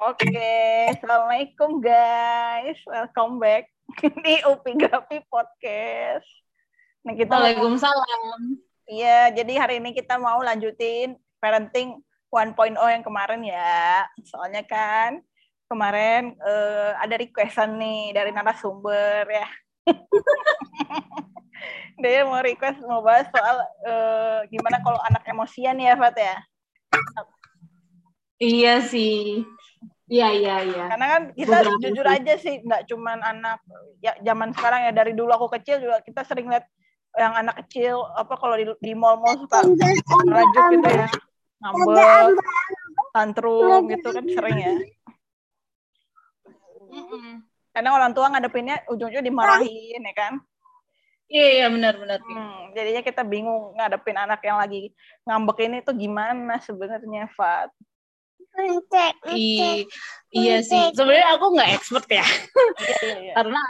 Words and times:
Oke, 0.00 0.32
Assalamualaikum 0.96 1.84
guys. 1.84 2.80
Welcome 2.88 3.36
back 3.36 3.68
di 4.24 4.40
Upi 4.48 4.72
Gapi 4.80 5.20
Podcast. 5.28 6.24
Nah, 7.04 7.12
kita 7.12 7.36
Waalaikumsalam. 7.36 8.56
Iya, 8.88 9.28
jadi 9.36 9.60
hari 9.60 9.76
ini 9.76 9.92
kita 9.92 10.16
mau 10.16 10.40
lanjutin 10.40 11.20
parenting 11.36 12.00
1.0 12.32 12.80
yang 12.80 13.04
kemarin 13.04 13.44
ya. 13.44 14.08
Soalnya 14.24 14.64
kan 14.64 15.20
kemarin 15.68 16.32
uh, 16.48 16.96
ada 16.96 17.20
requestan 17.20 17.76
nih 17.76 18.16
dari 18.16 18.32
narasumber 18.32 19.28
ya. 19.28 19.48
Dia 22.00 22.24
mau 22.24 22.40
request 22.40 22.80
mau 22.88 23.04
bahas 23.04 23.28
soal 23.28 23.68
uh, 23.84 24.48
gimana 24.48 24.80
kalau 24.80 24.96
anak 25.12 25.28
emosian 25.28 25.76
ya, 25.76 25.92
Fat 25.92 26.16
ya. 26.16 26.40
Iya 28.40 28.80
sih. 28.80 29.44
Iya 30.10 30.28
iya 30.34 30.56
iya. 30.66 30.84
Karena 30.90 31.06
kan 31.06 31.22
kita 31.38 31.56
Beberapa 31.62 31.78
jujur 31.78 32.06
sih. 32.10 32.16
aja 32.18 32.34
sih 32.34 32.54
nggak 32.66 32.82
cuman 32.90 33.18
anak 33.22 33.58
ya 34.02 34.12
zaman 34.26 34.50
sekarang 34.50 34.90
ya 34.90 34.92
dari 34.92 35.14
dulu 35.14 35.30
aku 35.30 35.46
kecil 35.54 35.78
juga 35.78 36.02
kita 36.02 36.26
sering 36.26 36.50
lihat 36.50 36.66
yang 37.14 37.34
anak 37.38 37.62
kecil 37.62 38.02
apa 38.18 38.34
kalau 38.34 38.58
di, 38.58 38.66
di 38.82 38.92
mall-mall 38.94 39.38
suka 39.38 39.62
rajuk 40.26 40.64
gitu 40.74 40.88
ya 40.90 41.06
ngambek 41.62 42.38
tantrum 43.14 43.82
gitu 43.86 44.08
kan 44.10 44.24
sering 44.26 44.58
ya. 44.58 44.74
Karena 47.70 47.94
orang 47.94 48.10
tua 48.10 48.26
ngadepinnya 48.34 48.82
ujung-ujungnya 48.90 49.22
dimarahin 49.22 50.02
ya 50.02 50.14
kan. 50.18 50.34
Iya 51.30 51.46
iya 51.54 51.66
benar 51.70 51.94
benar. 51.94 52.18
Hmm, 52.26 52.74
jadinya 52.74 53.02
kita 53.06 53.22
bingung 53.22 53.78
ngadepin 53.78 54.18
anak 54.18 54.42
yang 54.42 54.58
lagi 54.58 54.90
ngambek 55.22 55.70
ini 55.70 55.78
tuh 55.86 55.94
gimana 55.94 56.58
sebenarnya 56.58 57.30
Fat. 57.38 57.70
I, 59.30 59.86
iya 60.34 60.56
sih. 60.60 60.92
Sebenarnya 60.92 61.36
aku 61.36 61.46
nggak 61.56 61.70
expert 61.76 62.06
ya. 62.10 62.24
Iya, 62.24 62.96
iya, 63.02 63.16
iya. 63.20 63.34
Karena 63.36 63.62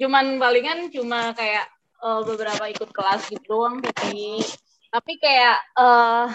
cuman 0.00 0.24
palingan 0.40 0.78
cuma 0.90 1.36
kayak 1.36 1.68
uh, 2.00 2.24
beberapa 2.24 2.64
ikut 2.72 2.90
kelas 2.90 3.28
gitu 3.28 3.44
doang 3.44 3.78
tapi 3.84 4.40
tapi 4.88 5.12
kayak 5.20 5.60
uh, 5.78 6.26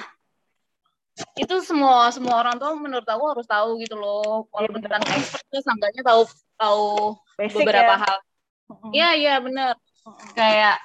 itu 1.35 1.55
semua 1.65 2.13
semua 2.13 2.45
orang 2.45 2.61
tuh 2.61 2.77
menurut 2.77 3.05
aku 3.05 3.25
harus 3.33 3.47
tahu 3.49 3.81
gitu 3.81 3.97
loh. 3.97 4.45
Kalau 4.53 4.69
beneran 4.69 5.03
expert 5.13 5.45
seenggaknya 5.49 6.03
tahu 6.05 6.21
tahu 6.57 6.87
Basic 7.37 7.65
beberapa 7.65 7.93
ya. 7.97 8.01
hal. 8.01 8.17
Iya 8.93 9.09
iya 9.17 9.35
bener. 9.41 9.73
Kayak 10.37 10.77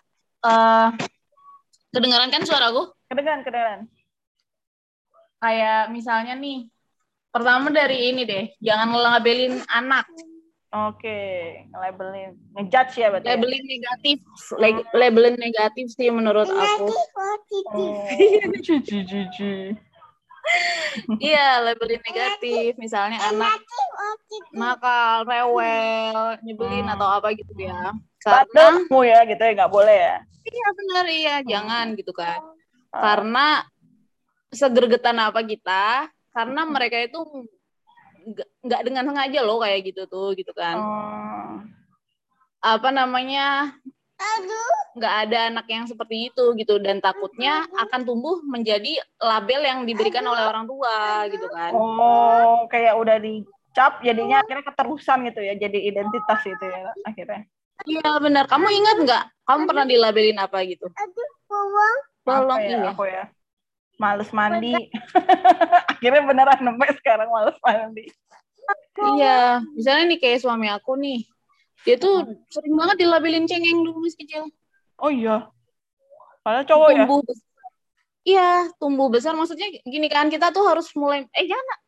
uh, 0.42 0.92
kedengaran 1.92 2.32
kan 2.32 2.42
suara 2.48 2.72
aku? 2.72 2.92
Kedengaran 3.12 3.44
kedengaran 3.44 3.80
kayak 5.42 5.90
misalnya 5.90 6.38
nih 6.38 6.70
pertama 7.32 7.72
dari 7.72 8.12
ini 8.12 8.28
deh 8.28 8.44
jangan 8.60 8.92
ngelabelin 8.92 9.56
anak 9.72 10.04
Oke, 10.72 11.20
labelin, 11.76 12.32
ngejudge 12.56 12.96
ya 12.96 13.12
berarti. 13.12 13.28
Ya? 13.28 13.36
Labelin 13.36 13.60
ya? 13.60 13.68
negatif, 13.76 14.24
Lag, 14.56 14.76
labelin 14.96 15.36
negatif 15.36 15.92
sih 15.92 16.08
menurut 16.08 16.48
aku. 16.48 16.88
Oh. 16.88 18.08
iya, 21.20 21.60
labelin 21.60 22.00
negatif. 22.00 22.80
Misalnya 22.80 23.20
anak 23.20 23.60
nakal, 24.56 25.28
rewel, 25.28 26.40
nyebelin 26.40 26.88
hmm. 26.88 26.94
atau 26.96 27.20
apa 27.20 27.36
gitu 27.36 27.52
ya. 27.52 27.92
Karena 28.24 28.80
mau 28.88 29.04
ya 29.04 29.28
gitu 29.28 29.44
ya, 29.44 29.52
nggak 29.52 29.72
boleh 29.76 29.96
ya. 30.08 30.24
Iya 30.48 30.68
benar 30.72 31.04
iya, 31.12 31.44
jangan 31.44 31.92
gitu 32.00 32.16
kan. 32.16 32.40
Hmm. 32.40 32.56
Karena 32.96 33.60
segergetan 34.48 35.20
apa 35.20 35.44
kita, 35.44 36.08
karena 36.32 36.64
mereka 36.64 36.96
itu 37.00 37.20
nggak 38.62 38.82
dengan 38.86 39.04
sengaja 39.12 39.40
loh 39.44 39.60
kayak 39.60 39.80
gitu 39.92 40.02
tuh 40.08 40.32
gitu 40.34 40.52
kan. 40.56 40.76
Oh. 40.78 41.54
apa 42.62 42.88
namanya? 42.94 43.74
Nggak 44.94 45.14
ada 45.26 45.38
anak 45.50 45.66
yang 45.66 45.84
seperti 45.90 46.30
itu 46.30 46.54
gitu 46.54 46.78
dan 46.78 47.02
takutnya 47.02 47.66
akan 47.74 48.06
tumbuh 48.06 48.38
menjadi 48.46 49.02
label 49.18 49.60
yang 49.66 49.78
diberikan 49.82 50.22
oleh 50.22 50.46
orang 50.46 50.70
tua 50.70 51.26
gitu 51.26 51.50
kan. 51.50 51.74
Oh 51.74 52.70
kayak 52.70 52.94
udah 52.94 53.18
dicap 53.18 53.98
jadinya 54.06 54.46
akhirnya 54.46 54.62
keterusan 54.62 55.26
gitu 55.26 55.40
ya 55.42 55.58
jadi 55.58 55.78
identitas 55.90 56.40
itu 56.46 56.64
ya 56.64 56.94
akhirnya. 57.02 57.42
Iya 57.82 58.10
benar. 58.22 58.46
Kamu 58.46 58.68
ingat 58.70 58.96
nggak? 59.02 59.24
Kamu 59.42 59.62
pernah 59.66 59.82
dilabelin 59.82 60.38
apa 60.38 60.62
gitu? 60.70 60.86
Bolong 62.22 62.62
ya, 62.62 62.78
iya. 62.78 62.94
aku 62.94 63.04
ya 63.10 63.26
males 64.02 64.30
mandi. 64.34 64.74
Akhirnya 65.94 66.22
beneran 66.26 66.58
sampai 66.58 66.90
sekarang 66.98 67.30
males 67.30 67.54
mandi. 67.62 68.10
Iya, 68.98 69.62
misalnya 69.78 70.04
nih 70.10 70.18
kayak 70.18 70.42
suami 70.42 70.66
aku 70.70 70.98
nih, 70.98 71.26
dia 71.86 71.96
tuh 71.98 72.26
hmm. 72.26 72.50
sering 72.50 72.74
banget 72.74 72.96
dilabelin 73.06 73.46
cengeng 73.46 73.82
dulu 73.82 74.02
masih 74.02 74.18
kecil. 74.22 74.42
Oh 74.98 75.10
iya, 75.10 75.46
padahal 76.46 76.66
cowok 76.66 76.88
ya? 76.94 77.02
tumbuh 77.02 77.20
ya? 77.22 77.26
Besar. 77.26 77.70
Iya, 78.22 78.50
tumbuh 78.78 79.08
besar. 79.10 79.32
Maksudnya 79.34 79.66
gini 79.82 80.06
kan, 80.06 80.30
kita 80.30 80.54
tuh 80.54 80.62
harus 80.62 80.86
mulai, 80.94 81.26
eh 81.34 81.46
jangan, 81.46 81.78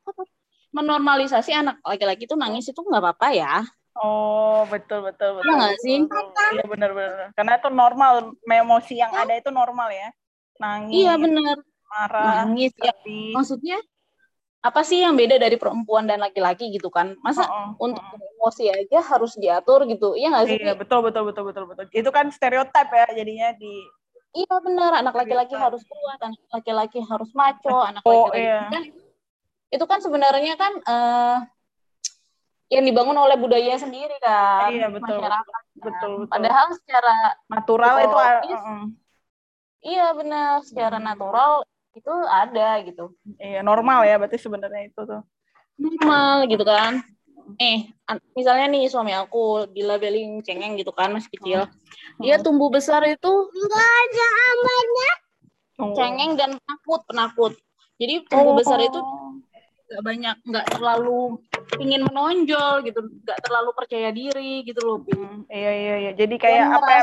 menormalisasi 0.74 1.54
anak 1.54 1.78
laki-laki 1.86 2.26
tuh 2.26 2.34
nangis 2.34 2.66
itu 2.66 2.80
nggak 2.82 3.02
apa-apa 3.02 3.28
ya. 3.30 3.54
Oh 3.94 4.66
betul 4.66 5.06
betul 5.06 5.38
betul. 5.38 5.54
Iya 5.54 5.70
sih? 5.78 5.98
Iya 6.58 6.64
benar-benar. 6.66 7.30
Karena 7.38 7.52
itu 7.54 7.70
normal, 7.70 8.34
emosi 8.42 8.98
yang 8.98 9.14
ada 9.14 9.38
itu 9.38 9.54
normal 9.54 9.94
ya. 9.94 10.10
Nangis. 10.58 11.06
Iya 11.06 11.14
benar 11.14 11.62
marah, 11.88 12.44
nangis 12.44 12.72
ya. 12.78 12.92
Maksudnya 13.34 13.78
apa 14.64 14.80
sih 14.80 15.04
yang 15.04 15.12
beda 15.12 15.36
dari 15.36 15.60
perempuan 15.60 16.08
dan 16.08 16.24
laki-laki 16.24 16.72
gitu 16.72 16.88
kan? 16.88 17.16
Masa 17.20 17.44
oh, 17.44 17.76
oh, 17.76 17.90
untuk 17.90 18.00
oh. 18.00 18.18
emosi 18.40 18.72
aja 18.72 19.04
harus 19.04 19.36
diatur 19.36 19.84
gitu? 19.84 20.16
Iya 20.16 20.32
nggak 20.32 20.46
sih? 20.48 20.58
Iya, 20.60 20.74
betul 20.74 21.04
betul 21.04 21.28
betul 21.28 21.44
betul 21.52 21.64
betul. 21.68 21.84
Itu 21.92 22.08
kan 22.08 22.32
stereotip 22.32 22.88
ya 22.88 23.06
jadinya 23.12 23.52
di 23.56 23.84
Iya 24.34 24.58
benar, 24.66 24.98
anak 24.98 25.14
laki-laki 25.14 25.54
harus 25.54 25.86
kuat, 25.86 26.18
anak 26.18 26.42
laki-laki 26.50 26.98
harus 26.98 27.30
maco, 27.38 27.86
anak 27.86 28.02
laki-laki 28.02 28.42
iya. 28.42 28.66
kan 28.66 28.82
itu 29.70 29.84
kan 29.90 29.98
sebenarnya 30.02 30.54
kan 30.58 30.72
uh, 30.86 31.38
yang 32.66 32.82
dibangun 32.82 33.14
oleh 33.14 33.38
budaya 33.38 33.78
sendiri 33.78 34.18
kan 34.18 34.74
iya, 34.74 34.90
betul, 34.90 35.22
masyarakat. 35.22 35.38
Betul, 35.38 35.54
kan. 35.54 35.62
betul, 35.86 36.12
betul. 36.18 36.30
Padahal 36.34 36.66
secara 36.74 37.14
natural 37.46 37.94
itu 38.02 38.16
uh, 38.18 38.84
Iya 39.84 40.06
benar, 40.16 40.64
secara 40.64 40.96
natural 40.96 41.62
itu 41.94 42.12
ada 42.26 42.82
gitu. 42.82 43.14
Iya 43.38 43.62
normal 43.62 44.02
ya 44.04 44.18
berarti 44.18 44.38
sebenarnya 44.38 44.90
itu 44.90 45.00
tuh. 45.06 45.22
Normal 45.78 46.50
gitu 46.50 46.64
kan. 46.66 47.02
Eh, 47.60 47.92
misalnya 48.32 48.72
nih 48.72 48.88
suami 48.88 49.12
aku 49.12 49.68
dilabeling 49.68 50.40
cengeng 50.40 50.80
gitu 50.80 50.90
kan 50.96 51.12
masih 51.12 51.28
kecil. 51.38 51.60
Hmm. 51.68 52.22
Dia 52.24 52.40
tumbuh 52.40 52.72
besar 52.72 53.04
itu 53.04 53.32
enggak 53.52 53.84
ada 53.84 54.26
amannya. 54.50 55.12
Oh. 55.74 55.92
Cengeng 55.92 56.32
dan 56.40 56.50
penakut, 56.56 57.00
penakut. 57.04 57.52
Jadi 58.00 58.24
tumbuh 58.26 58.54
oh. 58.54 58.58
besar 58.58 58.80
itu 58.80 58.98
nggak 59.84 60.02
banyak, 60.02 60.36
nggak 60.48 60.66
terlalu 60.74 61.38
ingin 61.78 62.02
menonjol 62.08 62.82
gitu, 62.88 63.00
nggak 63.04 63.38
terlalu 63.44 63.70
percaya 63.76 64.08
diri 64.10 64.64
gitu 64.64 64.80
loh. 64.80 64.98
Hmm. 65.04 65.44
Iya 65.52 65.72
iya 65.72 65.94
iya. 66.00 66.12
Jadi 66.16 66.34
kayak 66.40 66.80
apa 66.80 66.90
ya? 66.90 67.02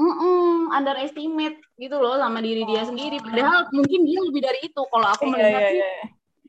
Mm 0.00 0.72
underestimate 0.72 1.60
gitu 1.76 1.96
loh 2.00 2.16
sama 2.16 2.40
diri 2.40 2.64
dia 2.64 2.82
sendiri. 2.88 3.20
Padahal 3.20 3.68
mungkin 3.70 4.00
dia 4.08 4.18
lebih 4.24 4.40
dari 4.40 4.60
itu. 4.64 4.82
Kalau 4.88 5.08
aku 5.12 5.28
iya, 5.28 5.32
melihat 5.36 5.62
iya, 5.68 5.70
iya. 5.76 5.90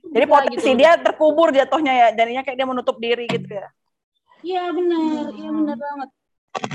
Jadi 0.03 0.25
potensi 0.27 0.69
gitu. 0.71 0.79
dia 0.79 0.91
terkubur 0.99 1.47
jatuhnya 1.55 1.93
ya, 1.95 2.07
jadinya 2.11 2.43
kayak 2.43 2.57
dia 2.59 2.67
menutup 2.67 2.95
diri 2.99 3.25
gitu 3.27 3.47
ya. 3.47 3.67
Iya 4.43 4.63
benar, 4.75 5.31
iya 5.39 5.49
hmm. 5.49 5.57
benar 5.63 5.77
banget. 5.79 6.09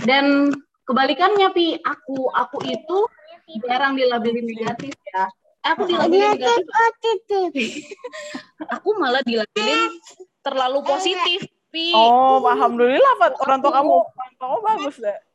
Dan 0.09 0.25
kebalikannya 0.89 1.49
pi, 1.53 1.77
aku 1.85 2.33
aku 2.33 2.59
itu 2.65 2.99
jarang 3.69 4.01
dilabeli 4.01 4.41
negatif 4.41 4.97
ya. 5.13 5.29
Aku 5.77 5.85
dilabeli 5.85 6.25
negatif. 6.25 7.53
aku 8.75 8.89
malah 8.97 9.21
dilabelin 9.25 9.93
terlalu 10.41 10.81
positif. 10.85 11.45
Pi. 11.69 11.93
Oh, 11.93 12.41
alhamdulillah, 12.49 13.29
Orang 13.45 13.61
tua 13.61 13.77
kamu, 13.77 13.93
orang 13.93 14.33
tua 14.41 14.47
kamu 14.49 14.61
bagus 14.65 14.97
deh 15.05 15.28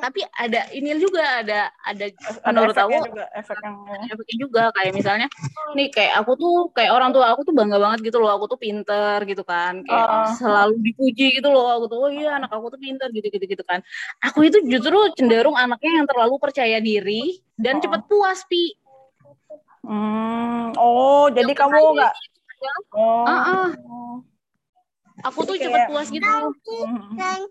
tapi 0.00 0.20
ada 0.34 0.60
ini 0.72 0.96
juga 0.96 1.44
ada 1.44 1.68
ada, 1.84 2.06
ada 2.08 2.48
menurut 2.48 2.76
aku 2.76 2.96
juga, 3.12 3.24
efek 3.36 3.58
yang 3.60 3.76
efeknya 4.08 4.36
juga 4.40 4.62
kayak 4.72 4.92
misalnya 4.96 5.28
nih 5.76 5.88
kayak 5.92 6.12
aku 6.24 6.32
tuh 6.40 6.56
kayak 6.72 6.92
orang 6.96 7.10
tua 7.12 7.30
aku 7.32 7.44
tuh 7.44 7.54
bangga 7.54 7.76
banget 7.76 8.00
gitu 8.08 8.18
loh 8.18 8.32
aku 8.32 8.48
tuh 8.48 8.58
pinter 8.60 9.18
gitu 9.28 9.44
kan 9.44 9.84
kayak 9.84 10.08
uh. 10.08 10.32
selalu 10.40 10.80
dipuji 10.80 11.38
gitu 11.38 11.48
loh 11.52 11.68
aku 11.76 11.84
tuh 11.92 11.98
oh 12.08 12.10
iya 12.10 12.40
anak 12.40 12.50
aku 12.50 12.72
tuh 12.72 12.80
pinter 12.80 13.08
gitu 13.12 13.28
gitu 13.28 13.44
gitu 13.44 13.64
kan 13.68 13.84
aku 14.24 14.48
itu 14.48 14.58
justru 14.64 14.96
cenderung 15.14 15.54
anaknya 15.54 16.02
yang 16.02 16.06
terlalu 16.08 16.40
percaya 16.40 16.80
diri 16.80 17.44
dan 17.60 17.78
uh. 17.78 17.80
cepet 17.84 18.00
puas 18.08 18.40
pi 18.48 18.74
hmm. 19.84 20.78
oh 20.80 21.28
jadi 21.28 21.52
kamu 21.52 21.76
nggak 21.76 22.14
oh. 22.96 23.28
uh 23.28 23.32
-uh 23.68 24.31
aku 25.22 25.38
tuh 25.46 25.54
kayak, 25.56 25.66
cepet 25.70 25.82
puas 25.88 26.08
gitu 26.10 26.28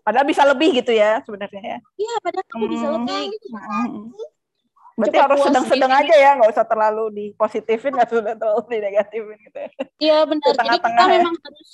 padahal 0.04 0.26
bisa 0.28 0.44
lebih 0.48 0.70
gitu 0.84 0.92
ya 0.92 1.24
sebenarnya 1.24 1.62
ya 1.64 1.78
iya 2.00 2.14
padahal 2.24 2.46
aku 2.48 2.66
hmm. 2.68 2.74
bisa 2.76 2.88
lebih 2.92 3.24
gitu 3.32 3.48
Berarti 5.02 5.18
harus 5.18 5.40
sedang-sedang 5.42 5.92
aja 5.92 6.14
ya, 6.14 6.30
nggak 6.38 6.52
usah 6.52 6.66
terlalu 6.68 7.04
di 7.16 7.26
positifin, 7.34 7.96
nggak 7.96 8.12
usah 8.12 8.38
terlalu 8.38 8.62
di 8.70 8.78
negatifin 8.84 9.38
gitu 9.50 9.58
ya. 9.58 9.70
Iya 9.98 10.18
benar. 10.28 10.54
Jadi 10.54 10.78
kita 10.78 11.04
ya. 11.04 11.10
memang 11.10 11.34
harus, 11.42 11.70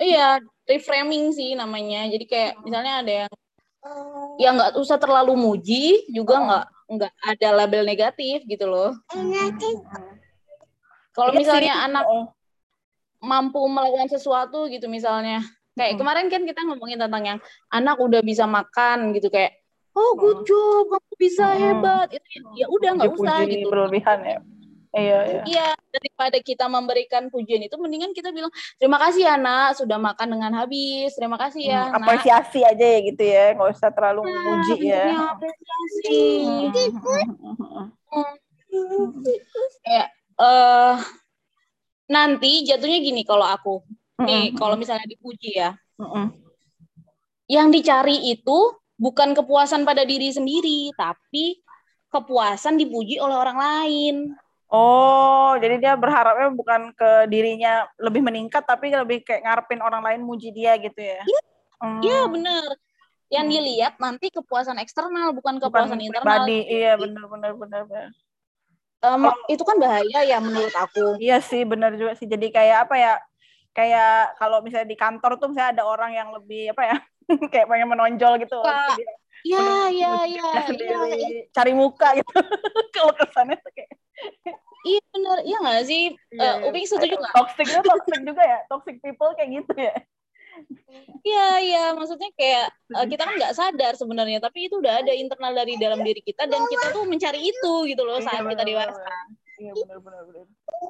iya 0.00 0.28
reframing 0.64 1.24
sih 1.34 1.58
namanya. 1.58 2.08
Jadi 2.08 2.24
kayak 2.24 2.52
hmm. 2.56 2.62
misalnya 2.64 2.92
ada 3.04 3.12
yang 3.26 3.32
ya 4.38 4.48
nggak 4.54 4.72
usah 4.80 4.96
terlalu 4.96 5.34
muji, 5.36 6.08
juga 6.08 6.34
oh. 6.38 6.42
nggak 6.46 6.64
hmm. 6.64 6.92
nggak 6.96 7.12
ada 7.36 7.48
label 7.52 7.82
negatif 7.84 8.36
gitu 8.46 8.64
loh. 8.70 8.96
Hmm. 9.12 9.34
Kalau 11.10 11.30
iya 11.34 11.38
misalnya 11.42 11.74
sih. 11.74 11.84
anak 11.90 12.04
oh. 12.06 12.24
Mampu 13.20 13.60
melakukan 13.68 14.08
sesuatu 14.08 14.66
gitu 14.72 14.88
misalnya, 14.88 15.44
kayak 15.76 15.96
hmm. 15.96 16.00
kemarin 16.00 16.26
kan 16.32 16.42
kita 16.44 16.60
ngomongin 16.66 16.98
tentang 17.00 17.22
yang 17.24 17.38
anak 17.72 17.96
udah 18.00 18.20
bisa 18.24 18.44
makan 18.48 19.16
gitu 19.16 19.28
kayak 19.28 19.60
oh 19.96 20.12
good 20.16 20.44
job 20.48 20.88
kamu 20.88 21.14
bisa 21.20 21.46
hmm. 21.46 21.60
hebat. 21.60 22.08
Itu 22.12 22.26
ya 22.56 22.66
udah 22.68 22.90
nggak 22.96 23.12
usah 23.14 23.36
gitu. 23.46 23.68
berlebihan 23.68 24.20
ya. 24.24 24.38
Iya 24.90 25.18
iya. 25.22 25.42
Iya 25.46 25.68
daripada 25.94 26.38
kita 26.42 26.66
memberikan 26.66 27.30
pujian 27.30 27.62
itu 27.62 27.78
mendingan 27.78 28.10
kita 28.10 28.34
bilang 28.34 28.50
terima 28.74 28.98
kasih 28.98 29.22
ya 29.22 29.38
nak 29.38 29.78
sudah 29.78 30.02
makan 30.02 30.34
dengan 30.34 30.50
habis. 30.58 31.14
Terima 31.14 31.38
kasih 31.38 31.62
ya 31.62 31.82
hmm, 31.86 32.02
apresiasi 32.02 32.66
aja 32.66 32.86
ya 32.98 32.98
gitu 33.06 33.22
ya 33.22 33.54
nggak 33.54 33.70
usah 33.70 33.94
terlalu 33.94 34.26
nah, 34.26 34.34
memuji 34.34 34.90
ya. 34.90 35.06
apresiasi. 35.30 36.22
Hmm. 38.10 39.14
ya 39.86 40.04
uh, 40.42 40.98
nanti 42.10 42.66
jatuhnya 42.66 42.98
gini 42.98 43.22
kalau 43.22 43.46
aku 43.46 43.86
nih 44.20 44.52
kalau 44.58 44.74
misalnya 44.74 45.06
dipuji 45.06 45.54
ya 45.54 45.78
yang 47.50 47.74
dicari 47.74 48.30
itu 48.30 48.58
bukan 48.94 49.32
kepuasan 49.32 49.82
pada 49.82 50.06
diri 50.06 50.28
sendiri, 50.28 50.94
tapi 50.94 51.58
kepuasan 52.12 52.76
dipuji 52.76 53.16
oleh 53.16 53.34
orang 53.34 53.58
lain. 53.58 54.16
Oh, 54.70 55.58
jadi 55.58 55.82
dia 55.82 55.94
berharapnya 55.98 56.54
bukan 56.54 56.94
ke 56.94 57.26
dirinya 57.26 57.90
lebih 57.98 58.22
meningkat, 58.22 58.62
tapi 58.62 58.94
lebih 58.94 59.26
kayak 59.26 59.42
ngarepin 59.42 59.82
orang 59.82 59.98
lain 60.04 60.22
muji 60.22 60.54
dia 60.54 60.78
gitu 60.78 61.00
ya? 61.00 61.18
Iya, 61.26 61.40
hmm. 61.82 62.00
ya, 62.06 62.20
bener. 62.30 62.64
Yang 63.34 63.46
hmm. 63.46 63.54
dilihat 63.58 63.94
nanti 63.98 64.26
kepuasan 64.30 64.78
eksternal, 64.78 65.34
bukan 65.34 65.58
kepuasan 65.58 65.98
bukan 65.98 66.06
internal. 66.06 66.46
Pribadi, 66.46 66.58
iya 66.70 66.94
bener, 66.94 67.24
bener, 67.26 67.52
bener. 67.58 67.84
Um, 69.00 69.32
oh. 69.32 69.34
Itu 69.48 69.64
kan 69.64 69.80
bahaya 69.80 70.20
ya 70.28 70.38
menurut 70.44 70.72
aku. 70.76 71.16
Iya 71.16 71.40
sih, 71.40 71.64
bener 71.64 71.96
juga 71.96 72.12
sih. 72.20 72.28
Jadi 72.28 72.52
kayak 72.52 72.88
apa 72.88 72.94
ya, 73.00 73.12
kayak 73.72 74.36
kalau 74.36 74.60
misalnya 74.60 74.88
di 74.88 74.98
kantor 74.98 75.40
tuh 75.40 75.48
misalnya 75.48 75.80
ada 75.80 75.84
orang 75.88 76.12
yang 76.12 76.28
lebih 76.36 76.76
apa 76.76 76.82
ya, 76.84 76.96
kayak 77.52 77.66
pengen 77.68 77.88
menonjol 77.88 78.36
gitu 78.44 78.60
Iya, 79.40 79.88
iya, 79.88 80.12
iya. 80.28 80.48
Cari 81.48 81.72
muka 81.72 82.12
gitu. 82.12 82.28
Kalau 82.94 83.12
kesannya 83.16 83.56
tuh 83.56 83.72
kayak 83.72 83.96
Iya 84.80 85.00
benar, 85.12 85.38
iya 85.44 85.56
nggak 85.60 85.84
sih? 85.84 86.02
Yeah, 86.32 86.64
uh, 86.64 86.72
Uping 86.72 86.88
setuju 86.88 87.20
nggak? 87.20 87.34
Toxic 87.36 87.66
itu 87.68 87.84
toxic 87.84 88.20
juga 88.24 88.42
ya, 88.44 88.58
toxic 88.64 88.96
people 89.04 89.28
kayak 89.36 89.60
gitu 89.60 89.72
ya. 89.76 89.92
Iya 91.20 91.48
iya, 91.60 91.84
maksudnya 91.92 92.30
kayak 92.32 92.72
uh, 92.96 93.06
kita 93.06 93.22
kan 93.28 93.34
nggak 93.36 93.56
sadar 93.56 93.92
sebenarnya, 93.94 94.40
tapi 94.40 94.66
itu 94.66 94.80
udah 94.80 95.04
ada 95.04 95.12
internal 95.12 95.52
dari 95.52 95.76
dalam 95.76 96.00
diri 96.00 96.24
kita 96.24 96.48
dan 96.48 96.64
kita 96.66 96.96
tuh 96.96 97.04
mencari 97.04 97.40
itu 97.44 97.72
gitu 97.92 98.02
loh 98.02 98.18
saat 98.24 98.40
iya, 98.40 98.50
kita 98.50 98.64
dewasa. 98.64 99.12
Iya 99.60 99.72
benar 99.76 99.98
benar 100.00 100.22
benar. 100.24 100.44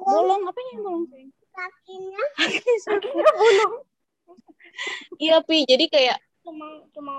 Bolong 0.07 0.41
apa 0.47 0.59
yang 0.71 0.79
bolong 0.79 1.05
sih? 1.11 1.25
Kakinya. 1.51 2.23
Kakinya 2.39 2.95
bolong. 3.35 3.73
Iya 5.19 5.37
pi, 5.43 5.67
jadi 5.67 5.85
kayak 5.91 6.17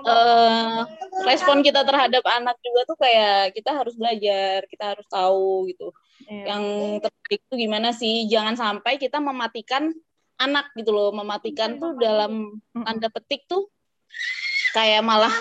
uh, 0.09 0.81
respon 1.23 1.61
kita 1.61 1.85
terhadap 1.85 2.23
anak 2.25 2.57
juga 2.59 2.81
tuh 2.89 2.97
kayak 2.97 3.53
kita 3.53 3.71
harus 3.71 3.93
belajar, 3.93 4.65
kita 4.67 4.97
harus 4.97 5.05
tahu 5.07 5.69
gitu. 5.69 5.93
Iya. 6.27 6.57
Yang 6.57 6.63
terbaik 7.05 7.41
itu 7.45 7.55
gimana 7.55 7.89
sih? 7.93 8.25
Jangan 8.27 8.55
sampai 8.57 8.97
kita 8.97 9.21
mematikan 9.21 9.93
anak 10.43 10.71
gitu 10.75 10.91
loh, 10.91 11.09
mematikan 11.15 11.79
tuh 11.79 11.95
dalam 11.95 12.59
tanda 12.73 13.07
petik 13.07 13.47
tuh 13.47 13.69
kayak 14.73 15.05
malah 15.05 15.33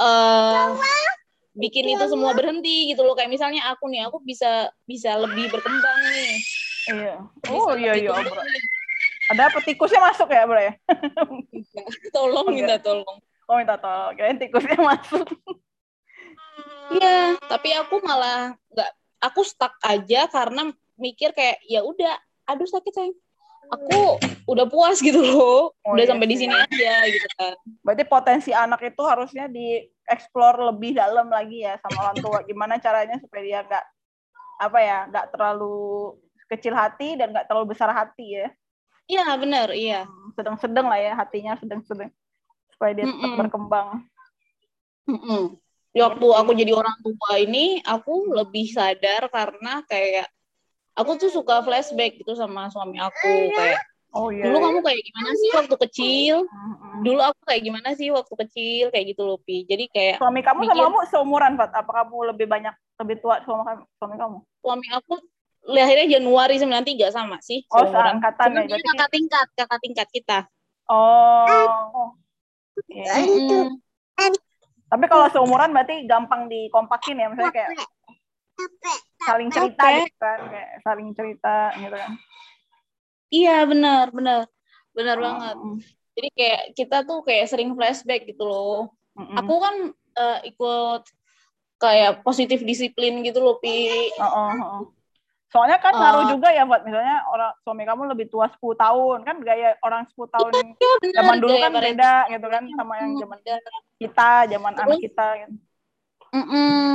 uh, 0.00 0.76
bikin 1.56 1.96
itu 1.96 2.04
semua 2.08 2.36
berhenti 2.36 2.92
gitu 2.92 3.04
loh. 3.04 3.16
Kayak 3.16 3.32
misalnya 3.32 3.62
aku 3.72 3.88
nih, 3.88 4.08
aku 4.08 4.20
bisa 4.24 4.70
bisa 4.84 5.16
lebih 5.16 5.48
berkembang 5.48 5.98
nih. 6.12 6.34
Iya. 6.86 7.16
Oh 7.50 7.74
iya 7.74 7.92
iya. 7.98 8.10
Ada 9.26 9.50
apa 9.50 9.58
tikusnya 9.64 9.98
masuk 9.98 10.30
ya, 10.30 10.46
Bro 10.46 10.60
ya? 10.62 10.72
tolong 12.14 12.46
minta 12.54 12.78
tolong. 12.78 13.18
Oh, 13.50 13.56
minta 13.58 13.74
tolong. 13.74 14.14
Kayaknya 14.14 14.36
tikusnya 14.46 14.78
masuk. 14.78 15.26
Iya, 16.94 17.34
tapi 17.50 17.74
aku 17.74 17.98
malah 18.06 18.54
nggak 18.70 18.90
aku 19.18 19.42
stuck 19.42 19.74
aja 19.82 20.30
karena 20.30 20.70
mikir 20.94 21.34
kayak 21.34 21.58
ya 21.66 21.82
udah, 21.82 22.14
aduh 22.46 22.68
sakit 22.70 22.92
sayang. 22.94 23.18
Aku 23.66 24.22
udah 24.46 24.66
puas 24.70 25.02
gitu 25.02 25.18
loh, 25.18 25.74
oh, 25.74 25.92
udah 25.92 26.06
iya, 26.06 26.10
sampai 26.14 26.26
di 26.30 26.36
sini 26.38 26.54
aja 26.54 26.94
gitu 27.10 27.28
kan. 27.34 27.54
Berarti 27.82 28.04
potensi 28.06 28.50
anak 28.54 28.78
itu 28.86 29.02
harusnya 29.02 29.50
dieksplor 29.50 30.70
lebih 30.70 30.94
dalam 30.94 31.26
lagi 31.26 31.66
ya 31.66 31.74
sama 31.82 32.06
orang 32.06 32.18
tua. 32.22 32.38
Gimana 32.46 32.78
caranya 32.78 33.18
supaya 33.18 33.42
dia 33.42 33.60
nggak 33.66 33.84
apa 34.62 34.78
ya, 34.78 34.98
nggak 35.10 35.26
terlalu 35.34 36.14
kecil 36.46 36.78
hati 36.78 37.18
dan 37.18 37.34
nggak 37.34 37.50
terlalu 37.50 37.74
besar 37.74 37.90
hati 37.90 38.38
ya. 38.38 38.48
Iya 39.06 39.26
benar, 39.38 39.70
iya. 39.74 40.06
Sedang-sedang 40.34 40.86
lah 40.86 40.98
ya 40.98 41.12
hatinya 41.14 41.58
sedang-sedang 41.58 42.10
supaya 42.74 42.92
dia 42.94 43.06
tetap 43.06 43.18
mm 43.18 43.30
-mm. 43.34 43.38
berkembang. 43.38 43.88
Mm 45.06 45.18
-mm. 45.18 45.42
Waktu 45.96 46.26
aku 46.28 46.50
jadi 46.52 46.76
orang 46.76 46.98
tua 47.00 47.40
ini, 47.40 47.80
aku 47.80 48.28
lebih 48.28 48.68
sadar 48.68 49.32
karena 49.32 49.80
kayak 49.88 50.28
aku 50.96 51.10
tuh 51.20 51.30
suka 51.30 51.60
flashback 51.62 52.18
gitu 52.18 52.32
sama 52.32 52.72
suami 52.72 52.98
aku 52.98 53.52
kayak 53.52 53.80
Oh, 54.16 54.32
iya, 54.32 54.48
dulu 54.48 54.56
iya. 54.56 54.64
kamu 54.64 54.78
kayak 54.80 55.02
gimana 55.04 55.30
sih 55.36 55.50
waktu 55.52 55.76
kecil? 55.76 56.36
Dulu 57.04 57.20
aku 57.20 57.40
kayak 57.44 57.62
gimana 57.68 57.88
sih 57.92 58.08
waktu 58.08 58.34
kecil 58.48 58.84
kayak 58.88 59.12
gitu 59.12 59.28
loh 59.28 59.36
Pi. 59.44 59.68
Jadi 59.68 59.92
kayak 59.92 60.16
suami 60.16 60.40
kamu 60.40 60.64
mikir, 60.64 60.72
sama 60.72 60.88
kamu 60.88 60.98
seumuran 61.12 61.52
Fat? 61.60 61.70
Apa 61.76 61.90
kamu 62.00 62.32
lebih 62.32 62.46
banyak 62.48 62.72
lebih 62.96 63.20
tua 63.20 63.44
sama 63.44 63.84
suami 64.00 64.16
kamu? 64.16 64.38
Suami 64.64 64.88
aku 64.96 65.20
lahirnya 65.68 66.16
Januari 66.16 66.56
93 66.56 67.12
sama 67.12 67.36
sih. 67.44 67.60
Oh, 67.68 67.84
seangkatan 67.84 68.56
ya. 68.56 68.64
Jadi 68.64 68.82
kakak 68.88 69.10
tingkat, 69.12 69.46
kakak 69.52 69.80
tingkat 69.84 70.08
kita. 70.08 70.38
Oh. 70.88 72.16
Ya, 72.88 73.20
itu. 73.20 73.76
Tapi 74.86 75.04
kalau 75.12 75.28
seumuran 75.28 75.76
berarti 75.76 76.08
gampang 76.08 76.48
dikompakin 76.48 77.20
ya, 77.20 77.26
misalnya 77.28 77.52
kayak 77.52 77.68
saling 79.24 79.48
cerita 79.48 79.84
gitu 80.04 80.16
kan, 80.20 80.40
kayak 80.52 80.70
saling 80.84 81.08
cerita 81.16 81.56
gitu 81.80 81.96
kan. 81.96 82.12
Iya, 83.32 83.56
benar, 83.66 84.14
benar. 84.14 84.46
Benar 84.96 85.16
oh. 85.18 85.22
banget. 85.22 85.56
Jadi 86.16 86.28
kayak 86.32 86.62
kita 86.72 86.96
tuh 87.04 87.20
kayak 87.26 87.46
sering 87.50 87.70
flashback 87.76 88.24
gitu 88.24 88.44
loh. 88.48 88.96
Mm 89.16 89.24
-mm. 89.28 89.36
Aku 89.44 89.54
kan 89.60 89.74
uh, 90.16 90.38
ikut 90.44 91.02
kayak 91.76 92.24
positif 92.24 92.64
disiplin 92.64 93.20
gitu 93.20 93.44
loh, 93.44 93.60
Pi. 93.60 94.08
Oh, 94.16 94.24
oh, 94.24 94.50
oh. 94.56 94.82
Soalnya 95.52 95.78
kan 95.78 95.94
ngaruh 95.94 96.26
uh, 96.26 96.30
juga 96.36 96.48
ya 96.50 96.66
buat 96.66 96.82
misalnya 96.82 97.22
orang 97.30 97.52
suami 97.62 97.86
kamu 97.86 98.02
lebih 98.12 98.26
tua 98.28 98.50
10 98.50 98.60
tahun 98.60 99.18
kan 99.22 99.36
gaya 99.40 99.78
orang 99.80 100.04
10 100.10 100.26
tahun 100.26 100.50
iya, 100.52 100.92
iya, 101.00 101.12
zaman 101.22 101.36
dulu 101.38 101.54
kan 101.62 101.70
beda 101.70 102.14
gitu 102.34 102.46
kan 102.50 102.62
sama 102.66 102.92
yang 102.98 103.12
zaman 103.14 103.38
kita, 103.96 104.30
zaman 104.50 104.72
Terus, 104.74 104.84
anak 104.84 104.98
kita 105.00 105.26
gitu. 105.40 105.54
Mm 106.34 106.44
-mm, 106.50 106.88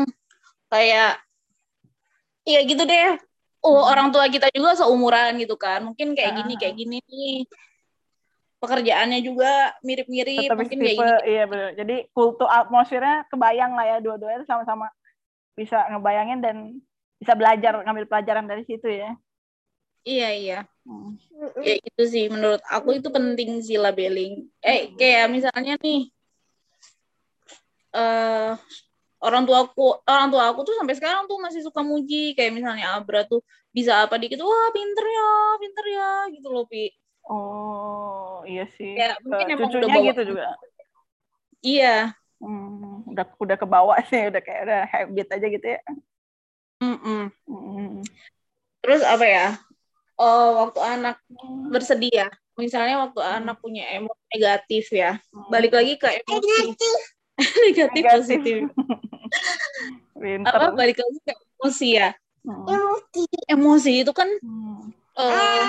kayak 0.68 1.14
iya 2.46 2.60
gitu 2.66 2.84
deh. 2.86 3.18
Oh, 3.62 3.86
orang 3.86 4.10
tua 4.10 4.26
kita 4.26 4.50
juga 4.50 4.74
seumuran 4.74 5.38
gitu 5.38 5.54
kan. 5.54 5.86
Mungkin 5.86 6.18
kayak 6.18 6.34
gini, 6.42 6.54
kayak 6.58 6.76
gini 6.76 6.98
nih. 7.06 7.46
Pekerjaannya 8.58 9.20
juga 9.26 9.74
mirip-mirip, 9.86 10.50
mungkin 10.54 10.78
kayak 10.82 10.98
gini. 10.98 11.18
Iya 11.30 11.44
benar. 11.46 11.70
Jadi 11.78 11.96
kultur 12.14 12.50
atmosfernya 12.50 13.30
kebayang 13.30 13.74
lah 13.78 13.86
ya 13.86 13.98
dua-duanya 14.02 14.46
sama-sama 14.50 14.90
bisa 15.54 15.78
ngebayangin 15.94 16.40
dan 16.42 16.58
bisa 17.22 17.38
belajar 17.38 17.86
ngambil 17.86 18.10
pelajaran 18.10 18.50
dari 18.50 18.66
situ 18.66 18.90
ya 18.90 19.14
iya 20.02 20.30
iya 20.34 20.60
hmm. 20.90 21.22
ya 21.62 21.78
itu 21.78 22.04
sih 22.10 22.26
menurut 22.34 22.58
aku 22.66 22.98
itu 22.98 23.14
penting 23.14 23.62
sih 23.62 23.78
labeling 23.78 24.50
eh 24.66 24.90
kayak 24.98 25.30
misalnya 25.30 25.78
nih 25.78 26.10
uh, 27.94 28.58
orang 29.22 29.46
tua 29.46 29.70
aku 29.70 30.02
orang 30.10 30.28
tua 30.34 30.44
aku 30.50 30.66
tuh 30.66 30.76
sampai 30.78 30.98
sekarang 30.98 31.30
tuh 31.30 31.38
masih 31.38 31.62
suka 31.62 31.82
muji. 31.86 32.34
Kayak 32.34 32.58
misalnya 32.58 32.98
Abra 32.98 33.24
tuh 33.26 33.46
bisa 33.72 34.04
apa 34.04 34.18
dikit 34.18 34.42
wah 34.44 34.68
pinter 34.74 35.06
ya 35.06 35.32
pinter 35.62 35.86
ya 35.88 36.12
gitu 36.34 36.48
loh 36.50 36.66
pi. 36.66 36.92
Oh 37.30 38.42
iya 38.50 38.66
sih. 38.76 38.98
Ya, 38.98 39.16
mungkin 39.22 39.56
cucunya 39.62 39.86
udah 39.88 40.04
gitu 40.12 40.22
juga. 40.34 40.46
Iya. 41.62 42.18
Hmm, 42.42 43.06
udah 43.06 43.26
udah 43.38 43.58
kebawa 43.58 43.96
sih 44.10 44.34
udah 44.34 44.42
kayak 44.42 44.62
udah 44.66 44.82
habit 44.90 45.28
aja 45.30 45.48
gitu 45.48 45.68
ya. 45.78 45.82
Mm-mm. 46.82 47.30
Mm-mm. 47.46 48.02
Terus 48.82 49.06
apa 49.06 49.26
ya? 49.30 49.48
Oh, 50.18 50.66
waktu 50.66 50.82
anak 50.82 51.18
bersedia, 51.70 52.30
misalnya 52.58 53.10
waktu 53.10 53.22
mm. 53.22 53.38
anak 53.42 53.58
punya 53.58 53.90
emosi 53.90 54.26
negatif 54.38 54.86
ya, 54.94 55.18
balik 55.50 55.74
lagi 55.74 55.98
ke 55.98 56.10
emosi. 56.10 56.46
Negatif, 56.46 57.00
negatif 57.66 58.04
positif. 58.06 58.58
Pinter. 60.22 60.54
apa 60.54 60.70
balik 60.72 61.02
lagi 61.02 61.20
ke 61.26 61.34
emosi 61.34 61.90
ya 61.98 62.10
Hmm. 62.42 62.66
emosi 62.66 63.24
emosi 63.48 63.92
itu 64.02 64.14
kan 64.14 64.26
Hmm. 64.42 64.90
eh, 65.14 65.62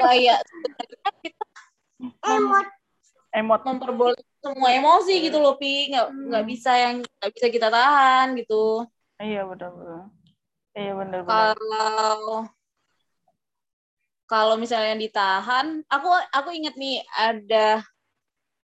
kayak 0.00 0.40
sebenarnya 0.48 0.96
kita 1.98 2.34
mem- 2.40 2.72
Emot. 3.28 3.60
memperbolehkan 3.68 4.36
semua 4.40 4.72
emosi 4.72 5.12
gitu 5.20 5.36
loh 5.36 5.60
pi 5.60 5.92
nggak 5.92 6.08
nggak 6.08 6.40
Hmm. 6.40 6.50
bisa 6.50 6.72
yang 6.72 6.94
nggak 7.04 7.32
bisa 7.36 7.46
kita 7.48 7.68
tahan 7.68 8.32
gitu 8.40 8.88
Iya 9.18 9.44
benar 9.44 9.70
benar. 9.76 10.02
Iya 10.72 10.92
benar 10.96 11.20
benar. 11.20 11.52
kalau 11.52 12.48
kalau 14.24 14.54
misalnya 14.56 14.96
ditahan 14.96 15.84
aku 15.84 16.08
aku 16.32 16.48
inget 16.52 16.76
nih 16.76 17.04
ada 17.12 17.84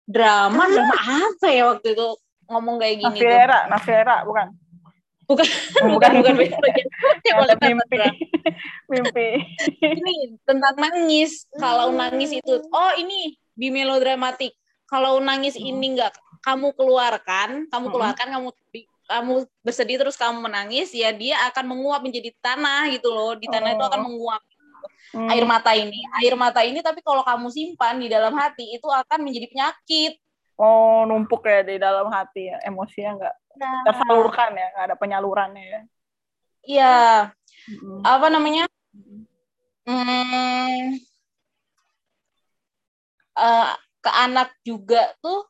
drama 0.04 0.64
drama 0.66 0.96
apa 0.98 1.48
ya 1.48 1.64
waktu 1.70 1.96
itu 1.96 2.08
ngomong 2.46 2.76
kayak 2.78 2.96
gini 3.00 3.16
tuh? 3.16 3.24
Naviera, 3.24 3.60
Naviera 3.68 4.16
bukan. 4.24 4.48
bukan 5.24 5.48
Oh, 5.80 5.88
bukan 5.96 6.12
bukan. 6.20 6.34
bagian 6.36 7.36
boleh 7.40 7.56
mimpi. 7.64 7.98
mimpi. 8.92 9.28
ini 9.82 10.16
tentang 10.44 10.76
nangis. 10.76 11.48
Kalau 11.56 11.90
nangis 11.90 12.36
itu 12.36 12.54
oh 12.62 12.92
ini 13.00 13.32
di 13.56 13.72
melodramatik. 13.72 14.52
Kalau 14.84 15.18
nangis 15.18 15.56
ini 15.56 15.96
nggak 15.96 16.12
kamu 16.44 16.76
keluarkan 16.76 17.72
kamu 17.72 17.86
Hmm. 17.88 17.94
keluarkan 17.96 18.28
kamu 18.30 18.50
kamu 19.04 19.34
bersedih 19.64 19.98
terus 20.00 20.16
kamu 20.16 20.44
menangis 20.44 20.92
ya 20.92 21.12
dia 21.12 21.40
akan 21.48 21.72
menguap 21.72 22.04
menjadi 22.04 22.30
tanah 22.44 22.92
gitu 22.92 23.08
loh. 23.08 23.34
Di 23.34 23.48
tanah 23.48 23.74
itu 23.74 23.84
akan 23.84 24.00
Oh. 24.04 24.06
menguap 24.12 24.44
Hmm. 25.14 25.30
air 25.30 25.46
mata 25.46 25.72
ini 25.78 26.02
air 26.18 26.34
mata 26.34 26.66
ini 26.66 26.82
tapi 26.82 27.06
kalau 27.06 27.22
kamu 27.22 27.46
simpan 27.54 28.02
di 28.02 28.10
dalam 28.10 28.34
hati 28.34 28.66
itu 28.74 28.88
akan 28.90 29.20
menjadi 29.22 29.48
penyakit 29.50 30.14
Oh, 30.54 31.02
numpuk 31.10 31.42
ya 31.50 31.66
di 31.66 31.82
dalam 31.82 32.14
hati 32.14 32.46
ya. 32.54 32.62
Emosinya 32.62 33.18
nggak 33.18 33.36
Nah. 33.54 33.82
tersalurkan 33.90 34.54
ya, 34.54 34.68
nggak 34.74 34.86
ada 34.90 34.96
penyalurannya 34.98 35.66
ya. 35.66 35.82
iya 36.64 36.96
Mm-mm. 37.70 38.02
apa 38.06 38.28
namanya 38.34 38.66
hmm, 39.86 40.98
eh, 43.38 43.68
ke 44.00 44.12
anak 44.14 44.50
juga 44.62 45.12
tuh 45.20 45.46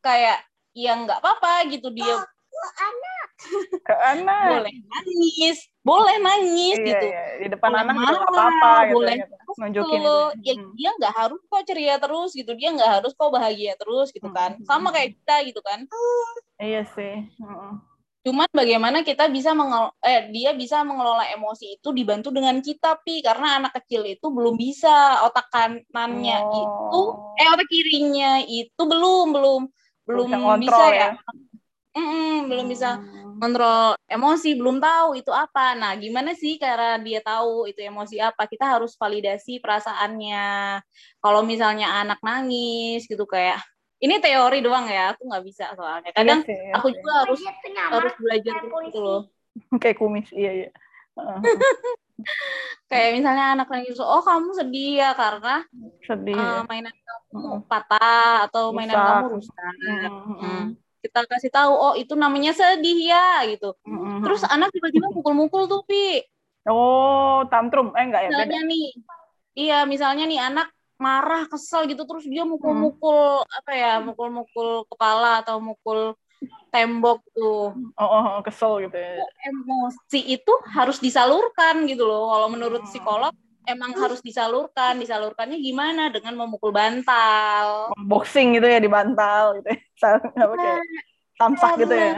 kayak 0.00 0.42
ya 0.74 0.92
nggak 0.94 1.18
apa-apa 1.22 1.66
gitu 1.70 1.90
dia 1.90 2.16
Ke 2.26 2.68
anak. 2.80 3.15
Boleh 3.86 4.72
nangis 4.72 5.58
boleh 5.80 6.16
nangis 6.18 6.76
Iya, 6.80 6.86
gitu 6.88 7.06
iya. 7.06 7.22
Di 7.36 7.46
depan 7.52 7.70
Boleh 7.70 7.82
anak 7.86 7.96
marah, 7.96 8.22
apa-apa 8.26 8.72
gitu. 8.90 8.94
boleh 8.98 9.16
gitu. 9.22 9.34
Nunjukin 9.56 10.00
itu. 10.00 10.16
Ya. 10.42 10.54
Hmm. 10.56 10.72
dia 10.74 10.90
nggak 10.98 11.14
harus 11.14 11.40
kok 11.46 11.62
ceria 11.64 11.94
terus 11.96 12.30
gitu 12.34 12.52
dia 12.56 12.68
nggak 12.74 12.90
harus 12.98 13.12
kok 13.14 13.30
bahagia 13.30 13.72
terus 13.78 14.08
gitu 14.10 14.28
kan 14.32 14.56
Hmm. 14.58 14.66
sama 14.66 14.88
kayak 14.90 15.14
kita 15.14 15.36
gitu 15.46 15.60
kan 15.62 15.80
Iya 16.58 16.82
sih. 16.90 17.14
Mm-mm. 17.38 17.74
cuman 18.26 18.50
bagaimana 18.50 19.06
kita 19.06 19.30
bisa 19.30 19.54
mengel 19.54 19.94
eh 20.02 20.26
dia 20.34 20.50
bisa 20.50 20.82
mengelola 20.82 21.30
emosi 21.30 21.78
itu 21.78 21.94
dibantu 21.94 22.34
dengan 22.34 22.58
kita 22.58 22.98
pi 23.06 23.22
karena 23.22 23.62
anak 23.62 23.78
kecil 23.78 24.02
itu 24.02 24.26
belum 24.34 24.58
bisa 24.58 25.22
otak 25.22 25.46
kanannya 25.46 26.34
Oh. 26.42 26.58
itu 26.58 27.00
eh 27.38 27.48
otak 27.54 27.68
kirinya 27.70 28.42
itu 28.42 28.82
belum 28.82 29.30
belum 29.30 29.60
belum 30.10 30.26
bisa 30.58 30.58
bisa, 30.58 30.84
ya, 30.90 31.06
ya. 31.14 31.22
Mm-mm, 31.96 32.52
belum 32.52 32.66
bisa 32.68 33.00
Hmm. 33.00 33.40
kontrol 33.40 33.96
emosi 34.08 34.52
belum 34.56 34.80
tahu 34.80 35.16
itu 35.20 35.32
apa 35.32 35.72
nah 35.76 35.92
gimana 35.96 36.32
sih 36.36 36.56
cara 36.60 37.00
dia 37.00 37.20
tahu 37.24 37.68
itu 37.68 37.80
emosi 37.84 38.20
apa 38.20 38.44
kita 38.48 38.64
harus 38.64 38.96
validasi 38.96 39.60
perasaannya 39.60 40.80
kalau 41.24 41.40
misalnya 41.40 42.00
anak 42.04 42.20
nangis 42.20 43.04
gitu 43.08 43.24
kayak 43.24 43.60
ini 43.96 44.20
teori 44.20 44.60
doang 44.60 44.88
ya 44.88 45.16
aku 45.16 45.24
nggak 45.24 45.44
bisa 45.44 45.72
soalnya 45.72 46.12
kadang 46.12 46.44
Iya 46.44 46.48
sih, 46.48 46.56
iya 46.68 46.72
aku 46.76 46.86
juga 46.92 47.12
harus 47.24 47.40
harus 47.92 48.14
belajar 48.20 48.54
gitu 48.60 49.00
loh 49.00 49.20
kayak 49.82 49.96
kumis. 49.96 50.28
Iya, 50.36 50.50
iya. 50.52 50.70
Heeh. 51.16 51.40
kayak 52.90 53.10
misalnya 53.20 53.44
anak 53.56 53.68
nangis 53.72 53.98
oh 54.00 54.22
kamu 54.24 54.52
sedih 54.56 55.00
ya 55.00 55.10
karena 55.16 55.64
Sedih. 56.04 56.36
uh, 56.36 56.60
ya. 56.60 56.68
mainan 56.68 56.94
kamu 57.32 57.64
patah 57.68 58.48
atau 58.48 58.72
mainan 58.72 58.96
Rusak. 58.96 59.08
kamu 59.08 59.26
rusak 59.36 59.72
Mm-mm. 59.80 60.36
Hmm. 60.40 60.64
Kita 61.06 61.22
kasih 61.24 61.48
tahu 61.48 61.70
oh 61.70 61.94
itu 61.94 62.12
namanya 62.12 62.50
sedih 62.50 62.98
ya 63.06 63.46
gitu 63.46 63.72
Mm-mm. 63.86 64.20
terus 64.20 64.42
anak 64.44 64.74
tiba-tiba 64.74 65.06
mukul-mukul 65.14 65.64
tuh 65.66 65.82
pi 65.86 66.26
Oh, 66.66 67.46
tantrum. 67.46 67.94
Eh, 67.94 68.02
enggak 68.02 68.26
ya, 68.26 68.30
beda. 68.34 68.42
misalnya 68.42 68.60
nih 68.66 68.86
iya 69.54 69.78
misalnya 69.86 70.24
nih 70.26 70.40
anak 70.42 70.66
marah 70.98 71.46
kesel 71.46 71.86
gitu 71.86 72.02
terus 72.02 72.26
dia 72.26 72.42
Hmm. 72.42 72.58
mukul-mukul 72.58 73.46
apa 73.46 73.70
ya 73.70 74.02
mukul-mukul 74.02 74.82
kepala 74.90 75.46
atau 75.46 75.62
mukul 75.62 76.18
tembok 76.68 77.22
tuh 77.30 77.70
Oh, 77.94 78.02
oh, 78.02 78.22
oh, 78.34 78.38
kesel 78.42 78.82
gitu 78.82 78.98
ya. 78.98 79.22
emosi 79.46 80.20
itu 80.26 80.52
harus 80.74 80.98
disalurkan 80.98 81.86
gitu 81.86 82.02
loh 82.02 82.34
kalau 82.34 82.50
menurut 82.50 82.82
Hmm. 82.82 82.90
Emang 83.66 83.92
harus 83.98 84.22
disalurkan 84.22 84.96
disalurkannya 84.96 85.58
gimana 85.58 86.08
dengan 86.08 86.38
memukul 86.38 86.70
bantal 86.70 87.90
Boxing 87.98 88.56
gitu 88.56 88.66
ya 88.66 88.78
di 88.78 88.86
bantal 88.86 89.60
gitu 89.60 89.68
ya. 89.68 89.78
Apa 90.46 90.54
kayak 90.54 90.80
tamsak 91.36 91.72
gitu 91.82 91.94
ya. 91.94 92.14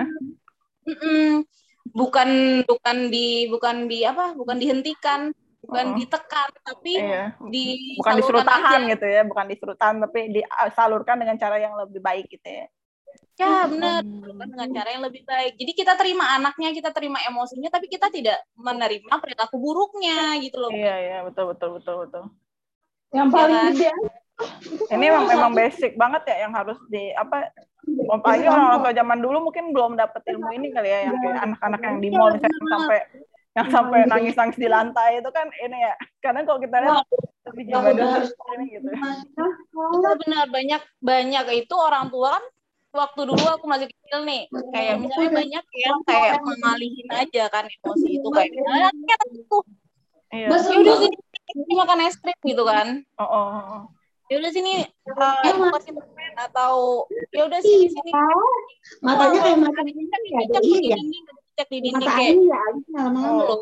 Mm-mm. 0.87 1.45
bukan 1.89 2.29
bukan 2.65 2.97
di 3.09 3.49
bukan 3.49 3.89
di 3.89 4.05
apa 4.05 4.37
bukan 4.37 4.57
dihentikan 4.61 5.33
bukan 5.59 5.87
Oh. 5.91 5.97
ditekan 5.99 6.49
tapi 6.63 6.93
Iya. 6.97 7.35
di 7.51 7.97
Bukan 7.99 8.15
disuruh 8.21 8.45
tahan 8.47 8.87
aja. 8.87 8.91
gitu 8.95 9.07
ya, 9.09 9.23
bukan 9.27 9.45
disuruh 9.51 9.75
tahan 9.75 9.97
tapi 10.01 10.31
disalurkan 10.31 11.19
dengan 11.19 11.37
cara 11.37 11.57
yang 11.59 11.75
lebih 11.75 11.99
baik 11.99 12.31
gitu 12.31 12.47
ya. 12.47 12.67
Ya 13.39 13.71
benar 13.71 14.03
Hmm. 14.03 14.11
Disalurkan 14.19 14.49
dengan 14.51 14.69
cara 14.75 14.89
yang 14.93 15.05
lebih 15.07 15.23
baik. 15.25 15.53
Jadi 15.59 15.73
kita 15.75 15.93
terima 15.95 16.25
anaknya 16.35 16.69
kita 16.75 16.91
terima 16.91 17.19
emosinya 17.27 17.71
tapi 17.71 17.87
kita 17.87 18.11
tidak 18.11 18.39
menerima 18.59 19.15
perilaku 19.19 19.57
buruknya 19.59 20.37
gitu 20.43 20.59
loh. 20.59 20.71
Iya, 20.71 20.95
iya, 20.99 21.19
betul 21.27 21.55
betul 21.55 21.79
betul 21.79 21.95
betul. 22.07 22.25
Yang 23.15 23.29
Ya 23.29 23.35
paling 23.35 23.57
kan? 23.57 23.73
gede 23.73 23.91
Ini 24.95 25.07
memang 25.11 25.27
memang 25.27 25.51
basic 25.51 25.99
banget 25.99 26.23
ya 26.31 26.47
yang 26.47 26.55
harus 26.55 26.79
di 26.87 27.11
apa 27.11 27.51
apalagi 28.07 28.47
orang 28.47 28.79
tua 28.79 28.95
zaman 28.95 29.19
dulu 29.19 29.51
mungkin 29.51 29.75
belum 29.75 29.99
dapat 29.99 30.23
ilmu 30.31 30.55
ini 30.55 30.71
kali 30.71 30.87
ya 30.87 31.11
yang 31.11 31.17
kayak 31.19 31.39
anak-anak 31.43 31.81
yang 31.83 31.97
di 31.99 32.09
mall 32.15 32.31
misalnya 32.31 32.55
yang 32.55 32.71
sampai 32.71 32.99
yang 33.59 33.69
sampai 33.75 33.99
nangis-nangis 34.07 34.59
di 34.61 34.69
lantai 34.71 35.19
itu 35.19 35.31
kan 35.35 35.51
ini 35.59 35.79
ya. 35.83 35.95
Kadang 36.23 36.47
kalau 36.47 36.63
kita 36.63 36.77
lihat 36.79 37.03
lebih 37.51 37.65
juga 37.67 37.91
ini 38.55 38.65
gitu. 38.79 38.89
Iya 38.95 40.11
benar 40.23 40.45
banyak 40.55 40.83
banyak. 41.03 41.45
Itu 41.67 41.75
orang 41.75 42.15
tua 42.15 42.39
kan 42.39 42.45
waktu 42.89 43.21
dulu 43.29 43.45
aku 43.45 43.67
masih 43.69 43.87
kecil 43.89 44.25
nih 44.25 44.49
kayak 44.73 44.97
misalnya 44.97 45.31
banyak 45.45 45.65
yang 45.77 45.99
kayak 46.09 46.41
mengalihin 46.41 47.09
aja 47.13 47.45
kan 47.53 47.65
emosi 47.69 48.09
itu 48.17 48.29
kayak 48.33 48.51
anaknya 48.65 49.15
tuh 49.49 49.63
iya. 50.33 50.49
Ya 50.49 50.49
udah 50.53 50.61
sini 50.61 50.93
sini 51.49 51.73
makan 51.73 52.05
es 52.05 52.17
krim 52.21 52.37
gitu 52.45 52.63
kan. 52.69 53.01
Oh, 53.17 53.25
oh, 53.25 53.47
oh. 53.49 53.83
ya 54.29 54.37
udah 54.45 54.53
sini 54.53 54.85
uh, 55.17 55.41
aku 55.41 55.73
kasih 55.81 55.93
permen 55.97 56.33
atau 56.37 57.05
ya 57.33 57.49
udah 57.49 57.61
sini 57.65 57.89
sini. 57.89 58.13
Matanya 59.01 59.41
kayak 59.41 59.59
mata 59.65 59.81
Cek 59.81 59.89
ini 59.89 60.05
ya, 60.05 60.41
cek 60.45 60.53
ada 60.53 60.61
di 60.61 60.69
iya. 60.69 60.97
dinding 61.01 61.25
cek 61.57 61.69
di 61.73 61.79
dinding 61.81 62.05
Mata 62.05 62.13
kayak 62.13 62.33
ini 62.37 62.45
ya, 62.45 62.63
lama-lama. 62.93 63.57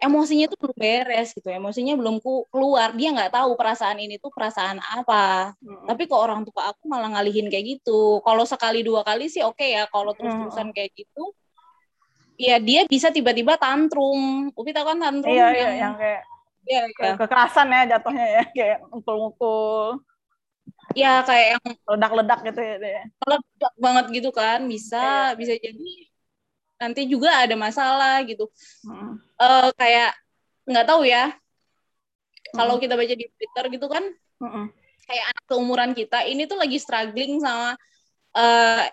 Emosinya 0.00 0.48
tuh 0.48 0.58
belum 0.58 0.76
beres 0.76 1.36
gitu 1.36 1.48
emosinya 1.52 1.94
belum 1.94 2.18
ku- 2.24 2.48
keluar. 2.48 2.96
Dia 2.96 3.12
nggak 3.12 3.36
tahu 3.36 3.54
perasaan 3.54 4.00
ini 4.00 4.16
tuh 4.16 4.32
perasaan 4.32 4.80
apa. 4.80 5.52
Mm. 5.60 5.86
tapi 5.86 6.08
kok 6.08 6.20
orang 6.20 6.42
tua 6.48 6.72
aku 6.72 6.88
malah 6.88 7.12
ngalihin 7.14 7.52
kayak 7.52 7.78
gitu. 7.78 8.24
Kalau 8.24 8.44
sekali 8.48 8.80
dua 8.80 9.04
kali 9.04 9.28
sih 9.28 9.44
oke 9.44 9.62
ya 9.62 9.84
kalau 9.92 10.16
terus 10.16 10.32
terusan 10.32 10.72
kayak 10.72 10.96
gitu 10.96 11.36
ya 12.40 12.56
dia 12.56 12.88
bisa 12.88 13.12
tiba-tiba 13.12 13.60
tantrum. 13.60 14.48
Upi 14.56 14.72
tahu 14.72 14.96
kan 14.96 14.98
tantrum 14.98 15.36
iya 15.36 15.46
iya 15.52 15.60
yang, 15.60 15.72
yang 15.76 15.94
kayak 16.00 16.22
ya, 16.64 16.82
ya. 16.88 17.12
kekerasan 17.20 17.68
ya 17.68 17.82
jatuhnya 17.96 18.26
ya 18.26 18.44
kayak 18.56 18.78
mukul-mukul 18.88 20.00
ya 20.96 21.22
kayak 21.22 21.46
yang 21.54 21.64
ledak-ledak 21.86 22.40
gitu 22.50 22.60
ya 22.60 22.76
deh. 22.80 23.04
meledak 23.22 23.74
banget 23.78 24.04
gitu 24.10 24.30
kan 24.34 24.58
bisa 24.66 25.36
bisa 25.36 25.54
jadi 25.54 26.09
nanti 26.80 27.04
juga 27.04 27.44
ada 27.44 27.52
masalah 27.54 28.24
gitu. 28.24 28.48
Mm. 28.88 29.20
Eh 29.36 29.70
kayak 29.76 30.10
nggak 30.64 30.86
tahu 30.88 31.04
ya. 31.04 31.36
Kalau 32.50 32.80
kita 32.80 32.96
baca 32.98 33.14
di 33.14 33.26
Twitter 33.30 33.64
gitu 33.70 33.86
kan 33.86 34.02
Mm-mm. 34.42 34.72
kayak 35.06 35.24
anak 35.30 35.44
keumuran 35.46 35.92
kita 35.94 36.26
ini 36.26 36.50
tuh 36.50 36.58
lagi 36.58 36.82
struggling 36.82 37.38
sama 37.38 37.78
eh 38.34 38.90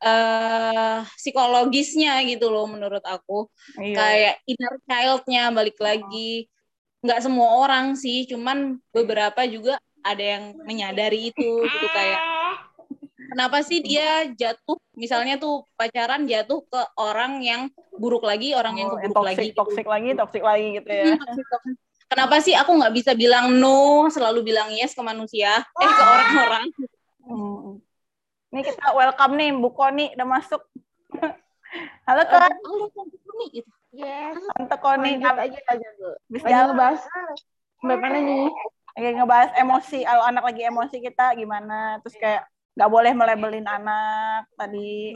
eh 0.00 0.98
psikologisnya 1.18 2.24
gitu 2.24 2.48
loh 2.48 2.64
menurut 2.70 3.04
aku. 3.04 3.50
Iya. 3.76 3.96
kayak 3.98 4.34
inner 4.48 4.74
child-nya 4.88 5.42
balik 5.52 5.76
lagi. 5.76 6.48
Nggak 7.04 7.20
semua 7.20 7.48
orang 7.60 7.96
sih 8.00 8.24
cuman 8.30 8.80
beberapa 8.96 9.44
juga 9.44 9.76
ada 10.00 10.24
yang 10.24 10.44
menyadari 10.64 11.28
itu 11.28 11.48
gitu 11.68 11.86
kayak 11.92 12.39
kenapa 13.30 13.62
sih 13.62 13.78
dia 13.80 14.26
jatuh 14.34 14.76
misalnya 14.92 15.38
tuh 15.38 15.62
pacaran 15.78 16.26
jatuh 16.26 16.66
ke 16.66 16.80
orang 16.98 17.38
yang 17.40 17.62
buruk 17.94 18.26
lagi 18.26 18.52
orang 18.52 18.76
yang 18.76 18.90
Oh, 18.90 18.98
keburuk 18.98 19.14
toxic, 19.22 19.28
lagi 19.30 19.46
gitu. 19.48 19.58
toxic 19.62 19.86
lagi, 19.86 20.08
toxic 20.18 20.42
lagi 20.42 20.66
gitu 20.76 20.90
ya. 20.90 21.04
Hmm, 21.14 21.20
toxic, 21.22 21.46
toxic. 21.46 21.74
Kenapa 22.10 22.36
sih 22.42 22.54
aku 22.58 22.70
nggak 22.74 22.90
bisa 22.90 23.12
bilang 23.14 23.54
no, 23.56 24.10
selalu 24.10 24.42
bilang 24.42 24.66
yes 24.74 24.98
ke 24.98 25.02
manusia, 25.04 25.62
eh 25.62 25.92
ke 25.94 26.04
orang-orang? 26.04 26.66
Hmm. 27.22 27.78
Ini 28.50 28.60
kita 28.66 28.90
welcome 28.98 29.38
nih, 29.38 29.54
Bu 29.54 29.70
Koni 29.70 30.10
udah 30.18 30.26
masuk. 30.26 30.58
Halo 32.02 32.26
Kon, 32.26 32.42
halo 32.42 32.90
tante 32.90 33.14
Koni 33.22 33.46
gitu 33.54 33.70
Yes. 33.94 34.42
Tante 34.58 34.76
Koni, 34.82 35.22
aja 35.22 35.38
aja 35.70 35.88
Bu. 35.94 36.08
bisa 36.26 36.46
ngebahas 36.50 36.98
Mbak 37.80 37.96
mana 37.96 38.18
nih? 38.18 38.50
lagi 38.90 39.10
ngebahas 39.14 39.50
emosi 39.54 39.98
kalau 40.02 40.22
anak 40.26 40.42
lagi 40.44 40.62
emosi 40.66 40.96
kita 40.98 41.30
gimana 41.38 42.02
terus 42.02 42.18
kayak 42.18 42.42
nggak 42.80 42.88
boleh 42.96 43.12
melebelin 43.12 43.68
anak 43.68 44.48
tadi. 44.56 45.12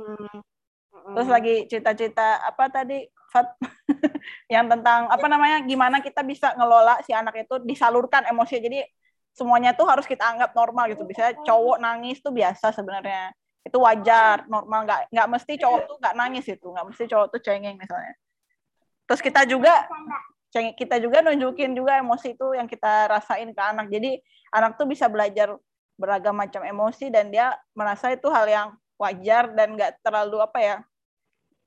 Terus 1.17 1.29
lagi 1.33 1.65
cita-cita 1.65 2.45
apa 2.45 2.69
tadi 2.69 3.09
Fat? 3.33 3.57
Yang 4.53 4.77
tentang 4.77 5.09
apa 5.09 5.27
namanya 5.33 5.65
gimana 5.65 6.05
kita 6.05 6.21
bisa 6.21 6.53
ngelola 6.61 7.01
si 7.09 7.17
anak 7.17 7.41
itu 7.41 7.57
disalurkan 7.65 8.29
emosi 8.29 8.61
jadi 8.61 8.85
semuanya 9.33 9.73
tuh 9.73 9.89
harus 9.89 10.05
kita 10.05 10.29
anggap 10.29 10.53
normal 10.53 10.93
gitu. 10.93 11.09
Bisa 11.09 11.33
cowok 11.41 11.81
nangis 11.81 12.21
tuh 12.21 12.37
biasa 12.37 12.69
sebenarnya. 12.77 13.33
Itu 13.65 13.81
wajar 13.81 14.45
normal. 14.45 14.85
Nggak 14.85 15.01
nggak 15.09 15.29
mesti 15.33 15.53
cowok 15.57 15.81
tuh 15.89 15.97
nggak 16.05 16.15
nangis 16.21 16.45
itu. 16.45 16.69
Nggak 16.69 16.87
mesti 16.93 17.05
cowok 17.09 17.27
tuh 17.33 17.41
cengeng 17.41 17.81
misalnya. 17.81 18.13
Terus 19.09 19.25
kita 19.25 19.49
juga 19.49 19.89
kita 20.53 21.01
juga 21.01 21.25
nunjukin 21.25 21.73
juga 21.73 21.97
emosi 21.97 22.37
itu 22.37 22.53
yang 22.53 22.69
kita 22.69 23.09
rasain 23.09 23.49
ke 23.57 23.63
anak. 23.65 23.89
Jadi 23.89 24.21
anak 24.53 24.77
tuh 24.77 24.85
bisa 24.85 25.09
belajar 25.09 25.57
beragam 25.95 26.35
macam 26.35 26.63
emosi 26.67 27.11
dan 27.11 27.31
dia 27.31 27.55
merasa 27.75 28.11
itu 28.11 28.27
hal 28.31 28.47
yang 28.51 28.69
wajar 28.99 29.51
dan 29.55 29.75
nggak 29.75 30.01
terlalu 30.03 30.43
apa 30.43 30.59
ya 30.59 30.77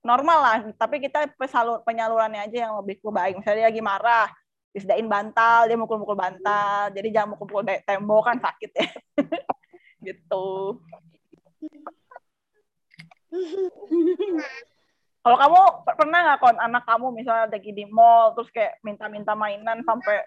normal 0.04 0.40
lah. 0.40 0.58
Tapi 0.76 1.04
kita 1.04 1.28
pesalur 1.36 1.84
penyalurannya 1.84 2.48
aja 2.48 2.70
yang 2.70 2.74
lebih 2.80 3.04
baik. 3.04 3.40
Misalnya 3.40 3.68
dia 3.68 3.70
lagi 3.72 3.84
marah 3.84 4.28
disediain 4.72 5.10
bantal 5.10 5.66
dia 5.68 5.78
mukul-mukul 5.80 6.16
bantal. 6.16 6.92
Jadi 6.96 7.08
jangan 7.12 7.36
mukul-mukul 7.36 7.68
tembok 7.84 8.24
kan 8.32 8.38
sakit 8.40 8.72
ya. 8.72 8.88
Gitu. 10.08 10.48
Kalau 15.20 15.38
kamu 15.44 15.60
per- 15.84 15.98
pernah 16.00 16.20
nggak 16.24 16.40
kon 16.40 16.56
anak 16.56 16.84
kamu 16.88 17.08
misalnya 17.12 17.52
lagi 17.52 17.76
di 17.76 17.84
mall 17.90 18.32
terus 18.32 18.48
kayak 18.56 18.80
minta-minta 18.86 19.36
mainan 19.36 19.84
sampai 19.84 20.24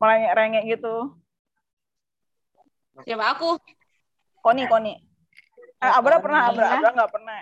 merengek-rengek 0.00 0.78
gitu 0.78 1.12
siapa? 3.04 3.24
Aku. 3.36 3.58
Koni 4.42 4.64
Koni. 4.66 4.94
Eh, 5.78 5.92
Abra 5.94 6.18
pernah 6.18 6.50
Abra? 6.50 6.66
Abra 6.74 6.90
nggak 6.94 7.10
pernah? 7.12 7.38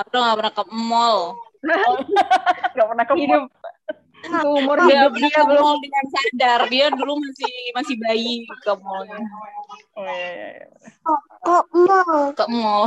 Aku 0.00 0.14
nggak 0.16 0.36
pernah 0.40 0.52
ke 0.52 0.64
mall. 0.72 1.20
Nggak 2.76 2.88
pernah 2.92 3.04
ke 3.08 3.14
mall. 3.24 3.44
Umur 4.24 4.76
dia 4.88 5.04
hidup 5.04 5.12
dia 5.20 5.28
dia 5.28 5.42
belum. 5.44 5.60
mall 5.60 5.76
dengan 5.80 6.04
sadar. 6.08 6.60
Dia 6.72 6.86
dulu 6.92 7.12
masih 7.20 7.54
masih 7.76 7.94
bayi 8.00 8.34
ke 8.48 8.72
mall. 8.80 9.04
Oh, 9.04 10.04
iya, 10.04 10.12
iya, 10.16 10.48
iya. 10.60 10.66
kok 11.44 11.64
mau. 11.72 12.32
ke 12.32 12.44
mall. 12.48 12.84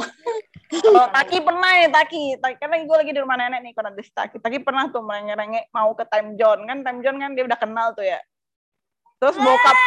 Kalau 0.67 1.07
Taki 1.13 1.37
pernah 1.45 1.71
ya 1.79 1.87
Taki, 1.93 2.23
Taki 2.41 2.55
karena 2.59 2.75
gue 2.83 2.97
lagi 2.97 3.11
di 3.13 3.21
rumah 3.21 3.37
nenek 3.37 3.61
nih 3.61 3.73
kalau 3.77 3.93
di 3.93 4.03
Taki. 4.03 4.37
Taki 4.41 4.57
pernah 4.65 4.89
tuh 4.89 5.05
merengek-rengek 5.05 5.69
mau 5.71 5.93
ke 5.93 6.03
Time 6.09 6.33
John 6.35 6.65
kan 6.65 6.81
Time 6.81 6.99
John 7.05 7.17
kan 7.21 7.31
dia 7.37 7.45
udah 7.45 7.59
kenal 7.61 7.93
tuh 7.93 8.05
ya. 8.05 8.19
Terus 9.17 9.35
bokap 9.37 9.77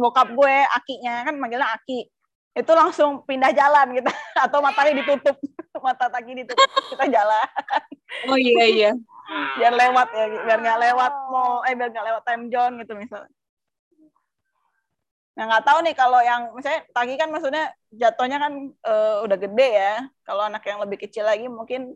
bokap 0.00 0.28
gue 0.32 0.56
akinya 0.74 1.28
kan 1.28 1.34
manggilnya 1.36 1.68
Aki. 1.76 2.08
Itu 2.56 2.72
langsung 2.74 3.22
pindah 3.28 3.54
jalan 3.54 3.94
gitu 3.94 4.10
atau 4.44 4.58
matanya 4.64 5.00
ditutup. 5.00 5.36
Mata 5.84 6.12
Taki 6.12 6.32
ditutup 6.36 6.68
kita 6.92 7.08
jalan 7.08 7.48
oh 8.28 8.38
iya 8.38 8.64
iya 8.66 8.90
biar 9.58 9.72
lewat 9.74 10.08
ya 10.10 10.24
biar 10.42 10.58
nggak 10.58 10.80
lewat 10.90 11.12
mall 11.30 11.62
eh 11.66 11.74
biar 11.78 11.88
nggak 11.94 12.06
lewat 12.10 12.22
Time 12.26 12.44
John 12.50 12.72
gitu 12.82 12.92
misalnya. 12.98 13.30
Nah 15.38 15.44
nggak 15.46 15.64
tahu 15.64 15.78
nih 15.86 15.94
kalau 15.94 16.20
yang 16.20 16.50
misalnya 16.52 16.82
Taki 16.90 17.14
kan 17.14 17.30
maksudnya 17.30 17.64
jatuhnya 17.94 18.42
kan 18.42 18.52
eh, 18.74 19.16
udah 19.22 19.38
gede 19.38 19.68
ya. 19.70 19.94
Kalau 20.26 20.42
anak 20.50 20.66
yang 20.66 20.82
lebih 20.82 20.98
kecil 21.06 21.22
lagi 21.22 21.46
mungkin 21.46 21.94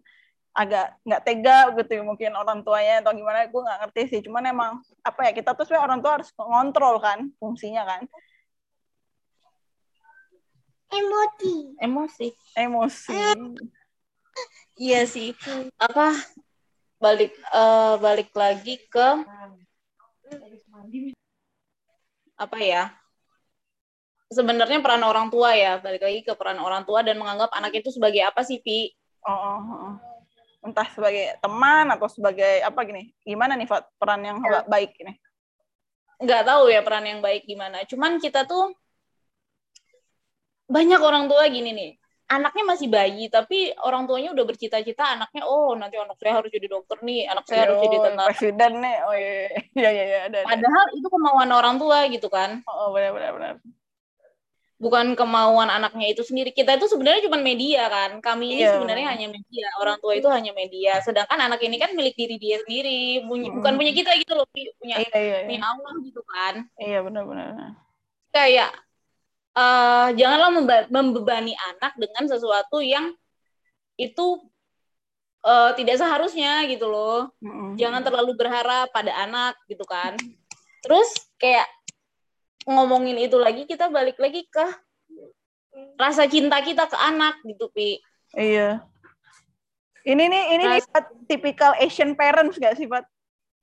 agak 0.55 0.95
nggak 1.03 1.23
tega 1.27 1.59
gitu 1.83 1.93
ya, 1.99 2.03
mungkin 2.07 2.31
orang 2.39 2.63
tuanya 2.63 3.03
atau 3.03 3.11
gimana 3.11 3.51
gue 3.51 3.61
nggak 3.67 3.79
ngerti 3.85 4.03
sih. 4.07 4.21
Cuman 4.23 4.47
emang 4.47 4.73
apa 5.03 5.21
ya 5.27 5.33
kita 5.35 5.51
tuh 5.59 5.67
sebenarnya 5.67 5.87
orang 5.91 6.01
tua 6.01 6.13
harus 6.23 6.31
ngontrol 6.39 6.97
kan 7.03 7.19
fungsinya 7.43 7.83
kan 7.85 8.03
Emosi. 10.95 11.75
emosi 11.83 12.29
emosi. 12.55 13.19
iya 14.79 15.03
sih 15.11 15.35
apa 15.75 16.15
balik 17.03 17.35
eh, 17.35 17.95
balik 17.99 18.31
lagi 18.31 18.79
ke 18.87 19.09
apa 22.39 22.59
ya 22.63 22.95
sebenarnya 24.31 24.79
peran 24.79 25.03
orang 25.03 25.35
tua 25.35 25.55
ya 25.59 25.83
balik 25.83 26.03
lagi 26.03 26.23
ke 26.23 26.33
peran 26.39 26.63
orang 26.63 26.87
tua 26.87 27.03
dan 27.03 27.19
menganggap 27.19 27.51
anak 27.59 27.75
itu 27.75 27.91
sebagai 27.91 28.23
apa 28.23 28.47
sih 28.47 28.63
pi 28.63 28.95
Oh, 29.25 29.33
oh, 29.33 29.73
oh. 29.89 30.14
Entah 30.65 30.89
sebagai 30.91 31.37
teman 31.39 31.87
atau 31.93 32.09
sebagai 32.09 32.65
apa 32.65 32.81
gini? 32.89 33.13
Gimana 33.21 33.53
nih 33.55 33.69
Fat, 33.69 33.85
peran 34.01 34.25
yang 34.25 34.41
Ya. 34.41 34.65
baik 34.65 34.97
ini? 34.99 35.15
nggak 36.15 36.47
tahu 36.47 36.71
ya 36.71 36.81
peran 36.81 37.05
yang 37.05 37.19
baik 37.19 37.43
gimana 37.45 37.83
cuman 37.91 38.23
kita 38.23 38.47
tuh 38.47 38.71
banyak 40.71 41.01
orang 41.03 41.27
tua 41.29 41.45
gini 41.51 41.75
nih 41.75 41.91
anaknya 42.31 42.65
masih 42.65 42.89
bayi 42.89 43.29
tapi 43.29 43.69
orang 43.85 44.09
tuanya 44.09 44.33
udah 44.33 44.45
bercita-cita 44.49 45.19
anaknya 45.19 45.45
oh 45.45 45.77
nanti 45.77 46.01
anak 46.01 46.17
saya 46.17 46.41
harus 46.41 46.49
jadi 46.49 46.67
dokter 46.71 47.03
nih 47.05 47.29
anak 47.29 47.45
saya 47.45 47.69
harus 47.69 47.77
jadi 47.83 47.97
Yo, 48.01 48.05
tentara 48.09 48.29
presiden 48.33 48.73
nih. 48.81 48.97
Oh 49.05 49.15
iya 49.15 49.31
iya 49.77 49.91
iya 49.91 50.05
iya 50.09 50.19
ada. 50.31 50.39
ada. 50.41 50.49
padahal 50.49 50.87
itu 50.97 51.09
kemauan 51.13 51.51
orang 51.53 51.77
tua 51.77 51.99
gitu 52.09 52.29
kan 52.33 52.65
Oh, 52.65 52.89
oh 52.89 52.89
benar 52.97 53.11
benar 53.13 53.31
benar. 53.37 53.55
Bukan 54.75 55.15
kemauan 55.15 55.71
anaknya 55.71 56.11
itu 56.11 56.27
sendiri 56.27 56.51
kita 56.51 56.75
itu 56.75 56.91
sebenarnya 56.91 57.23
cuma 57.31 57.39
media 57.39 57.87
kan 57.87 58.19
kami 58.19 58.59
ini 58.59 58.63
Iya. 58.67 58.75
sebenarnya 58.75 59.07
hanya 59.07 59.27
media 59.31 59.67
orang 59.79 59.97
tua 60.03 60.13
itu 60.19 60.27
hanya 60.27 60.51
media 60.51 60.99
sedangkan 60.99 61.39
anak 61.39 61.63
ini 61.63 61.79
kan 61.79 61.95
milik 61.95 62.19
diri 62.19 62.37
dia 62.37 62.59
sendiri 62.59 63.23
punya, 63.23 63.55
Mm. 63.55 63.57
bukan 63.63 63.73
punya 63.79 63.93
kita 63.95 64.11
gitu 64.19 64.33
loh 64.35 64.47
punya 64.51 64.99
Iya 64.99 65.15
iya 65.15 65.39
punya 65.47 65.61
iya. 65.63 65.71
Allah 65.71 65.93
gitu 66.03 66.21
kan 66.27 66.55
Iya 66.77 66.99
benar 67.07 67.23
benar. 67.23 67.47
kayak 68.31 68.71
eh 69.55 70.09
janganlah 70.19 70.51
membebani 70.91 71.55
anak 71.55 71.95
dengan 71.95 72.27
sesuatu 72.27 72.83
yang 72.83 73.15
itu 73.95 74.27
eh, 75.47 75.71
tidak 75.79 76.03
seharusnya 76.03 76.67
gitu 76.67 76.91
loh 76.91 77.31
Mm-mm. 77.39 77.79
jangan 77.79 78.03
terlalu 78.03 78.35
berharap 78.35 78.91
pada 78.91 79.15
anak 79.23 79.55
gitu 79.71 79.87
kan 79.87 80.19
terus 80.83 81.09
kayak 81.39 81.71
ngomongin 82.65 83.17
itu 83.21 83.37
lagi 83.37 83.69
kita 83.69 83.93
balik 83.93 84.17
lagi 84.17 84.45
ke 84.49 84.67
rasa 86.01 86.25
cinta 86.27 86.59
kita 86.65 86.89
ke 86.89 86.97
anak 86.97 87.39
gitu 87.45 87.69
pi 87.71 88.01
Iya. 88.35 88.83
Ini 90.05 90.21
nih 90.27 90.43
ini 90.59 90.65
nih 90.69 90.83
tipikal 91.31 91.73
Asian 91.79 92.19
parents 92.19 92.59
gak 92.59 92.75
sih 92.77 92.85
Fat? 92.85 93.07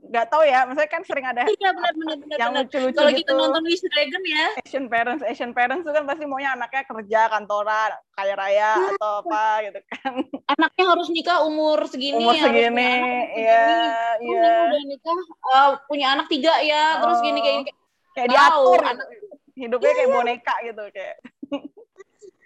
Gak 0.02 0.34
tahu 0.34 0.42
ya, 0.42 0.66
maksudnya 0.66 0.90
kan 0.90 1.06
sering 1.06 1.22
ada 1.30 1.46
iya 1.46 1.70
benar 1.78 1.94
benar 1.94 2.18
benar 2.18 2.38
yang 2.42 2.52
lucu-lucu 2.58 2.98
kalau 2.98 3.12
gitu. 3.14 3.22
kita 3.22 3.32
nonton 3.38 3.62
Wish 3.70 3.86
Dragon 3.86 4.24
ya 4.26 4.48
Asian 4.66 4.86
parents, 4.90 5.22
Asian 5.22 5.52
parents 5.54 5.86
itu 5.86 5.94
kan 5.94 6.10
pasti 6.10 6.26
maunya 6.26 6.58
anaknya 6.58 6.90
kerja 6.90 7.22
kantoran, 7.30 7.92
kaya 8.18 8.34
raya 8.34 8.72
atau 8.98 9.22
apa 9.22 9.46
gitu 9.70 9.80
kan. 9.94 10.12
anaknya 10.58 10.84
harus 10.90 11.08
nikah 11.14 11.46
umur 11.46 11.86
segini 11.86 12.18
Umur 12.18 12.34
punya 12.34 12.44
segini, 12.50 12.92
iya, 13.38 13.70
iya. 14.18 14.50
ini 14.74 14.74
udah 14.74 14.84
nikah 14.90 15.18
eh, 15.30 15.70
punya 15.86 16.08
anak 16.18 16.26
tiga 16.34 16.54
ya 16.66 16.98
terus 16.98 17.22
Oh. 17.22 17.26
gini 17.28 17.40
kayak 17.46 17.58
gini 17.70 17.81
Kayak 18.12 18.28
Tahu, 18.32 18.38
diatur 18.76 18.82
anak-. 18.84 19.10
Hidupnya 19.52 19.92
kayak 19.94 20.10
boneka 20.12 20.56
gitu 20.66 20.84
kayak. 20.92 21.18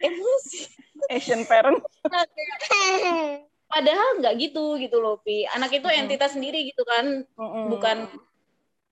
Emosi. 0.01 0.60
Asian 1.12 1.41
parents. 1.45 1.86
padahal 3.65 4.21
nggak 4.21 4.36
gitu 4.39 4.78
gitu 4.78 4.97
loh 5.01 5.19
pi. 5.19 5.43
Anak 5.49 5.73
itu 5.73 5.88
entitas 5.89 6.34
sendiri 6.38 6.65
gitu 6.69 6.86
kan. 6.86 7.25
Mm-mm. 7.25 7.65
bukan 7.73 7.97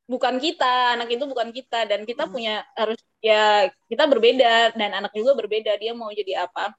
bukan 0.08 0.36
kita. 0.42 0.98
Anak 0.98 1.10
itu 1.14 1.24
bukan 1.26 1.50
kita. 1.54 1.86
Dan 1.86 2.04
kita 2.08 2.26
Hmm. 2.28 2.34
punya 2.34 2.56
harus 2.76 3.00
ya 3.22 3.70
kita 3.88 4.06
berbeda. 4.10 4.74
Dan 4.78 4.92
anak 4.98 5.14
juga 5.14 5.38
berbeda. 5.38 5.78
Dia 5.78 5.94
mau 5.94 6.10
jadi 6.10 6.46
apa. 6.48 6.74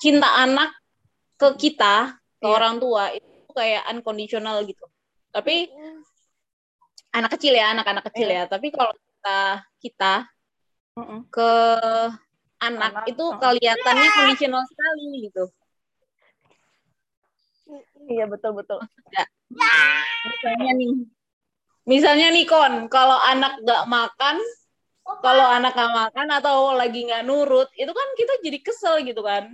Cinta 0.00 0.26
anak 0.42 0.72
ke 1.36 1.48
kita 1.56 2.16
ke 2.40 2.46
Iya. 2.48 2.56
orang 2.56 2.74
tua 2.80 3.12
itu 3.12 3.50
kayak 3.52 3.84
unconditional 3.92 4.64
gitu. 4.64 4.84
Tapi 5.30 5.68
anak 7.10 7.30
kecil 7.36 7.52
ya 7.54 7.72
anak-anak 7.74 8.04
kecil 8.12 8.28
Iya. 8.28 8.44
ya. 8.46 8.50
Tapi 8.50 8.72
kalau 8.72 8.92
kita 9.20 9.60
kita 9.84 10.14
Mm-mm. 10.96 11.28
ke 11.28 11.52
anak, 12.64 13.04
Anak, 13.04 13.12
itu 13.12 13.24
kelihatannya 13.36 14.08
conditional 14.16 14.64
sekali 14.64 15.28
gitu 15.28 15.44
Iya 18.10 18.26
betul 18.26 18.58
betul. 18.58 18.80
misalnya 20.26 20.72
nih 20.74 20.92
misalnya 21.84 22.28
nih 22.32 22.48
kon 22.48 22.88
kalau 22.88 23.20
anak 23.20 23.60
nggak 23.60 23.84
makan 23.86 24.36
kalau 25.20 25.46
anak 25.46 25.76
nggak 25.76 25.94
makan 25.94 26.26
atau 26.32 26.72
lagi 26.74 27.06
nggak 27.06 27.22
nurut 27.28 27.68
itu 27.76 27.92
kan 27.92 28.08
kita 28.16 28.32
jadi 28.42 28.58
kesel 28.64 29.04
gitu 29.04 29.20
kan 29.22 29.52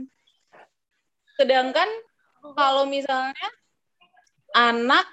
sedangkan 1.37 1.91
kalau 2.55 2.89
misalnya 2.89 3.49
anak 4.57 5.05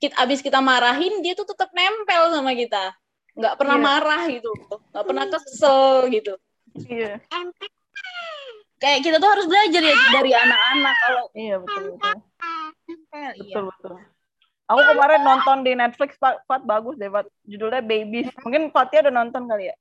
kita 0.00 0.12
abis 0.20 0.44
kita 0.44 0.60
marahin 0.60 1.24
dia 1.24 1.32
tuh 1.32 1.48
tetap 1.48 1.72
nempel 1.72 2.28
sama 2.32 2.52
kita 2.52 2.92
nggak 3.36 3.54
pernah 3.54 3.76
Iya. 3.76 3.84
marah 3.84 4.22
gitu 4.26 4.50
nggak 4.90 5.04
pernah 5.04 5.24
kesel 5.28 5.84
gitu 6.08 6.32
Iya. 6.76 7.20
kayak 8.76 8.98
kita 9.00 9.16
tuh 9.16 9.30
harus 9.30 9.46
belajar 9.46 9.82
ya 9.82 9.96
dari 10.12 10.32
anak-anak 10.32 10.94
kalau 10.98 11.24
Iya 11.32 11.54
betul 11.60 11.82
betul. 11.92 12.14
Iya. 13.16 13.28
betul 13.36 13.62
betul 13.70 13.92
aku 14.66 14.80
kemarin 14.84 15.20
nonton 15.22 15.56
di 15.62 15.72
Netflix 15.72 16.10
Fat, 16.16 16.42
Fat 16.44 16.62
bagus 16.62 16.96
deh 16.96 17.08
Fat. 17.08 17.26
judulnya 17.42 17.80
Babies 17.80 18.28
mungkin 18.42 18.68
Fatia 18.68 19.00
udah 19.00 19.14
nonton 19.14 19.46
kali 19.46 19.70
ya 19.70 19.76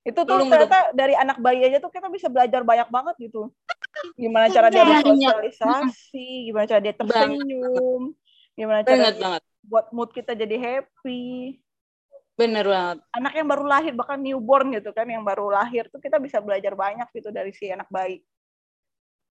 itu 0.00 0.16
tuh 0.16 0.32
Belum, 0.32 0.48
ternyata 0.48 0.96
dari 0.96 1.12
anak 1.12 1.36
bayi 1.38 1.60
aja 1.60 1.76
tuh 1.76 1.92
kita 1.92 2.08
bisa 2.08 2.26
belajar 2.26 2.64
banyak 2.64 2.88
banget 2.88 3.14
gitu 3.20 3.52
gimana 4.16 4.48
cara 4.48 4.72
dia 4.72 4.80
Banyak. 4.80 5.04
bersosialisasi 5.04 6.48
gimana 6.48 6.64
cara 6.64 6.80
dia 6.80 6.94
tersenyum 6.96 8.16
gimana 8.56 8.80
cara 8.80 9.12
banget. 9.12 9.42
buat 9.60 9.92
mood 9.92 10.08
kita 10.10 10.32
jadi 10.32 10.56
happy 10.56 11.60
Bener 12.40 12.64
banget. 12.64 12.98
anak 13.12 13.32
yang 13.36 13.48
baru 13.48 13.64
lahir 13.68 13.92
bahkan 13.92 14.16
newborn 14.16 14.72
gitu 14.72 14.90
kan 14.96 15.04
yang 15.04 15.20
baru 15.20 15.52
lahir 15.52 15.84
tuh 15.92 16.00
kita 16.00 16.16
bisa 16.16 16.40
belajar 16.40 16.72
banyak 16.72 17.04
gitu 17.12 17.28
dari 17.28 17.52
si 17.52 17.68
anak 17.68 17.84
bayi 17.92 18.24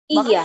Bahkan- 0.09 0.33
Iya. 0.33 0.45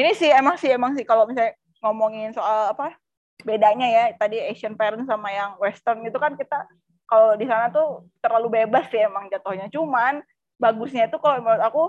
ini 0.00 0.10
sih 0.16 0.32
emang 0.32 0.56
sih 0.56 0.72
emang 0.72 0.96
sih 0.96 1.04
kalau 1.04 1.28
misalnya 1.28 1.52
ngomongin 1.84 2.32
soal 2.32 2.72
apa 2.72 2.96
bedanya 3.44 3.84
ya 3.84 4.04
tadi 4.16 4.40
Asian 4.40 4.72
parents 4.72 5.04
sama 5.04 5.28
yang 5.28 5.58
Western 5.60 6.00
itu 6.06 6.16
kan 6.16 6.32
kita 6.38 6.64
kalau 7.04 7.36
di 7.36 7.44
sana 7.44 7.68
tuh 7.68 8.08
terlalu 8.24 8.64
bebas 8.64 8.88
sih 8.88 9.02
emang 9.02 9.28
jatuhnya 9.28 9.68
cuman 9.68 10.24
bagusnya 10.56 11.10
itu 11.10 11.18
kalau 11.20 11.42
menurut 11.44 11.60
aku 11.60 11.82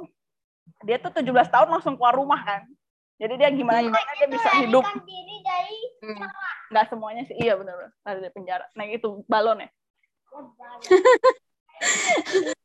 dia 0.83 0.99
tuh 0.99 1.13
17 1.15 1.23
tahun 1.47 1.69
langsung 1.71 1.95
keluar 1.95 2.15
rumah 2.17 2.41
kan 2.43 2.67
jadi 3.23 3.33
dia 3.39 3.49
gimana 3.49 3.79
Hmm. 3.79 3.87
gimana 3.87 4.11
dia 4.19 4.27
bisa 4.27 4.49
hidup. 4.59 4.83
diri 5.07 5.35
dari 5.39 5.79
Hmm. 6.03 6.27
nggak 6.69 6.85
semuanya 6.91 7.23
sih 7.23 7.35
iya 7.39 7.55
benar 7.55 7.79
benar 7.79 7.91
dari 8.19 8.29
penjara. 8.29 8.65
Nah 8.75 8.83
itu 8.85 9.23
balon 9.25 9.63
ya. 9.63 9.69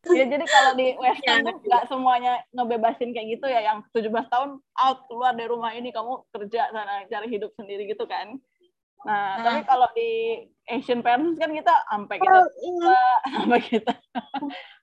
Ya 0.09 0.25
jadi 0.25 0.47
kalau 0.47 0.73
di 0.73 0.95
Western 0.97 1.43
tuh 1.43 1.59
nggak 1.61 1.85
semuanya 1.91 2.41
ngebebasin 2.55 3.11
kayak 3.11 3.29
gitu 3.35 3.47
ya 3.51 3.61
yang 3.61 3.83
17 3.91 4.09
tahun 4.31 4.51
out 4.57 4.99
keluar 5.11 5.35
dari 5.35 5.51
rumah 5.51 5.75
ini 5.75 5.91
kamu 5.91 6.23
kerja 6.31 6.71
sana 6.71 7.03
cari 7.05 7.27
hidup 7.29 7.51
sendiri 7.59 7.85
gitu 7.85 8.07
kan 8.07 8.39
nah 9.07 9.39
Nah. 9.39 9.45
tapi 9.47 9.61
kalau 9.63 9.89
di 9.95 10.43
Asian 10.69 11.01
parents 11.01 11.41
kan 11.41 11.49
kita 11.49 11.75
sampai 11.89 12.17
kita 12.21 12.41
tua, 12.45 13.03
sampai 13.41 13.61
kita 13.65 13.93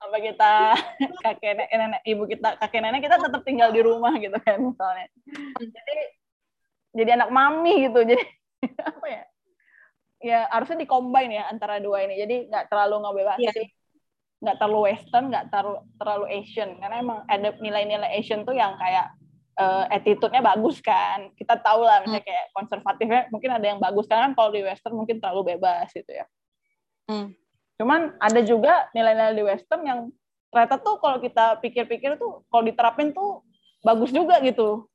sampai 0.02 0.20
kita 0.24 0.52
kakek 1.26 1.52
nenek, 1.54 1.70
nenek 1.70 2.02
ibu 2.10 2.24
kita 2.26 2.50
kakek 2.58 2.82
nenek 2.82 3.06
kita 3.06 3.22
tetap 3.22 3.42
tinggal 3.46 3.70
di 3.70 3.86
rumah 3.86 4.16
gitu 4.18 4.36
kan 4.42 4.58
misalnya. 4.66 5.06
Jadi 5.62 6.04
jadi 6.96 7.10
anak 7.22 7.30
mami 7.30 7.86
gitu 7.86 8.02
jadi 8.02 8.24
apa 8.90 9.06
ya? 9.06 9.24
Ya 10.26 10.40
harusnya 10.50 10.82
dikombin 10.82 11.36
ya 11.36 11.46
antara 11.52 11.78
dua 11.78 12.02
ini. 12.08 12.18
Jadi 12.18 12.50
nggak 12.50 12.66
terlalu 12.72 12.96
ngebebasin 13.06 13.68
nggak 14.36 14.58
terlalu 14.62 14.80
western 14.90 15.26
nggak 15.30 15.46
terlalu 15.54 15.86
terlalu 16.02 16.26
Asian. 16.34 16.70
Karena 16.82 16.98
emang 16.98 17.20
ada 17.30 17.54
nilai-nilai 17.62 18.10
Asian 18.18 18.42
tuh 18.42 18.58
yang 18.58 18.74
kayak 18.82 19.14
eh, 19.56 19.84
attitude-nya 19.96 20.44
bagus 20.44 20.84
kan. 20.84 21.32
Kita 21.36 21.56
tahu 21.60 21.88
lah 21.88 22.04
misalnya 22.04 22.24
kayak 22.24 22.46
konservatifnya 22.52 23.22
mungkin 23.32 23.52
ada 23.56 23.66
yang 23.66 23.80
bagus 23.80 24.06
karena 24.06 24.32
kan. 24.32 24.34
Kalau 24.36 24.50
di 24.52 24.62
western 24.64 24.96
mungkin 24.96 25.18
terlalu 25.24 25.56
bebas 25.56 25.90
gitu 25.96 26.12
ya. 26.12 26.26
Hmm. 27.06 27.38
cuman 27.76 28.18
ada 28.18 28.42
juga 28.42 28.90
nilai-nilai 28.98 29.36
di 29.36 29.44
western 29.46 29.84
yang 29.86 30.00
ternyata 30.48 30.82
tuh 30.82 30.98
kalau 30.98 31.22
kita 31.22 31.60
pikir-pikir 31.62 32.16
tuh 32.18 32.42
kalau 32.48 32.64
diterapin 32.66 33.12
tuh 33.12 33.44
bagus 33.84 34.10
juga 34.16 34.40
gitu. 34.42 34.88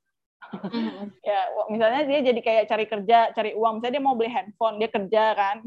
Hmm. 0.51 1.13
ya 1.29 1.39
misalnya 1.69 2.01
dia 2.09 2.19
jadi 2.25 2.39
kayak 2.41 2.63
cari 2.67 2.85
kerja 2.89 3.31
cari 3.31 3.51
uang. 3.53 3.79
Misalnya 3.79 3.95
dia 4.01 4.03
mau 4.03 4.17
beli 4.17 4.33
handphone 4.33 4.81
dia 4.81 4.89
kerja 4.89 5.23
kan. 5.37 5.57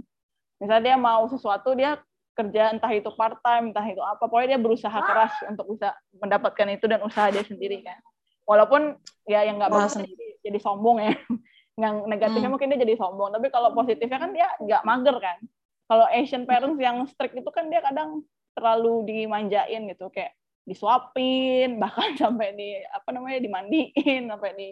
Misalnya 0.58 0.82
dia 0.92 0.96
mau 0.98 1.24
sesuatu 1.30 1.72
dia 1.78 2.02
kerja 2.34 2.74
entah 2.74 2.90
itu 2.90 3.08
part 3.14 3.38
time 3.40 3.70
entah 3.70 3.86
itu 3.86 4.02
apa. 4.02 4.26
Pokoknya 4.26 4.58
dia 4.58 4.60
berusaha 4.60 4.98
keras 5.00 5.32
untuk 5.48 5.78
bisa 5.78 5.94
mendapatkan 6.18 6.66
itu 6.74 6.84
dan 6.90 7.00
usaha 7.06 7.30
dia 7.30 7.46
sendiri 7.46 7.80
kan 7.86 7.98
walaupun 8.44 8.96
ya 9.24 9.44
yang 9.44 9.56
nggak 9.60 9.72
bagus 9.72 9.96
jadi, 9.96 10.26
jadi 10.44 10.58
sombong 10.60 10.98
ya. 11.00 11.12
Yang 11.74 12.06
negatifnya 12.06 12.46
Hmm. 12.46 12.54
mungkin 12.54 12.70
dia 12.70 12.86
jadi 12.86 12.94
sombong 12.94 13.34
tapi 13.34 13.50
kalau 13.50 13.74
positifnya 13.74 14.14
kan 14.22 14.30
dia 14.30 14.46
nggak 14.62 14.86
mager 14.86 15.16
kan. 15.18 15.42
Kalau 15.90 16.06
Asian 16.06 16.46
parents 16.46 16.78
yang 16.78 17.02
strict 17.10 17.34
itu 17.34 17.50
kan 17.50 17.66
dia 17.66 17.82
kadang 17.82 18.22
terlalu 18.54 19.02
dimanjain 19.10 19.82
gitu 19.90 20.06
kayak 20.14 20.38
disuapin 20.62 21.76
bahkan 21.82 22.14
sampai 22.14 22.54
di 22.54 22.78
apa 22.78 23.10
namanya 23.10 23.42
dimandiin 23.42 24.30
sampai 24.30 24.50
di 24.54 24.68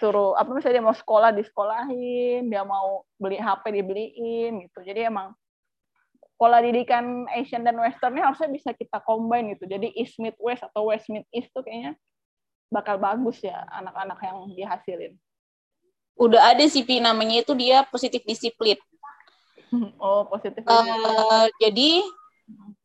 suruh 0.00 0.32
apa 0.36 0.48
misalnya 0.52 0.80
dia 0.80 0.84
mau 0.88 0.96
sekolah 0.96 1.30
disekolahin 1.36 2.48
dia 2.48 2.64
mau 2.64 3.04
beli 3.20 3.36
HP 3.36 3.68
dibeliin 3.68 4.64
gitu. 4.64 4.80
Jadi 4.80 5.12
emang 5.12 5.36
pola 6.40 6.64
didikan 6.64 7.28
Asian 7.36 7.68
dan 7.68 7.76
Westernnya 7.76 8.32
harusnya 8.32 8.48
bisa 8.48 8.72
kita 8.72 9.04
combine 9.04 9.52
gitu. 9.60 9.68
Jadi 9.68 9.92
East 9.92 10.16
Mid 10.16 10.40
West 10.40 10.64
atau 10.64 10.88
West 10.88 11.12
Mid 11.12 11.28
East 11.36 11.52
tuh 11.52 11.60
kayaknya 11.60 12.00
bakal 12.68 13.00
bagus 13.00 13.40
ya 13.40 13.64
anak-anak 13.72 14.18
yang 14.20 14.38
dihasilin. 14.52 15.12
Udah 16.18 16.52
ada 16.52 16.64
sih 16.68 16.84
Pi. 16.84 17.00
Namanya 17.00 17.40
itu 17.40 17.52
dia 17.56 17.86
positif 17.88 18.26
disiplin. 18.26 18.76
oh 20.02 20.28
positif 20.28 20.64
Eh, 20.64 21.46
jadi 21.60 22.02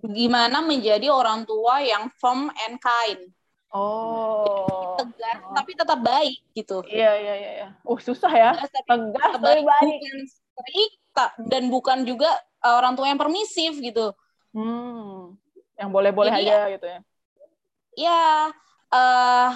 gimana 0.04 0.60
menjadi 0.60 1.08
orang 1.08 1.48
tua 1.48 1.80
yang 1.80 2.12
firm 2.20 2.52
and 2.68 2.76
kind, 2.84 3.32
oh. 3.72 5.00
Tegas 5.00 5.40
tapi 5.56 5.72
tetap 5.72 6.04
baik 6.04 6.44
gitu. 6.52 6.84
iya 6.92 7.16
iya 7.16 7.34
iya 7.40 7.52
iya. 7.64 7.68
oh 7.88 7.96
susah 7.96 8.28
ya. 8.28 8.52
Tegas 8.84 9.40
tapi 9.40 9.64
baik, 9.64 9.64
baik. 9.64 10.92
Dan 11.48 11.72
bukan 11.72 12.04
juga 12.04 12.28
eh, 12.60 12.76
orang 12.76 13.00
tua 13.00 13.08
yang 13.08 13.20
permisif 13.20 13.80
gitu. 13.80 14.12
hmm. 14.52 15.40
Yang 15.80 15.90
boleh-boleh 15.90 16.34
aja 16.36 16.68
gitu 16.76 16.86
ya. 16.86 17.00
Ya 17.96 18.24
eh 18.94 19.50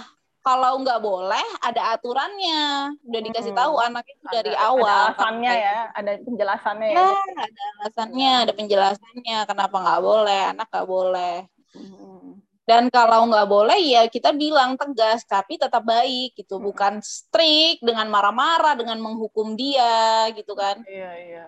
kalau 0.47 0.79
nggak 0.79 1.01
boleh 1.01 1.47
ada 1.59 1.91
aturannya, 1.91 2.63
udah 3.03 3.21
dikasih 3.21 3.51
Hmm. 3.51 3.59
tahu 3.59 3.73
anak 3.77 4.07
itu 4.07 4.23
dari 4.31 4.55
Ada- 4.55 4.63
awal. 4.65 5.03
ada 5.03 5.11
alasannya 5.11 5.51
ya 5.51 5.77
ada 5.91 6.11
penjelasannya 6.17 6.87
ya 6.87 6.95
Ya, 6.95 7.11
ada 7.43 7.63
alasannya, 7.75 8.31
ada 8.47 8.53
penjelasannya 8.55 9.37
kenapa 9.43 9.75
nggak 9.75 10.01
boleh, 10.01 10.41
anak 10.55 10.67
nggak 10.71 10.87
boleh. 10.87 11.35
Hmm. 11.75 12.39
Dan 12.63 12.83
kalau 12.87 13.27
nggak 13.27 13.47
boleh 13.47 13.79
ya 13.79 14.07
kita 14.07 14.31
bilang 14.31 14.75
tegas, 14.75 15.23
tapi 15.23 15.55
tetap 15.55 15.83
baik 15.83 16.35
gitu, 16.35 16.59
bukan 16.59 16.99
strict 16.99 17.79
dengan 17.79 18.07
marah-marah, 18.07 18.75
dengan 18.75 18.99
menghukum 18.99 19.55
dia 19.55 20.27
gitu 20.31 20.51
kan. 20.51 20.79
iya 20.83 21.11
iya 21.17 21.43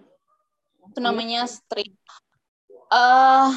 Itu 0.85 0.99
namanya 0.99 1.43
strict. 1.45 1.95
eh 2.89 3.51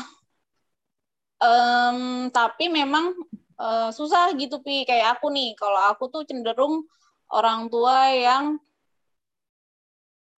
em, 1.40 1.98
tapi 2.30 2.66
memang 2.68 3.14
eh, 3.62 3.90
susah 3.94 4.34
gitu 4.34 4.58
pi 4.58 4.82
kayak 4.82 5.18
aku 5.18 5.30
nih. 5.30 5.54
Kalau 5.54 5.80
aku 5.94 6.10
tuh 6.10 6.22
cenderung 6.26 6.82
orang 7.30 7.70
tua 7.70 8.10
yang 8.10 8.58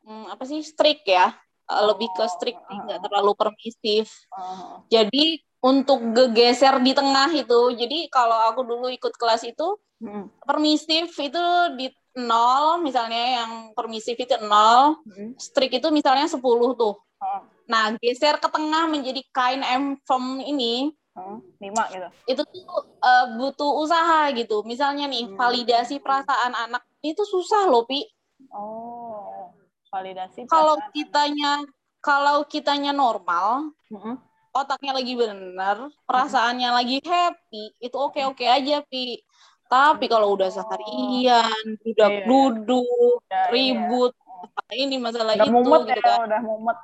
hmm, 0.04 0.28
apa 0.28 0.44
sih 0.44 0.60
strict 0.60 1.08
ya, 1.08 1.32
Eh, 1.64 1.82
lebih 1.88 2.12
ke 2.12 2.24
strict, 2.28 2.60
nggak 2.68 3.00
terlalu 3.08 3.32
permisif. 3.32 4.12
Oh. 4.36 4.84
Jadi 4.92 5.40
untuk 5.64 6.12
gegeser 6.12 6.76
di 6.84 6.92
tengah 6.92 7.32
itu, 7.32 7.60
jadi 7.72 8.04
kalau 8.12 8.36
aku 8.52 8.60
dulu 8.68 8.92
ikut 8.92 9.16
kelas 9.16 9.48
itu 9.48 9.80
Hmm. 10.04 10.28
permisif 10.44 11.16
itu 11.16 11.44
di 11.80 11.88
nol, 12.20 12.84
misalnya 12.84 13.40
yang 13.40 13.52
permisif 13.72 14.12
itu 14.20 14.36
nol, 14.44 15.00
Hmm. 15.08 15.32
strict 15.40 15.80
itu 15.80 15.88
misalnya 15.88 16.28
10 16.28 16.76
tuh. 16.76 17.00
Oh. 17.00 17.40
Nah, 17.64 17.96
geser 17.96 18.36
ke 18.36 18.48
tengah 18.52 18.84
menjadi 18.84 19.24
kind 19.32 19.64
and 19.64 19.96
firm 20.04 20.44
ini, 20.44 20.92
Oh. 21.14 21.38
lima 21.62 21.86
gitu 21.94 22.08
itu 22.26 22.42
tuh 22.42 22.82
eh, 22.98 23.24
butuh 23.38 23.70
usaha 23.86 24.34
gitu. 24.34 24.66
Misalnya 24.66 25.06
nih, 25.06 25.30
Hmm. 25.30 25.38
validasi 25.38 26.02
perasaan 26.02 26.52
anak 26.58 26.82
itu 27.06 27.22
susah 27.22 27.70
loh, 27.70 27.86
Pi. 27.86 28.02
oh 28.50 29.54
validasi 29.94 30.50
Kalau 30.50 30.74
kitanya 30.90 31.62
kalau 32.02 32.42
kitanya 32.44 32.90
normal, 32.90 33.70
Mm-mm. 33.94 34.18
otaknya 34.50 34.92
lagi 34.92 35.14
bener, 35.14 35.88
perasaannya 36.04 36.68
lagi 36.74 36.98
happy, 37.00 37.78
itu 37.78 37.94
oke-oke 37.96 38.44
aja, 38.44 38.82
Pi. 38.82 39.22
Tapi 39.70 40.10
kalau 40.10 40.34
udah 40.34 40.50
seharian, 40.50 41.64
udah 41.80 42.08
Iya. 42.10 42.26
duduk, 42.26 43.22
Udah 43.24 43.44
ini 43.54 43.72
ya. 43.72 43.86
ribut, 43.86 44.12
masalah 44.18 44.74
ini 44.76 44.96
masalah 44.98 45.32
udah 45.38 45.46
itu 45.46 45.54
mumet 45.54 45.80
gitu 45.88 45.90
ya 45.94 46.02
kan. 46.02 46.18
udah 46.26 46.40
mumet 46.42 46.78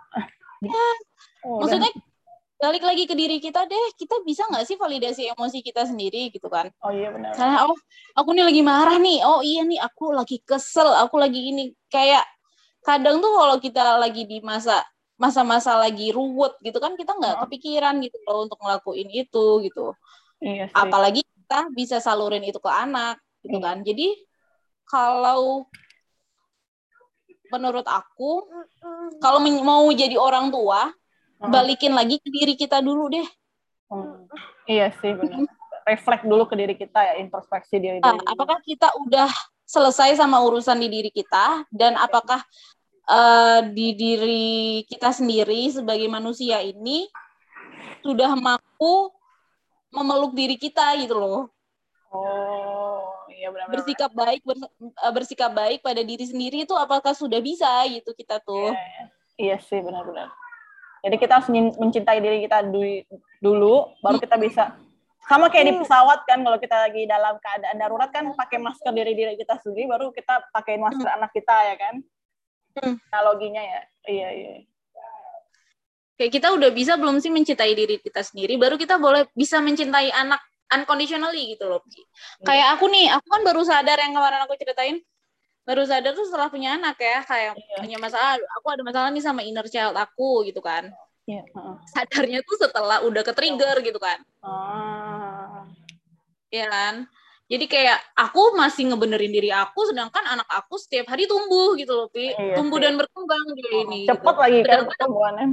Oh, 1.43 1.65
udah. 1.67 1.91
Balik 2.61 2.85
lagi 2.85 3.09
ke 3.09 3.17
diri 3.17 3.41
kita 3.41 3.65
deh, 3.65 3.87
kita 3.97 4.21
bisa 4.21 4.45
nggak 4.45 4.69
sih 4.69 4.77
validasi 4.77 5.33
emosi 5.33 5.65
kita 5.65 5.89
sendiri 5.89 6.29
gitu 6.29 6.53
kan? 6.53 6.69
oh 6.85 6.93
iya 6.93 7.09
benar 7.09 7.33
Misalnya, 7.33 7.59
oh 7.65 7.77
aku 8.13 8.29
nih 8.37 8.45
lagi 8.45 8.61
marah 8.61 8.99
nih, 9.01 9.19
oh 9.25 9.41
iya 9.41 9.65
nih 9.65 9.81
aku 9.81 10.13
lagi 10.13 10.45
kesel, 10.45 10.93
aku 10.93 11.17
lagi 11.17 11.41
ini 11.41 11.73
kayak 11.89 12.21
kadang 12.85 13.25
tuh 13.25 13.33
kalau 13.33 13.57
kita 13.57 13.97
lagi 13.97 14.29
di 14.29 14.45
masa 14.45 14.85
masa-masa 15.21 15.77
lagi 15.77 16.13
ruwet 16.13 16.57
gitu 16.65 16.81
kan 16.81 16.97
kita 16.97 17.13
nggak 17.17 17.35
Hmm. 17.37 17.43
kepikiran 17.49 17.97
gitu 18.01 18.17
loh 18.25 18.45
untuk 18.49 18.57
ngelakuin 18.61 19.09
itu 19.09 19.45
gitu. 19.65 19.93
iya 20.45 20.69
sih 20.69 20.77
Apalagi 20.77 21.21
kita 21.25 21.69
bisa 21.73 21.97
salurin 22.01 22.45
itu 22.45 22.57
ke 22.61 22.69
anak 22.73 23.21
gitu 23.45 23.57
Iya. 23.57 23.65
kan. 23.65 23.77
Jadi 23.85 24.07
kalau 24.85 25.65
menurut 27.49 27.85
aku 27.89 28.49
kalau 29.21 29.41
men- 29.45 29.65
mau 29.65 29.85
jadi 29.93 30.17
orang 30.21 30.53
tua. 30.53 30.93
Balikin 31.49 31.97
lagi 31.97 32.21
ke 32.21 32.29
diri 32.29 32.55
kita 32.59 32.85
dulu 32.85 33.09
deh. 33.09 33.29
Hmm. 33.91 34.23
iya 34.71 34.95
sih 35.03 35.11
benar 35.19 35.51
reflect 35.91 36.23
dulu 36.23 36.47
ke 36.47 36.55
diri 36.55 36.75
kita 36.79 37.01
ya 37.03 37.15
introspeksi 37.19 37.83
diri 37.83 37.99
Nah, 37.99 38.15
diri 38.15 38.27
apakah 38.31 38.59
kita 38.63 38.89
udah 39.07 39.31
selesai 39.67 40.19
sama 40.19 40.43
urusan 40.43 40.79
di 40.79 40.89
diri 40.91 41.11
kita 41.11 41.67
dan 41.71 41.99
apakah 41.99 42.43
uh, 43.07 43.61
di 43.71 43.95
diri 43.95 44.83
kita 44.87 45.15
sendiri 45.15 45.71
sebagai 45.71 46.07
manusia 46.11 46.63
ini 46.63 47.07
sudah 48.03 48.35
mampu 48.35 49.11
memeluk 49.91 50.35
diri 50.35 50.55
kita 50.55 50.95
gitu 51.03 51.19
loh. 51.19 51.51
Oh, 52.11 53.07
iya 53.31 53.51
benar. 53.55 53.71
Bersikap 53.71 54.11
baik 54.11 54.43
bers 54.43 54.63
eh, 54.67 55.13
bersikap 55.15 55.51
baik 55.55 55.83
pada 55.83 56.03
diri 56.03 56.27
sendiri 56.27 56.67
itu 56.67 56.75
apakah 56.75 57.15
sudah 57.15 57.39
bisa 57.39 57.71
gitu 57.87 58.11
kita 58.15 58.43
tuh. 58.43 58.75
Iya, 58.75 58.83
iya. 58.83 59.05
iya 59.39 59.57
sih 59.63 59.79
benar-benar. 59.79 60.31
Jadi 61.01 61.17
kita 61.17 61.41
harus 61.41 61.49
mencintai 61.53 62.19
diri 62.21 62.45
kita 62.45 62.65
dulu 63.41 63.97
baru 64.05 64.21
kita 64.21 64.37
bisa 64.37 64.77
sama 65.31 65.47
kayak 65.47 65.67
di 65.71 65.75
pesawat 65.79 66.27
kan 66.27 66.43
kalau 66.43 66.59
kita 66.59 66.75
lagi 66.75 67.07
dalam 67.07 67.39
keadaan 67.39 67.79
darurat 67.79 68.11
kan 68.11 68.35
pakai 68.35 68.59
masker 68.59 68.91
diri 68.91 69.15
diri 69.15 69.39
kita 69.39 69.63
sendiri 69.63 69.87
baru 69.87 70.11
kita 70.11 70.51
pakai 70.51 70.75
masker 70.75 71.07
hmm. 71.07 71.17
anak 71.23 71.31
kita 71.31 71.57
ya 71.71 71.75
kan 71.79 71.95
hmm. 72.83 72.95
analoginya 73.15 73.63
ya 73.63 73.81
iya 74.11 74.29
iya 74.35 74.53
kayak 76.19 76.35
kita 76.35 76.51
udah 76.51 76.75
bisa 76.75 76.99
belum 76.99 77.23
sih 77.23 77.31
mencintai 77.31 77.73
diri 77.79 78.03
kita 78.03 78.27
sendiri 78.27 78.59
baru 78.59 78.75
kita 78.75 78.99
boleh 78.99 79.31
bisa 79.31 79.63
mencintai 79.63 80.11
anak 80.11 80.43
unconditionally 80.67 81.55
gitu 81.55 81.71
loh 81.71 81.79
hmm. 81.79 82.43
kayak 82.43 82.75
aku 82.75 82.91
nih 82.91 83.15
aku 83.15 83.27
kan 83.31 83.43
baru 83.47 83.63
sadar 83.63 84.03
yang 84.03 84.11
kemarin 84.11 84.43
aku 84.43 84.59
ceritain 84.59 84.99
baru 85.71 85.87
sadar 85.87 86.19
tuh 86.19 86.27
setelah 86.27 86.51
punya 86.51 86.75
anak 86.75 86.99
ya 86.99 87.23
kayak 87.23 87.55
iya. 87.55 87.79
punya 87.79 87.99
masalah 88.03 88.43
aku 88.59 88.67
ada 88.75 88.83
masalah 88.83 89.09
nih 89.15 89.23
sama 89.23 89.47
inner 89.47 89.71
child 89.71 89.95
aku 89.95 90.43
gitu 90.51 90.59
kan 90.59 90.91
Yeah. 91.31 91.47
Uh. 91.55 91.79
Sadarnya 91.87 92.43
tuh 92.43 92.59
setelah 92.59 93.07
udah 93.07 93.23
ke 93.23 93.31
trigger 93.31 93.79
gitu 93.87 94.03
kan. 94.03 94.19
Uh. 94.43 95.63
Ya 96.51 96.67
kan? 96.67 97.07
Jadi 97.47 97.71
kayak 97.71 97.99
aku 98.19 98.59
masih 98.59 98.91
ngebenerin 98.91 99.31
diri 99.31 99.51
aku, 99.51 99.87
sedangkan 99.91 100.23
anak 100.27 100.47
aku 100.51 100.75
setiap 100.79 101.11
hari 101.11 101.31
tumbuh 101.31 101.75
gitu 101.79 101.95
loh, 101.95 102.07
Pi. 102.11 102.31
Iya, 102.31 102.59
tumbuh 102.59 102.79
iya. 102.79 102.91
dan 102.91 102.95
berkembang 102.99 103.47
di 103.55 103.63
oh, 103.63 103.75
ini. 103.87 104.01
Cepet 104.07 104.35
gitu. 104.35 104.43
lagi 104.43 104.61
kan 104.67 104.79
pertumbuhannya. 104.87 105.47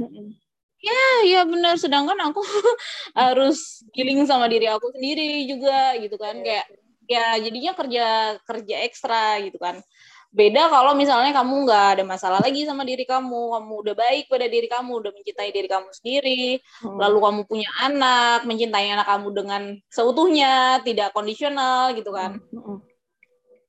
Ya, 0.78 1.06
ya 1.26 1.40
benar. 1.42 1.74
Sedangkan 1.78 2.18
aku 2.22 2.42
harus 3.18 3.82
giling 3.94 4.22
sama 4.26 4.46
diri 4.46 4.70
aku 4.70 4.94
sendiri 4.94 5.46
juga 5.46 5.94
gitu 5.98 6.18
kan. 6.18 6.38
Iya. 6.38 6.46
Kayak 6.46 6.66
ya 7.08 7.26
jadinya 7.40 7.72
kerja 7.72 8.06
kerja 8.44 8.76
ekstra 8.84 9.40
gitu 9.40 9.56
kan 9.56 9.80
beda 10.28 10.68
kalau 10.68 10.92
misalnya 10.92 11.32
kamu 11.32 11.64
nggak 11.64 11.86
ada 11.96 12.04
masalah 12.04 12.38
lagi 12.44 12.68
sama 12.68 12.84
diri 12.84 13.08
kamu 13.08 13.56
kamu 13.56 13.72
udah 13.80 13.94
baik 13.96 14.28
pada 14.28 14.44
diri 14.44 14.68
kamu 14.68 15.00
udah 15.00 15.12
mencintai 15.16 15.50
diri 15.56 15.68
kamu 15.72 15.88
sendiri 15.88 16.60
hmm. 16.84 17.00
lalu 17.00 17.18
kamu 17.24 17.40
punya 17.48 17.70
anak 17.80 18.44
mencintai 18.44 18.92
anak 18.92 19.08
kamu 19.08 19.28
dengan 19.32 19.62
seutuhnya 19.88 20.84
tidak 20.84 21.16
kondisional 21.16 21.96
gitu 21.96 22.12
kan 22.12 22.44
hmm. 22.52 22.60
hmm. 22.60 22.78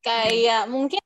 kayak 0.03 0.67
mungkin 0.67 0.99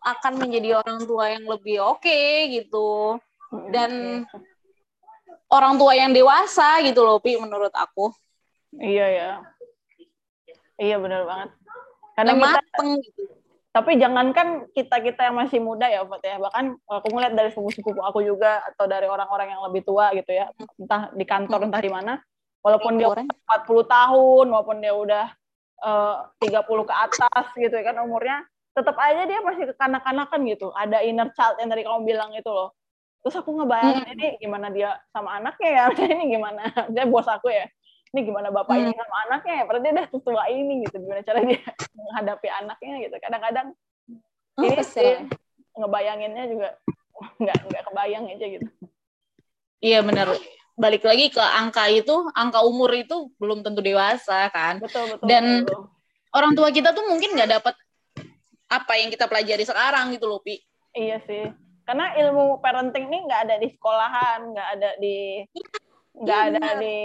akan 0.00 0.32
menjadi 0.40 0.80
orang 0.80 1.04
tua 1.04 1.24
yang 1.36 1.44
lebih 1.44 1.76
oke 1.84 2.00
okay, 2.00 2.48
gitu 2.56 3.20
hmm. 3.52 3.68
dan 3.68 3.90
orang 5.52 5.76
tua 5.76 5.92
yang 6.00 6.16
dewasa 6.16 6.80
gitu 6.80 7.04
loh 7.04 7.20
pi 7.20 7.36
menurut 7.36 7.76
aku 7.76 8.08
iya 8.80 9.06
ya 9.12 9.30
iya 10.80 10.96
benar 10.96 11.28
banget 11.28 11.50
karena 12.16 12.32
kita 12.32 12.40
mateng 12.40 12.90
gitu 13.04 13.37
tapi 13.78 13.94
jangankan 13.94 14.66
kita 14.74 14.98
kita 14.98 15.30
yang 15.30 15.38
masih 15.38 15.62
muda 15.62 15.86
ya 15.86 16.02
Pak 16.02 16.18
ya. 16.26 16.42
Bahkan 16.42 16.64
aku 16.90 17.06
ngeliat 17.14 17.38
dari 17.38 17.54
sepupu-sepupu 17.54 18.02
aku 18.02 18.26
juga 18.26 18.66
atau 18.74 18.90
dari 18.90 19.06
orang-orang 19.06 19.54
yang 19.54 19.62
lebih 19.70 19.86
tua 19.86 20.10
gitu 20.18 20.34
ya 20.34 20.50
entah 20.82 21.14
di 21.14 21.22
kantor 21.22 21.70
entah 21.70 21.78
di 21.78 21.86
mana 21.86 22.18
walaupun 22.66 22.98
dia 22.98 23.06
40 23.06 23.30
tahun 23.86 24.46
maupun 24.50 24.82
dia 24.82 24.98
udah 24.98 25.30
eh, 25.86 26.16
uh, 26.42 26.58
30 26.66 26.90
ke 26.90 26.94
atas 26.94 27.46
gitu 27.54 27.70
ya 27.70 27.84
kan 27.86 28.02
umurnya 28.02 28.42
tetap 28.74 28.98
aja 28.98 29.22
dia 29.30 29.38
masih 29.46 29.70
kekanak-kanakan 29.70 30.40
gitu. 30.50 30.74
Ada 30.74 31.06
inner 31.06 31.30
child 31.38 31.62
yang 31.62 31.70
tadi 31.70 31.86
kamu 31.86 32.02
bilang 32.02 32.34
itu 32.34 32.50
loh. 32.50 32.74
Terus 33.22 33.38
aku 33.38 33.62
ngebayangin 33.62 34.06
hmm. 34.06 34.14
ini 34.18 34.26
gimana 34.42 34.66
dia 34.74 34.98
sama 35.14 35.38
anaknya 35.38 35.70
ya 35.70 35.84
ini 36.18 36.34
gimana? 36.34 36.62
Dia 36.90 37.06
bos 37.06 37.30
aku 37.30 37.50
ya 37.50 37.70
ini 38.14 38.20
gimana 38.24 38.48
bapak 38.48 38.72
hmm. 38.72 38.82
ini 38.88 38.92
sama 38.96 39.16
anaknya 39.28 39.54
ya? 39.54 39.64
Berarti 39.68 39.88
dia 39.92 40.04
tua 40.08 40.44
ini 40.48 40.74
gitu. 40.88 40.96
Gimana 40.96 41.20
cara 41.24 41.38
dia 41.44 41.60
menghadapi 41.96 42.48
anaknya? 42.48 42.94
gitu. 43.04 43.16
Kadang-kadang 43.20 43.66
oh, 44.56 44.62
ini 44.64 44.82
sih 44.84 45.12
ngebayanginnya 45.76 46.44
juga 46.48 46.68
nggak 47.42 47.58
nggak 47.68 47.82
kebayang 47.92 48.24
aja 48.32 48.46
gitu. 48.46 48.68
Iya 49.78 50.02
benar 50.02 50.34
balik 50.78 51.02
lagi 51.02 51.34
ke 51.34 51.42
angka 51.42 51.90
itu 51.90 52.14
angka 52.38 52.62
umur 52.62 52.94
itu 52.94 53.34
belum 53.36 53.66
tentu 53.66 53.82
dewasa 53.82 54.48
kan? 54.54 54.78
Betul 54.78 55.18
betul 55.18 55.26
dan 55.26 55.66
betul. 55.66 55.90
orang 56.32 56.52
tua 56.54 56.68
kita 56.70 56.94
tuh 56.94 57.04
mungkin 57.10 57.34
nggak 57.34 57.50
dapat 57.58 57.74
apa 58.68 58.92
yang 59.00 59.08
kita 59.10 59.26
pelajari 59.26 59.64
sekarang 59.66 60.14
gitu 60.14 60.30
loh 60.30 60.40
pi. 60.40 60.62
Iya 60.94 61.18
sih. 61.26 61.50
Karena 61.88 62.12
ilmu 62.20 62.60
parenting 62.60 63.08
ini 63.08 63.26
nggak 63.26 63.40
ada 63.48 63.54
di 63.58 63.68
sekolahan 63.72 64.40
nggak 64.54 64.68
ada 64.78 64.90
di 65.00 65.40
iya, 65.40 65.87
nggak 66.18 66.40
ya, 66.42 66.48
ada 66.50 66.58
bener. 66.58 66.76
di 66.82 66.98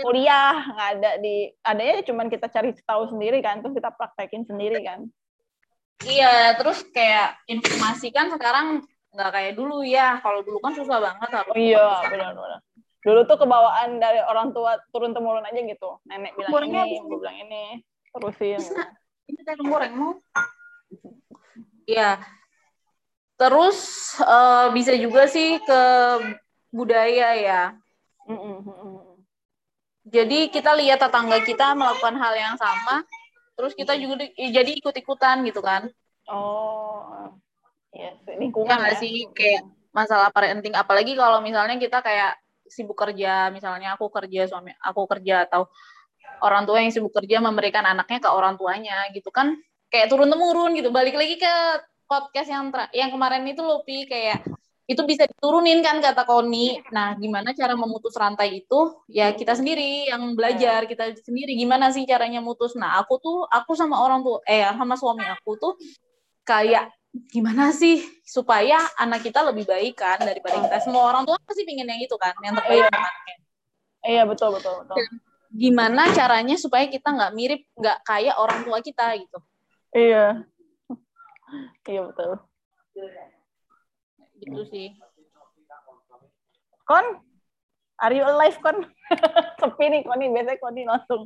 kuliah 0.00 0.54
nggak 0.72 0.88
ada 0.96 1.10
di 1.20 1.34
adanya 1.60 1.94
cuman 2.00 2.26
kita 2.32 2.46
cari 2.48 2.70
tahu 2.72 3.02
sendiri 3.12 3.38
kan 3.44 3.60
terus 3.60 3.76
kita 3.76 3.92
praktekin 3.92 4.48
sendiri 4.48 4.80
kan. 4.80 5.04
Iya 6.04 6.56
terus 6.56 6.84
kayak 6.90 7.38
informasi 7.48 8.08
kan 8.10 8.32
sekarang 8.32 8.80
nggak 9.12 9.30
kayak 9.30 9.52
dulu 9.54 9.84
ya. 9.84 10.18
Kalau 10.24 10.40
dulu 10.40 10.58
kan 10.64 10.72
susah 10.72 10.98
banget 10.98 11.28
harus 11.28 11.52
oh, 11.52 11.60
iya 11.60 11.88
benar-benar. 12.08 12.60
Dulu 13.04 13.20
tuh 13.28 13.36
kebawaan 13.36 14.00
dari 14.00 14.20
orang 14.24 14.56
tua 14.56 14.80
turun 14.88 15.12
temurun 15.12 15.44
aja 15.44 15.60
gitu. 15.60 16.00
Nenek 16.08 16.32
bilang 16.40 16.50
Gorengnya 16.50 16.82
ini 16.88 16.96
ibu 17.04 17.14
bilang 17.20 17.36
ini 17.36 17.62
terusin. 18.16 18.60
Ini 19.24 19.40
teh 19.40 19.56
goreng 19.60 19.92
mau? 19.96 20.12
Iya. 21.84 22.20
Terus 23.40 23.78
uh, 24.20 24.72
bisa 24.72 24.96
juga 24.96 25.28
sih 25.28 25.60
ke 25.64 25.82
budaya 26.72 27.28
ya 27.38 27.62
jadi 30.04 30.38
kita 30.52 30.76
lihat 30.76 31.00
tetangga 31.00 31.40
kita 31.40 31.72
melakukan 31.72 32.16
hal 32.20 32.34
yang 32.36 32.54
sama, 32.60 33.04
terus 33.56 33.72
kita 33.72 33.96
juga 33.96 34.24
jadi 34.36 34.70
ikut-ikutan 34.76 35.44
gitu 35.48 35.64
kan? 35.64 35.88
Oh, 36.28 37.32
ya 37.92 38.12
lingkungan 38.36 38.80
ya, 38.84 38.92
ya. 38.92 39.00
sih 39.00 39.28
kayak 39.32 39.64
masalah 39.92 40.28
parenting. 40.32 40.76
Apalagi 40.76 41.16
kalau 41.16 41.40
misalnya 41.40 41.76
kita 41.80 42.04
kayak 42.04 42.36
sibuk 42.68 42.96
kerja, 42.96 43.48
misalnya 43.52 43.96
aku 43.96 44.08
kerja 44.08 44.48
suami 44.48 44.72
aku 44.80 45.04
kerja 45.08 45.44
atau 45.48 45.68
orang 46.40 46.68
tua 46.68 46.80
yang 46.80 46.92
sibuk 46.92 47.12
kerja 47.12 47.40
memberikan 47.40 47.84
anaknya 47.84 48.20
ke 48.24 48.28
orang 48.28 48.56
tuanya 48.56 49.08
gitu 49.12 49.28
kan? 49.32 49.56
Kayak 49.88 50.12
turun 50.12 50.28
temurun 50.28 50.76
gitu. 50.76 50.92
Balik 50.92 51.16
lagi 51.16 51.36
ke 51.40 51.54
podcast 52.04 52.48
yang 52.52 52.68
yang 52.92 53.08
kemarin 53.08 53.44
itu 53.48 53.64
loh 53.64 53.80
Pi 53.86 54.04
kayak 54.04 54.44
itu 54.84 55.00
bisa 55.08 55.24
diturunin 55.24 55.80
kan 55.80 55.96
kata 56.04 56.28
Koni. 56.28 56.76
Nah, 56.92 57.16
gimana 57.16 57.56
cara 57.56 57.72
memutus 57.72 58.12
rantai 58.20 58.60
itu? 58.60 58.80
Ya 59.08 59.32
kita 59.32 59.56
sendiri 59.56 60.12
yang 60.12 60.36
belajar, 60.36 60.84
kita 60.84 61.16
sendiri 61.24 61.56
gimana 61.56 61.88
sih 61.88 62.04
caranya 62.04 62.44
mutus. 62.44 62.76
Nah, 62.76 63.00
aku 63.00 63.16
tuh 63.16 63.48
aku 63.48 63.72
sama 63.72 63.96
orang 63.96 64.20
tuh 64.20 64.44
eh 64.44 64.60
sama 64.60 64.94
suami 65.00 65.24
aku 65.24 65.56
tuh 65.56 65.72
kayak 66.44 66.92
gimana 67.32 67.70
sih 67.72 68.02
supaya 68.26 68.76
anak 68.98 69.24
kita 69.24 69.40
lebih 69.46 69.64
baik 69.64 69.96
kan 69.96 70.18
daripada 70.20 70.60
kita 70.60 70.78
semua 70.82 71.14
orang 71.14 71.22
tua 71.24 71.38
pasti 71.46 71.62
pingin 71.62 71.86
yang 71.86 72.02
itu 72.02 72.16
kan, 72.18 72.34
yang 72.42 72.58
terbaik 72.58 72.84
iya. 72.84 73.00
Iya, 74.04 74.22
betul 74.28 74.52
betul 74.52 74.84
betul. 74.84 74.96
Dan 75.00 75.08
gimana 75.54 76.12
caranya 76.12 76.60
supaya 76.60 76.84
kita 76.90 77.08
nggak 77.08 77.32
mirip, 77.32 77.64
nggak 77.72 77.98
kayak 78.04 78.36
orang 78.36 78.60
tua 78.68 78.78
kita 78.84 79.16
gitu. 79.16 79.38
Iya. 79.94 80.44
Iya 81.86 82.00
betul 82.10 82.42
gitu 84.40 84.62
sih. 84.70 84.94
Kon 86.84 87.22
are 88.02 88.14
you 88.14 88.24
alive 88.26 88.58
kon? 88.60 88.86
Sepi 89.60 89.84
nih 89.90 90.00
kon 90.02 90.18
nih 90.18 90.30
biasanya 90.32 90.60
kon 90.60 90.74
nih 90.74 90.86
langsung. 90.86 91.22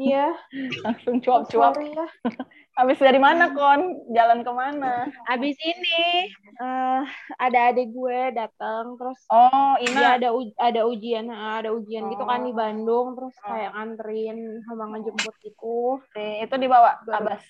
Iya. 0.00 0.32
Langsung 0.84 1.20
cuap-cuap. 1.20 1.76
Ya. 1.80 2.06
habis 2.78 2.98
dari 3.00 3.20
mana 3.20 3.52
kon? 3.52 4.08
Jalan 4.12 4.40
ke 4.40 4.52
mana? 4.52 5.08
Habis 5.28 5.56
ini 5.60 6.32
uh, 6.60 7.04
ada 7.36 7.58
adik 7.72 7.92
gue 7.92 8.20
datang 8.32 8.96
terus 8.96 9.20
oh 9.28 9.76
ini 9.80 10.00
ada 10.00 10.32
uj 10.32 10.52
ada 10.56 10.88
ujian 10.88 11.28
ada 11.28 11.70
ujian 11.72 12.08
oh. 12.08 12.10
gitu 12.12 12.24
kan 12.24 12.40
di 12.44 12.52
oh. 12.52 12.56
Bandung 12.56 13.06
terus 13.16 13.34
oh. 13.44 13.52
kayak 13.52 13.70
nganterin 13.76 14.38
sama 14.64 14.84
ngejemput 14.96 15.36
itu 15.44 15.78
eh, 16.16 16.44
itu 16.44 16.54
dibawa 16.56 17.00
Abas 17.04 17.44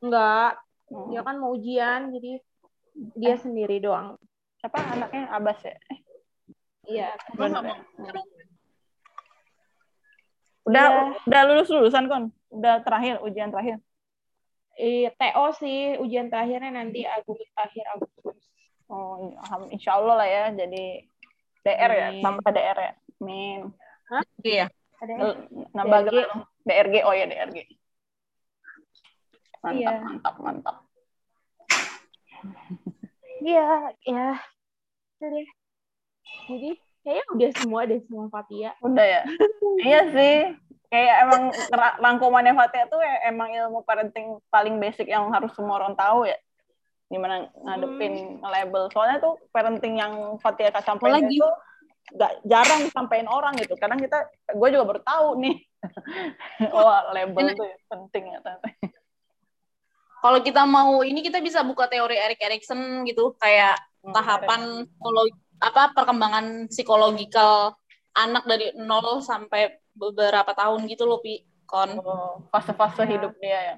enggak. 0.00 0.54
Oh. 0.90 1.06
dia 1.10 1.22
kan 1.22 1.38
mau 1.38 1.54
ujian 1.54 2.10
jadi 2.10 2.42
dia 3.16 3.34
eh. 3.36 3.40
sendiri 3.40 3.80
doang 3.80 4.20
siapa 4.60 4.76
anaknya 4.80 5.32
Abbas 5.32 5.60
ya 5.64 5.76
eh. 5.76 5.98
iya 6.88 7.08
ya? 7.16 7.74
udah 10.68 10.84
ya. 10.86 11.00
udah 11.24 11.40
lulus 11.48 11.68
lulusan 11.72 12.04
kon 12.06 12.24
udah 12.52 12.84
terakhir 12.84 13.24
ujian 13.24 13.48
terakhir 13.48 13.80
Iya, 14.80 15.12
TO 15.12 15.44
sih 15.60 16.00
ujian 16.00 16.32
terakhirnya 16.32 16.72
nanti 16.72 17.04
Agustus 17.04 17.52
akhir 17.52 17.84
Agustus. 17.92 18.40
Oh, 18.88 19.28
insya 19.68 20.00
Allah 20.00 20.24
lah 20.24 20.28
ya. 20.28 20.44
Jadi 20.56 21.04
DR 21.60 21.90
ya, 21.92 22.08
tambah 22.24 22.48
DR 22.48 22.78
ya. 22.80 22.92
Min. 23.20 23.68
Hah? 24.08 24.24
Iya. 24.40 24.72
Nambah 25.76 26.00
DRG. 26.08 26.32
DRG. 26.64 26.94
Oh 27.04 27.12
ya 27.12 27.28
DRG. 27.28 27.58
Mantap, 29.60 29.76
Iya. 29.76 29.90
mantap, 30.00 30.34
mantap. 30.40 30.76
Iya, 33.40 33.68
ya. 34.04 34.28
Jadi 35.20 36.70
kayaknya 37.00 37.24
udah 37.32 37.50
semua 37.56 37.80
deh 37.88 38.00
semua 38.04 38.26
Fatia. 38.28 38.70
Udah 38.84 39.06
ya? 39.06 39.22
iya 39.88 40.00
sih. 40.12 40.36
Kayak 40.90 41.16
emang 41.28 41.42
ra- 41.70 41.98
rangkumannya 42.02 42.52
Fatia 42.52 42.84
tuh 42.90 42.98
ya 43.00 43.30
emang 43.30 43.54
ilmu 43.54 43.86
parenting 43.86 44.42
paling 44.50 44.76
basic 44.82 45.06
yang 45.08 45.30
harus 45.32 45.54
semua 45.54 45.80
orang 45.80 45.94
tahu 45.96 46.26
ya. 46.28 46.36
Gimana 47.08 47.48
ngadepin 47.64 48.42
label. 48.42 48.90
Soalnya 48.92 49.18
tuh 49.22 49.34
parenting 49.54 49.98
yang 49.98 50.36
Fatia 50.42 50.68
kasih 50.74 50.94
sampaikan 50.94 51.24
Apalagi- 51.26 51.38
itu 51.38 51.48
nggak 52.10 52.32
jarang 52.42 52.80
disampaikan 52.84 53.28
orang 53.30 53.54
gitu. 53.54 53.78
Kadang 53.78 54.02
kita, 54.02 54.26
gue 54.50 54.68
juga 54.74 54.84
baru 54.84 55.00
tahu 55.00 55.28
nih. 55.46 55.56
Wah, 56.74 57.14
label 57.14 57.54
tuh 57.54 57.70
penting 57.86 58.34
ya 58.34 58.38
ternyata. 58.42 58.68
Kalau 60.20 60.38
kita 60.44 60.68
mau 60.68 61.00
ini 61.00 61.24
kita 61.24 61.40
bisa 61.40 61.64
buka 61.64 61.88
teori 61.88 62.16
Erik 62.16 62.40
Erikson 62.44 63.08
gitu 63.08 63.32
kayak 63.40 63.80
tahapan 64.04 64.84
psikologi 64.84 65.36
apa 65.60 65.92
perkembangan 65.92 66.72
psikologikal 66.72 67.76
anak 68.16 68.44
dari 68.48 68.72
nol 68.80 69.20
sampai 69.20 69.76
beberapa 69.92 70.56
tahun 70.56 70.88
gitu 70.88 71.04
loh 71.04 71.20
pi 71.20 71.44
kon. 71.68 72.00
Oh, 72.00 72.42
fase-fase 72.50 73.04
hidup 73.06 73.36
dia 73.38 73.60
ya. 73.60 73.74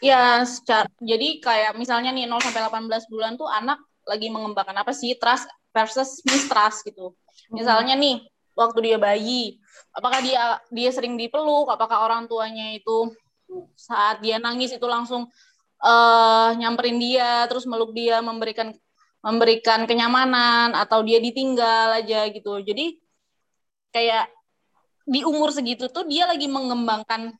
ya 0.00 0.22
secara 0.46 0.88
jadi 1.02 1.42
kayak 1.42 1.72
misalnya 1.76 2.14
nih 2.14 2.30
0 2.30 2.40
sampai 2.40 2.62
18 2.64 3.12
bulan 3.12 3.34
tuh 3.34 3.50
anak 3.50 3.82
lagi 4.06 4.30
mengembangkan 4.30 4.78
apa 4.78 4.94
sih? 4.94 5.18
Trust 5.18 5.50
versus 5.74 6.22
mistrust 6.24 6.86
gitu. 6.86 7.12
Misalnya 7.52 7.98
nih 7.98 8.24
waktu 8.56 8.78
dia 8.92 8.96
bayi 8.96 9.60
apakah 9.92 10.24
dia 10.24 10.56
dia 10.72 10.90
sering 10.94 11.18
dipeluk? 11.20 11.68
Apakah 11.68 12.06
orang 12.06 12.24
tuanya 12.30 12.72
itu 12.72 13.12
saat 13.78 14.20
dia 14.20 14.36
nangis 14.42 14.74
itu 14.74 14.86
langsung 14.86 15.30
eh 15.76 16.50
nyamperin 16.56 16.96
dia 16.96 17.44
terus 17.46 17.68
meluk 17.68 17.92
dia 17.92 18.24
memberikan 18.24 18.72
memberikan 19.20 19.84
kenyamanan 19.84 20.72
atau 20.72 21.02
dia 21.04 21.20
ditinggal 21.20 22.00
aja 22.00 22.30
gitu 22.32 22.62
jadi 22.64 22.96
kayak 23.92 24.30
di 25.06 25.22
umur 25.22 25.52
segitu 25.54 25.86
tuh 25.92 26.08
dia 26.08 26.26
lagi 26.26 26.48
mengembangkan 26.50 27.34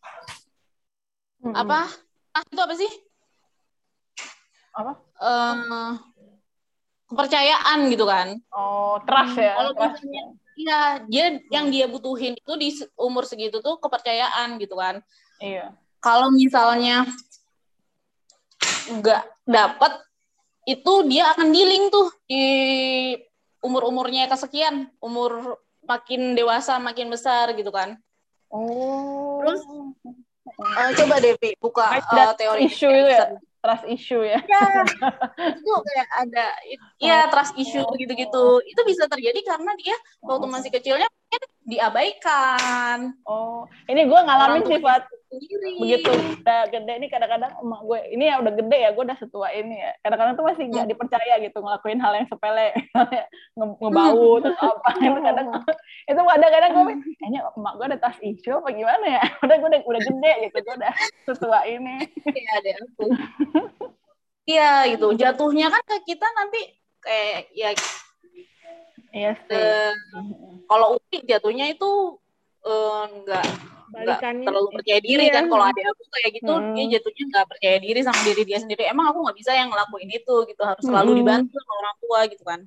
apa 1.55 1.89
ah, 2.35 2.43
itu 2.47 2.61
apa 2.61 2.75
sih 2.77 2.93
Apa? 4.77 4.93
Eh, 5.25 5.93
kepercayaan 7.09 7.79
gitu 7.89 8.05
kan 8.05 8.37
Oh, 8.53 9.01
trust 9.07 9.41
ya. 9.41 9.57
kalau 9.57 9.73
trust. 9.73 10.05
misalnya 10.05 10.23
iya 10.57 10.81
dia 11.09 11.27
yang 11.49 11.73
dia 11.73 11.87
butuhin 11.89 12.37
itu 12.37 12.53
di 12.61 12.69
umur 13.01 13.25
segitu 13.25 13.63
tuh 13.65 13.81
kepercayaan 13.81 14.61
gitu 14.61 14.77
kan 14.77 15.01
Iya. 15.41 15.73
Kalau 16.07 16.31
misalnya 16.31 17.03
nggak 18.87 19.23
dapet 19.43 19.93
itu 20.71 20.93
dia 21.11 21.35
akan 21.35 21.51
dealing 21.51 21.91
tuh 21.91 22.15
di 22.31 22.47
umur-umurnya 23.59 24.31
kesekian 24.31 24.87
umur 25.03 25.59
makin 25.83 26.39
dewasa 26.39 26.79
makin 26.79 27.11
besar 27.11 27.51
gitu 27.59 27.75
kan 27.75 27.99
Oh. 28.51 29.43
Terus? 29.43 29.63
Eh, 30.57 30.91
coba 31.03 31.15
deh 31.19 31.35
Pi, 31.37 31.59
buka 31.59 31.99
eh, 31.99 32.33
teori 32.39 32.71
issue 32.71 32.89
itu 32.89 33.11
ya? 33.11 33.27
Trust 33.59 33.85
issue 33.91 34.23
ya. 34.23 34.39
Ya, 34.47 34.63
itu 35.59 35.73
kayak 35.75 36.09
ada 36.23 36.47
ya 37.03 37.19
trust 37.27 37.59
issue 37.59 37.83
gitu-gitu. 37.99 38.63
Itu 38.63 38.81
bisa 38.87 39.11
terjadi 39.11 39.43
karena 39.43 39.75
dia 39.75 39.97
waktu 40.23 40.47
masih 40.47 40.71
kecilnya 40.71 41.11
mungkin 41.27 41.43
diabaikan. 41.67 42.99
Oh, 43.27 43.67
ini 43.91 44.07
gue 44.07 44.21
ngalamin 44.23 44.63
Orang 44.63 44.71
sih, 44.71 44.79
tuanya 44.79 45.03
Fat. 45.03 45.05
Sendiri. 45.27 45.71
Begitu 45.83 46.11
udah 46.47 46.61
gede 46.71 46.93
nih 47.03 47.11
kadang-kadang 47.11 47.53
emak 47.59 47.81
gue, 47.83 47.99
ini 48.15 48.25
ya 48.31 48.39
udah 48.39 48.53
gede 48.55 48.79
ya, 48.79 48.91
gue 48.95 49.03
udah 49.03 49.19
setua 49.19 49.49
ini 49.51 49.75
ya. 49.75 49.91
Kadang-kadang 50.07 50.35
tuh 50.39 50.47
masih 50.47 50.65
nggak 50.71 50.87
dipercaya 50.87 51.35
gitu 51.43 51.59
ngelakuin 51.59 51.99
hal 51.99 52.13
yang 52.15 52.29
sepele, 52.31 52.71
nge- 53.59 53.79
ngebau 53.83 54.39
terus 54.39 54.59
apa. 54.63 54.89
Itu 55.03 55.21
kadang 55.27 55.47
itu 56.15 56.21
kadang-kadang 56.23 56.71
gue, 56.71 56.85
kayaknya 57.19 57.41
emak 57.59 57.73
gue 57.75 57.87
ada 57.91 57.99
trust 57.99 58.23
issue 58.23 58.55
apa 58.55 58.69
gimana 58.71 59.07
ya? 59.19 59.23
Udah 59.45 59.57
gue 59.59 59.69
udah, 59.75 59.81
udah 59.83 60.01
gede 60.07 60.33
gitu, 60.47 60.57
gue 60.63 60.75
udah 60.79 60.93
setua 61.27 61.59
ini. 61.67 61.97
Iya, 62.31 62.51
ada 62.63 62.71
aku. 62.87 63.05
Iya 64.47 64.71
gitu. 64.95 65.07
Jatuhnya 65.19 65.75
kan 65.75 65.83
ke 65.91 66.07
kita 66.07 66.27
nanti 66.39 66.61
kayak 67.03 67.51
ya 67.51 67.75
Iya 69.17 69.33
sih. 69.49 69.57
eh, 69.57 69.93
kalau 70.67 71.01
Upi 71.01 71.25
jatuhnya 71.25 71.73
itu 71.73 71.91
eh, 72.63 73.03
enggak 73.09 73.47
nggak 73.87 74.19
Balikannya 74.21 74.45
terlalu 74.45 74.69
percaya 74.77 75.01
diri 75.01 75.25
Iya. 75.25 75.35
kan 75.41 75.45
kalau 75.47 75.65
ada 75.65 75.81
aku 75.89 76.03
kayak 76.11 76.31
gitu 76.37 76.53
Hmm. 76.53 76.75
dia 76.75 76.85
jatuhnya 76.99 77.23
nggak 77.33 77.47
percaya 77.49 77.77
diri 77.79 78.01
sama 78.03 78.21
diri 78.27 78.43
dia 78.45 78.59
sendiri 78.59 78.83
emang 78.85 79.07
aku 79.09 79.19
nggak 79.25 79.37
bisa 79.39 79.51
yang 79.55 79.69
ngelakuin 79.71 80.11
itu 80.11 80.35
gitu 80.51 80.63
harus 80.63 80.85
selalu 80.85 81.11
Hmm. 81.15 81.19
dibantu 81.23 81.55
sama 81.57 81.73
orang 81.81 81.97
tua 82.03 82.21
gitu 82.29 82.45
kan 82.45 82.61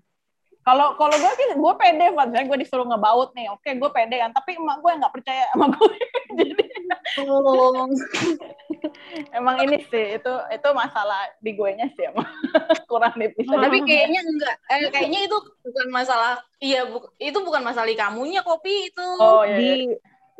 Kalau 0.69 0.93
kalau 1.01 1.17
gue 1.17 1.33
sih 1.33 1.45
gue 1.57 1.73
pede. 1.81 2.13
Misalnya 2.13 2.45
gue 2.45 2.57
disuruh 2.61 2.85
ngebaut 2.85 3.33
nih, 3.33 3.49
oke 3.49 3.65
gue 3.65 3.89
pede 3.89 4.21
kan. 4.21 4.29
Tapi 4.29 4.61
emak 4.61 4.85
gue 4.85 4.91
nggak 5.01 5.13
percaya 5.17 5.49
sama 5.49 5.73
gue. 5.73 5.97
Jadi 6.37 6.63
emang 9.37 9.55
ini 9.65 9.77
sih 9.89 10.05
itu 10.21 10.33
itu 10.53 10.69
masalah 10.73 11.29
di 11.41 11.51
gue 11.53 11.69
nya 11.75 11.87
sih 11.93 12.05
emang 12.09 12.25
kurang 12.91 13.13
dipisah. 13.17 13.57
tapi 13.57 13.81
kayaknya 13.83 14.21
enggak 14.23 14.55
eh, 14.69 14.89
kayaknya 14.93 15.19
itu 15.25 15.37
bukan 15.65 15.87
masalah 15.89 16.33
iya 16.61 16.85
bu- 16.85 17.09
itu 17.17 17.37
bukan 17.41 17.61
masalah 17.65 17.87
di 17.89 17.97
kamunya 17.97 18.41
kopi 18.45 18.93
itu 18.93 19.07
oh 19.19 19.43
iya. 19.45 19.57
di 19.57 19.69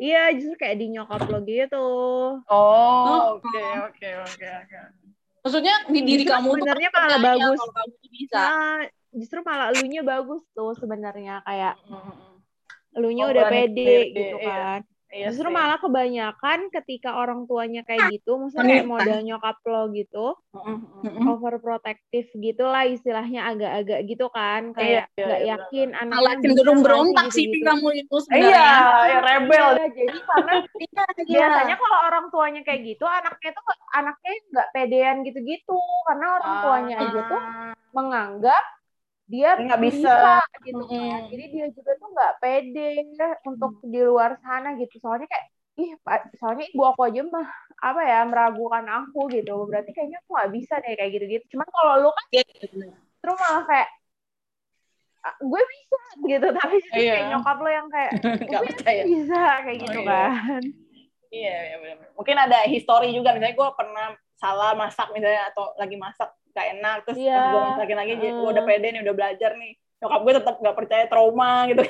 iya 0.00 0.22
justru 0.38 0.56
kayak 0.58 0.76
di 0.80 0.86
nyokap 0.94 1.22
lo 1.28 1.38
gitu. 1.44 1.86
Oh 2.48 3.38
oke 3.38 3.64
oke 3.90 4.08
oke 4.26 4.46
oke. 4.46 4.78
maksudnya 5.40 5.74
di 5.88 6.00
diri 6.04 6.24
Justru 6.24 6.36
kamu 6.36 6.48
tuh 6.48 6.54
sebenarnya 6.60 6.90
kan 6.92 7.00
malah 7.00 7.20
bagus. 7.24 7.58
kalau 7.60 7.74
kamu 7.74 7.94
bisa 8.12 8.40
Nah, 8.40 8.78
justru 9.10 9.42
malah 9.42 9.74
elunya 9.74 10.02
bagus 10.06 10.42
tuh 10.54 10.74
sebenarnya 10.78 11.42
kayak 11.42 11.74
elunya 12.94 13.24
Oh, 13.26 13.32
udah 13.34 13.44
pede 13.50 14.14
gitu 14.14 14.36
iya. 14.38 14.50
kan. 14.50 14.80
Iya 15.10 15.26
Justru 15.34 15.50
sih. 15.50 15.54
malah 15.58 15.78
kebanyakan 15.82 16.70
ketika 16.70 17.18
orang 17.18 17.50
tuanya 17.50 17.82
kayak 17.82 18.22
gitu, 18.22 18.38
maksudnya 18.38 18.78
kayak 18.78 18.86
model 18.86 19.18
nyokap 19.26 19.58
lo 19.66 19.90
gitu. 19.90 20.38
Mm-mm. 21.00 21.24
overprotective 21.32 22.28
gitu 22.36 22.64
lah 22.68 22.84
istilahnya 22.84 23.48
agak-agak 23.48 24.00
gitu 24.04 24.28
kan, 24.28 24.76
kayak 24.76 25.08
Iya, 25.08 25.16
iya, 25.16 25.24
nggak 25.26 25.40
iya, 25.40 25.54
yakin 25.56 25.88
anaknya 25.96 26.12
malah 26.20 26.34
bisa 26.36 26.44
cenderung 26.44 26.80
berontak 26.84 27.26
sih 27.32 27.44
gitu-gitu. 27.48 27.66
kamu 27.66 27.88
itu 28.04 28.16
Iya, 28.20 28.20
sebenarnya 28.28 29.08
ya 29.08 29.18
rebel. 29.24 29.66
Iya, 29.80 29.86
jadi 29.96 30.18
karena 30.28 30.52
Iya, 30.60 31.04
iya. 31.08 31.24
biasanya 31.26 31.76
kalau 31.80 31.98
orang 32.04 32.24
tuanya 32.28 32.60
kayak 32.68 32.80
gitu, 32.84 33.04
anaknya 33.08 33.50
tuh 33.56 33.64
anaknya 33.96 34.32
nggak 34.52 34.68
pedean 34.76 35.16
gitu-gitu, 35.24 35.80
karena 36.06 36.26
orang 36.36 36.54
tuanya 36.62 36.94
aja 37.00 37.20
tuh 37.26 37.42
menganggap 37.96 38.64
dia 39.30 39.50
Nggak 39.54 39.80
bisa. 39.80 40.42
gitu 40.60 40.82
kan. 40.84 41.20
Jadi 41.30 41.44
dia 41.54 41.66
juga 41.70 41.92
tuh 41.96 42.08
nggak 42.10 42.32
pede 42.42 42.88
untuk 43.46 43.78
di 43.86 44.00
luar 44.02 44.34
sana 44.42 44.74
gitu. 44.74 44.98
Soalnya 44.98 45.30
kayak 45.30 45.46
ih 45.78 45.90
soalnya 46.36 46.66
ibu 46.66 46.82
aku 46.82 47.06
aja 47.06 47.22
mah 47.24 47.46
apa 47.80 48.00
ya 48.02 48.20
meragukan 48.26 48.84
aku 48.84 49.30
gitu. 49.30 49.54
Berarti 49.70 49.94
kayaknya 49.94 50.18
aku 50.20 50.30
nggak 50.34 50.50
bisa 50.50 50.74
deh 50.82 50.92
kayak 50.92 51.10
gitu-gitu. 51.14 51.44
Cuman 51.54 51.68
kalau 51.70 51.94
lu 52.02 52.10
kan 52.10 52.24
Iya, 52.34 52.42
bener. 52.66 52.90
terus 53.22 53.36
malah 53.38 53.64
kayak 53.64 53.88
"Ah, 55.20 55.36
gue 55.36 55.62
bisa 55.62 55.98
gitu 56.24 56.46
tapi 56.50 56.74
justru 56.80 57.00
Iya. 57.04 57.12
kayak 57.12 57.26
nyokap 57.30 57.58
lo 57.60 57.68
yang 57.70 57.88
kayak 57.92 58.12
gue 58.50 58.60
percaya. 58.72 59.02
bisa 59.04 59.40
kayak 59.62 59.76
Oh, 59.78 59.84
gitu 59.84 60.00
iya. 60.00 60.08
kan 60.10 60.62
Iya, 61.30 61.54
iya 61.62 61.76
benar. 61.78 62.08
Mungkin 62.18 62.36
ada 62.36 62.58
histori 62.66 63.14
juga 63.14 63.30
misalnya 63.30 63.54
gue 63.54 63.68
pernah 63.78 64.06
salah 64.34 64.74
masak 64.74 65.12
misalnya 65.14 65.46
atau 65.54 65.70
lagi 65.78 65.94
masak 65.94 66.26
gak 66.50 66.66
enak 66.78 66.96
terus 67.06 67.18
Iya. 67.18 67.38
gue 67.50 67.60
masakin 67.72 67.98
lagi 67.98 68.12
gue 68.18 68.30
Mm. 68.30 68.52
udah 68.52 68.64
pede 68.64 68.86
nih 68.90 69.02
udah 69.02 69.14
belajar 69.16 69.50
nih. 69.56 69.72
Nyokap 70.00 70.20
gue 70.24 70.32
tetap 70.40 70.54
gak 70.58 70.76
percaya 70.76 71.04
trauma 71.06 71.52
gitu. 71.68 71.82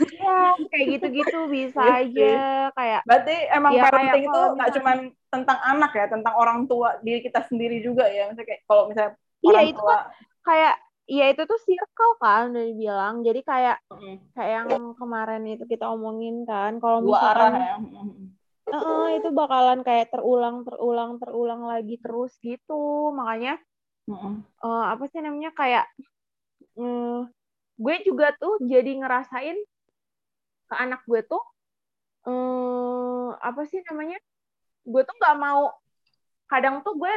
Iya, 0.00 0.38
kayak 0.68 0.86
gitu-gitu 0.98 1.38
bisa 1.54 1.80
Iya 1.80 1.94
aja 2.02 2.32
kayak 2.74 3.00
berarti 3.06 3.36
emang 3.54 3.72
Iya, 3.72 3.80
kayak 3.80 3.92
parenting 3.94 4.24
itu 4.26 4.40
nggak 4.58 4.70
cuma 4.74 4.90
tentang 5.30 5.58
anak 5.62 5.92
ya 5.94 6.06
tentang 6.10 6.34
orang 6.34 6.58
tua 6.66 6.98
diri 7.04 7.20
kita 7.22 7.40
sendiri 7.46 7.78
juga 7.78 8.10
ya. 8.10 8.26
Misalnya 8.26 8.48
kayak 8.50 8.62
kalau 8.66 8.82
misalnya 8.90 9.12
Iya, 9.40 9.50
orang 9.54 9.70
itu 9.70 9.80
tua 9.80 9.98
kayak 10.40 10.74
ya 11.10 11.24
itu 11.30 11.42
tuh 11.42 11.58
circle 11.62 12.12
kan 12.18 12.50
udah 12.50 12.64
dibilang. 12.74 13.14
Jadi 13.22 13.40
kayak 13.42 13.76
mm, 13.86 14.16
kayak 14.34 14.50
yang 14.50 14.68
kemarin 14.98 15.42
itu 15.46 15.64
kita 15.66 15.86
omongin 15.86 16.42
kan 16.42 16.82
kalau 16.82 16.98
dua 17.02 17.18
arah 17.34 17.50
misalkan 17.54 17.62
ya 17.62 17.76
Heeh, 18.70 19.06
itu 19.18 19.28
bakalan 19.34 19.80
kayak 19.82 20.14
terulang 20.14 20.62
terulang 20.62 21.18
terulang 21.18 21.62
lagi 21.66 21.98
terus 21.98 22.34
gitu. 22.38 23.10
Makanya 23.14 23.58
eh, 24.64 24.84
apa 24.94 25.04
sih 25.10 25.20
namanya 25.22 25.50
kayak 25.54 25.86
mm, 26.78 27.30
gue 27.80 27.94
juga 28.06 28.30
tuh 28.38 28.60
jadi 28.62 29.02
ngerasain 29.02 29.58
ke 30.70 30.74
anak 30.78 31.02
gue 31.06 31.20
tuh 31.26 31.42
eh, 32.30 33.28
apa 33.38 33.62
sih 33.66 33.82
namanya? 33.90 34.18
Gue 34.86 35.02
tuh 35.02 35.14
nggak 35.18 35.36
mau 35.38 35.74
kadang 36.50 36.82
tuh 36.82 36.98
gue 36.98 37.14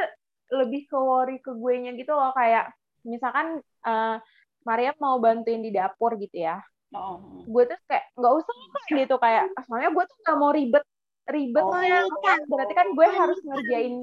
lebih 0.54 0.86
ke 0.86 0.98
worry 0.98 1.38
ke 1.42 1.50
gue 1.50 1.74
nya 1.82 1.90
gitu 1.98 2.14
loh 2.14 2.30
kayak 2.34 2.70
misalkan 3.02 3.58
eh, 3.86 4.16
Maria 4.64 4.94
mau 5.02 5.18
bantuin 5.18 5.60
di 5.60 5.74
dapur 5.74 6.14
gitu 6.18 6.38
ya 6.46 6.62
Oh, 6.94 7.18
mm. 7.18 7.50
gue 7.50 7.62
tuh 7.66 7.78
kayak 7.90 8.06
nggak 8.14 8.34
usah 8.38 8.54
lah 8.54 8.86
gitu 8.94 9.14
kayak 9.18 9.44
soalnya 9.66 9.90
gue 9.90 10.04
tuh 10.06 10.16
nggak 10.22 10.38
mau 10.38 10.50
ribet 10.54 10.84
ribetnya 11.24 12.04
kan 12.20 12.38
berarti 12.44 12.74
kan 12.76 12.88
gue 12.92 13.08
harus 13.08 13.38
ngerjain 13.40 13.94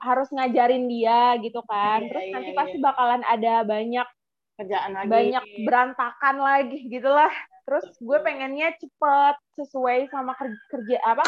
harus 0.00 0.28
ngajarin 0.32 0.84
dia 0.88 1.36
gitu 1.44 1.60
kan. 1.68 2.00
Iya, 2.04 2.08
terus 2.08 2.24
iya, 2.24 2.32
nanti 2.32 2.50
iya. 2.50 2.58
pasti 2.58 2.76
bakalan 2.80 3.22
ada 3.28 3.54
banyak 3.62 4.08
kerjaan 4.56 4.90
lagi. 4.96 5.08
banyak 5.08 5.44
berantakan 5.68 6.36
lagi 6.40 6.78
gitulah. 6.88 7.32
Terus 7.62 7.86
gue 8.00 8.18
pengennya 8.24 8.74
cepet 8.80 9.36
sesuai 9.60 10.08
sama 10.10 10.32
ker- 10.34 10.64
kerja 10.72 10.98
apa 11.04 11.24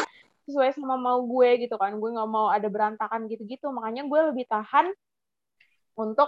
sesuai 0.49 0.77
sama 0.77 0.97
mau 0.97 1.21
gue 1.23 1.69
gitu 1.69 1.77
kan. 1.77 1.93
Gue 2.01 2.09
nggak 2.09 2.29
mau 2.29 2.49
ada 2.49 2.65
berantakan 2.65 3.29
gitu-gitu. 3.29 3.69
Makanya 3.69 4.09
gue 4.09 4.19
lebih 4.33 4.45
tahan 4.49 4.89
untuk 5.95 6.27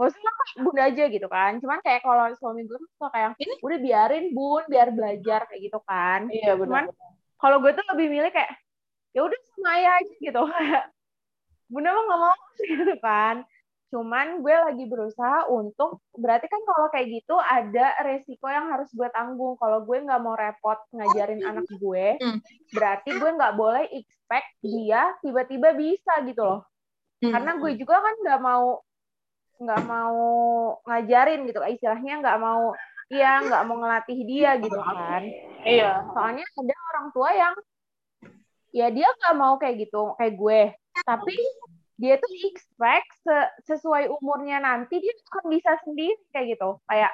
gak 0.00 0.16
usah 0.16 0.20
bunda 0.64 0.88
aja 0.88 1.04
gitu 1.08 1.28
kan. 1.32 1.60
Cuman 1.60 1.80
kayak 1.80 2.04
kalau 2.04 2.28
suami 2.36 2.64
gue 2.68 2.76
tuh 2.76 2.88
suka 2.96 3.08
kayak 3.12 3.36
Ini? 3.40 3.54
udah 3.60 3.78
biarin 3.80 4.26
bun 4.32 4.64
biar 4.68 4.88
belajar 4.92 5.48
kayak 5.48 5.60
gitu 5.60 5.80
kan. 5.84 6.28
Iya 6.28 6.56
Cuman, 6.56 6.88
benar 6.88 7.10
kalau 7.40 7.56
gue 7.58 7.72
tuh 7.72 7.84
lebih 7.96 8.06
milih 8.12 8.30
kayak 8.30 8.52
ya 9.10 9.26
udah 9.26 9.40
sama 9.50 9.68
ayah 9.74 9.92
aja 9.98 10.14
gitu. 10.20 10.42
Kayak 10.46 10.84
bunda 11.72 11.90
mah 11.90 12.04
nggak 12.06 12.20
mau 12.20 12.36
gitu 12.70 12.94
kan. 13.02 13.36
Cuman 13.90 14.38
gue 14.38 14.54
lagi 14.54 14.84
berusaha 14.86 15.50
untuk 15.50 15.98
berarti 16.14 16.46
kan 16.46 16.62
kalau 16.62 16.86
kayak 16.94 17.10
gitu 17.10 17.34
ada 17.34 17.98
resiko 18.06 18.46
yang 18.46 18.70
harus 18.70 18.86
gue 18.94 19.08
tanggung. 19.10 19.58
Kalau 19.58 19.82
gue 19.82 19.98
nggak 19.98 20.22
mau 20.22 20.38
repot 20.38 20.78
ngajarin 20.94 21.42
anak 21.42 21.66
gue 21.66 22.06
Hmm. 22.22 22.38
berarti 22.70 23.10
gue 23.18 23.30
nggak 23.34 23.54
boleh 23.58 23.90
expect 23.90 24.46
dia 24.62 25.10
tiba-tiba 25.24 25.74
bisa 25.74 26.22
gitu 26.22 26.42
loh. 26.44 26.60
Hmm. 27.20 27.36
karena 27.36 27.52
gue 27.60 27.76
juga 27.76 28.00
kan 28.00 28.14
nggak 28.16 28.40
mau 28.40 28.80
nggak 29.60 29.82
mau 29.84 30.16
ngajarin 30.86 31.44
gitu. 31.44 31.58
Istilahnya 31.60 32.14
nggak 32.22 32.38
mau 32.40 32.72
iya 33.10 33.42
nggak 33.42 33.62
mau 33.66 33.76
ngelatih 33.82 34.18
dia 34.22 34.56
gitu 34.62 34.78
kan. 34.78 35.22
Iya 35.66 36.06
soalnya 36.14 36.46
ada 36.46 36.76
orang 36.94 37.06
tua 37.10 37.30
yang 37.34 37.54
ya 38.70 38.86
dia 38.94 39.08
nggak 39.10 39.36
mau 39.36 39.58
kayak 39.58 39.76
gitu 39.86 40.14
kayak 40.14 40.34
gue. 40.38 40.62
Tapi 41.02 41.36
dia 42.00 42.16
tuh 42.16 42.32
expect 42.48 43.08
se- 43.20 43.52
sesuai 43.68 44.08
umurnya 44.08 44.62
nanti 44.62 45.02
dia 45.02 45.12
akan 45.12 45.44
bisa 45.50 45.74
sendiri 45.82 46.16
kayak 46.30 46.56
gitu. 46.56 46.78
Kayak 46.86 47.12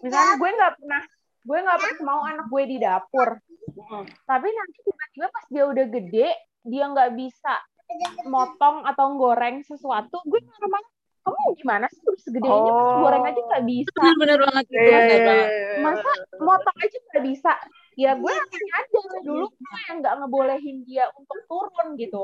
misalnya 0.00 0.34
gue 0.40 0.50
nggak 0.58 0.74
pernah 0.80 1.02
gue 1.42 1.58
nggak 1.60 1.78
pernah 1.78 2.00
mau 2.02 2.20
anak 2.24 2.46
gue 2.48 2.62
di 2.66 2.76
dapur. 2.80 3.28
Tapi 4.24 4.48
nanti 4.48 4.78
tiba-tiba 4.82 5.26
pas 5.28 5.44
dia 5.52 5.64
udah 5.68 5.86
gede 5.86 6.28
dia 6.62 6.84
nggak 6.88 7.10
bisa 7.18 7.54
motong 8.24 8.88
atau 8.88 9.12
goreng 9.20 9.60
sesuatu 9.66 10.22
gue 10.24 10.40
marah 10.40 10.86
kamu 11.22 11.38
gimana 11.54 11.86
sih? 11.88 12.02
Udah 12.02 12.20
segede 12.20 12.44
ini 12.44 12.70
mas 12.70 12.82
Oh. 12.84 12.98
goreng 13.00 13.24
aja 13.24 13.40
nggak 13.40 13.64
bisa. 13.64 13.94
Benar-benar 13.96 14.38
banget. 14.42 14.64
Gitu 14.66 14.78
Iya, 14.78 14.90
benar 14.92 15.06
iya, 15.08 15.22
banget. 15.24 15.48
iya. 15.48 15.78
masa 15.80 16.10
motong 16.38 16.76
aja 16.78 16.96
nggak 17.00 17.24
bisa? 17.24 17.52
Ya 17.92 18.10
gue 18.14 18.32
harusnya 18.32 18.72
aja 18.74 18.98
dulu 19.20 19.46
gue 19.48 19.78
yang 19.84 19.96
nggak 20.00 20.14
ngebolehin 20.18 20.76
dia 20.82 21.04
untuk 21.12 21.38
turun 21.44 21.88
gitu. 21.94 22.22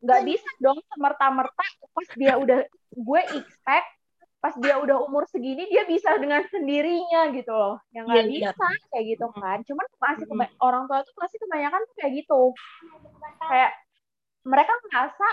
Nggak 0.00 0.20
bisa 0.24 0.48
dong 0.58 0.78
semerta-merta. 0.88 1.64
Pas 1.90 2.08
dia 2.14 2.34
udah 2.34 2.58
gue 2.90 3.20
expect 3.34 3.88
pas 4.40 4.56
dia 4.56 4.72
udah 4.74 5.04
umur 5.04 5.28
segini 5.28 5.68
dia 5.68 5.84
bisa 5.84 6.16
dengan 6.16 6.40
sendirinya 6.48 7.28
gitu 7.30 7.52
loh. 7.52 7.76
Yang 7.90 8.04
nggak 8.08 8.24
Iya, 8.24 8.32
iya. 8.32 8.50
bisa 8.50 8.66
kayak 8.88 9.04
gitu 9.10 9.26
kan. 9.30 9.58
Cuman 9.62 9.86
masih 9.98 10.24
keba- 10.24 10.56
orang 10.58 10.82
tua 10.84 11.00
tuh 11.00 11.12
masih 11.14 11.36
kebanyakan 11.38 11.80
tuh 11.82 11.94
kayak 11.94 12.12
gitu. 12.16 12.40
Kayak 13.38 13.72
mereka 14.42 14.72
merasa 14.82 15.26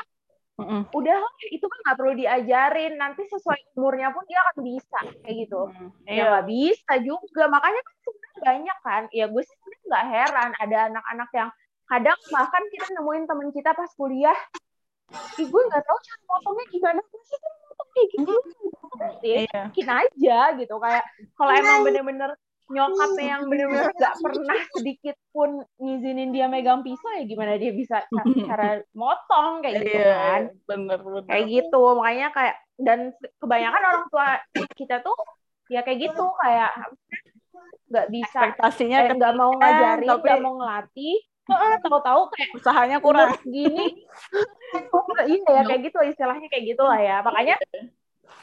Mm-mm. 0.58 0.90
udah 0.90 1.22
itu 1.54 1.62
kan 1.64 1.80
nggak 1.86 1.98
perlu 2.02 2.14
diajarin. 2.18 2.98
Nanti 2.98 3.22
sesuai 3.30 3.78
umurnya 3.78 4.10
pun 4.10 4.26
dia 4.26 4.42
akan 4.42 4.58
bisa 4.66 5.00
kayak 5.22 5.36
gitu. 5.46 5.62
Ya 6.04 6.12
Iya. 6.12 6.24
nggak 6.34 6.46
bisa 6.50 6.94
juga. 7.06 7.44
Makanya 7.46 7.82
kan 7.86 7.96
sebenarnya 8.02 8.40
banyak 8.42 8.78
kan. 8.82 9.02
Ya 9.14 9.26
gue 9.30 9.42
sih 9.46 9.54
sebenarnya 9.54 9.86
nggak 9.86 10.06
heran. 10.10 10.50
Ada 10.58 10.78
anak-anak 10.90 11.30
yang 11.32 11.50
kadang 11.88 12.20
bahkan 12.30 12.64
kita 12.74 12.86
nemuin 12.92 13.24
temen 13.26 13.50
kita 13.54 13.70
pas 13.72 13.92
kuliah. 13.94 14.40
Ih, 15.38 15.48
gue 15.48 15.62
nggak 15.70 15.84
tahu 15.86 15.98
cara 16.02 16.22
potongnya 16.26 16.66
gimana. 16.68 17.00
Gue 17.06 17.22
sih 17.24 17.38
kan 17.38 17.54
potong 17.64 17.90
kayak 17.94 18.08
gitu. 18.12 18.36
Ya 18.98 19.36
Iya. 19.46 19.60
mungkin 19.70 19.88
aja 19.94 20.40
gitu. 20.58 20.76
Kayak 20.76 21.04
kalau 21.38 21.52
emang 21.54 21.78
bener-bener 21.86 22.30
nyokapnya 22.68 23.26
yang 23.30 23.44
bener-bener 23.46 23.90
nggak 23.90 24.16
pernah 24.20 24.60
sedikit 24.72 25.16
pun 25.30 25.50
ngizinin 25.78 26.30
dia 26.30 26.46
megang 26.46 26.82
pisau 26.82 27.12
ya 27.12 27.24
gimana 27.24 27.56
dia 27.56 27.72
bisa 27.72 28.04
ca- 28.12 28.28
cara 28.44 28.84
motong 28.92 29.64
kayak 29.64 29.76
gitu 29.82 29.96
Iya, 29.96 30.14
kan 30.14 30.42
bener 30.66 31.00
bener. 31.00 31.22
kayak 31.24 31.46
gitu 31.48 31.82
makanya 31.94 32.28
kayak 32.30 32.56
dan 32.78 33.00
kebanyakan 33.38 33.82
orang 33.84 34.06
tua 34.08 34.30
kita 34.74 35.00
tuh 35.00 35.16
ya 35.68 35.82
kayak 35.82 36.00
gitu 36.06 36.24
kayak 36.38 36.72
nggak 37.88 38.08
bisa 38.10 38.40
Ekspektasinya 38.46 38.98
eh, 39.02 39.16
nggak 39.16 39.34
mau 39.34 39.52
ngajarin 39.54 40.08
tapi- 40.10 40.24
nggak 40.24 40.42
mau 40.42 40.54
ngelatih 40.58 41.18
tahu-tahu 41.80 42.22
kayak 42.30 42.50
usahanya 42.54 42.98
kurang. 43.00 43.32
segini 43.40 44.04
iya 45.26 45.48
ya 45.48 45.62
kayak 45.64 45.82
gitu 45.82 45.98
istilahnya 46.04 46.48
kayak 46.48 46.66
gitulah 46.68 47.00
ya 47.00 47.24
makanya 47.24 47.56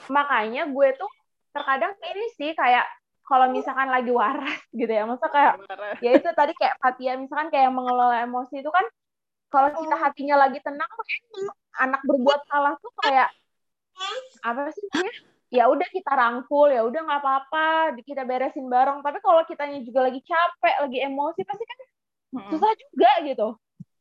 makanya 0.08 0.64
gue 0.66 0.88
tuh 0.94 1.10
terkadang 1.52 1.92
ini 2.02 2.26
sih 2.32 2.50
kayak 2.52 2.88
kalau 3.24 3.48
misalkan 3.48 3.88
lagi 3.88 4.12
waras 4.12 4.60
gitu 4.78 4.92
ya 4.92 5.08
masa 5.08 5.26
kayak 5.32 5.56
ya 6.04 6.10
itu 6.12 6.28
tadi 6.36 6.52
kayak 6.54 6.76
Fatia 6.78 7.16
misalkan 7.16 7.48
kayak 7.48 7.72
mengelola 7.72 8.20
emosi 8.22 8.60
itu 8.60 8.70
kan 8.70 8.84
kalau 9.48 9.70
kita 9.70 9.96
hatinya 9.96 10.36
lagi 10.44 10.58
tenang 10.60 10.90
anak 11.78 12.00
berbuat 12.02 12.42
salah 12.50 12.74
tuh 12.78 12.90
kayak 13.02 13.30
apa 14.42 14.68
sih 14.74 14.86
ya 15.54 15.70
udah 15.70 15.86
kita 15.86 16.10
rangkul 16.10 16.66
ya 16.66 16.82
udah 16.82 17.00
nggak 17.06 17.20
apa-apa 17.22 17.94
kita 18.02 18.26
beresin 18.26 18.66
bareng 18.66 19.00
tapi 19.06 19.22
kalau 19.22 19.46
kitanya 19.46 19.78
juga 19.86 20.10
lagi 20.10 20.18
capek 20.26 20.74
lagi 20.82 20.98
emosi 21.06 21.40
pasti 21.46 21.64
kan 21.64 21.78
Mm-mm. 22.34 22.50
susah 22.50 22.72
juga 22.74 23.10
gitu 23.22 23.48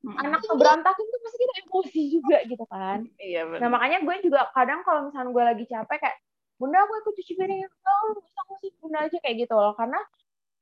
Mm-mm. 0.04 0.18
anak 0.18 0.42
berantakan 0.58 1.06
tuh 1.06 1.20
pasti 1.22 1.38
kita 1.38 1.54
emosi 1.70 2.02
juga 2.10 2.38
gitu 2.50 2.66
kan 2.66 3.06
Iya 3.22 3.46
bener. 3.46 3.60
nah 3.62 3.70
makanya 3.70 4.02
gue 4.02 4.16
juga 4.26 4.50
kadang 4.58 4.82
kalau 4.82 5.00
misalnya 5.08 5.30
gue 5.30 5.44
lagi 5.46 5.66
capek 5.70 5.98
kayak 6.02 6.18
bunda 6.58 6.78
aku 6.84 6.94
ikut 7.02 7.14
cuci 7.18 7.34
piring. 7.36 7.62
Oh 7.66 8.04
bisa 8.18 8.40
aku 8.46 8.54
sih? 8.62 8.72
Bunda 8.80 9.06
aja 9.06 9.18
kayak 9.20 9.36
gitu 9.48 9.56
loh. 9.56 9.74
Karena 9.74 10.00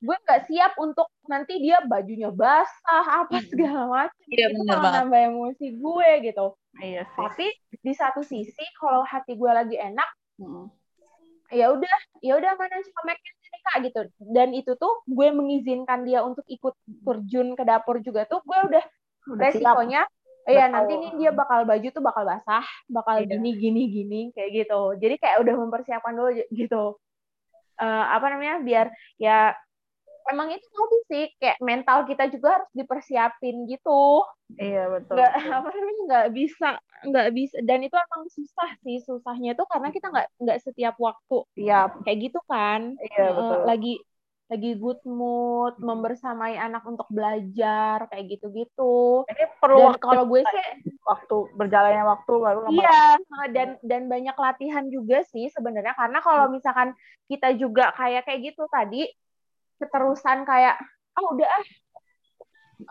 gue 0.02 0.16
nggak 0.18 0.42
siap 0.50 0.74
untuk 0.82 1.06
nanti 1.30 1.62
dia 1.62 1.78
bajunya 1.86 2.34
basah 2.34 3.06
apa 3.22 3.38
segala 3.46 3.86
macam 3.86 4.26
Iya, 4.34 4.50
itu 4.50 4.62
malah 4.66 5.06
nambah 5.06 5.22
emosi 5.30 5.66
gue 5.78 6.10
gitu. 6.26 6.46
Iya 6.82 7.04
sih. 7.06 7.20
tapi 7.22 7.48
di 7.84 7.94
satu 7.94 8.24
sisi 8.24 8.64
kalau 8.80 9.04
hati 9.06 9.36
gue 9.38 9.52
lagi 9.52 9.76
enak 9.76 10.10
Mm-mm. 10.40 10.72
ya 11.52 11.68
udah 11.70 11.98
ya 12.24 12.40
udah 12.40 12.56
mana 12.56 12.80
sama 12.82 13.12
sini 13.14 13.58
kak? 13.62 13.78
Gitu. 13.86 14.02
Dan 14.32 14.56
itu 14.58 14.74
tuh 14.80 15.04
gue 15.06 15.28
mengizinkan 15.30 16.02
dia 16.08 16.24
untuk 16.26 16.48
ikut 16.50 16.74
terjun 17.06 17.54
ke 17.54 17.64
dapur 17.68 18.02
juga 18.02 18.26
tuh 18.26 18.42
gue 18.42 18.60
udah 18.74 18.84
Udah 19.30 19.54
siap. 19.54 19.62
resikonya 19.62 20.02
Udah 20.02 20.21
Iya 20.52 20.66
nanti 20.68 20.94
nih 21.00 21.12
dia 21.20 21.32
bakal 21.32 21.60
baju 21.64 21.88
tuh 21.88 22.04
bakal 22.04 22.24
basah, 22.28 22.66
bakal 22.92 23.16
Iya. 23.24 23.28
gini 23.40 23.50
gini 23.56 23.82
gini 23.88 24.20
kayak 24.36 24.52
gitu. 24.66 24.82
Jadi 25.00 25.16
kayak 25.18 25.38
udah 25.44 25.56
mempersiapkan 25.56 26.14
dulu 26.14 26.30
gitu. 26.52 26.84
Eh, 27.82 28.06
apa 28.12 28.26
namanya? 28.30 28.60
Biar 28.62 28.88
ya 29.18 29.56
emang 30.30 30.54
itu 30.54 30.64
tadi 30.70 30.98
sih 31.10 31.24
kayak 31.42 31.58
mental 31.66 32.06
kita 32.06 32.30
juga 32.30 32.62
harus 32.62 32.70
dipersiapin 32.78 33.66
gitu. 33.66 34.28
Iya 34.60 34.84
betul. 34.92 35.16
Nggak 35.18 35.32
apa 35.64 35.70
namanya 35.72 36.02
nggak 36.08 36.28
bisa 36.36 36.70
nggak 37.02 37.30
bisa 37.34 37.56
dan 37.66 37.80
itu 37.82 37.96
emang 37.98 38.24
susah 38.30 38.70
sih 38.86 39.02
susahnya 39.02 39.58
tuh 39.58 39.66
karena 39.66 39.90
kita 39.90 40.14
nggak 40.14 40.28
nggak 40.38 40.60
setiap 40.62 40.96
waktu 41.02 41.38
Siap. 41.58 42.06
kayak 42.06 42.20
gitu 42.30 42.40
kan. 42.46 42.94
Iya 43.02 43.26
Eh, 43.26 43.32
betul. 43.34 43.60
lagi 43.66 43.94
lagi 44.52 44.76
good 44.76 45.00
mood, 45.08 45.80
membersamai 45.80 46.60
anak 46.60 46.84
untuk 46.84 47.08
belajar 47.08 48.04
kayak 48.12 48.36
gitu-gitu. 48.36 49.24
Ini 49.32 49.48
perlu 49.64 49.80
Dan 49.80 49.88
waktu, 49.96 50.04
kalau 50.04 50.24
gue 50.28 50.42
sih 50.44 50.66
waktu 51.08 51.38
berjalannya 51.56 52.04
waktu 52.04 52.34
baru. 52.36 52.60
Iya, 52.68 53.02
dan 53.56 53.80
dan 53.80 54.12
banyak 54.12 54.36
latihan 54.36 54.92
juga 54.92 55.24
sih 55.32 55.48
sebenarnya 55.56 55.96
karena 55.96 56.20
kalau 56.20 56.52
misalkan 56.52 56.92
kita 57.32 57.56
juga 57.56 57.96
kayak 57.96 58.28
kayak 58.28 58.52
gitu 58.52 58.68
tadi 58.68 59.08
keterusan 59.80 60.44
kayak 60.44 60.76
ah 61.16 61.24
udah 61.32 61.48
ah 61.48 61.66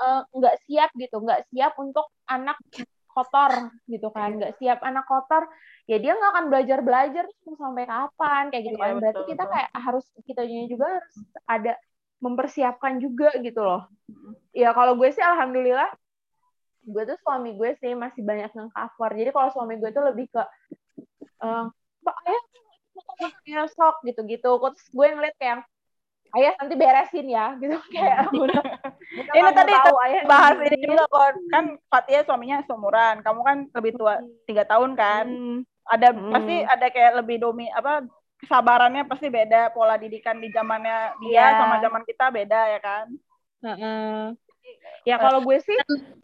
eh, 0.00 0.20
nggak 0.32 0.56
siap 0.64 0.90
gitu, 0.96 1.20
nggak 1.20 1.44
siap 1.52 1.76
untuk 1.76 2.08
anak 2.24 2.56
kotor 3.20 3.52
gitu 3.84 4.08
kan, 4.08 4.40
nggak 4.40 4.56
siap 4.56 4.80
anak 4.80 5.04
kotor, 5.04 5.44
ya 5.84 6.00
dia 6.00 6.16
nggak 6.16 6.30
akan 6.32 6.46
belajar 6.48 6.78
belajar 6.80 7.24
sampai 7.44 7.84
kapan 7.84 8.44
kayak 8.48 8.64
gitu 8.64 8.76
Iya, 8.80 8.84
kan. 8.88 8.92
Berarti 8.96 9.22
kita 9.28 9.44
kayak 9.44 9.70
harus 9.76 10.06
kita 10.24 10.42
juga 10.48 10.86
harus 10.96 11.16
ada 11.44 11.72
mempersiapkan 12.24 12.96
juga 12.96 13.28
gitu 13.44 13.60
loh. 13.60 13.84
Ya 14.56 14.72
kalau 14.72 14.96
gue 14.96 15.12
sih 15.12 15.20
alhamdulillah 15.24 15.92
gue 16.80 17.02
tuh 17.04 17.18
suami 17.20 17.54
gue 17.60 17.76
sih 17.76 17.92
masih 17.92 18.24
banyak 18.24 18.48
yang 18.56 18.68
cover. 18.72 19.10
Jadi 19.12 19.30
kalau 19.36 19.48
suami 19.52 19.76
gue 19.76 19.90
tuh 19.92 20.04
lebih 20.08 20.26
ke 20.32 20.42
eh, 21.44 21.64
Pak 22.00 22.16
ya 23.44 23.68
sok 23.68 24.04
gitu-gitu. 24.08 24.50
Terus 24.56 24.88
gue 24.88 25.06
ngeliat 25.12 25.36
kayak 25.36 25.64
ayah 26.32 26.52
nanti 26.56 26.74
beresin 26.74 27.26
ya 27.26 27.46
gitu 27.56 27.74
kayak 27.94 28.30
Ini 29.10 29.50
tadi 29.50 29.72
tahu 29.74 29.96
ayah 30.04 30.22
Bahas 30.24 30.56
ini 30.60 30.76
juga 30.80 31.04
kon 31.06 31.34
kan 31.48 31.64
Fatia 31.86 32.22
suaminya 32.22 32.62
seumuran, 32.62 33.20
kamu 33.20 33.40
kan 33.42 33.56
lebih 33.72 33.92
tua 33.94 34.14
tiga 34.44 34.62
tahun 34.62 34.94
kan. 34.94 35.26
Hmm. 35.26 35.58
Ada 35.84 36.08
Hmm. 36.10 36.30
pasti 36.30 36.56
ada 36.62 36.86
kayak 36.86 37.12
lebih 37.18 37.36
domi 37.38 37.66
apa 37.68 38.06
kesabarannya 38.38 39.04
pasti 39.04 39.26
beda 39.26 39.68
pola 39.70 39.94
didikan 39.94 40.38
di 40.38 40.48
zamannya 40.48 41.18
dia 41.20 41.50
Iya. 41.50 41.58
sama 41.58 41.76
zaman 41.78 42.02
kita 42.04 42.30
beda 42.30 42.60
ya 42.68 42.80
kan. 42.80 43.06
Heeh. 43.60 44.32
ya 45.02 45.16
kalau 45.16 45.40
gue 45.40 45.58
sih 45.58 45.74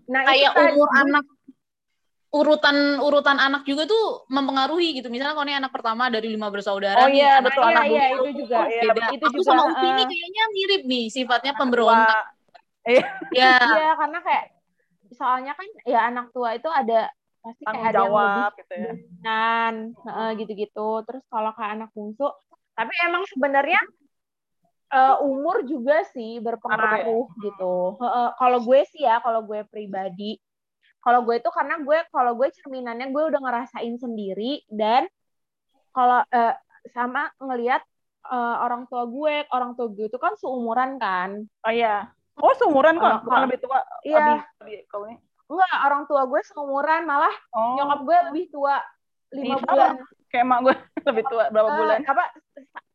nah 0.06 0.22
kayak 0.22 0.38
itu 0.44 0.54
tadi, 0.54 0.72
umur 0.72 0.86
gue- 0.86 0.96
anak 1.02 1.24
urutan 2.40 2.76
urutan 3.00 3.38
anak 3.40 3.62
juga 3.70 3.82
tuh 3.92 4.28
mempengaruhi 4.28 4.88
gitu. 5.00 5.08
Misalnya 5.12 5.34
kalau 5.36 5.46
ini 5.48 5.56
anak 5.56 5.72
pertama 5.72 6.04
dari 6.14 6.28
lima 6.34 6.48
bersaudara 6.54 7.00
Oh 7.00 7.08
nih, 7.08 7.20
iya, 7.20 7.30
anak 7.40 7.42
betul, 7.48 7.62
iya 7.64 7.70
anak 7.72 7.84
iya 7.92 8.04
itu 8.12 8.30
juga 8.44 8.58
Iya, 8.68 8.82
beda. 8.92 9.06
itu 9.16 9.24
Aku 9.26 9.36
juga 9.40 9.48
sama 9.48 9.62
Upi 9.72 9.86
ini 9.92 10.02
heeh. 10.02 10.10
kayaknya 10.10 10.42
mirip 10.56 10.82
nih 10.90 11.04
sifatnya 11.16 11.52
pemberontak. 11.60 12.18
tua. 12.20 12.90
Iya, 12.92 13.02
Ya, 13.34 13.52
iya 13.66 13.86
karena 14.00 14.18
kayak 14.26 14.44
soalnya 15.18 15.52
kan 15.58 15.68
ya 15.86 15.98
anak 16.10 16.26
tua 16.34 16.50
itu 16.58 16.68
ada 16.70 17.10
pasti 17.42 17.62
kayak 17.62 17.84
ada 17.94 18.00
yang 18.04 18.14
lebih 18.14 18.44
gitu 18.58 18.74
ya. 18.74 18.92
dan 19.22 19.72
heeh, 20.06 20.28
gitu-gitu 20.42 20.88
terus 21.06 21.22
kalau 21.30 21.50
kayak 21.56 21.72
anak 21.78 21.90
bungsu 21.94 22.26
tapi 22.74 22.92
emang 23.06 23.22
sebenarnya 23.30 23.80
eh, 24.92 25.16
umur 25.22 25.56
juga 25.66 26.02
sih 26.14 26.38
berpengaruh 26.42 27.24
gitu 27.42 27.74
Heeh, 28.02 28.28
kalau 28.38 28.58
gue 28.66 28.80
sih 28.92 29.02
ya 29.06 29.18
kalau 29.24 29.40
gue 29.46 29.60
pribadi 29.70 30.38
kalau 31.06 31.22
gue 31.22 31.38
itu 31.38 31.46
karena 31.48 31.78
gue 31.78 31.98
kalau 32.10 32.34
gue 32.34 32.48
cerminannya 32.50 33.06
gue 33.08 33.22
udah 33.24 33.38
ngerasain 33.38 33.94
sendiri 33.94 34.66
dan 34.66 35.06
kalau 35.90 36.26
eh, 36.26 36.54
sama 36.90 37.30
ngelihat 37.38 37.78
eh, 38.26 38.56
orang 38.58 38.84
tua 38.84 39.06
gue 39.06 39.46
orang 39.48 39.72
tua 39.72 39.86
gue 39.86 40.06
itu 40.06 40.18
kan 40.18 40.34
seumuran 40.34 40.98
kan 40.98 41.46
Oh 41.62 41.70
iya. 41.70 42.10
Oh, 42.36 42.52
seumuran 42.52 42.98
kok, 42.98 43.06
Oh, 43.06 43.18
bukan 43.24 43.38
oh. 43.38 43.44
lebih 43.48 43.58
tua. 43.60 43.78
Iya. 44.02 44.18
Lebih, 44.18 44.38
lebih 44.60 44.78
kau 44.86 45.06
ini. 45.06 45.16
enggak 45.46 45.74
orang 45.80 46.02
tua 46.04 46.22
gue 46.26 46.40
seumuran 46.44 47.02
malah 47.02 47.32
Oh, 47.50 47.78
nyokap 47.78 48.00
gue 48.02 48.18
lebih 48.28 48.44
tua 48.50 48.76
lima 49.30 49.56
bulan 49.56 49.94
kayak 50.26 50.42
emak 50.42 50.58
gue 50.60 50.74
lebih 51.08 51.24
tua 51.24 51.44
berapa 51.48 51.68
Eh, 51.68 51.76
bulan. 51.76 51.98
apa 52.04 52.24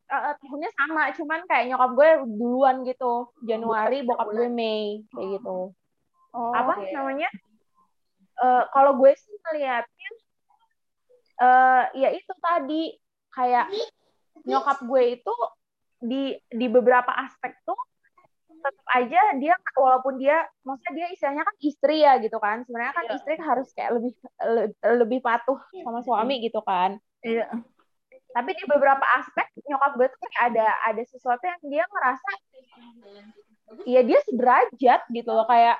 eh, 0.06 0.14
eh, 0.14 0.34
tahunnya 0.38 0.70
sama 0.74 1.02
cuman 1.12 1.40
kayak 1.42 1.64
nyokap 1.66 1.90
gue 1.92 2.08
duluan 2.30 2.76
gitu 2.82 3.12
Januari 3.40 4.04
bokap 4.04 4.28
gue 4.30 4.48
Mei 4.48 5.00
kayak 5.08 5.40
gitu 5.40 5.72
Oh, 6.30 6.48
apa 6.50 6.76
iya. 6.80 6.92
namanya 6.94 7.28
Eh, 8.34 8.64
kalau 8.70 8.96
gue 8.96 9.12
sih 9.12 9.34
ngeliatnya 9.38 10.10
eh 11.34 11.84
ya 11.96 12.08
itu 12.10 12.32
tadi 12.38 12.94
kayak 13.28 13.66
nyokap 14.42 14.78
gue 14.80 15.02
itu 15.12 15.34
di 15.98 16.22
di 16.48 16.66
beberapa 16.66 17.10
aspek 17.18 17.54
tuh 17.62 17.78
tetap 18.46 18.86
aja 18.94 19.20
dia 19.36 19.54
walaupun 19.74 20.16
dia 20.16 20.38
maksudnya 20.62 20.92
dia 20.94 21.06
istilahnya 21.10 21.42
kan 21.42 21.56
istri 21.58 21.96
ya 22.00 22.14
gitu 22.18 22.38
kan 22.38 22.62
sebenarnya 22.62 22.94
kan 22.94 23.04
Iya. 23.04 23.14
istri 23.18 23.34
harus 23.36 23.68
kayak 23.74 23.90
lebih 23.98 24.12
le- 24.40 24.70
lebih 25.02 25.18
patuh 25.18 25.58
sama 25.82 25.98
suami 26.00 26.38
gitu 26.40 26.62
kan 26.62 26.94
Iya. 27.20 27.50
tapi 28.30 28.50
di 28.54 28.64
beberapa 28.64 29.02
aspek 29.18 29.50
nyokap 29.62 29.92
gue 29.98 30.06
tuh 30.08 30.18
kayak 30.24 30.42
ada 30.54 30.66
ada 30.86 31.02
sesuatu 31.04 31.42
yang 31.42 31.62
dia 31.64 31.84
ngerasa 31.84 32.30
ya 33.84 34.00
dia 34.00 34.18
sederajat 34.24 35.00
gitu 35.10 35.30
loh 35.30 35.44
kayak 35.44 35.76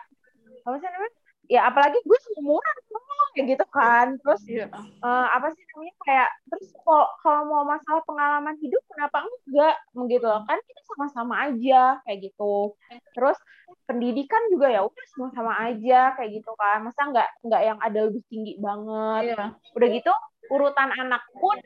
apa 0.63 0.77
sih 0.77 0.87
namanya 0.87 1.13
ya 1.53 1.69
apalagi 1.69 2.01
gue 2.01 2.19
seumuran 2.25 2.77
sama 2.83 3.13
kayak 3.33 3.47
gitu 3.53 3.65
kan. 3.69 4.07
Terus 4.19 4.41
Iya. 4.47 4.67
eh, 5.03 5.27
apa 5.31 5.53
sih 5.53 5.63
namanya 5.69 5.95
kayak 6.01 6.29
terus 6.49 6.67
kalau 6.79 7.07
kalau 7.21 7.43
mau 7.45 7.63
masalah 7.63 8.01
pengalaman 8.03 8.57
hidup 8.57 8.81
kenapa 8.89 9.21
enggak? 9.23 9.77
Gitu 10.09 10.25
loh. 10.25 10.41
Kan 10.45 10.59
kita 10.65 10.81
sama-sama 10.89 11.35
aja 11.47 12.01
kayak 12.03 12.19
gitu. 12.25 12.73
Terus 13.13 13.37
pendidikan 13.83 14.41
juga 14.49 14.67
ya 14.69 14.81
udah 14.81 15.07
sama-sama 15.13 15.53
aja 15.63 16.17
kayak 16.17 16.31
gitu 16.35 16.53
kan. 16.55 16.81
Masa 16.81 17.01
nggak 17.05 17.29
nggak 17.45 17.63
yang 17.63 17.79
ada 17.79 18.01
lebih 18.09 18.23
tinggi 18.27 18.57
banget? 18.57 19.23
Iya. 19.37 19.47
udah 19.73 19.89
gitu 19.91 20.13
urutan 20.49 20.89
anak 20.93 21.21
pun 21.37 21.57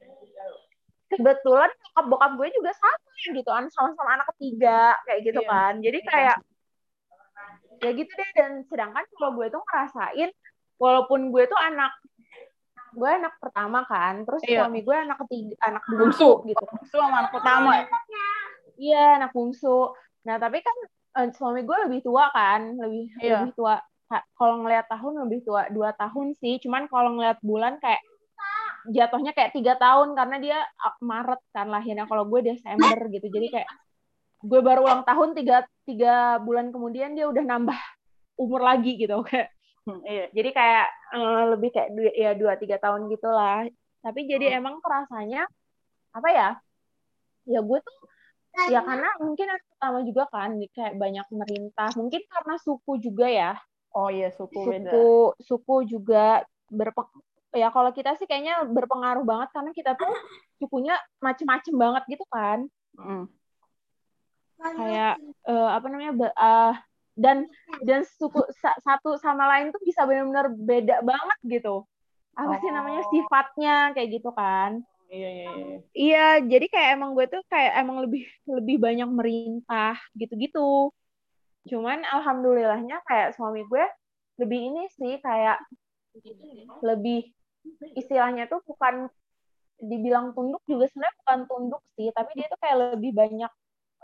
kebetulan 1.07 1.71
bokap 1.95 2.05
bokap 2.07 2.31
gue 2.35 2.49
juga 2.53 2.71
sama 2.75 2.99
gitu 3.27 3.47
kan 3.47 3.65
sama-sama 3.71 4.11
anak 4.15 4.27
ketiga 4.35 4.95
kayak 5.03 5.21
gitu 5.25 5.41
Iya. 5.41 5.49
kan. 5.49 5.73
Jadi 5.79 5.99
kayak 6.03 6.37
ya 7.79 7.91
gitu 7.93 8.09
deh 8.09 8.31
dan 8.33 8.53
sedangkan 8.65 9.05
kalau 9.11 9.31
gue 9.35 9.47
tuh 9.49 9.63
ngerasain 9.63 10.31
walaupun 10.77 11.29
gue 11.29 11.45
tuh 11.45 11.59
anak 11.59 11.93
gue 12.93 13.11
anak 13.11 13.37
pertama 13.37 13.85
kan 13.85 14.23
terus 14.23 14.41
Iya. 14.43 14.65
suami 14.65 14.81
gue 14.81 14.97
anak 14.97 15.19
ketiga 15.27 15.55
anak 15.67 15.83
Bungsu. 15.87 16.41
bungsu 16.41 16.49
gitu 16.49 16.65
Itu 16.83 16.97
sama 16.97 17.17
anak 17.21 17.33
pertama 17.33 17.71
ya. 17.75 17.85
iya 18.77 19.05
anak 19.17 19.31
bungsu 19.31 19.93
nah 20.23 20.37
tapi 20.37 20.61
kan 20.61 20.77
eh, 21.17 21.29
suami 21.31 21.61
gue 21.63 21.77
lebih 21.85 22.01
tua 22.03 22.29
kan 22.31 22.75
lebih 22.75 23.13
Iya. 23.19 23.45
lebih 23.45 23.53
tua 23.55 23.77
kalau 24.33 24.63
ngelihat 24.63 24.87
tahun 24.87 25.27
lebih 25.27 25.41
tua 25.43 25.67
dua 25.69 25.91
tahun 25.93 26.33
sih 26.35 26.57
cuman 26.59 26.87
kalau 26.87 27.13
ngelihat 27.13 27.43
bulan 27.43 27.77
kayak 27.77 28.01
jatuhnya 28.87 29.35
kayak 29.35 29.51
tiga 29.51 29.75
tahun 29.75 30.15
karena 30.15 30.37
dia 30.39 30.59
Maret 31.01 31.43
kan 31.51 31.67
lahirnya 31.67 32.07
kalau 32.07 32.23
gue 32.25 32.39
Desember 32.45 32.97
gitu 33.11 33.27
jadi 33.27 33.47
kayak 33.51 33.69
gue 34.47 34.61
baru 34.63 34.81
ulang 34.87 35.03
tahun 35.03 35.35
tiga 35.35 35.67
tiga 35.83 36.39
bulan 36.39 36.71
kemudian 36.71 37.19
dia 37.19 37.27
udah 37.27 37.43
nambah 37.43 37.79
umur 38.39 38.63
lagi 38.63 38.95
gitu 38.97 39.19
kayak 39.29 39.51
Hmm, 39.87 40.03
iya. 40.03 40.27
jadi 40.35 40.51
kayak 40.51 40.87
eh, 41.15 41.43
lebih 41.55 41.71
kayak 41.71 41.91
dua, 41.95 42.11
ya 42.11 42.31
dua 42.35 42.59
tiga 42.59 42.75
tahun 42.83 43.07
gitulah 43.07 43.71
tapi 44.03 44.27
jadi 44.27 44.59
emang 44.59 44.83
kerasanya 44.83 45.47
apa 46.11 46.29
ya 46.35 46.49
ya 47.47 47.63
gue 47.63 47.79
tuh 47.79 47.99
ya 48.67 48.83
karena 48.83 49.07
mungkin 49.23 49.47
yang 49.47 49.63
pertama 49.63 49.99
juga 50.03 50.27
kan 50.27 50.59
kayak 50.75 50.99
banyak 50.99 51.27
merintah 51.31 51.91
mungkin 51.95 52.19
karena 52.27 52.55
suku 52.59 52.99
juga 52.99 53.31
ya 53.31 53.53
Oh 53.95 54.11
iya, 54.11 54.35
suku 54.35 54.59
beda. 54.59 54.91
suku 54.91 55.07
suku 55.47 55.75
juga 55.87 56.43
berpeng 56.67 57.07
ya 57.55 57.71
kalau 57.71 57.95
kita 57.95 58.19
sih 58.19 58.27
kayaknya 58.27 58.67
berpengaruh 58.67 59.23
banget 59.23 59.55
karena 59.55 59.71
kita 59.71 59.95
tuh 59.95 60.11
sukunya 60.59 60.99
macem-macem 61.23 61.75
banget 61.79 62.03
gitu 62.11 62.27
kan 62.27 62.67
Mm. 62.97 63.29
Kayak 64.57 65.15
eh, 65.47 65.69
apa 65.73 65.87
namanya 65.89 66.13
ah, 66.35 66.75
dan 67.17 67.49
dan 67.85 68.05
suku 68.05 68.41
sa- 68.61 68.77
satu 68.83 69.17
sama 69.17 69.49
lain 69.49 69.73
tuh 69.73 69.81
bisa 69.81 70.05
benar-benar 70.05 70.53
beda 70.53 70.97
banget 71.01 71.39
gitu 71.61 71.85
apa 72.37 72.61
sih 72.61 72.69
namanya 72.69 73.01
Oh. 73.05 73.09
sifatnya 73.09 73.97
kayak 73.97 74.21
gitu 74.21 74.31
kan 74.33 74.85
Iya, 75.07 75.29
iya, 75.31 75.45
iya. 75.47 75.77
iya 75.95 76.27
jadi 76.43 76.67
kayak 76.67 76.91
emang 76.99 77.15
gue 77.15 77.31
tuh 77.31 77.41
kayak 77.47 77.79
emang 77.79 78.03
lebih 78.05 78.27
lebih 78.45 78.77
banyak 78.77 79.07
merintah 79.09 79.95
gitu-gitu 80.19 80.91
cuman 81.67 82.03
alhamdulillahnya 82.05 83.01
kayak 83.07 83.39
suami 83.39 83.63
gue 83.65 83.87
lebih 84.37 84.61
ini 84.75 84.83
sih 84.93 85.17
kayak 85.23 85.63
lebih 86.83 87.31
istilahnya 87.95 88.51
tuh 88.51 88.61
bukan 88.67 89.09
dibilang 89.77 90.33
tunduk 90.33 90.61
juga 90.67 90.89
sebenarnya 90.91 91.17
bukan 91.25 91.41
tunduk 91.49 91.83
sih 91.97 92.09
tapi 92.11 92.31
dia 92.37 92.47
tuh 92.49 92.61
kayak 92.61 92.99
lebih 92.99 93.13
banyak 93.13 93.53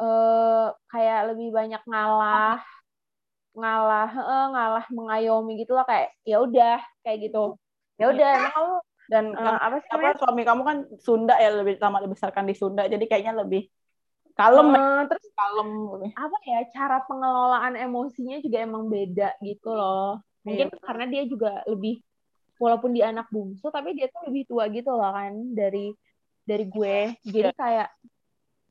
eh 0.01 0.67
kayak 0.89 1.21
lebih 1.35 1.49
banyak 1.53 1.83
ngalah 1.85 2.61
ngalah 3.53 4.09
eh, 4.09 4.47
ngalah 4.57 4.85
mengayomi 4.89 5.61
gitu 5.61 5.77
lah 5.77 5.85
kayak 5.85 6.17
ya 6.25 6.41
udah 6.41 6.81
kayak 7.05 7.29
gitu 7.29 7.61
ya 8.01 8.09
udah 8.09 8.29
emang 8.41 8.53
kamu 8.57 8.75
Dan 9.13 9.25
kan, 9.37 9.61
apa 9.61 9.77
sih 9.83 9.91
apa 9.93 10.17
suami 10.17 10.43
kamu 10.47 10.63
kan 10.65 10.77
Sunda 10.97 11.37
ya 11.37 11.53
lebih 11.53 11.77
lama 11.77 12.01
dibesarkan 12.01 12.49
di 12.49 12.55
Sunda 12.57 12.89
jadi 12.89 13.03
kayaknya 13.05 13.37
lebih 13.45 13.69
kalem. 14.33 14.73
Eh, 14.73 15.03
terus 15.13 15.27
kalem 15.37 15.69
gitu. 15.85 16.07
apa 16.17 16.37
ya 16.49 16.61
cara 16.73 17.05
pengelolaan 17.05 17.77
emosinya 17.77 18.41
juga 18.41 18.65
emang 18.65 18.89
beda 18.89 19.37
gitu 19.45 19.69
loh 19.69 20.25
mungkin 20.41 20.73
Iya. 20.73 20.81
karena 20.81 21.05
dia 21.13 21.23
juga 21.29 21.61
lebih 21.69 22.01
walaupun 22.57 22.97
dia 22.97 23.13
anak 23.13 23.29
bungsu 23.29 23.69
tapi 23.69 23.93
dia 23.93 24.09
tuh 24.09 24.25
lebih 24.33 24.49
tua 24.49 24.65
gitu 24.73 24.89
loh 24.97 25.13
kan 25.13 25.35
dari 25.53 25.93
dari 26.49 26.65
gue 26.65 26.97
jadi 27.29 27.53
Iya. 27.53 27.59
kayak 27.59 27.89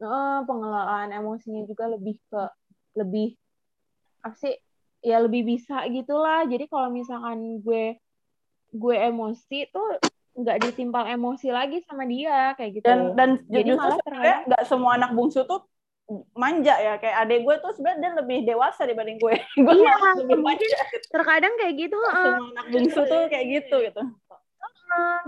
eh, 0.06 0.40
pengelolaan 0.46 1.14
emosinya 1.14 1.62
juga 1.70 1.86
lebih 1.90 2.18
ke 2.28 2.42
lebih 2.98 3.38
apa 4.22 4.36
sih 4.38 4.54
ya 5.02 5.18
lebih 5.22 5.46
bisa 5.46 5.86
gitulah. 5.90 6.46
Jadi 6.46 6.70
kalau 6.70 6.90
misalkan 6.94 7.62
gue 7.62 7.98
gue 8.72 8.96
emosi 8.96 9.68
tuh 9.74 10.00
nggak 10.32 10.64
ditimpal 10.64 11.04
emosi 11.12 11.52
lagi 11.52 11.84
sama 11.84 12.08
dia 12.08 12.56
kayak 12.56 12.72
gitu. 12.80 12.86
Dan 12.88 13.18
dan 13.20 13.30
Jadi 13.52 13.76
justru 13.76 13.84
malah 13.84 13.98
sebenarnya 14.00 14.38
nggak 14.48 14.64
semua 14.70 14.92
anak 14.96 15.12
bungsu 15.12 15.44
tuh 15.44 15.68
manja 16.38 16.76
ya. 16.80 16.96
Kayak 17.02 17.18
adek 17.28 17.40
gue 17.44 17.56
tuh 17.60 17.72
sebenarnya 17.76 18.00
dia 18.00 18.12
lebih 18.24 18.38
dewasa 18.48 18.82
dibanding 18.88 19.20
gue. 19.20 19.36
Gue 19.66 19.76
Iya, 19.76 19.96
lebih 20.24 20.40
manja 20.40 20.64
gitu. 20.64 21.08
terkadang 21.12 21.54
kayak 21.60 21.74
gitu 21.76 21.98
semua 22.00 22.48
anak 22.56 22.66
bungsu 22.72 23.00
tuh 23.08 23.22
kayak 23.28 23.46
gitu 23.60 23.76
gitu. 23.92 24.02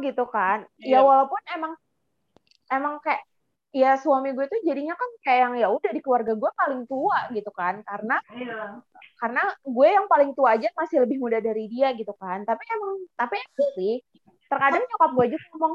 Gitu 0.04 0.24
kan. 0.28 0.68
Iya. 0.80 1.00
ya 1.00 1.08
walaupun 1.08 1.40
emang 1.56 1.74
emang 2.72 3.00
kayak 3.04 3.24
ya 3.74 3.98
suami 3.98 4.38
gue 4.38 4.46
tuh 4.46 4.62
jadinya 4.62 4.94
kan 4.94 5.10
kayak 5.26 5.40
yang 5.50 5.54
ya 5.58 5.68
udah 5.74 5.92
di 5.92 6.02
keluarga 6.06 6.38
gue 6.38 6.52
paling 6.54 6.86
tua 6.86 7.20
gitu 7.34 7.50
kan. 7.50 7.82
Karena 7.82 8.22
karena 9.18 9.44
gue 9.66 9.88
yang 9.90 10.06
paling 10.06 10.32
tua 10.38 10.54
aja 10.56 10.70
masih 10.78 11.02
lebih 11.04 11.18
muda 11.18 11.42
dari 11.42 11.66
dia 11.68 11.90
gitu 11.98 12.14
kan. 12.14 12.46
Tapi 12.46 12.64
emang 12.70 12.94
tapi 13.18 13.36
emang 13.42 13.70
sih 13.74 13.94
terkadang 14.46 14.86
nyokap 14.86 15.12
gue 15.18 15.26
juga 15.34 15.46
ngomong 15.58 15.74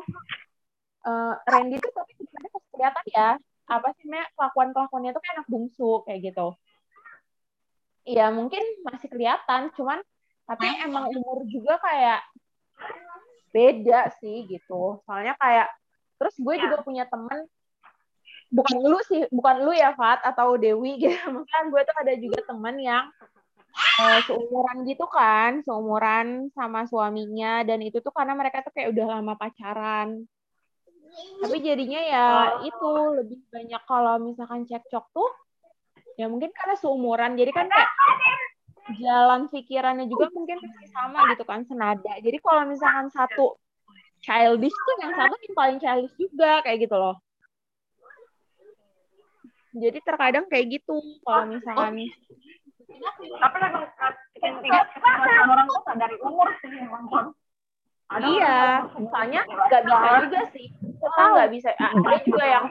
eh 0.99 1.35
Randy 1.51 1.77
tuh 1.83 1.93
tapi 1.95 2.11
sebenarnya 2.15 2.51
pas 2.55 2.65
kelihatan 2.71 3.05
ya 3.11 3.29
apa 3.69 3.89
sih 3.99 4.05
namanya 4.09 4.27
kelakuan 4.33 4.69
kelakuannya 4.73 5.11
tuh 5.13 5.23
kayak 5.23 5.35
anak 5.35 5.49
bungsu 5.51 5.91
kayak 6.07 6.21
gitu. 6.31 6.49
Ya 8.09 8.31
mungkin 8.31 8.63
masih 8.87 9.11
kelihatan 9.11 9.75
cuman 9.75 9.99
tapi 10.49 10.65
emang 10.87 11.11
umur 11.13 11.45
juga 11.51 11.83
kayak 11.83 12.23
beda 13.51 14.15
sih 14.23 14.47
gitu. 14.47 15.03
Soalnya 15.03 15.35
kayak 15.35 15.69
terus 16.17 16.35
gue 16.39 16.55
juga 16.63 16.79
punya 16.87 17.05
temen 17.11 17.47
bukan 18.49 18.77
lu 18.81 18.99
sih 19.05 19.29
bukan 19.29 19.57
lu 19.65 19.73
ya 19.77 19.93
Fat 19.93 20.25
atau 20.25 20.57
Dewi 20.57 20.97
gitu 21.01 21.13
maksudnya 21.35 21.63
gue 21.69 21.81
tuh 21.85 21.97
ada 22.01 22.15
juga 22.17 22.39
temen 22.49 22.77
yang 22.81 23.05
uh, 23.79 24.19
seumuran 24.27 24.77
gitu 24.87 25.07
kan, 25.11 25.63
seumuran 25.63 26.51
sama 26.55 26.87
suaminya 26.89 27.63
dan 27.63 27.79
itu 27.83 27.99
tuh 28.03 28.13
karena 28.15 28.35
mereka 28.35 28.65
tuh 28.65 28.73
kayak 28.75 28.95
udah 28.95 29.07
lama 29.19 29.35
pacaran. 29.39 30.27
Tapi 31.43 31.57
jadinya 31.65 32.01
ya 32.05 32.27
itu 32.63 32.91
lebih 33.17 33.39
banyak 33.49 33.83
kalau 33.89 34.15
misalkan 34.23 34.69
cekcok 34.69 35.09
tuh 35.11 35.31
ya 36.19 36.27
mungkin 36.27 36.51
karena 36.51 36.75
seumuran 36.79 37.39
jadi 37.39 37.51
kan 37.55 37.67
kayak 37.71 37.91
jalan 38.99 39.47
pikirannya 39.53 40.07
juga 40.11 40.31
mungkin 40.35 40.59
sama 40.93 41.33
gitu 41.35 41.45
kan 41.49 41.65
senada. 41.67 42.13
Jadi 42.21 42.39
kalau 42.43 42.69
misalkan 42.69 43.09
satu 43.11 43.57
childish 44.23 44.75
tuh 44.75 44.95
yang 45.03 45.13
satu 45.15 45.35
yang 45.39 45.55
paling 45.57 45.79
childish 45.81 46.17
juga 46.19 46.63
kayak 46.63 46.87
gitu 46.87 46.97
loh. 46.99 47.17
Jadi 49.79 49.99
terkadang 50.03 50.45
kayak 50.51 50.67
gitu 50.79 50.99
kalau 51.23 51.47
misalkan 51.47 51.95
tapi 53.39 53.57
memang 53.63 53.85
tingkat 54.39 54.87
orang 55.47 55.67
tuh 55.71 55.83
dari 55.95 56.17
umur 56.19 56.49
sih 56.59 56.69
memang 56.73 57.05
iya 58.33 58.89
soalnya 58.89 59.43
nggak 59.45 59.83
bisa 59.85 60.09
juga 60.25 60.41
sih. 60.51 60.67
Kita 60.73 61.23
nggak 61.37 61.51
bisa 61.53 61.69
ada 61.77 62.17
juga 62.25 62.45
yang 62.49 62.67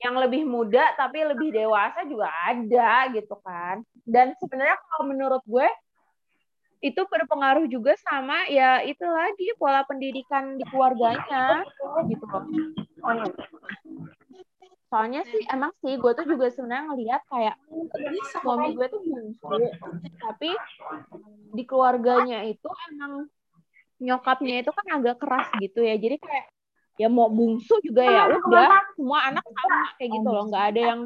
yang 0.00 0.14
lebih 0.16 0.48
muda 0.48 0.96
tapi 0.96 1.20
lebih 1.20 1.52
dewasa 1.52 2.08
juga 2.08 2.32
ada 2.48 3.12
gitu 3.12 3.36
kan. 3.44 3.84
Dan 4.08 4.32
sebenarnya 4.40 4.80
kalau 4.80 5.12
menurut 5.12 5.44
gue 5.44 5.68
itu 6.80 6.96
berpengaruh 7.04 7.68
juga 7.68 7.92
sama 8.00 8.48
ya 8.48 8.80
itu 8.80 9.04
lagi 9.04 9.52
pola 9.60 9.84
pendidikan 9.84 10.56
di 10.56 10.64
keluarganya 10.72 11.60
gitu 12.08 12.24
loh. 12.24 12.48
Iya. 14.90 14.98
Soalnya 14.98 15.22
sih 15.30 15.42
emang 15.46 15.72
sih 15.78 15.94
gue 15.94 16.12
tuh 16.18 16.26
juga 16.26 16.50
sebenarnya 16.50 16.84
ngelihat 16.90 17.22
kayak 17.30 17.56
suami 18.42 18.74
gue 18.74 18.86
tuh 18.90 19.00
bungsu, 19.06 19.62
tapi 20.18 20.50
di 21.54 21.62
keluarganya 21.62 22.42
itu 22.42 22.66
emang 22.90 23.30
nyokapnya 24.02 24.66
itu 24.66 24.70
kan 24.74 24.86
agak 24.98 25.22
keras 25.22 25.46
gitu 25.62 25.86
ya. 25.86 25.94
Jadi 25.94 26.18
kayak 26.18 26.46
ya 26.98 27.06
mau 27.06 27.30
bungsu 27.30 27.78
juga 27.86 28.02
ya 28.02 28.34
udah 28.34 28.70
semua 28.98 29.30
anak 29.30 29.46
sama 29.46 29.94
kayak 29.94 30.10
gitu 30.10 30.28
loh, 30.28 30.44
nggak 30.50 30.66
ada 30.74 30.80
yang 30.82 31.00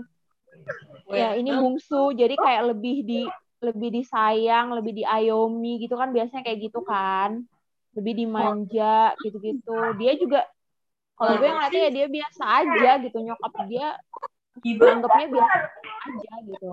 ya 1.12 1.28
ini 1.36 1.50
bungsu 1.52 2.16
jadi 2.16 2.34
kayak 2.40 2.62
lebih 2.72 2.96
di 3.04 3.20
lebih 3.60 3.90
disayang, 4.00 4.72
lebih 4.72 4.96
diayomi 4.96 5.84
gitu 5.84 6.00
kan 6.00 6.08
biasanya 6.08 6.40
kayak 6.40 6.72
gitu 6.72 6.80
kan. 6.88 7.44
Lebih 7.94 8.26
dimanja 8.26 9.12
gitu-gitu. 9.20 9.76
Dia 10.00 10.16
juga 10.16 10.48
kalau 11.14 11.32
gue 11.38 11.46
ngeliatnya 11.46 11.80
ya 11.86 11.90
dia 11.94 12.06
biasa 12.10 12.44
aja 12.62 12.90
gitu 13.06 13.18
nyokap 13.22 13.54
dia 13.70 13.88
anggapnya 14.64 15.26
biasa 15.30 15.58
aja 16.10 16.32
gitu. 16.46 16.68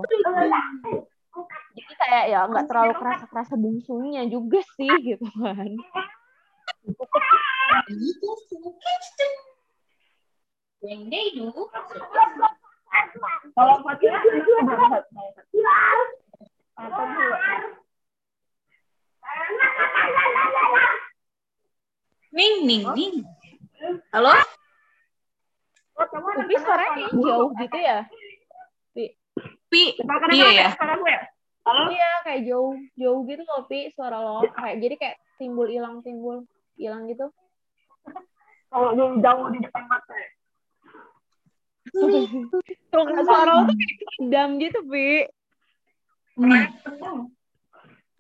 Jadi 1.72 1.94
kayak 1.96 2.26
ya 2.28 2.39
nggak 2.50 2.66
terlalu 2.68 2.94
kerasa-kerasa 3.00 3.54
bungsunya 3.56 4.28
juga 4.28 4.60
sih 4.76 4.92
gitu 5.02 5.26
kan. 5.39 5.72
Yang 10.82 11.02
they 11.14 11.26
do. 11.38 11.50
Kalau 13.54 13.76
Ning, 22.32 22.64
ning, 22.64 22.88
ning. 22.96 23.16
Halo? 23.82 24.34
Tapi 25.97 26.53
suaranya 26.61 27.05
jauh 27.09 27.49
gitu 27.57 27.77
ya? 27.82 28.05
Pi. 28.93 29.17
Pi, 29.71 29.84
iya 30.38 30.49
ya. 30.53 30.69
Halo? 31.61 31.93
Iya, 31.93 32.11
kayak 32.25 32.41
jauh 32.45 32.73
jauh 32.97 33.21
gitu 33.25 33.41
loh, 33.45 33.65
Pi, 33.65 33.89
suara 33.93 34.21
lo. 34.21 34.45
Kayak 34.53 34.75
jadi 34.86 34.95
kayak 35.01 35.17
timbul 35.41 35.65
hilang 35.65 36.05
timbul 36.05 36.45
hilang 36.77 37.09
gitu. 37.09 37.34
Kalau 38.69 38.93
jauh 38.97 39.45
di 39.49 39.59
depan 39.65 39.84
mata 39.89 40.13
ya. 40.13 40.29
Tuh, 41.91 42.27
suara 43.25 43.51
lo 43.57 43.61
tuh 43.65 43.75
kayak 43.77 43.97
kedam 44.17 44.49
gitu, 44.61 44.79
Pi. 44.86 45.25
Hmm. 46.38 46.65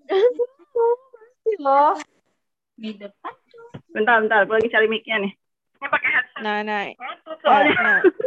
Pasti 0.09 1.53
loh. 1.61 1.95
Di 2.77 2.97
depan. 2.97 3.33
Bentar, 3.91 4.15
bentar. 4.25 4.41
Gue 4.49 4.57
lagi 4.57 4.69
cari 4.73 4.87
mic-nya 4.89 5.21
nih. 5.21 5.33
Ini 5.81 5.89
pakai 5.89 6.09
headset. 6.13 6.41
Nah, 6.45 6.61
nah. 6.61 6.85
Soalnya. 7.41 7.73
nah. 7.81 8.01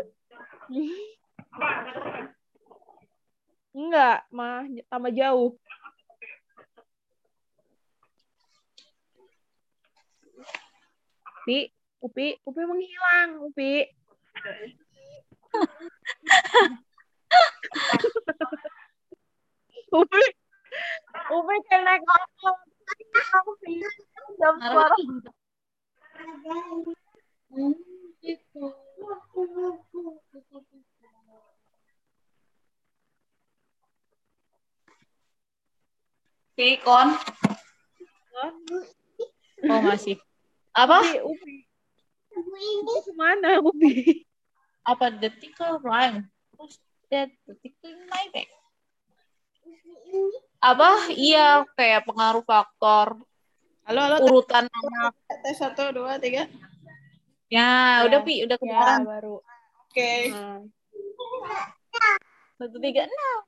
Enggak, 3.74 4.26
mah 4.30 4.66
tambah 4.90 5.10
jauh. 5.14 5.54
Upi, 11.44 11.68
Upi, 12.00 12.26
Upi 12.42 12.62
menghilang, 12.64 13.30
Upi. 13.46 13.84
Upi, 19.94 20.24
Upi 21.30 21.54
naik 21.70 22.02
kapal. 22.02 22.54
Upi, 23.46 23.74
jam 24.40 24.56
suara. 27.54 27.70
Gitu. 28.24 28.64
Oke, 36.54 36.68
kon. 36.86 37.08
Oh, 39.64 39.80
masih. 39.82 40.18
Apa? 40.70 41.02
Upi. 41.22 41.66
Upi 42.34 42.98
ke 43.02 43.12
mana, 43.18 43.58
Upi? 43.58 43.92
Apa 44.86 45.10
the 45.10 45.30
tickle 45.34 45.82
rhyme? 45.82 46.30
What's 46.54 46.78
that 47.10 47.30
the 47.46 47.58
tickle 47.58 47.90
in 47.90 48.06
my 48.06 48.26
back? 48.30 48.50
Apa? 50.62 51.10
Iya, 51.10 51.66
kayak 51.74 52.06
pengaruh 52.06 52.44
faktor 52.46 53.18
Halo, 53.84 54.00
halo. 54.00 54.16
urutan 54.24 54.64
anak. 54.64 55.12
Tes 55.44 55.60
satu, 55.60 55.92
dua, 55.92 56.16
tiga. 56.16 56.48
Ya, 57.54 58.02
udah 58.02 58.20
pi, 58.26 58.42
udah 58.42 58.58
Ya, 58.58 58.62
kedengeran. 58.66 59.00
baru. 59.06 59.36
Oke. 59.86 60.12
Hmm. 60.34 60.58
Satu 62.58 62.78
tiga 62.82 63.06
enam. 63.06 63.38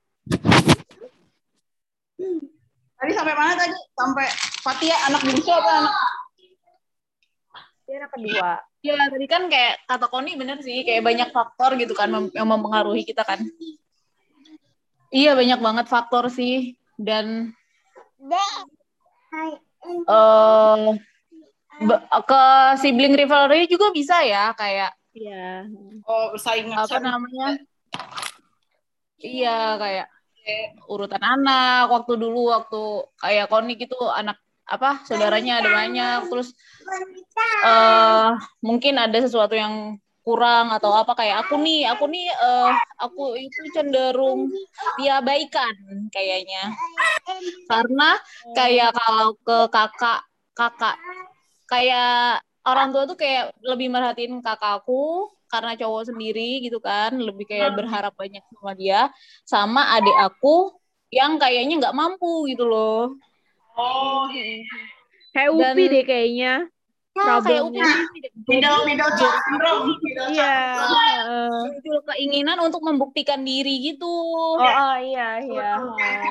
Tadi 2.97 3.11
sampai 3.11 3.35
mana 3.35 3.53
tadi? 3.59 3.75
Sampai 3.91 4.27
Fatia 4.63 4.95
anak 5.11 5.21
bungsu 5.27 5.51
apa 5.51 5.71
anak? 5.83 5.95
Dia 7.83 7.95
anak 7.99 8.11
kedua. 8.15 8.51
Ya, 8.79 8.95
tadi 9.11 9.25
kan 9.27 9.51
kayak 9.51 9.83
kata 9.83 10.07
Koni 10.07 10.39
bener 10.39 10.63
sih, 10.63 10.87
kayak 10.87 11.03
banyak 11.03 11.29
faktor 11.35 11.75
gitu 11.75 11.91
kan 11.91 12.07
mem- 12.07 12.31
yang 12.31 12.47
mempengaruhi 12.47 13.03
kita 13.03 13.27
kan. 13.27 13.43
Iya, 15.11 15.35
banyak 15.35 15.59
banget 15.59 15.85
faktor 15.91 16.31
sih. 16.31 16.79
Dan 16.95 17.51
eh 20.07 20.95
ke 22.25 22.43
sibling 22.81 23.13
rivalry 23.13 23.69
juga 23.69 23.93
bisa 23.93 24.21
ya, 24.25 24.51
kayak 24.57 24.93
Iya. 25.17 25.65
Oh, 26.05 26.29
bersaing 26.29 26.69
apa 26.77 27.01
namanya? 27.01 27.57
Iya, 29.17 29.81
kayak 29.81 30.07
urutan 30.87 31.19
anak 31.19 31.91
waktu 31.91 32.15
dulu 32.15 32.53
waktu 32.55 33.03
kayak 33.19 33.51
Koni 33.51 33.75
gitu 33.75 33.97
anak 34.07 34.39
apa 34.67 35.03
saudaranya 35.07 35.59
ada 35.63 35.69
banyak 35.71 36.19
terus 36.31 36.55
eh 37.67 38.31
mungkin 38.63 38.95
ada 38.99 39.15
sesuatu 39.19 39.55
yang 39.55 39.99
kurang 40.23 40.71
atau 40.75 40.91
apa 40.91 41.15
kayak 41.15 41.47
aku 41.47 41.55
nih 41.59 41.87
aku 41.87 42.07
nih 42.11 42.27
eh 42.31 42.71
aku 42.99 43.35
itu 43.39 43.75
cenderung 43.75 44.47
diabaikan 44.99 45.75
kayaknya 46.11 46.71
karena 47.71 48.19
kayak 48.55 48.91
kalau 48.95 49.35
ke 49.39 49.57
kakak 49.71 50.19
kakak 50.51 50.95
kayak 51.67 52.41
orang 52.67 52.89
tua 52.95 53.03
tuh 53.07 53.15
kayak 53.19 53.55
lebih 53.63 53.87
merhatiin 53.91 54.39
kakakku 54.43 55.31
karena 55.47 55.79
cowok 55.79 56.11
sendiri 56.11 56.59
gitu 56.59 56.83
kan 56.83 57.15
lebih 57.15 57.47
kayak 57.47 57.71
berharap 57.79 58.13
banyak 58.19 58.43
sama 58.51 58.71
dia 58.75 59.07
sama 59.47 59.95
adik 59.95 60.11
aku 60.19 60.75
yang 61.07 61.39
kayaknya 61.39 61.79
nggak 61.79 61.95
mampu 61.95 62.51
gitu 62.51 62.67
loh. 62.67 63.15
Oh, 63.77 64.27
Kayak 65.31 65.51
Dan- 65.53 65.75
Upi 65.77 65.83
deh 65.87 66.03
kayaknya. 66.03 66.53
Kayak 67.17 67.41
Problemnya. 67.49 67.87
middle 68.45 68.81
middle 68.85 69.11
child 69.17 69.37
syndrome. 69.49 69.89
Middle 70.05 70.29
Iya. 70.37 70.57
muncul 71.65 71.97
keinginan 72.13 72.57
untuk 72.61 72.81
membuktikan 72.85 73.41
diri 73.41 73.81
gitu. 73.81 74.05
Oh, 74.05 74.61
oh 74.61 74.95
iya 75.01 75.41
iya. 75.41 75.71
Iya, 75.81 76.21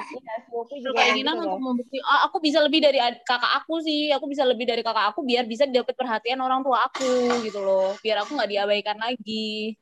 Upi 0.55 0.78
muncul 0.78 0.78
juga 0.78 1.03
keinginan 1.03 1.34
gitu 1.37 1.45
untuk 1.51 1.59
loh. 1.59 1.66
membukti 1.74 1.99
ah, 2.07 2.30
aku 2.30 2.39
bisa 2.39 2.62
lebih 2.62 2.80
dari 2.87 2.99
kakak 3.26 3.53
aku 3.62 3.82
sih. 3.82 4.14
Aku 4.14 4.30
bisa 4.30 4.47
lebih 4.47 4.64
dari 4.64 4.87
kakak 4.87 5.11
aku 5.11 5.26
biar 5.26 5.45
bisa 5.45 5.66
dapat 5.66 5.95
perhatian 5.99 6.39
orang 6.39 6.62
tua 6.62 6.87
aku 6.87 7.43
gitu 7.43 7.59
loh. 7.59 7.99
Biar 8.01 8.22
aku 8.22 8.39
nggak 8.39 8.51
diabaikan 8.55 8.97
lagi. 9.03 9.74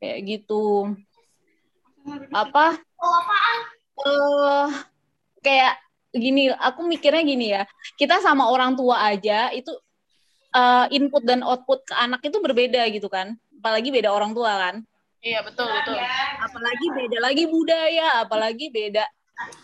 Kayak 0.00 0.18
gitu. 0.24 0.96
Apa? 2.32 2.80
Eh 4.04 4.68
kayak 5.44 5.74
gini 6.14 6.48
aku 6.50 6.80
mikirnya 6.88 7.22
gini 7.22 7.46
ya. 7.52 7.62
Kita 8.00 8.18
sama 8.24 8.48
orang 8.48 8.72
tua 8.74 9.04
aja 9.04 9.52
itu 9.52 9.70
uh, 10.54 10.86
input 10.88 11.26
dan 11.26 11.42
output 11.42 11.82
ke 11.84 11.94
anak 11.98 12.22
itu 12.24 12.38
berbeda 12.40 12.86
gitu 12.94 13.10
kan. 13.10 13.34
Apalagi 13.60 13.90
beda 13.90 14.08
orang 14.14 14.32
tua 14.32 14.54
kan. 14.56 14.74
Iya 15.24 15.40
betul 15.40 15.66
betul. 15.66 15.96
Apalagi 16.40 16.86
beda 16.92 17.18
lagi 17.18 17.44
budaya 17.48 18.08
apalagi 18.22 18.68
beda 18.68 19.04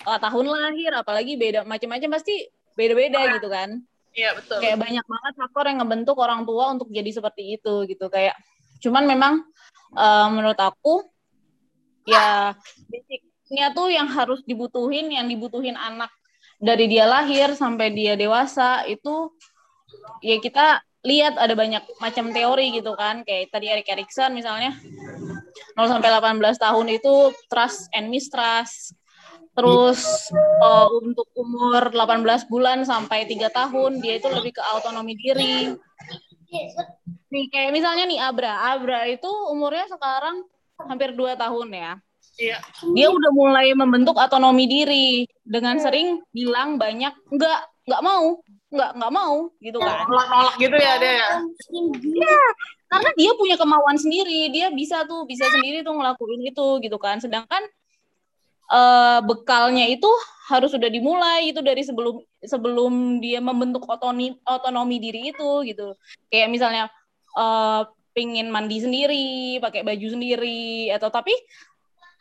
uh, 0.09 0.19
tahun 0.19 0.47
lahir 0.49 0.91
apalagi 0.97 1.37
beda 1.37 1.69
macam-macam 1.69 2.17
pasti 2.17 2.49
beda-beda 2.75 3.21
gitu 3.39 3.49
kan. 3.53 3.81
Iya 4.17 4.35
betul. 4.35 4.59
Kayak 4.59 4.79
banyak 4.81 5.05
banget 5.07 5.33
faktor 5.37 5.65
yang 5.71 5.79
ngebentuk 5.85 6.17
orang 6.19 6.43
tua 6.49 6.73
untuk 6.75 6.89
jadi 6.91 7.11
seperti 7.13 7.61
itu 7.61 7.85
gitu. 7.87 8.09
Kayak 8.09 8.41
cuman 8.81 9.05
memang 9.05 9.35
uh, 9.95 10.29
menurut 10.33 10.57
aku 10.57 11.05
ya 12.09 12.57
basicnya 12.89 13.71
tuh 13.77 13.93
yang 13.93 14.09
harus 14.09 14.41
dibutuhin 14.49 15.13
yang 15.13 15.29
dibutuhin 15.29 15.77
anak 15.77 16.09
dari 16.57 16.89
dia 16.89 17.05
lahir 17.05 17.53
sampai 17.53 17.93
dia 17.93 18.17
dewasa 18.17 18.89
itu 18.89 19.33
ya 20.21 20.37
kita 20.41 20.85
lihat 21.01 21.41
ada 21.41 21.57
banyak 21.57 21.81
macam 22.01 22.33
teori 22.33 22.77
gitu 22.77 22.93
kan. 22.97 23.25
Kayak 23.25 23.53
tadi 23.53 23.67
Erik 23.73 23.89
Erikson 23.89 24.37
misalnya 24.37 24.77
0 25.77 25.89
sampai 25.89 26.09
18 26.13 26.41
tahun 26.61 26.87
itu 26.93 27.33
trust 27.49 27.89
and 27.97 28.13
mistrust. 28.13 28.97
Terus 29.57 30.31
uh, 30.63 30.89
untuk 31.03 31.27
umur 31.35 31.91
18 31.91 32.47
bulan 32.53 32.85
sampai 32.87 33.27
3 33.27 33.51
tahun 33.51 33.99
dia 33.99 34.21
itu 34.21 34.29
lebih 34.31 34.57
ke 34.57 34.63
autonomi 34.63 35.17
diri. 35.17 35.75
Nih 37.31 37.47
kayak 37.49 37.73
misalnya 37.73 38.05
nih 38.07 38.21
Abra. 38.21 38.77
Abra 38.77 39.09
itu 39.09 39.29
umurnya 39.51 39.89
sekarang 39.89 40.45
hampir 40.85 41.17
2 41.17 41.35
tahun 41.37 41.69
ya. 41.73 41.93
Iya. 42.41 42.57
Dia 42.97 43.09
udah 43.13 43.31
mulai 43.37 43.69
membentuk 43.77 44.17
otonomi 44.17 44.65
diri 44.65 45.29
dengan 45.45 45.77
iya. 45.77 45.83
sering 45.85 46.09
bilang 46.33 46.81
banyak 46.81 47.13
nggak 47.29 47.61
nggak 47.85 48.03
mau 48.07 48.41
nggak 48.71 48.91
nggak 48.97 49.13
mau 49.13 49.51
gitu 49.59 49.79
kan. 49.83 50.07
Nolak-nolak 50.07 50.55
gitu 50.63 50.77
ya 50.79 50.93
dia 51.03 51.13
ya. 51.19 51.29
Iya. 51.99 52.43
Karena 52.91 53.11
dia 53.15 53.31
punya 53.39 53.57
kemauan 53.59 53.99
sendiri, 53.99 54.51
dia 54.51 54.71
bisa 54.71 55.07
tuh 55.07 55.27
bisa 55.27 55.47
sendiri 55.47 55.83
tuh 55.83 55.95
ngelakuin 55.95 56.43
itu 56.47 56.67
gitu 56.83 56.99
kan. 56.99 57.19
Sedangkan 57.19 57.63
uh, 58.71 59.19
bekalnya 59.27 59.91
itu 59.91 60.11
harus 60.51 60.75
sudah 60.75 60.91
dimulai 60.91 61.55
itu 61.55 61.63
dari 61.63 61.83
sebelum 61.87 62.23
sebelum 62.43 63.23
dia 63.23 63.39
membentuk 63.39 63.87
otonomi 63.87 64.39
otonomi 64.47 64.97
diri 64.99 65.31
itu 65.35 65.51
gitu. 65.67 65.95
Kayak 66.31 66.49
misalnya 66.51 66.85
uh, 67.39 67.87
pingin 68.15 68.51
mandi 68.51 68.83
sendiri, 68.83 69.59
pakai 69.63 69.87
baju 69.87 70.07
sendiri 70.11 70.91
atau 70.91 71.11
tapi 71.15 71.35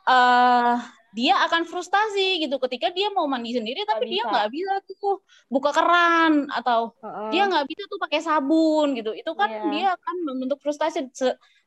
uh, 0.05 0.77
dia 1.09 1.33
akan 1.49 1.65
frustasi 1.65 2.45
gitu 2.45 2.61
ketika 2.61 2.93
dia 2.93 3.09
mau 3.09 3.25
mandi 3.25 3.57
sendiri 3.57 3.81
tapi 3.85 4.05
bisa. 4.05 4.13
dia 4.13 4.23
nggak 4.29 4.49
bisa 4.53 4.73
tuh 4.85 5.17
buka 5.49 5.73
keran 5.73 6.45
atau 6.53 6.93
uh-uh. 7.01 7.33
dia 7.33 7.49
nggak 7.49 7.65
bisa 7.65 7.83
tuh 7.89 7.99
pakai 8.01 8.19
sabun 8.21 8.93
gitu 8.93 9.17
itu 9.17 9.31
kan 9.33 9.49
yeah. 9.49 9.69
dia 9.73 9.87
akan 9.97 10.15
membentuk 10.25 10.61
frustasi 10.61 11.09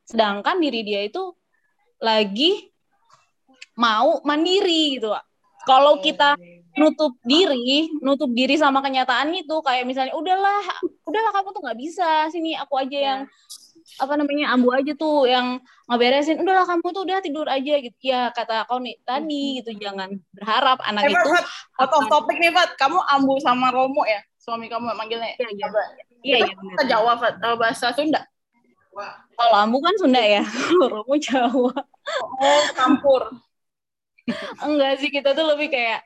sedangkan 0.07 0.55
diri 0.63 0.87
dia 0.87 1.03
itu 1.03 1.35
lagi 1.99 2.71
mau 3.75 4.23
mandiri 4.23 4.99
gitu 4.99 5.11
kalau 5.67 5.99
kita 5.99 6.39
nutup 6.79 7.19
diri 7.27 7.91
nutup 7.99 8.31
diri 8.31 8.55
sama 8.55 8.79
kenyataan 8.79 9.35
itu 9.35 9.55
kayak 9.59 9.83
misalnya 9.83 10.15
udahlah 10.15 10.63
udahlah 11.03 11.31
kamu 11.35 11.49
tuh 11.51 11.61
nggak 11.67 11.79
bisa 11.79 12.09
sini 12.31 12.55
aku 12.55 12.79
aja 12.79 12.95
yeah. 12.95 13.03
yang 13.03 13.19
apa 14.01 14.13
namanya 14.17 14.53
ambu 14.53 14.73
aja 14.73 14.93
tuh 14.97 15.29
yang 15.29 15.61
ngeberesin 15.85 16.41
udahlah 16.41 16.65
kamu 16.65 16.87
tuh 16.89 17.03
udah 17.05 17.17
tidur 17.21 17.47
aja 17.49 17.73
gitu. 17.81 17.97
Ya 18.01 18.33
kata 18.33 18.65
kau 18.65 18.81
nih 18.81 18.97
tadi 19.05 19.61
gitu 19.61 19.77
jangan 19.77 20.17
berharap 20.33 20.81
anak 20.81 21.05
hey, 21.05 21.13
itu 21.13 21.29
Fat, 21.29 21.45
of 21.91 22.05
topik 22.09 22.37
nih 22.41 22.49
Fat. 22.49 22.73
Kamu 22.79 22.97
ambu 22.97 23.37
sama 23.43 23.69
Romo 23.69 24.03
ya? 24.07 24.21
Suami 24.41 24.71
kamu 24.71 24.93
manggilnya. 24.97 25.37
Iya 25.37 25.49
iya. 25.53 25.67
Iya, 26.23 26.37
iya 26.47 26.53
kita 26.55 26.83
Jawa 26.89 27.19
Fat. 27.19 27.37
Bahasa 27.39 27.93
Sunda? 27.93 28.25
Kalau 29.33 29.57
ambu 29.57 29.77
kan 29.81 29.95
Sunda 30.01 30.21
ya? 30.21 30.41
Romo 30.93 31.15
Jawa. 31.19 31.73
Oh 32.39 32.63
campur. 32.73 33.21
Enggak 34.63 35.03
sih 35.03 35.11
kita 35.11 35.35
tuh 35.35 35.45
lebih 35.51 35.69
kayak 35.69 36.01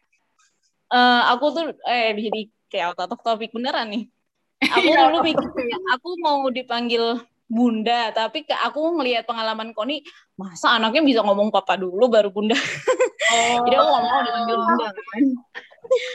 uh, 0.92 1.32
aku 1.36 1.46
tuh 1.54 1.66
eh 1.86 2.16
jadi 2.18 2.42
kayak 2.68 2.86
out 2.98 3.14
of 3.14 3.22
topik 3.24 3.52
beneran 3.54 3.88
nih. 3.92 4.04
Aku 4.74 4.90
iya, 4.90 5.06
dulu 5.06 5.22
mikir 5.22 5.54
aku 5.94 6.18
mau 6.18 6.42
dipanggil 6.50 7.22
bunda. 7.48 8.12
Tapi 8.12 8.44
ke 8.44 8.54
aku 8.54 9.00
ngelihat 9.00 9.24
pengalaman 9.24 9.72
Koni 9.72 10.04
masa 10.38 10.78
anaknya 10.78 11.02
bisa 11.02 11.20
ngomong 11.24 11.50
papa 11.50 11.80
dulu 11.80 12.12
baru 12.12 12.30
bunda? 12.30 12.56
Oh. 12.56 13.58
jadi 13.66 13.76
aku 13.80 13.88
ngomong 13.88 14.14
dipanggil 14.24 14.58
bunda. 14.60 14.88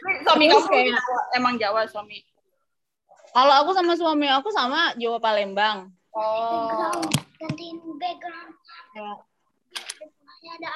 Kan 0.05 0.15
suami 0.29 0.45
kamu 0.53 0.69
kayak 0.69 1.01
emang 1.33 1.57
Jawa 1.57 1.89
suami? 1.89 2.21
Kalau 3.33 3.55
aku 3.65 3.71
sama 3.73 3.97
suami 3.97 4.29
aku 4.29 4.53
sama 4.53 4.93
Jawa 5.01 5.17
Palembang. 5.17 5.89
Oh. 6.13 7.01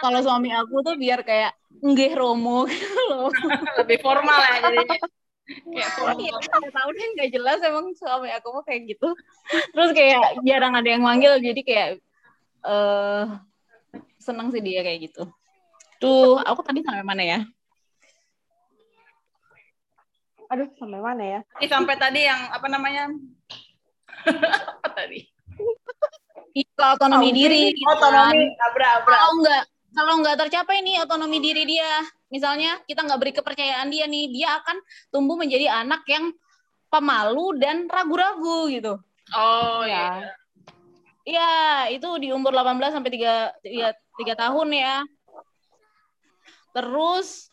Kalau 0.01 0.21
suami 0.25 0.49
aku 0.57 0.81
tuh 0.81 0.97
biar 0.97 1.21
kayak 1.21 1.53
nggih 1.85 2.17
Romo 2.17 2.65
gitu 2.65 2.89
loh. 3.13 3.29
Lebih 3.85 3.99
formal 4.01 4.41
ya 4.41 4.73
jadinya 4.73 4.97
kayak 5.47 5.91
iya, 6.19 6.71
tahu 6.75 6.89
deh 6.91 7.07
nggak 7.15 7.31
jelas 7.31 7.59
emang 7.63 7.95
suami 7.95 8.35
aku 8.35 8.51
mau 8.51 8.65
kayak 8.67 8.91
gitu. 8.91 9.15
Terus 9.71 9.91
kayak 9.95 10.43
jarang 10.43 10.75
ada 10.75 10.89
yang 10.91 11.07
manggil 11.07 11.39
jadi 11.39 11.61
kayak 11.63 11.91
uh, 12.67 13.39
seneng 14.19 14.51
sih 14.51 14.59
dia 14.59 14.83
kayak 14.83 15.11
gitu. 15.11 15.31
Tuh 16.03 16.43
aku 16.43 16.67
tadi 16.67 16.83
sampai 16.83 17.07
mana 17.07 17.23
ya? 17.23 17.41
Aduh 20.51 20.67
sampai 20.79 20.99
mana 20.99 21.25
ya? 21.25 21.41
Ini 21.63 21.67
sampai 21.71 21.95
tadi 21.95 22.21
yang 22.27 22.51
apa 22.51 22.67
namanya? 22.67 23.11
Apa 24.83 24.91
tadi? 24.91 25.23
Itu 26.51 26.83
otonomi 26.83 27.31
diri 27.31 27.71
gitu 27.71 27.87
otonomi 27.87 28.51
kan. 28.59 28.67
abra 28.67 28.87
abra. 28.99 29.15
Kalau 29.15 29.33
nggak 29.45 29.65
kalau 29.97 30.21
nggak 30.21 30.37
tercapai 30.37 30.85
nih 30.85 31.01
otonomi 31.01 31.41
diri 31.41 31.65
dia 31.65 32.05
misalnya 32.29 32.77
kita 32.85 33.01
nggak 33.09 33.21
beri 33.23 33.33
kepercayaan 33.33 33.89
dia 33.89 34.05
nih 34.05 34.29
dia 34.29 34.61
akan 34.61 34.77
tumbuh 35.09 35.41
menjadi 35.41 35.73
anak 35.73 36.05
yang 36.05 36.37
pemalu 36.93 37.57
dan 37.57 37.89
ragu-ragu 37.89 38.69
gitu. 38.69 39.01
Oh 39.33 39.83
ya 39.89 40.37
iya. 41.25 41.89
Itu 41.91 42.21
di 42.23 42.31
umur 42.31 42.55
18 42.55 42.95
sampai 42.95 43.11
3, 43.11 43.65
3, 43.65 43.91
3 44.23 44.43
tahun 44.47 44.69
ya. 44.71 44.97
Terus 46.77 47.51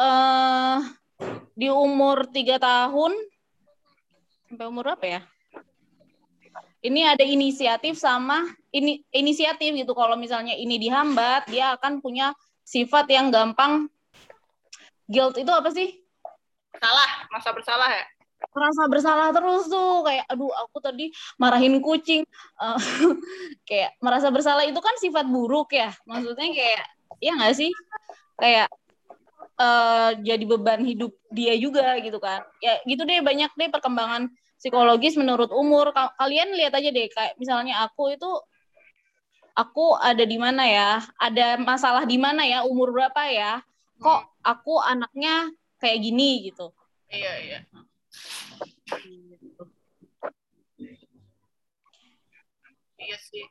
uh, 0.00 0.80
di 1.52 1.68
umur 1.68 2.26
3 2.26 2.58
tahun 2.58 3.12
sampai 4.48 4.66
umur 4.68 4.96
apa 4.96 5.06
ya 5.08 5.20
ini 6.82 7.06
ada 7.06 7.22
inisiatif 7.22 7.94
sama 7.94 8.42
ini 8.74 9.06
inisiatif 9.14 9.70
gitu. 9.72 9.94
Kalau 9.94 10.18
misalnya 10.18 10.58
ini 10.58 10.76
dihambat 10.82 11.46
dia 11.46 11.78
akan 11.78 12.02
punya 12.02 12.34
sifat 12.66 13.06
yang 13.08 13.30
gampang 13.30 13.86
guilt. 15.06 15.38
Itu 15.38 15.54
apa 15.54 15.70
sih? 15.70 16.02
Salah 16.82 17.10
masa 17.30 17.54
bersalah 17.54 17.90
ya? 17.90 18.04
Merasa 18.50 18.82
bersalah 18.90 19.28
terus 19.30 19.70
tuh. 19.70 20.02
Kayak 20.02 20.26
aduh 20.26 20.50
aku 20.50 20.82
tadi 20.82 21.14
marahin 21.38 21.78
kucing. 21.78 22.26
Uh, 22.58 22.78
kayak 23.68 23.94
merasa 24.02 24.26
bersalah 24.34 24.66
itu 24.66 24.80
kan 24.82 24.98
sifat 24.98 25.30
buruk 25.30 25.70
ya. 25.70 25.94
Maksudnya 26.02 26.50
kayak 26.50 26.84
ya 27.22 27.32
nggak 27.38 27.54
sih? 27.54 27.70
Kayak 28.42 28.66
uh, 29.54 30.18
jadi 30.18 30.44
beban 30.50 30.82
hidup 30.82 31.14
dia 31.30 31.54
juga 31.54 31.94
gitu 32.02 32.18
kan. 32.18 32.42
Ya 32.58 32.82
gitu 32.82 33.06
deh 33.06 33.22
banyak 33.22 33.54
deh 33.54 33.70
perkembangan 33.70 34.34
psikologis 34.62 35.18
menurut 35.18 35.50
umur. 35.50 35.90
Kalian 35.90 36.54
lihat 36.54 36.78
aja 36.78 36.94
deh 36.94 37.10
kayak 37.10 37.34
misalnya 37.34 37.82
aku 37.82 38.14
itu 38.14 38.30
aku 39.58 39.98
ada 39.98 40.22
di 40.22 40.38
mana 40.38 40.62
ya? 40.62 40.90
Ada 41.18 41.58
masalah 41.58 42.06
di 42.06 42.14
mana 42.14 42.46
ya? 42.46 42.62
Umur 42.62 42.94
berapa 42.94 43.26
ya? 43.26 43.58
Kok 43.98 44.38
aku 44.46 44.78
anaknya 44.78 45.50
kayak 45.82 45.98
gini 45.98 46.46
gitu. 46.46 46.70
Iya 47.10 47.32
iya. 47.42 47.58
Iya 53.02 53.18
sih. 53.18 53.42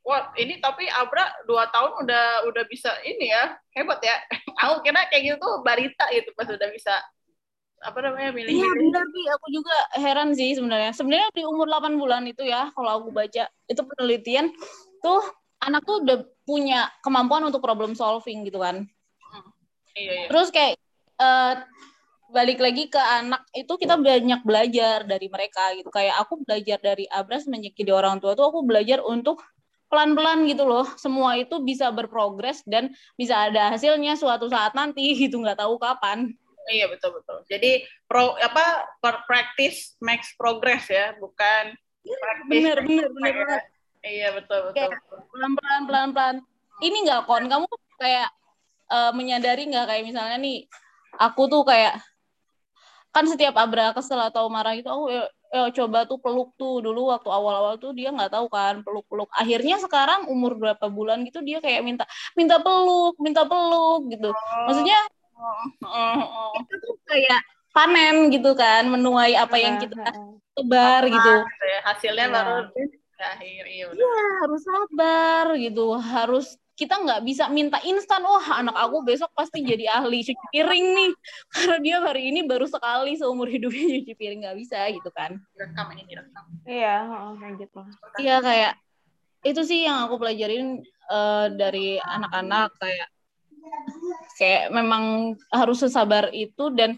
Wah, 0.00 0.32
ini 0.38 0.58
tapi 0.62 0.88
Abra 0.88 1.28
dua 1.44 1.68
tahun 1.68 2.06
udah 2.06 2.48
udah 2.48 2.64
bisa 2.70 2.94
ini 3.02 3.34
ya. 3.34 3.58
Hebat 3.74 3.98
ya. 4.00 4.16
Aku 4.62 4.80
kira 4.86 5.10
kayak 5.10 5.22
gitu 5.26 5.36
tuh 5.42 5.60
barita 5.66 6.06
gitu 6.14 6.30
pas 6.38 6.48
udah 6.48 6.70
bisa 6.70 6.94
apa 7.80 7.98
namanya 8.04 8.30
milih 8.36 8.52
Iya 8.52 8.70
benar 8.76 9.04
sih, 9.08 9.24
aku 9.32 9.46
juga 9.48 9.76
heran 9.96 10.30
sih 10.36 10.50
sebenarnya. 10.52 10.92
Sebenarnya 10.92 11.28
di 11.32 11.42
umur 11.48 11.66
8 11.68 11.96
bulan 11.96 12.28
itu 12.28 12.44
ya, 12.44 12.68
kalau 12.76 13.00
aku 13.00 13.08
baca 13.08 13.48
itu 13.48 13.82
penelitian 13.82 14.52
tuh 15.00 15.24
anak 15.64 15.84
tuh 15.88 16.04
udah 16.04 16.18
punya 16.44 16.92
kemampuan 17.00 17.44
untuk 17.48 17.64
problem 17.64 17.96
solving 17.96 18.44
gitu 18.44 18.60
kan. 18.60 18.84
Hmm. 18.84 19.48
Iya, 19.96 20.12
iya. 20.12 20.26
Terus 20.28 20.48
kayak 20.52 20.74
uh, 21.20 21.54
balik 22.30 22.60
lagi 22.60 22.92
ke 22.92 23.00
anak 23.00 23.42
itu 23.56 23.72
kita 23.80 23.96
banyak 23.96 24.40
belajar 24.44 25.08
dari 25.08 25.26
mereka 25.32 25.72
gitu. 25.76 25.88
Kayak 25.88 26.20
aku 26.20 26.44
belajar 26.44 26.78
dari 26.84 27.08
Abras 27.08 27.48
menjadi 27.48 27.96
orang 27.96 28.20
tua 28.20 28.36
tuh 28.36 28.48
aku 28.52 28.60
belajar 28.64 29.00
untuk 29.00 29.40
pelan-pelan 29.90 30.46
gitu 30.46 30.70
loh 30.70 30.86
semua 30.94 31.34
itu 31.34 31.58
bisa 31.66 31.90
berprogres 31.90 32.62
dan 32.62 32.94
bisa 33.18 33.50
ada 33.50 33.74
hasilnya 33.74 34.14
suatu 34.14 34.46
saat 34.46 34.70
nanti 34.78 35.18
gitu 35.18 35.42
nggak 35.42 35.58
tahu 35.58 35.82
kapan 35.82 36.30
iya 36.70 36.86
betul 36.86 37.18
betul. 37.18 37.42
Jadi 37.50 37.84
pro 38.06 38.38
apa 38.38 38.86
per 39.02 39.26
practice 39.26 39.98
makes 40.00 40.32
progress 40.38 40.86
ya 40.88 41.12
bukan 41.18 41.74
bener 42.48 42.86
bener 42.86 43.06
bener 43.12 43.34
banget. 43.36 43.62
Iya 44.00 44.28
betul 44.32 44.72
betul 44.72 44.88
pelan-pelan 45.28 45.82
pelan-pelan 45.84 46.36
ini 46.80 46.96
nggak 47.04 47.28
kon? 47.28 47.44
Kamu 47.44 47.68
kayak 48.00 48.28
uh, 48.88 49.12
menyadari 49.12 49.68
nggak? 49.68 49.86
Kayak 49.90 50.04
misalnya 50.08 50.36
nih 50.40 50.64
aku 51.20 51.46
tuh 51.52 51.62
kayak 51.68 52.00
kan 53.10 53.26
setiap 53.26 53.58
Abra 53.58 53.90
kesel 53.92 54.22
atau 54.22 54.46
marah 54.46 54.72
itu 54.72 54.86
aku 54.86 55.10
ya 55.10 55.26
coba 55.74 56.08
tuh 56.08 56.16
peluk 56.22 56.56
tuh. 56.56 56.80
Dulu 56.80 57.12
waktu 57.12 57.28
awal-awal 57.28 57.76
tuh 57.76 57.92
dia 57.92 58.08
nggak 58.08 58.32
tahu 58.32 58.46
kan 58.48 58.80
peluk-peluk. 58.80 59.28
Akhirnya 59.36 59.76
sekarang 59.82 60.32
umur 60.32 60.56
berapa 60.56 60.88
bulan 60.88 61.20
gitu 61.28 61.44
dia 61.44 61.60
kayak 61.60 61.84
minta 61.84 62.04
minta 62.32 62.56
peluk 62.62 63.20
minta 63.20 63.44
peluk 63.44 64.08
gitu. 64.08 64.32
Maksudnya 64.64 64.98
itu 66.60 66.74
tuh 66.80 66.94
kayak 67.06 67.40
panen 67.70 68.34
gitu 68.34 68.52
kan 68.58 68.86
menuai 68.90 69.38
apa 69.38 69.56
yang 69.56 69.78
kita 69.78 70.10
tebar 70.58 71.06
gitu. 71.06 71.32
ya, 71.46 71.78
hasilnya 71.86 72.26
ya. 72.26 72.34
baru 72.34 72.54
akhir 73.20 73.64
iya, 73.68 73.84
iya 73.92 74.16
harus 74.40 74.64
sabar 74.64 75.52
gitu 75.60 75.92
harus 76.00 76.56
kita 76.72 76.96
nggak 76.96 77.20
bisa 77.28 77.44
minta 77.52 77.76
instan 77.84 78.24
oh 78.24 78.40
anak 78.40 78.72
aku 78.72 79.04
besok 79.04 79.28
pasti 79.36 79.60
jadi 79.60 80.00
ahli 80.00 80.24
cuci 80.24 80.44
piring 80.48 80.86
nih. 80.96 81.12
Karena 81.52 81.76
dia 81.84 81.96
hari 82.00 82.32
ini 82.32 82.40
baru 82.48 82.64
sekali 82.64 83.20
seumur 83.20 83.52
hidupnya 83.52 83.84
cuci 84.00 84.16
piring 84.16 84.48
nggak 84.48 84.56
bisa 84.56 84.88
gitu 84.88 85.12
kan. 85.12 85.36
Direkam 85.52 85.92
ini 85.92 86.08
direkam. 86.08 86.44
Iya 86.64 86.96
kayak 87.36 87.54
gitu. 87.60 87.80
Iya 88.24 88.36
kayak 88.40 88.72
itu 89.44 89.60
sih 89.60 89.84
yang 89.84 90.08
aku 90.08 90.16
pelajarin 90.24 90.80
uh, 91.12 91.52
dari 91.52 92.00
anak-anak 92.00 92.72
kayak 92.80 93.08
kayak 94.38 94.72
memang 94.72 95.36
harus 95.52 95.78
sesabar 95.84 96.32
itu 96.32 96.72
dan 96.72 96.96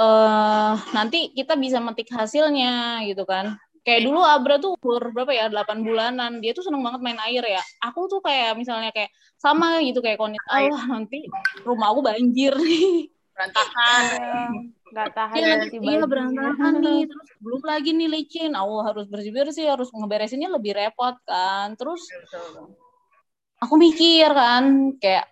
uh, 0.00 0.74
nanti 0.96 1.32
kita 1.36 1.58
bisa 1.58 1.78
metik 1.82 2.08
hasilnya 2.12 3.04
gitu 3.08 3.24
kan. 3.28 3.56
Kayak 3.82 4.06
dulu 4.06 4.22
Abra 4.22 4.62
tuh 4.62 4.78
umur 4.78 5.10
berapa 5.10 5.34
ya? 5.34 5.50
8 5.50 5.82
bulanan. 5.82 6.38
Dia 6.38 6.54
tuh 6.54 6.62
seneng 6.62 6.86
banget 6.86 7.02
main 7.02 7.18
air 7.26 7.42
ya. 7.42 7.62
Aku 7.82 8.06
tuh 8.06 8.22
kayak 8.22 8.54
misalnya 8.54 8.94
kayak 8.94 9.10
sama 9.42 9.82
gitu 9.82 9.98
kayak 9.98 10.22
konit 10.22 10.38
Allah 10.46 10.86
nanti 10.86 11.26
rumah 11.66 11.90
aku 11.90 12.00
banjir 12.06 12.54
nih. 12.54 13.10
Berantakan. 13.34 14.02
Nggak 14.92 15.08
tahan 15.16 15.34
ya, 15.34 15.54
nanti 15.58 15.76
iya 15.82 16.04
berantakan 16.06 16.72
nih. 16.78 17.00
Terus 17.10 17.28
belum 17.42 17.62
lagi 17.66 17.90
nih 17.90 18.08
licin. 18.12 18.52
Aku 18.54 18.74
harus 18.86 19.04
bersih 19.10 19.34
bersih 19.34 19.66
harus 19.66 19.90
ngeberesinnya 19.90 20.46
lebih 20.46 20.78
repot 20.78 21.18
kan. 21.26 21.74
Terus 21.74 22.06
aku 23.62 23.74
mikir 23.78 24.26
kan 24.34 24.98
kayak 24.98 25.30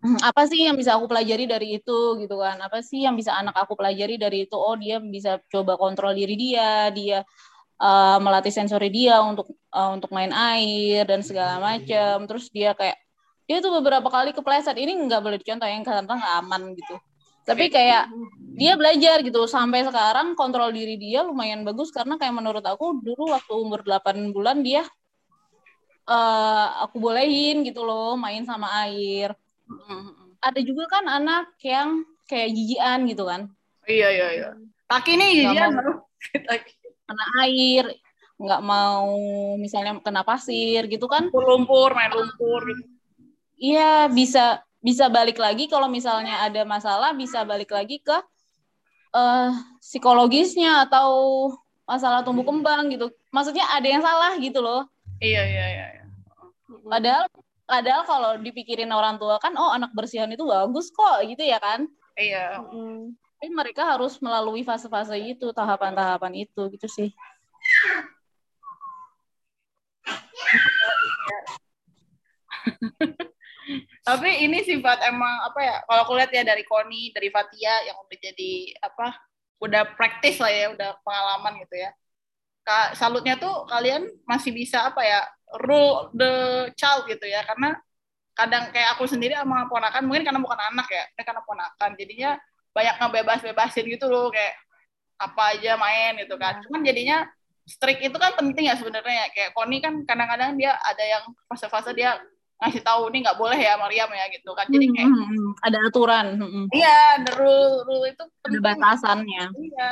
hmm, 0.00 0.18
apa 0.24 0.48
sih 0.48 0.64
yang 0.64 0.76
bisa 0.80 0.96
aku 0.96 1.04
pelajari 1.04 1.44
dari 1.44 1.76
itu? 1.76 1.98
Gitu 2.16 2.36
kan. 2.40 2.56
Apa 2.64 2.80
sih 2.80 3.04
yang 3.04 3.14
bisa 3.14 3.36
anak 3.36 3.52
aku 3.60 3.76
pelajari 3.76 4.16
dari 4.16 4.48
itu? 4.48 4.56
Oh 4.56 4.74
dia 4.80 4.96
bisa 4.96 5.36
coba 5.52 5.76
kontrol 5.76 6.16
diri 6.16 6.34
dia 6.40 6.88
dia 6.88 7.20
uh, 7.76 8.18
melatih 8.24 8.52
sensori 8.52 8.88
dia 8.88 9.20
untuk 9.20 9.52
uh, 9.76 9.92
untuk 9.92 10.08
main 10.16 10.32
air 10.32 11.04
dan 11.04 11.20
segala 11.20 11.60
macam 11.60 12.24
terus 12.24 12.48
dia 12.48 12.72
kayak 12.72 12.96
dia 13.48 13.64
tuh 13.64 13.72
beberapa 13.80 14.08
kali 14.08 14.32
kepleset. 14.32 14.76
Ini 14.76 14.96
nggak 15.08 15.20
boleh 15.24 15.38
dicontoh 15.40 15.68
yang 15.68 15.84
kata 15.84 16.04
nggak 16.04 16.34
aman 16.44 16.72
gitu. 16.76 16.96
Tapi 17.48 17.72
kayak 17.72 18.12
dia 18.60 18.76
belajar 18.76 19.24
gitu. 19.24 19.48
Sampai 19.48 19.80
sekarang 19.84 20.36
kontrol 20.36 20.68
diri 20.68 21.00
dia 21.00 21.24
lumayan 21.24 21.64
bagus 21.64 21.88
karena 21.88 22.20
kayak 22.20 22.36
menurut 22.36 22.60
aku 22.60 23.00
dulu 23.00 23.32
waktu 23.32 23.52
umur 23.56 23.80
8 23.80 24.36
bulan 24.36 24.60
dia 24.60 24.84
uh, 26.08 26.88
aku 26.88 26.96
bolehin 26.96 27.60
gitu 27.62 27.84
loh 27.84 28.16
main 28.16 28.42
sama 28.48 28.88
air 28.88 29.36
ada 30.42 30.60
juga 30.62 30.86
kan 30.88 31.04
anak 31.06 31.54
yang 31.62 32.06
kayak 32.28 32.54
jijian 32.54 33.08
gitu 33.10 33.26
kan. 33.26 33.50
Iya 33.88 34.08
iya 34.12 34.28
iya. 34.34 34.48
Taki 34.88 35.10
ini 35.18 35.26
jijian 35.42 35.72
kena 37.08 37.24
air, 37.44 37.84
nggak 38.36 38.62
mau 38.62 39.10
misalnya 39.56 39.98
kena 40.00 40.22
pasir 40.22 40.86
gitu 40.86 41.08
kan. 41.08 41.28
Lumpur, 41.32 41.92
main 41.96 42.12
lumpur. 42.12 42.62
Iya 43.58 44.06
bisa 44.12 44.62
bisa 44.78 45.10
balik 45.10 45.40
lagi 45.42 45.66
kalau 45.66 45.90
misalnya 45.90 46.46
ada 46.46 46.62
masalah 46.62 47.10
bisa 47.10 47.42
balik 47.42 47.74
lagi 47.74 47.98
ke 47.98 48.14
uh, 49.16 49.50
psikologisnya 49.82 50.86
atau 50.86 51.50
masalah 51.88 52.22
tumbuh 52.22 52.46
kembang 52.46 52.92
gitu. 52.94 53.10
Maksudnya 53.34 53.66
ada 53.72 53.88
yang 53.88 54.04
salah 54.04 54.32
gitu 54.38 54.62
loh. 54.62 54.86
Iya 55.18 55.42
iya 55.42 55.66
iya. 55.66 55.86
Padahal 56.86 57.26
Padahal 57.68 58.08
kalau 58.08 58.40
dipikirin 58.40 58.88
orang 58.88 59.20
tua 59.20 59.36
kan, 59.36 59.52
oh 59.52 59.68
anak 59.68 59.92
bersihan 59.92 60.32
itu 60.32 60.48
bagus 60.48 60.88
kok 60.88 61.20
gitu 61.28 61.44
ya 61.44 61.60
kan? 61.60 61.84
Iya. 62.16 62.64
Mm. 62.64 63.12
Tapi 63.12 63.48
mereka 63.52 63.84
harus 63.84 64.16
melalui 64.24 64.64
fase-fase 64.64 65.20
itu, 65.20 65.52
tahapan-tahapan 65.52 66.48
itu 66.48 66.62
gitu 66.72 66.88
sih. 66.88 67.12
Tapi 74.08 74.48
ini 74.48 74.64
sifat 74.64 75.04
emang 75.04 75.44
apa 75.44 75.60
ya? 75.60 75.76
Kalau 75.84 76.08
aku 76.08 76.16
lihat 76.16 76.32
ya 76.32 76.48
dari 76.48 76.64
Koni, 76.64 77.12
dari 77.12 77.28
Fatia 77.28 77.84
yang 77.84 78.00
udah 78.00 78.16
jadi 78.16 78.80
apa? 78.80 79.12
Udah 79.60 79.84
praktis 79.92 80.40
lah 80.40 80.48
ya, 80.48 80.72
udah 80.72 80.96
pengalaman 81.04 81.60
gitu 81.68 81.76
ya. 81.76 81.92
Salutnya 82.92 83.40
tuh 83.40 83.64
kalian 83.66 84.04
masih 84.28 84.52
bisa 84.52 84.88
apa 84.88 85.02
ya? 85.04 85.20
rule 85.64 86.12
the 86.12 86.32
child 86.76 87.08
gitu 87.08 87.24
ya. 87.24 87.40
Karena 87.44 87.72
kadang 88.36 88.70
kayak 88.70 88.94
aku 88.94 89.08
sendiri 89.08 89.34
sama 89.34 89.66
ponakan 89.66 90.04
mungkin 90.06 90.28
karena 90.28 90.40
bukan 90.44 90.60
anak 90.60 90.86
ya 90.92 91.04
ini 91.16 91.22
karena 91.24 91.42
ponakan. 91.42 91.90
Jadinya 91.96 92.30
banyak 92.76 92.94
ngebebas-bebasin 93.00 93.84
gitu 93.88 94.06
loh 94.12 94.28
kayak 94.28 94.54
apa 95.18 95.56
aja 95.56 95.74
main 95.80 96.20
gitu 96.20 96.36
kan. 96.36 96.60
Iya. 96.60 96.62
cuman 96.68 96.80
jadinya 96.86 97.18
strict 97.66 98.00
itu 98.04 98.16
kan 98.20 98.36
penting 98.36 98.68
ya 98.68 98.76
sebenarnya. 98.76 99.24
Ya 99.24 99.28
kayak 99.32 99.50
Koni 99.56 99.80
kan 99.80 100.04
kadang-kadang 100.04 100.54
dia 100.60 100.76
ada 100.84 101.04
yang 101.04 101.24
fase-fase 101.48 101.96
dia 101.96 102.20
ngasih 102.58 102.82
tahu 102.82 103.06
ini 103.14 103.22
nggak 103.22 103.38
boleh 103.38 103.58
ya 103.58 103.78
Mariam 103.78 104.10
ya 104.12 104.26
gitu 104.34 104.50
kan. 104.52 104.66
Jadi 104.68 104.86
kayak 104.92 105.08
hmm, 105.08 105.48
ada 105.62 105.78
aturan 105.86 106.26
iya 106.74 107.22
the 107.22 107.32
rule 107.38 107.86
rule 107.86 108.04
itu 108.04 108.24
penting. 108.44 108.50
ada 108.50 108.58
batasannya. 108.60 109.44
Iya 109.56 109.90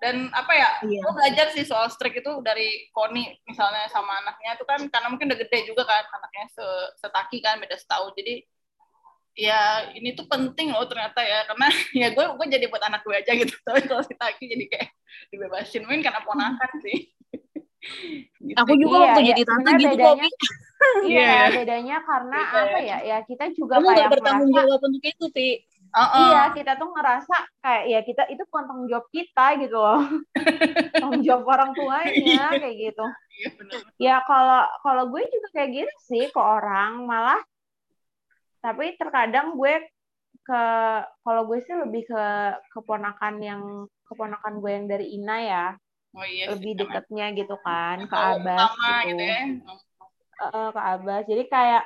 dan 0.00 0.32
apa 0.32 0.52
ya 0.56 0.70
iya. 0.88 1.00
gue 1.04 1.12
belajar 1.12 1.46
sih 1.52 1.68
soal 1.68 1.92
strict 1.92 2.24
itu 2.24 2.32
dari 2.40 2.88
Koni 2.96 3.36
misalnya 3.44 3.84
sama 3.92 4.24
anaknya 4.24 4.56
itu 4.56 4.64
kan 4.64 4.80
karena 4.88 5.08
mungkin 5.12 5.28
udah 5.28 5.38
gede 5.44 5.68
juga 5.68 5.84
kan 5.84 6.08
anaknya 6.08 6.48
setaki 6.96 7.44
kan 7.44 7.60
beda 7.60 7.76
setahun 7.76 8.16
jadi 8.16 8.40
ya 9.36 9.92
ini 9.94 10.16
tuh 10.16 10.26
penting 10.26 10.72
loh 10.74 10.88
ternyata 10.88 11.20
ya 11.22 11.44
karena 11.46 11.68
ya 12.00 12.08
gue 12.16 12.24
gue 12.32 12.46
jadi 12.48 12.66
buat 12.72 12.82
anak 12.82 13.04
gue 13.04 13.14
aja 13.14 13.32
gitu 13.36 13.54
tapi 13.66 13.84
kalau 13.84 14.02
si 14.02 14.16
Taki 14.16 14.44
jadi 14.48 14.64
kayak 14.72 14.88
dibebasin 15.30 15.84
mungkin 15.84 16.02
karena 16.02 16.20
ponakan 16.24 16.70
sih 16.80 16.98
gitu. 18.48 18.56
aku 18.56 18.72
juga 18.76 18.96
iya, 18.96 19.04
waktu 19.04 19.20
iya. 19.20 19.28
jadi 19.32 19.42
tante 19.48 19.70
gitu 19.76 19.88
bedanya, 19.96 20.28
iya 21.04 21.20
yeah. 21.20 21.44
bedanya 21.52 21.96
karena 22.04 22.38
Beda. 22.40 22.60
apa 22.60 22.78
ya 22.84 22.98
ya 23.04 23.16
kita 23.24 23.44
juga 23.56 23.80
Kamu 23.80 23.88
kayak 23.92 24.10
bertanggung 24.12 24.50
jawab 24.52 24.80
untuk 24.80 25.04
itu 25.04 25.26
sih 25.32 25.52
Uh 25.90 26.02
-uh. 26.06 26.22
Iya, 26.30 26.42
kita 26.54 26.72
tuh 26.78 26.88
ngerasa 26.94 27.36
kayak 27.58 27.84
ya 27.90 28.00
kita 28.06 28.22
itu 28.30 28.42
bukan 28.46 28.64
tanggung 28.70 28.88
jawab 28.88 29.06
kita 29.10 29.46
gitu 29.58 29.76
loh. 29.76 30.02
tanggung 31.02 31.22
jawab 31.26 31.44
orang 31.50 31.70
tuanya 31.74 32.14
iya. 32.14 32.46
kayak 32.54 32.76
gitu. 32.78 33.06
Iya, 33.40 33.48
ya 33.98 34.16
kalau 34.22 34.62
kalau 34.86 35.04
gue 35.10 35.22
juga 35.26 35.48
kayak 35.50 35.70
gitu 35.74 35.94
sih 36.06 36.24
ke 36.30 36.40
orang 36.40 37.10
malah 37.10 37.40
tapi 38.60 38.92
terkadang 39.00 39.56
gue 39.56 39.88
ke 40.44 40.62
kalau 41.24 41.42
gue 41.48 41.58
sih 41.64 41.74
lebih 41.74 42.06
ke 42.06 42.24
keponakan 42.76 43.34
yang 43.40 43.62
keponakan 44.04 44.60
gue 44.60 44.70
yang 44.70 44.86
dari 44.86 45.06
Ina 45.16 45.36
ya. 45.42 45.66
Oh 46.14 46.26
iya. 46.26 46.54
Lebih 46.54 46.86
dekatnya 46.86 47.34
gitu 47.34 47.56
kan 47.62 48.06
ke 48.06 48.16
Abbas 48.16 48.70
gitu. 49.06 49.14
gitu 49.14 49.22
ya. 49.26 49.42
Uh, 50.50 50.70
ke 50.70 50.80
Abbas. 50.80 51.22
Jadi 51.26 51.44
kayak 51.46 51.82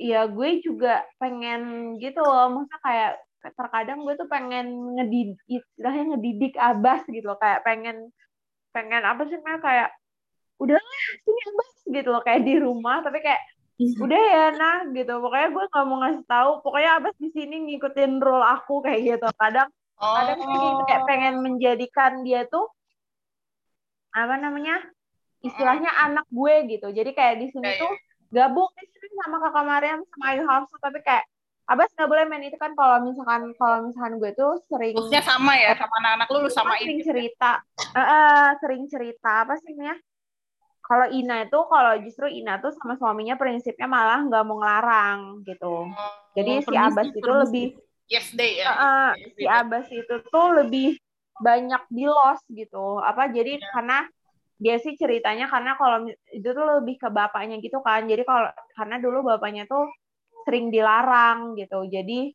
ya 0.00 0.28
gue 0.28 0.50
juga 0.64 1.02
pengen 1.20 1.94
gitu 1.98 2.20
loh. 2.22 2.62
Masa 2.62 2.76
kayak 2.80 3.12
terkadang 3.58 4.06
gue 4.06 4.14
tuh 4.14 4.28
pengen 4.30 4.96
ngedidik 4.96 5.40
istilahnya 5.50 6.16
ngedidik 6.16 6.54
abas 6.56 7.02
gitu 7.08 7.26
loh. 7.26 7.38
Kayak 7.40 7.60
pengen 7.66 7.96
pengen 8.72 9.02
apa 9.04 9.28
sih 9.28 9.36
kayak 9.40 9.90
udah 10.62 10.78
sini 11.26 11.40
abas 11.52 11.70
gitu 11.88 12.08
loh. 12.12 12.22
Kayak 12.22 12.42
di 12.46 12.54
rumah 12.60 13.02
tapi 13.02 13.18
kayak 13.20 13.42
iya. 13.80 13.96
udah 13.98 14.22
ya 14.22 14.46
nah 14.54 14.78
gitu. 14.92 15.12
Pokoknya 15.18 15.48
gue 15.50 15.64
nggak 15.68 15.86
mau 15.88 15.98
ngasih 16.04 16.24
tahu. 16.28 16.50
Pokoknya 16.62 16.90
abas 17.02 17.14
di 17.18 17.28
sini 17.34 17.56
ngikutin 17.68 18.12
role 18.22 18.46
aku 18.46 18.84
kayak 18.84 19.00
gitu. 19.16 19.28
Kadang 19.36 19.68
oh. 19.98 20.14
kadang 20.16 20.38
gitu, 20.38 20.82
kayak 20.88 21.04
pengen 21.10 21.34
menjadikan 21.42 22.22
dia 22.22 22.46
tuh 22.46 22.70
apa 24.12 24.36
namanya 24.36 24.76
istilahnya 25.42 25.90
anak 25.98 26.26
gue 26.30 26.54
gitu. 26.70 26.88
Jadi 26.94 27.10
kayak 27.12 27.36
di 27.42 27.46
sini 27.50 27.68
tuh 27.76 27.92
gabung 28.32 28.70
nih 28.74 28.88
sama 29.22 29.36
kakak 29.38 29.64
Mariam 29.68 30.00
sama 30.08 30.24
Ayu 30.32 30.42
Hafsa 30.48 30.76
tapi 30.80 30.98
kayak 31.04 31.24
Abas 31.62 31.86
nggak 31.94 32.10
boleh 32.10 32.24
main 32.26 32.42
itu 32.42 32.58
kan 32.58 32.74
kalau 32.74 32.98
misalkan 33.06 33.54
kalau 33.54 33.86
misalkan 33.86 34.18
gue 34.18 34.34
tuh 34.34 34.58
sering 34.66 34.98
Maksudnya 34.98 35.22
sama 35.22 35.54
ya 35.54 35.78
sama 35.78 35.94
anak-anak 36.02 36.28
lu, 36.34 36.38
lu 36.42 36.50
sama 36.50 36.74
sering 36.74 36.98
ini. 36.98 37.06
cerita 37.06 37.62
uh, 37.94 38.00
uh, 38.02 38.44
sering 38.58 38.82
cerita 38.90 39.46
apa 39.46 39.54
sih 39.62 39.70
ya 39.78 39.94
kalau 40.82 41.06
Ina 41.06 41.46
itu 41.46 41.58
kalau 41.70 41.94
justru 42.02 42.26
Ina 42.26 42.58
tuh 42.58 42.74
sama 42.74 42.98
suaminya 42.98 43.38
prinsipnya 43.38 43.86
malah 43.86 44.26
nggak 44.26 44.42
mau 44.42 44.58
ngelarang 44.58 45.46
gitu. 45.46 45.88
Jadi 46.34 46.50
Oh, 46.50 46.60
si 46.60 46.66
permisi, 46.66 46.82
Abbas 46.82 47.06
itu 47.14 47.20
permisi. 47.22 47.40
lebih 47.46 47.66
Yes 48.10 48.28
day 48.34 48.52
ya. 48.60 48.70
uh, 48.74 49.10
Yes 49.14 49.32
si 49.38 49.44
day. 49.46 49.48
Abbas 49.48 49.86
itu 49.88 50.14
tuh 50.26 50.46
lebih 50.58 50.98
banyak 51.38 51.82
di 51.88 52.04
los 52.04 52.42
gitu. 52.50 52.98
Apa 52.98 53.30
jadi 53.30 53.62
karena 53.72 54.04
dia 54.62 54.78
sih 54.78 54.94
ceritanya 54.94 55.50
karena 55.50 55.74
kalau 55.74 56.06
itu 56.30 56.48
tuh 56.54 56.66
lebih 56.78 56.94
ke 57.02 57.10
bapaknya 57.10 57.58
gitu 57.58 57.82
kan. 57.82 58.06
Jadi 58.06 58.22
kalau 58.22 58.46
karena 58.78 58.96
dulu 59.02 59.18
bapaknya 59.34 59.66
tuh 59.66 59.90
sering 60.46 60.70
dilarang 60.70 61.58
gitu. 61.58 61.82
Jadi 61.90 62.30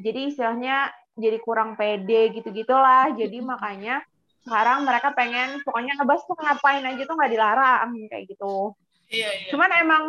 jadi 0.00 0.20
istilahnya 0.32 0.88
jadi 1.20 1.36
kurang 1.44 1.76
pede 1.76 2.32
gitu-gitulah. 2.32 3.12
Jadi 3.12 3.44
makanya 3.44 4.00
sekarang 4.40 4.88
mereka 4.88 5.12
pengen 5.12 5.60
pokoknya 5.68 6.00
Abbas 6.00 6.24
tuh 6.24 6.32
ngapain 6.40 6.80
aja 6.80 7.02
tuh 7.04 7.12
nggak 7.12 7.32
dilarang 7.36 7.92
kayak 8.08 8.24
gitu. 8.24 8.72
Iya, 9.12 9.28
iya. 9.28 9.50
Cuman 9.52 9.70
emang 9.84 10.04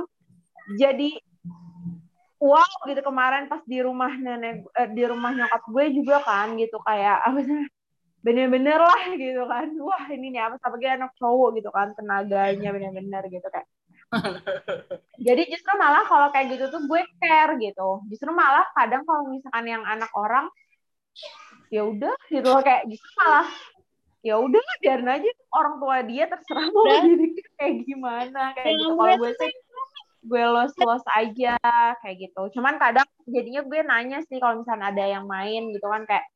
jadi 0.79 1.19
wow 2.39 2.71
gitu 2.87 3.01
kemarin 3.03 3.51
pas 3.51 3.59
di 3.67 3.83
rumah 3.83 4.15
nenek 4.15 4.63
eh, 4.71 4.89
di 4.89 5.03
rumah 5.03 5.35
nyokap 5.35 5.61
gue 5.67 5.85
juga 5.93 6.23
kan 6.23 6.55
gitu 6.55 6.79
kayak 6.81 7.17
apa 7.27 7.39
sih 7.43 7.61
bener-bener 8.21 8.77
lah 8.77 9.03
gitu 9.17 9.43
kan. 9.49 9.67
Wah 9.81 10.05
ini 10.13 10.33
nih 10.33 10.41
apa 10.45 10.55
apalagi 10.61 10.87
anak 10.89 11.11
cowok 11.17 11.49
gitu 11.57 11.69
kan 11.73 11.93
tenaganya 11.97 12.69
bener-bener 12.73 13.23
gitu 13.29 13.47
kayak 13.49 13.67
jadi 15.27 15.47
justru 15.47 15.71
malah 15.79 16.03
kalau 16.03 16.27
kayak 16.35 16.51
gitu 16.57 16.65
tuh 16.67 16.81
gue 16.85 17.01
care 17.21 17.53
gitu. 17.57 17.89
Justru 18.11 18.29
malah 18.31 18.67
kadang 18.75 19.07
kalau 19.07 19.27
misalkan 19.31 19.65
yang 19.67 19.83
anak 19.87 20.11
orang 20.13 20.51
ya 21.71 21.87
udah 21.87 22.15
gitu 22.27 22.47
loh 22.47 22.59
kayak 22.59 22.83
justru 22.91 23.09
malah 23.15 23.47
ya 24.21 24.37
udah 24.37 24.61
biarin 24.83 25.09
aja 25.09 25.29
orang 25.55 25.75
tua 25.81 25.97
dia 26.05 26.23
terserah 26.29 26.67
mau 26.69 26.85
jadi 26.85 27.25
kayak 27.57 27.75
gimana 27.89 28.53
kayak 28.53 28.77
gitu. 28.77 28.93
kalau 28.93 29.15
gue 29.17 29.31
sih 29.39 29.51
gue 30.21 30.43
los 30.45 30.73
los 30.77 31.05
aja 31.17 31.57
kayak 32.05 32.17
gitu. 32.29 32.41
Cuman 32.53 32.77
kadang 32.77 33.07
jadinya 33.25 33.65
gue 33.65 33.79
nanya 33.81 34.19
sih 34.29 34.37
kalau 34.37 34.61
misalnya 34.61 34.93
ada 34.93 35.05
yang 35.09 35.25
main 35.25 35.73
gitu 35.73 35.87
kan 35.89 36.05
kayak 36.05 36.29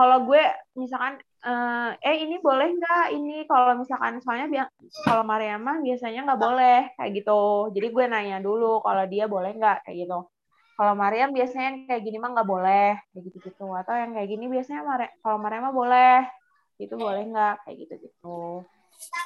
kalau 0.00 0.16
gue 0.24 0.40
misalkan 0.80 1.20
eh, 1.44 1.90
eh 2.00 2.16
ini 2.24 2.40
boleh 2.40 2.68
nggak? 2.72 3.06
Ini 3.12 3.36
kalau 3.44 3.76
misalkan 3.76 4.16
soalnya 4.24 4.72
kalau 5.04 5.20
Mariamah 5.28 5.84
biasanya 5.84 6.24
nggak 6.24 6.40
boleh 6.40 6.78
kayak 6.96 7.12
gitu. 7.20 7.68
Jadi 7.76 7.86
gue 7.92 8.04
nanya 8.08 8.38
dulu 8.40 8.80
kalau 8.80 9.04
dia 9.04 9.28
boleh 9.28 9.52
nggak? 9.60 9.84
Kayak 9.84 10.08
gitu. 10.08 10.18
Kalau 10.80 10.96
Mariam 10.96 11.36
biasanya 11.36 11.66
yang 11.68 11.78
kayak 11.84 12.02
gini 12.08 12.16
mah 12.16 12.30
nggak 12.32 12.48
boleh 12.48 12.96
kayak 13.12 13.22
gitu 13.28 13.36
gitu 13.52 13.66
atau 13.76 13.92
yang 13.92 14.16
kayak 14.16 14.28
gini 14.32 14.48
biasanya 14.48 14.80
Mari- 14.80 15.14
kalau 15.20 15.36
Mariam 15.36 15.68
mah 15.68 15.76
boleh 15.76 16.16
itu 16.80 16.94
boleh 16.96 17.22
nggak? 17.28 17.54
Kayak 17.68 17.76
gitu 17.84 17.94
gitu 18.08 18.64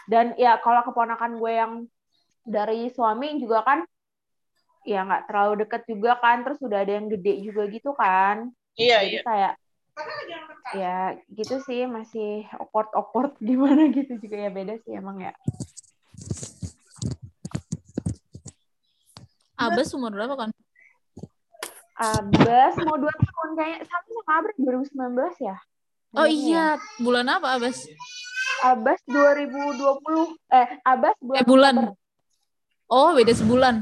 dan 0.07 0.35
ya 0.39 0.59
kalau 0.61 0.85
keponakan 0.87 1.41
gue 1.41 1.53
yang 1.55 1.73
dari 2.45 2.93
suami 2.93 3.41
juga 3.41 3.65
kan 3.65 3.79
ya 4.85 5.01
nggak 5.07 5.31
terlalu 5.31 5.65
deket 5.65 5.83
juga 5.89 6.19
kan. 6.19 6.43
Terus 6.43 6.59
udah 6.61 6.79
ada 6.83 6.93
yang 6.99 7.07
gede 7.09 7.35
juga 7.47 7.63
gitu 7.71 7.91
kan. 7.97 8.51
Iya, 8.75 9.07
jadi 9.07 9.19
iya. 9.19 9.23
kayak 9.23 9.53
ya 10.75 11.15
gitu 11.31 11.63
sih 11.63 11.87
masih 11.87 12.45
awkward 12.59 12.91
awkward 12.93 13.33
gimana 13.45 13.89
gitu 13.91 14.19
juga 14.19 14.37
ya 14.37 14.51
beda 14.51 14.75
sih 14.83 14.95
emang 14.95 15.23
ya 15.23 15.33
Abbas 19.55 19.95
umur 19.95 20.11
berapa 20.11 20.35
kan? 20.35 20.51
Abbas 21.95 22.75
mau 22.83 22.99
dua 22.99 23.15
tahun 23.15 23.51
kayaknya 23.55 23.87
sama 23.87 24.09
sama 24.11 24.33
Abbas 24.43 24.57
2019 24.59 25.47
ya 25.47 25.57
Oh 26.15 26.27
ya. 26.27 26.31
iya, 26.31 26.67
bulan 26.99 27.27
apa 27.27 27.55
Abbas? 27.55 27.87
Abbas 28.63 28.99
2020 29.07 29.79
eh 30.53 30.69
Abbas 30.83 31.15
bulan 31.19 31.39
Eh 31.39 31.47
bulan. 31.47 31.75
Oktober. 31.77 31.95
Oh, 32.87 33.11
beda 33.15 33.33
sebulan. 33.33 33.75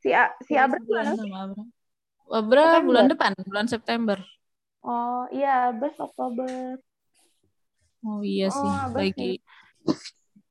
si 0.00 0.08
A- 0.12 0.32
si 0.40 0.52
sebulan 0.52 0.84
bulan 0.84 1.04
Abra. 1.16 1.64
Abra 2.30 2.60
September. 2.62 2.84
bulan 2.86 3.04
depan, 3.08 3.30
bulan 3.42 3.66
September. 3.66 4.18
Oh 4.82 5.28
iya 5.30 5.70
Abbas 5.70 5.96
Oktober 5.96 6.78
Oh 8.00 8.24
iya 8.24 8.48
Oh, 8.48 8.56
sih, 8.56 8.72
Abbas 8.80 9.12
lagi. 9.12 9.32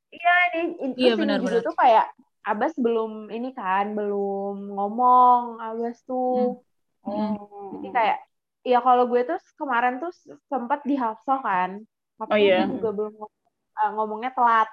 Iya 0.09 0.33
ini, 0.53 0.61
ini 0.79 0.93
Iya, 0.93 1.13
terus 1.13 1.17
ini 1.17 1.21
benar, 1.21 1.37
benar. 1.41 1.61
tuh 1.63 1.75
kayak 1.75 2.05
Abbas 2.41 2.73
belum 2.77 3.11
ini 3.29 3.49
kan 3.51 3.93
belum 3.93 4.73
ngomong 4.73 5.57
Abbas 5.59 5.97
tuh 6.03 6.61
Hmm. 6.99 7.31
Oh. 7.31 7.79
jadi 7.79 7.89
kayak 7.89 8.17
ya 8.61 8.79
kalau 8.79 9.07
gue 9.07 9.23
tuh 9.23 9.39
kemarin 9.55 9.97
tuh 9.97 10.11
sempat 10.45 10.83
di 10.83 10.99
kan 11.39 11.79
tapi 12.19 12.29
Oh, 12.29 12.37
iya. 12.37 12.67
gue 12.67 12.75
juga 12.75 12.89
belum 12.91 13.13
eh, 13.75 13.91
ngomongnya 13.93 14.29
telat 14.29 14.69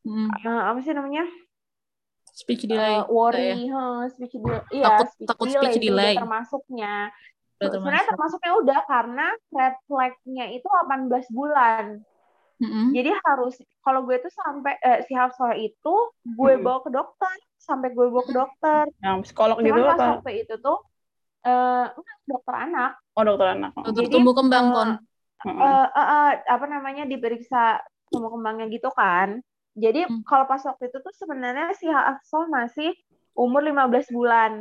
Hmm. 0.00 0.28
Eh, 0.38 0.62
apa 0.64 0.78
sih 0.80 0.92
namanya 0.92 1.24
Speech 2.30 2.64
Eh, 2.64 2.68
delay. 2.70 2.96
worry 3.04 3.66
huh, 3.66 4.06
speech 4.08 4.32
delay 4.32 4.60
iya 4.70 4.86
Takut- 4.94 5.10
speech 5.10 5.28
takut 5.28 5.46
delay 5.46 5.60
speech 5.66 5.78
delay. 5.82 6.14
termasuknya 6.14 6.94
Udah 7.60 7.70
sebenarnya 7.74 8.06
termasuk. 8.10 8.10
termasuknya 8.12 8.52
udah 8.62 8.78
karena 8.90 9.26
red 9.56 9.74
flag-nya 9.88 10.44
itu 10.56 10.66
18 10.66 11.26
bulan 11.38 12.02
Mm-mm. 12.62 12.96
Jadi 12.96 13.10
harus 13.26 13.54
kalau 13.86 14.00
gue 14.06 14.16
tuh 14.24 14.32
sampai 14.40 14.74
eh, 14.82 14.98
si 15.06 15.12
Hafsah 15.14 15.54
itu 15.54 15.94
gue 16.38 16.52
Mm-mm. 16.52 16.64
bawa 16.64 16.78
ke 16.86 16.90
dokter, 16.90 17.36
sampai 17.62 17.88
gue 17.96 18.06
bawa 18.10 18.24
ke 18.28 18.34
dokter. 18.34 18.84
Yang 19.04 19.16
psikolog 19.28 19.58
Cuman 19.60 19.80
gitu 19.80 19.80
pas 19.88 20.02
apa? 20.02 20.08
waktu 20.12 20.30
itu 20.46 20.54
tuh 20.64 20.76
eh 21.46 21.84
enggak, 21.96 22.18
dokter 22.30 22.54
anak. 22.66 22.90
Oh 23.16 23.22
dokter 23.26 23.48
anak. 23.54 23.70
Dokter 23.84 24.04
Jadi, 24.04 24.14
tumbuh 24.14 24.34
kembang 24.38 24.66
eh, 24.66 24.74
kon. 24.74 24.90
Heeh. 25.44 25.70
eh, 25.70 25.86
eh, 26.00 26.06
eh, 26.14 26.30
apa 26.54 26.66
namanya 26.74 27.02
diperiksa 27.12 27.58
tumbuh 28.10 28.30
kembangnya 28.34 28.66
gitu 28.74 28.88
kan. 29.00 29.28
Jadi 29.78 30.00
Hmm. 30.08 30.20
kalau 30.28 30.44
pas 30.50 30.62
waktu 30.68 30.84
itu 30.90 30.98
tuh 31.06 31.14
sebenarnya 31.20 31.66
si 31.80 31.86
Hafsah 31.88 32.44
masih 32.50 32.90
umur 33.38 33.62
15 33.68 34.06
bulan. 34.12 34.52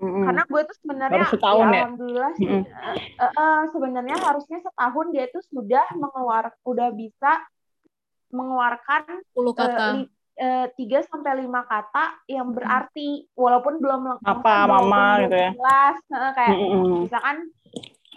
Mm-mm. 0.00 0.24
Karena 0.24 0.42
gue 0.48 0.62
tuh 0.64 0.76
sebenarnya 0.80 1.22
Baru 1.22 1.32
setahun 1.36 1.66
ya? 1.68 1.80
alhamdulillah 1.84 2.32
sih 2.34 2.48
eh, 2.48 2.64
eh, 3.20 3.60
sebenarnya 3.68 4.16
harusnya 4.16 4.58
setahun 4.64 5.06
dia 5.12 5.24
tuh 5.28 5.44
sudah 5.44 5.86
mengeluarkan 5.94 6.56
udah 6.64 6.88
bisa 6.90 7.32
mengeluarkan 8.30 9.02
10 9.28 9.52
kata. 9.52 9.68
eh, 9.76 9.92
li- 9.98 10.10
tiga 10.72 11.04
sampai 11.04 11.44
lima 11.44 11.68
kata 11.68 12.24
yang 12.24 12.56
berarti 12.56 13.28
walaupun 13.36 13.76
belum 13.76 14.00
leng- 14.08 14.24
Apa, 14.24 14.64
mama 14.64 15.20
gitu 15.20 15.36
ya? 15.36 15.50
jelas 15.52 15.96
kayak 16.08 16.56
Mm-mm. 16.56 17.04
misalkan 17.04 17.36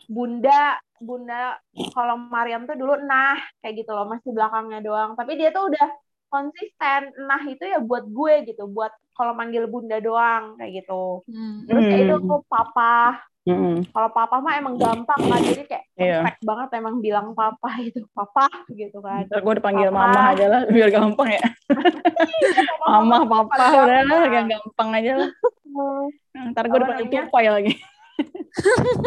bunda 0.08 0.80
bunda 1.04 1.60
kalau 1.92 2.16
Mariam 2.16 2.64
tuh 2.64 2.80
dulu 2.80 2.96
nah 3.04 3.36
kayak 3.60 3.84
gitu 3.84 3.92
loh 3.92 4.08
masih 4.08 4.32
belakangnya 4.32 4.80
doang 4.80 5.20
tapi 5.20 5.36
dia 5.36 5.52
tuh 5.52 5.68
udah 5.68 5.88
konsisten 6.34 7.00
nah 7.22 7.42
itu 7.44 7.62
ya 7.64 7.78
buat 7.80 8.04
gue 8.04 8.34
gitu 8.48 8.66
buat 8.66 8.90
kalau 9.12 9.32
manggil 9.32 9.66
bunda 9.66 9.98
doang 10.00 10.58
kayak 10.58 10.82
gitu 10.82 11.22
Hmm. 11.26 11.64
terus 11.64 11.84
kayak 11.84 12.02
itu 12.04 12.16
Hmm. 12.16 12.28
tuh 12.28 12.42
papa 12.44 13.22
Mm-mm. 13.44 13.84
kalau 13.92 14.08
papa 14.10 14.40
mah 14.40 14.56
emang 14.56 14.76
gampang 14.76 15.20
kan 15.22 15.38
jadi 15.38 15.64
kayak 15.66 15.86
Iya. 15.94 16.18
perfect 16.18 16.42
banget 16.42 16.70
emang 16.74 16.96
bilang 16.98 17.28
papa 17.34 17.70
itu 17.78 18.00
papa 18.10 18.48
gitu 18.68 18.98
kan 18.98 19.24
Ntar 19.24 19.40
gue 19.40 19.54
dipanggil 19.54 19.88
Papa. 19.88 20.00
mama 20.02 20.22
aja 20.32 20.46
lah 20.48 20.62
biar 20.66 20.90
gampang 20.90 21.30
ya. 21.30 21.44
Mama, 22.82 23.18
papa, 23.24 23.56
udah 23.84 24.02
lah, 24.02 24.24
gampang. 24.44 24.90
aja 24.94 25.12
lah. 25.18 25.30
Ntar 26.50 26.66
gue 26.66 26.78
dipanggil 26.78 27.06
namanya? 27.06 27.24
tupai 27.26 27.46
lagi. 27.50 27.74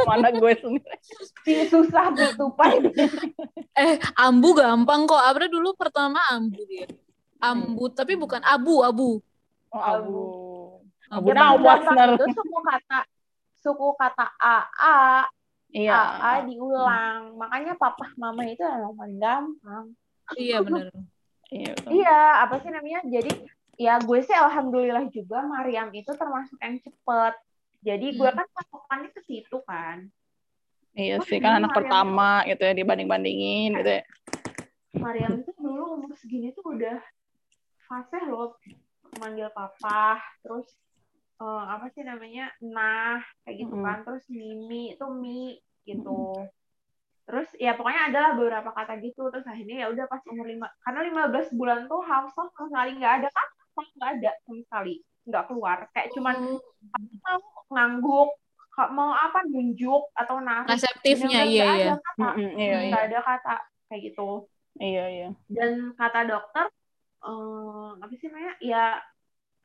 Mana 0.03 0.29
gue 0.31 0.53
sendiri. 0.55 0.97
Ih, 1.47 1.65
susah 1.67 2.11
bertupai 2.11 2.91
Eh, 3.73 3.95
ambu 4.17 4.53
gampang 4.53 5.05
kok. 5.05 5.17
Abra 5.19 5.47
dulu 5.47 5.73
pertama 5.73 6.19
ambu 6.29 6.59
dia. 6.67 6.85
Ambu, 7.39 7.89
tapi 7.91 8.17
bukan 8.17 8.41
abu, 8.41 8.81
abu. 8.81 9.11
Oh, 9.69 9.81
abu. 9.81 10.23
Abu 11.07 11.29
Abu 11.31 11.63
Ya, 11.63 11.79
partner. 11.79 12.09
itu 12.17 12.27
suku 12.35 12.59
kata 12.61 13.01
suku 13.57 13.87
kata 13.95 14.27
AA, 14.37 14.99
Iya. 15.71 15.93
AA 15.95 16.33
diulang. 16.47 17.21
Makanya 17.37 17.75
papa 17.75 18.11
mama 18.17 18.43
itu 18.43 18.63
emang 18.63 18.95
paling 18.95 19.19
gampang. 19.19 19.85
Iya 20.35 20.63
benar. 20.63 20.91
Iya. 21.47 21.71
betul. 21.75 21.91
Iya, 21.93 22.19
apa 22.43 22.55
sih 22.59 22.71
namanya? 22.71 23.01
Jadi 23.05 23.33
ya 23.77 24.01
gue 24.01 24.19
sih 24.19 24.35
alhamdulillah 24.35 25.07
juga 25.11 25.45
Mariam 25.45 25.93
itu 25.93 26.11
termasuk 26.11 26.59
yang 26.59 26.81
cepet. 26.81 27.35
Jadi 27.85 28.07
gue 28.17 28.27
Hmm. 28.27 28.39
kan 28.39 28.47
patokannya 28.51 29.11
ke 29.13 29.21
situ 29.23 29.59
kan. 29.63 30.11
Iya 30.91 31.21
sih 31.23 31.39
kan 31.39 31.61
anak 31.61 31.71
Mariam 31.71 31.79
pertama 31.79 32.31
gitu 32.49 32.63
ya 32.63 32.73
dibanding-bandingin 32.73 33.79
gitu 33.79 33.91
ya. 33.93 34.03
Mariam 34.97 35.39
itu 35.39 35.53
dulu 35.55 36.01
umur 36.01 36.17
segini 36.17 36.51
tuh 36.51 36.73
udah 36.73 36.99
fase 37.87 38.19
loh 38.27 38.59
manggil 39.17 39.49
papa, 39.55 40.21
terus 40.45 40.67
eh, 41.41 41.65
apa 41.71 41.87
sih 41.95 42.03
namanya? 42.05 42.53
Nah, 42.61 43.23
kayak 43.47 43.57
gitu 43.65 43.75
kan. 43.81 44.05
Terus 44.05 44.25
Mimi 44.29 44.93
itu 44.93 45.07
Mi 45.09 45.57
gitu. 45.87 46.47
Terus 47.27 47.49
ya 47.59 47.75
pokoknya 47.75 48.13
adalah 48.13 48.31
beberapa 48.39 48.71
kata 48.75 48.99
gitu. 49.03 49.31
Terus 49.33 49.47
akhirnya 49.47 49.87
ya 49.87 49.87
udah 49.91 50.05
pas 50.07 50.23
umur 50.31 50.47
lima 50.47 50.69
karena 50.85 51.01
15 51.31 51.59
bulan 51.59 51.81
tuh 51.91 52.03
Hafsah 52.03 52.51
sama 52.55 52.69
sekali 52.71 52.91
nggak 52.99 53.15
ada 53.23 53.29
kata, 53.31 53.83
nggak 53.97 54.11
ada 54.21 54.31
sama 54.47 54.61
sekali. 54.67 54.95
Nggak 55.27 55.45
keluar. 55.51 55.79
Kayak 55.91 56.09
cuman 56.15 56.37
mau 57.25 57.39
ngangguk, 57.73 58.31
mau 58.95 59.11
apa 59.11 59.39
nunjuk 59.49 60.03
atau 60.15 60.39
narik. 60.39 60.71
Reseptifnya, 60.77 61.43
iya, 61.49 61.67
iya. 61.75 61.95
Iya, 62.15 62.51
iya. 62.55 62.79
Nggak 62.93 63.05
ada 63.11 63.19
kata 63.23 63.57
kayak 63.87 64.03
gitu 64.13 64.51
Iya, 64.77 65.05
iya. 65.09 65.29
dan 65.49 65.97
kata 65.97 66.29
dokter 66.29 66.67
eh, 67.27 67.89
apa 68.01 68.13
sih 68.17 68.27
namanya? 68.31 68.55
Ya 68.63 68.85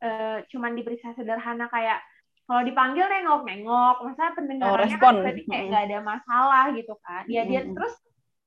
eh, 0.01 0.37
cuman 0.51 0.71
diperiksa 0.73 1.13
sederhana 1.13 1.69
kayak 1.69 2.01
kalau 2.49 2.61
dipanggil 2.67 3.05
nengok-nengok 3.07 3.95
masa 4.03 4.33
pendengarannya 4.35 4.75
Oh, 4.75 4.83
respon. 4.83 4.99
kan 4.99 5.23
berarti 5.23 5.41
kayak 5.47 5.63
nggak 5.71 5.83
ada 5.87 5.99
masalah 6.03 6.65
gitu 6.75 6.93
kan. 7.05 7.23
Ya 7.29 7.45
dia 7.47 7.61
terus 7.63 7.93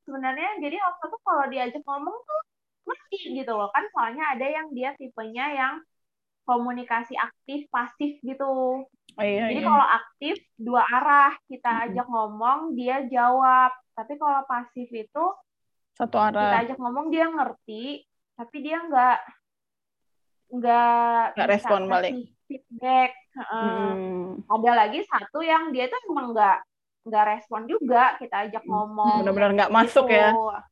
sebenarnya 0.05 0.61
jadi 0.61 0.77
waktu 0.77 1.05
tuh 1.09 1.21
kalau 1.25 1.45
diajak 1.49 1.83
ngomong 1.87 2.17
tuh 2.29 2.41
ngerti 2.85 3.19
gitu 3.41 3.53
loh 3.57 3.73
kan 3.73 3.81
soalnya 3.97 4.37
ada 4.37 4.45
yang 4.45 4.69
dia 4.77 4.93
tipenya 5.01 5.47
yang 5.57 5.75
komunikasi 6.45 7.17
aktif 7.17 7.65
pasif 7.73 8.21
gitu. 8.21 8.85
Oh, 9.15 9.23
iya, 9.25 9.49
jadi 9.49 9.63
iya. 9.63 9.69
kalau 9.71 9.87
aktif 9.89 10.37
dua 10.61 10.83
arah 10.85 11.33
kita 11.49 11.89
ajak 11.89 12.05
ngomong 12.05 12.77
dia 12.77 13.07
jawab. 13.09 13.73
Tapi 13.95 14.19
kalau 14.19 14.43
pasif 14.45 14.91
itu 14.91 15.25
Satu 15.97 16.19
kita 16.19 16.35
arah. 16.35 16.61
ajak 16.67 16.77
ngomong 16.77 17.09
dia 17.09 17.31
ngerti 17.31 18.05
tapi 18.35 18.57
dia 18.61 18.79
nggak 18.83 19.19
nggak 20.55 21.23
Nggak 21.35 21.49
respon 21.51 21.81
balik. 21.89 22.13
feedback 22.47 23.11
Heeh. 23.35 23.91
Mm. 23.97 24.47
ada 24.47 24.71
lagi 24.77 25.01
satu 25.09 25.43
yang 25.43 25.75
dia 25.75 25.91
tuh 25.91 25.99
emang 26.07 26.31
nggak 26.37 26.59
nggak 27.05 27.25
respon 27.37 27.69
juga 27.69 28.17
kita 28.17 28.49
ajak 28.49 28.65
ngomong 28.65 29.21
Benar-benar 29.21 29.51
nggak 29.53 29.73
masuk 29.75 30.07
gitu. 30.07 30.17
ya. 30.17 30.31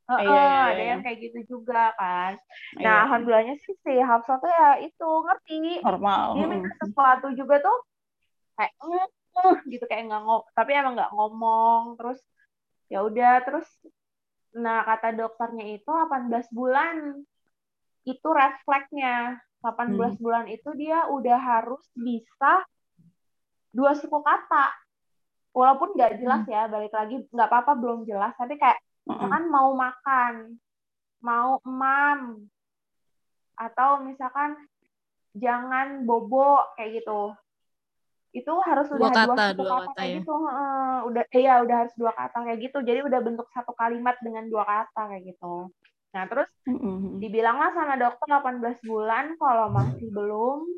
Heeh, 0.08 0.24
Iya, 0.24 0.42
iya, 0.48 0.62
ada 0.64 0.72
iya. 0.76 0.90
yang 0.94 1.00
kayak 1.04 1.18
gitu 1.20 1.38
juga 1.58 1.92
kan 1.96 2.32
nah 2.78 2.80
Iya. 2.80 3.02
alhamdulillahnya 3.08 3.54
sih 3.60 3.74
si 3.82 3.92
Hafsa 4.00 4.38
tuh 4.38 4.48
ya 4.48 4.70
itu 4.80 5.08
ngerti 5.26 5.56
Normal. 5.82 6.26
dia 6.38 6.46
minta 6.48 6.70
sesuatu 6.80 7.26
juga 7.34 7.56
tuh 7.60 7.78
kayak 8.54 8.72
"Eh, 8.80 9.06
eh," 9.42 9.56
gitu 9.72 9.84
kayak 9.84 10.02
nggak 10.08 10.22
ngomong 10.22 10.42
tapi 10.54 10.70
emang 10.72 10.94
nggak 10.96 11.12
ngomong 11.12 11.82
terus 11.98 12.20
ya 12.88 13.02
udah 13.02 13.34
terus 13.44 13.66
nah 14.52 14.84
kata 14.84 15.16
dokternya 15.16 15.80
itu 15.80 15.88
18 15.88 16.46
bulan 16.52 17.24
itu 18.02 18.28
red 18.32 18.54
flag-nya. 18.66 19.38
18 19.62 20.18
bulan 20.18 20.50
itu 20.50 20.74
dia 20.74 21.06
udah 21.06 21.38
harus 21.38 21.86
bisa 21.94 22.66
dua 23.70 23.94
suku 23.94 24.18
kata. 24.18 24.74
Walaupun 25.54 25.94
nggak 25.94 26.18
jelas 26.18 26.42
ya 26.50 26.66
balik 26.66 26.90
lagi 26.90 27.22
nggak 27.30 27.48
apa-apa 27.48 27.78
belum 27.78 28.02
jelas. 28.02 28.34
Tapi 28.34 28.58
kayak 28.58 28.82
Mm-mm. 29.06 29.22
misalkan 29.22 29.44
mau 29.46 29.70
makan 29.78 30.34
mau 31.22 31.62
emam 31.62 32.42
atau 33.54 34.02
misalkan 34.02 34.58
jangan 35.38 36.02
bobo 36.02 36.58
kayak 36.74 36.98
gitu. 36.98 37.30
Itu 38.34 38.58
harus 38.66 38.90
Dua 38.90 38.98
udah 38.98 39.10
kata, 39.14 39.22
dua 39.22 39.36
suku 39.46 39.62
dua 39.62 39.70
kata, 39.70 39.86
kata 39.86 39.92
kayak 39.94 40.10
ya. 40.10 40.18
gitu 40.18 40.34
Heeh, 40.42 40.96
udah 41.06 41.24
iya 41.38 41.54
udah 41.62 41.76
harus 41.86 41.94
dua 41.94 42.12
kata 42.18 42.38
kayak 42.50 42.58
gitu. 42.66 42.78
Jadi 42.82 43.00
udah 43.06 43.20
bentuk 43.22 43.46
satu 43.54 43.70
kalimat 43.78 44.18
dengan 44.18 44.50
dua 44.50 44.64
kata 44.66 45.00
kayak 45.14 45.22
gitu 45.30 45.70
nah 46.12 46.28
terus 46.28 46.48
dibilanglah 47.16 47.72
sama 47.72 47.96
dokter 47.96 48.28
18 48.28 48.84
bulan 48.84 49.32
kalau 49.40 49.72
masih 49.72 50.12
belum 50.12 50.68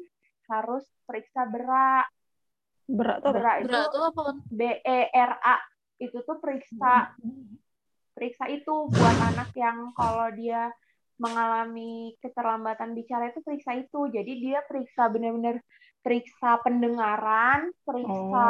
harus 0.49 0.85
periksa 1.09 1.49
berak. 1.49 2.07
Berat 2.85 3.25
tuh 3.25 3.33
berak 3.33 3.57
itu 3.65 3.73
Berat 3.73 3.87
tuh 3.89 4.03
apa? 4.05 4.23
B 4.53 4.61
E 4.85 5.01
R 5.09 5.33
A. 5.41 5.57
Itu 5.97 6.21
tuh 6.25 6.37
periksa. 6.37 7.17
Periksa 8.13 8.45
itu 8.53 8.93
buat 8.93 9.17
anak 9.35 9.51
yang 9.57 9.91
kalau 9.97 10.29
dia 10.37 10.71
mengalami 11.17 12.13
keterlambatan 12.21 12.93
bicara 12.93 13.33
itu 13.33 13.41
periksa 13.41 13.73
itu. 13.79 14.11
Jadi 14.13 14.33
dia 14.43 14.61
periksa 14.67 15.09
benar-benar 15.09 15.63
periksa 16.05 16.61
pendengaran 16.61 17.73
periksa 17.89 18.45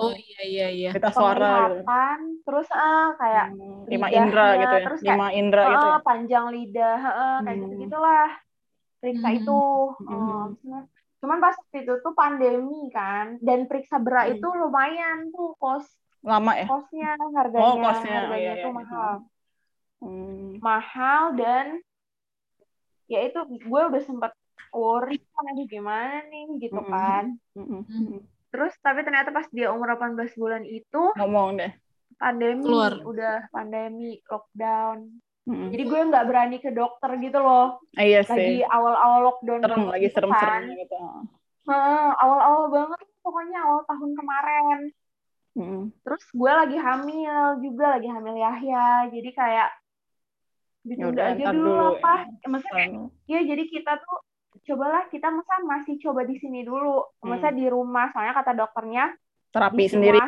Oh 0.00 0.10
iya 0.16 0.40
iya 0.48 0.66
iya. 0.72 0.88
Kita 0.96 1.08
suara 1.12 1.52
gitu. 1.76 1.84
terus 2.48 2.68
ah 2.72 3.12
kayak 3.20 3.46
Hmm, 3.52 3.84
Lima 3.86 4.08
lidahnya, 4.08 4.18
indra 4.18 4.46
gitu 4.56 4.74
ya. 4.74 4.84
terus 4.88 5.00
kayak, 5.04 5.16
Lima 5.20 5.28
indra 5.36 5.62
gitu 5.72 5.86
ya. 5.86 5.98
panjang 6.08 6.44
lidah 6.56 6.98
ah, 7.04 7.36
kayak 7.44 7.56
Hmm. 7.56 7.62
gitu 7.68 7.74
gitulah 7.84 8.28
periksa 9.00 9.28
Hmm. 9.28 9.38
itu 9.38 9.58
Hmm. 10.08 10.16
Oh, 10.66 10.82
cuman 11.20 11.38
pas 11.44 11.56
itu 11.80 11.92
tuh 12.04 12.12
pandemi 12.16 12.80
kan 12.96 13.26
dan 13.44 13.58
periksa 13.68 13.96
berak 14.00 14.24
Hmm. 14.26 14.34
itu 14.40 14.46
lumayan 14.56 15.18
tuh 15.36 15.52
kos 15.60 15.86
Lama 16.26 16.52
ya. 16.58 16.66
kosnya 16.66 17.10
harganya 17.38 17.62
Oh, 17.62 17.74
kosnya. 17.78 18.16
Oh, 18.16 18.20
harganya 18.24 18.52
iya, 18.56 18.62
tuh 18.64 18.70
iya. 18.72 18.78
mahal 18.80 19.12
Hmm. 20.00 20.60
mahal 20.60 21.22
dan 21.40 21.66
ya 23.12 23.18
itu 23.28 23.38
gue 23.70 23.80
udah 23.90 24.02
sempat 24.02 24.32
worry 24.70 25.18
kan 25.20 25.44
aduh 25.50 25.66
gimana 25.66 26.24
nih 26.26 26.44
gitu 26.60 26.78
Mm-mm. 26.78 26.90
kan 26.90 27.24
Mm-mm. 27.54 27.82
Hmm. 27.84 28.20
terus 28.48 28.72
tapi 28.80 29.02
ternyata 29.02 29.30
pas 29.30 29.46
dia 29.50 29.68
umur 29.68 29.94
18 29.94 30.32
bulan 30.34 30.62
itu 30.62 31.02
Ngomong 31.14 31.58
deh. 31.58 31.72
pandemi 32.16 32.64
Keluar. 32.64 32.94
udah 33.04 33.36
pandemi 33.50 34.18
lockdown 34.24 34.98
Mm-mm. 35.44 35.68
jadi 35.70 35.82
gue 35.84 36.00
nggak 36.08 36.26
berani 36.26 36.56
ke 36.58 36.70
dokter 36.70 37.10
gitu 37.18 37.38
loh 37.38 37.78
Ah, 37.92 38.02
Iya 38.02 38.20
lagi 38.24 38.60
sih. 38.60 38.66
awal-awal 38.66 39.20
lockdown 39.24 39.60
Serem 39.62 39.84
lagi 39.86 40.00
gitu 40.04 40.14
kan. 40.14 40.14
serem-seremnya 40.14 40.74
gitu. 40.82 40.96
Heeh, 41.66 42.08
awal-awal 42.16 42.64
banget 42.70 43.00
pokoknya 43.20 43.58
awal 43.58 43.80
tahun 43.84 44.10
kemarin 44.14 44.78
Mm-mm. 45.56 45.82
terus 46.04 46.24
gue 46.30 46.52
lagi 46.52 46.76
hamil 46.76 47.36
juga 47.60 47.96
lagi 47.96 48.08
hamil 48.08 48.36
Yahya 48.36 49.08
jadi 49.08 49.30
kayak 49.32 49.68
ditunda 50.86 51.18
Yaudah, 51.18 51.34
aja 51.34 51.44
dulu 51.50 51.66
dulu 51.66 51.86
apa 51.98 52.14
ya. 52.30 52.46
maksudnya 52.46 52.86
ya 53.26 53.40
jadi 53.42 53.62
kita 53.66 53.92
tuh 53.98 54.18
cobalah 54.66 55.06
kita 55.06 55.30
masa 55.30 55.62
masih 55.62 55.94
coba 55.96 56.22
di 56.22 56.36
sini 56.36 56.60
dulu 56.60 57.00
masa 57.22 57.48
Hmm. 57.48 57.56
di 57.56 57.66
rumah 57.66 58.10
soalnya 58.10 58.34
kata 58.34 58.52
dokternya 58.52 59.14
Terapi 59.48 59.84
sendiri. 59.86 60.18
ya. 60.18 60.26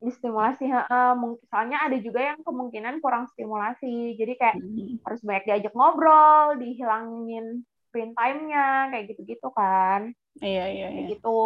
distimulasi 0.00 0.64
heeh. 0.64 1.10
Mung- 1.12 1.40
soalnya 1.46 1.84
ada 1.84 1.96
juga 1.96 2.24
yang 2.24 2.40
kemungkinan 2.40 2.98
kurang 2.98 3.28
stimulasi 3.30 4.16
jadi 4.16 4.32
kayak 4.34 4.56
Mm-mm. 4.56 4.96
harus 5.04 5.20
banyak 5.20 5.44
diajak 5.44 5.72
ngobrol 5.72 6.56
dihilangin 6.56 7.62
screen 7.84 8.16
time-nya 8.16 8.88
kayak 8.88 9.04
gitu-gitu 9.08 9.48
kan 9.50 10.10
Iya, 10.40 10.64
iya, 10.66 10.86
kayak 10.88 11.04
iya. 11.04 11.10
gitu 11.12 11.40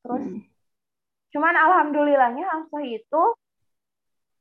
terus 0.00 0.22
Mm. 0.22 0.40
cuman 1.28 1.54
alhamdulillahnya 1.58 2.44
Hamzah 2.46 2.84
itu 2.84 3.22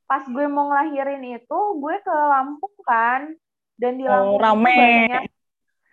pas 0.05 0.21
gue 0.23 0.45
mau 0.45 0.69
ngelahirin 0.69 1.25
itu 1.33 1.59
gue 1.73 1.95
ke 1.99 2.13
Lampung 2.13 2.75
kan 2.85 3.33
dan 3.75 3.97
di 3.97 4.05
Oh, 4.05 4.37
Lampung 4.37 4.37
itu 4.37 4.45
rame. 4.45 4.77
banyak 4.77 5.23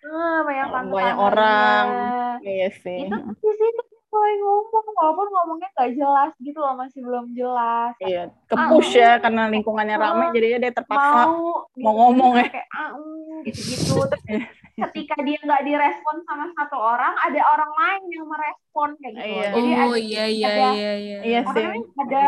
eh, 0.02 0.38
banyak 0.42 0.66
Oh, 0.66 0.72
tante 0.72 0.92
banyak 0.92 1.16
orang. 1.18 1.84
Iya 2.40 2.68
sih. 2.74 2.98
itu 3.04 3.16
di 3.36 3.52
sini 3.54 3.80
mulai 4.10 4.34
ngomong 4.36 4.86
walaupun 4.90 5.26
ngomongnya 5.28 5.68
nggak 5.70 5.90
jelas 5.94 6.32
gitu 6.36 6.58
loh 6.58 6.74
masih 6.74 6.98
belum 6.98 7.30
jelas 7.30 7.94
Iya, 8.00 8.26
ke-push 8.44 8.98
ya 8.98 9.16
karena 9.16 9.46
lingkungannya 9.46 9.94
Ah. 9.94 10.34
jadinya 10.34 10.58
dia 10.58 10.72
terpaksa. 10.74 11.30
mau 11.30 11.62
mau 11.78 11.94
ngomong 11.96 12.32
ya. 12.34 12.50
kayak 12.50 12.66
ah, 12.70 12.90
mm, 12.92 13.46
gitu-gitu 13.46 14.02
terus 14.02 14.22
ketika 14.74 15.14
dia 15.20 15.38
nggak 15.38 15.62
direspon 15.62 16.16
sama 16.24 16.50
satu 16.52 16.74
orang 16.74 17.14
ada 17.14 17.40
orang 17.46 17.70
lain 17.70 18.02
yang 18.10 18.26
merespon 18.26 18.88
kayak 18.98 19.12
gitu 19.14 19.30
Iya. 19.30 19.48
jadi 19.52 19.70
oh 19.70 19.78
ada, 19.86 19.98
iya 20.00 20.24
iya 20.26 20.48
ada- 20.48 20.74
iya 20.74 20.92
iya. 20.96 21.18
Iya 21.22 21.38
apa 21.40 21.52
sih. 21.54 21.64
ada. 22.02 22.22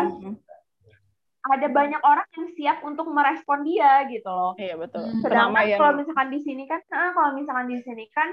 Ada 1.44 1.66
banyak 1.69 1.98
orang 2.01 2.28
yang 2.32 2.48
siap 2.52 2.78
untuk 2.82 3.06
merespon 3.06 3.62
dia 3.62 4.06
gitu 4.06 4.27
loh 4.27 4.55
Iya 4.55 4.77
betul. 4.77 5.02
Hmm. 5.02 5.20
sedangkan 5.20 5.51
Keramaian. 5.52 5.77
kalau 5.77 5.93
misalkan 5.97 6.28
di 6.28 6.40
sini 6.40 6.64
kan 6.64 6.81
ah, 6.90 7.10
kalau 7.10 7.31
misalkan 7.32 7.66
di 7.66 7.78
sini 7.81 8.05
kan 8.09 8.31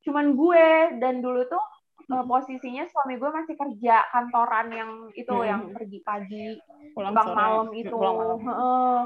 cuman 0.00 0.26
gue 0.32 0.66
dan 0.96 1.14
dulu 1.18 1.44
tuh 1.46 1.64
eh, 2.02 2.24
posisinya 2.26 2.84
suami 2.84 3.16
gue 3.16 3.30
masih 3.30 3.54
kerja 3.54 3.96
kantoran 4.08 4.66
yang 4.70 4.90
itu 5.14 5.30
Hmm. 5.30 5.46
yang 5.46 5.62
pergi 5.70 5.98
pagi 6.00 6.44
pulang 6.90 7.12
pulang 7.12 7.26
sore. 7.26 7.36
malam 7.38 7.68
itu 7.72 7.92
Pulang 7.92 8.16
malam. 8.18 8.38
Heeh. 8.42 8.98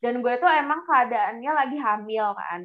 dan 0.00 0.14
gue 0.18 0.34
tuh 0.36 0.50
emang 0.50 0.80
keadaannya 0.82 1.50
lagi 1.52 1.76
hamil 1.76 2.26
kan 2.32 2.60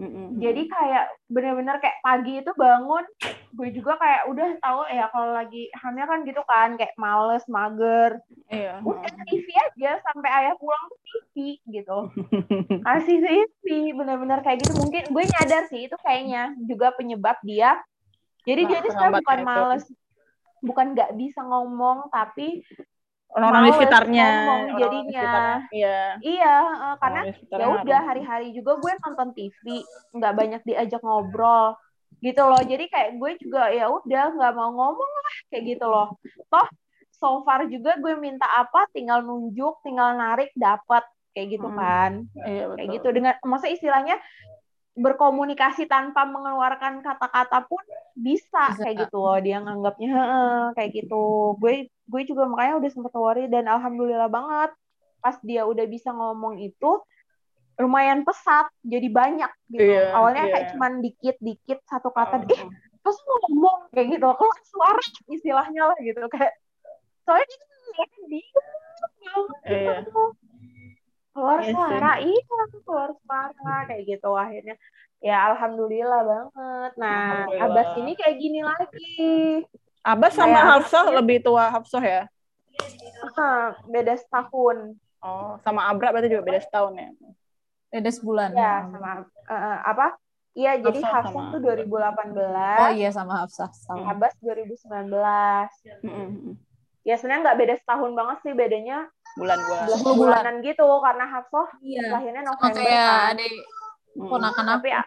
Mm-mm. 0.00 0.40
jadi 0.40 0.62
kayak 0.64 1.04
bener-bener 1.28 1.76
kayak 1.76 2.00
pagi 2.00 2.40
itu 2.40 2.48
bangun 2.56 3.04
gue 3.52 3.68
juga 3.70 4.00
kayak 4.00 4.32
udah 4.32 4.48
tahu 4.58 4.80
ya 4.88 5.12
kalau 5.12 5.30
lagi 5.30 5.68
hamil 5.76 6.08
kan 6.08 6.24
gitu 6.24 6.40
kan 6.48 6.74
kayak 6.74 6.96
males 6.96 7.44
mager 7.46 8.16
Iya. 8.48 8.80
udah 8.80 9.12
TV 9.28 9.44
aja 9.52 10.00
sampai 10.00 10.30
ayah 10.40 10.54
pulang 10.56 10.80
tuh 10.88 10.98
TV 11.04 11.36
gitu 11.68 11.98
kasih 12.88 13.18
TV 13.20 13.66
bener-bener 13.92 14.40
kayak 14.40 14.64
gitu 14.64 14.72
mungkin 14.74 15.04
gue 15.04 15.24
nyadar 15.28 15.68
sih 15.68 15.84
itu 15.84 15.96
kayaknya 16.00 16.56
juga 16.64 16.96
penyebab 16.96 17.36
dia 17.44 17.76
jadi 18.48 18.64
Nah, 18.64 18.68
dia 18.72 18.78
tuh 18.80 18.90
sebenarnya 18.90 19.20
bukan 19.20 19.38
itu. 19.38 19.46
males 19.46 19.84
bukan 20.60 20.86
nggak 20.92 21.10
bisa 21.14 21.40
ngomong 21.40 22.08
tapi 22.08 22.64
Orang-orang 23.30 23.62
di 23.62 23.72
sekitarnya. 23.72 24.26
ngomong 24.26 24.62
jadinya. 24.74 25.32
Iya. 25.70 25.98
iya 26.18 26.56
eh, 26.66 26.94
karena 26.98 27.20
ya 27.30 27.66
udah 27.78 28.00
hari-hari 28.02 28.46
juga 28.50 28.74
gue 28.76 28.92
nonton 28.98 29.28
TV 29.32 29.64
nggak 30.12 30.34
banyak 30.34 30.62
diajak 30.64 30.98
ngobrol 31.00 31.78
gitu 32.18 32.42
loh 32.42 32.58
jadi 32.60 32.84
kayak 32.84 33.10
gue 33.16 33.30
juga 33.38 33.70
ya 33.70 33.86
udah 33.88 34.34
nggak 34.34 34.52
mau 34.52 34.70
ngomong 34.70 35.10
lah 35.16 35.28
kayak 35.48 35.64
gitu 35.68 35.86
loh 35.86 36.18
toh 36.48 36.66
so 37.10 37.40
far 37.42 37.64
juga 37.64 37.96
gue 37.96 38.12
minta 38.14 38.44
apa 38.46 38.90
tinggal 38.90 39.20
nunjuk 39.20 39.78
tinggal 39.80 40.12
narik 40.12 40.50
dapat 40.52 41.06
kayak 41.30 41.54
gitu 41.54 41.64
Hmm. 41.64 41.78
kan 41.78 42.12
Iya 42.42 42.64
betul. 42.66 42.76
kayak 42.76 42.88
gitu 42.92 43.08
dengan 43.14 43.34
masa 43.42 43.66
istilahnya 43.68 44.18
berkomunikasi 45.00 45.88
tanpa 45.88 46.28
mengeluarkan 46.28 47.00
kata-kata 47.00 47.64
pun 47.64 47.80
bisa, 48.12 48.76
Bisa. 48.76 48.84
kayak 48.84 48.96
gitu 49.08 49.16
loh 49.16 49.40
dia 49.40 49.56
nganggapnya 49.64 50.12
kayak 50.76 50.90
gitu 50.92 51.56
gue 51.56 51.88
gue 51.88 52.22
juga 52.28 52.44
makanya 52.44 52.76
udah 52.84 52.90
sempet 52.92 53.14
worry 53.16 53.44
dan 53.48 53.64
alhamdulillah 53.64 54.28
banget 54.28 54.70
pas 55.24 55.36
dia 55.40 55.64
udah 55.64 55.88
bisa 55.88 56.12
ngomong 56.12 56.60
itu 56.60 57.00
lumayan 57.80 58.28
pesat 58.28 58.68
jadi 58.84 59.08
banyak 59.08 59.48
gitu 59.72 59.88
Iya, 59.88 60.12
awalnya 60.12 60.44
iya. 60.44 60.52
kayak 60.52 60.66
cuman 60.76 60.92
dikit 61.00 61.36
dikit 61.40 61.78
satu 61.88 62.12
kata 62.12 62.44
eh 62.52 62.62
pas 63.00 63.16
ngomong 63.16 63.88
kayak 63.96 64.20
gitu 64.20 64.28
keluar 64.36 64.58
suara 64.68 65.00
istilahnya 65.32 65.82
lah 65.88 65.98
gitu 66.04 66.20
kayak 66.28 66.52
soalnya 67.24 67.48
dia 67.48 68.06
diem 68.28 68.44
banget 69.24 69.60
Iya. 69.64 69.94
gitu 70.04 70.22
keluar 71.40 71.58
Iya 71.58 71.64
sih. 71.64 71.72
suara 71.72 72.12
iya 72.20 72.40
keluar 72.84 73.10
suara 73.16 73.76
kayak 73.88 74.02
gitu 74.06 74.30
akhirnya 74.30 74.76
ya 75.18 75.36
alhamdulillah 75.48 76.20
banget 76.22 76.92
nah 76.94 77.16
Alhamdulillah. 77.48 77.64
abas 77.66 77.88
ini 77.96 78.12
kayak 78.14 78.36
gini 78.36 78.60
lagi 78.60 79.12
Abbas 80.02 80.32
sama 80.32 80.52
Kayak 80.54 80.68
Hafsah 80.70 81.00
anaknya- 81.02 81.16
lebih 81.18 81.38
tua 81.40 81.64
Hafsah 81.68 82.00
ya? 82.02 82.22
Beda 83.86 84.14
setahun 84.14 84.96
Oh, 85.20 85.60
sama 85.60 85.84
Abra 85.84 86.08
berarti 86.10 86.28
juga 86.28 86.40
beda 86.42 86.60
setahun 86.62 86.92
ya? 86.94 87.08
Beda 87.90 88.08
sebulan. 88.08 88.48
ya 88.54 88.86
sama 88.86 89.10
eh, 89.44 89.78
apa 89.82 90.16
iya 90.52 90.72
jadi 90.78 91.00
Hafsah 91.02 91.44
tuh 91.52 91.60
2018 91.60 92.80
Oh 92.80 92.90
iya 92.90 93.10
sama 93.10 93.44
Hafsah. 93.44 93.68
Sama. 93.76 94.08
Abbas 94.08 94.32
2019 94.40 95.12
Mm-mm. 96.00 96.56
ya 97.02 97.14
sebenarnya 97.14 97.42
nggak 97.44 97.58
beda 97.58 97.74
setahun 97.76 98.10
banget 98.14 98.36
sih 98.40 98.52
bedanya 98.54 99.04
Bulan-bulan. 99.32 99.86
11 99.86 100.02
bulan. 100.02 100.16
bulanan 100.16 100.54
gitu 100.60 100.88
karena 101.00 101.24
Hafsah 101.26 101.68
Iya. 101.80 102.02
lahirnya 102.08 102.42
Sama 102.42 102.54
November 102.56 102.74
kayak 102.76 103.04
kan 103.04 103.30
adik 103.32 103.54
ponakan 104.12 104.66
tapi 104.68 104.88
eh, 104.90 105.04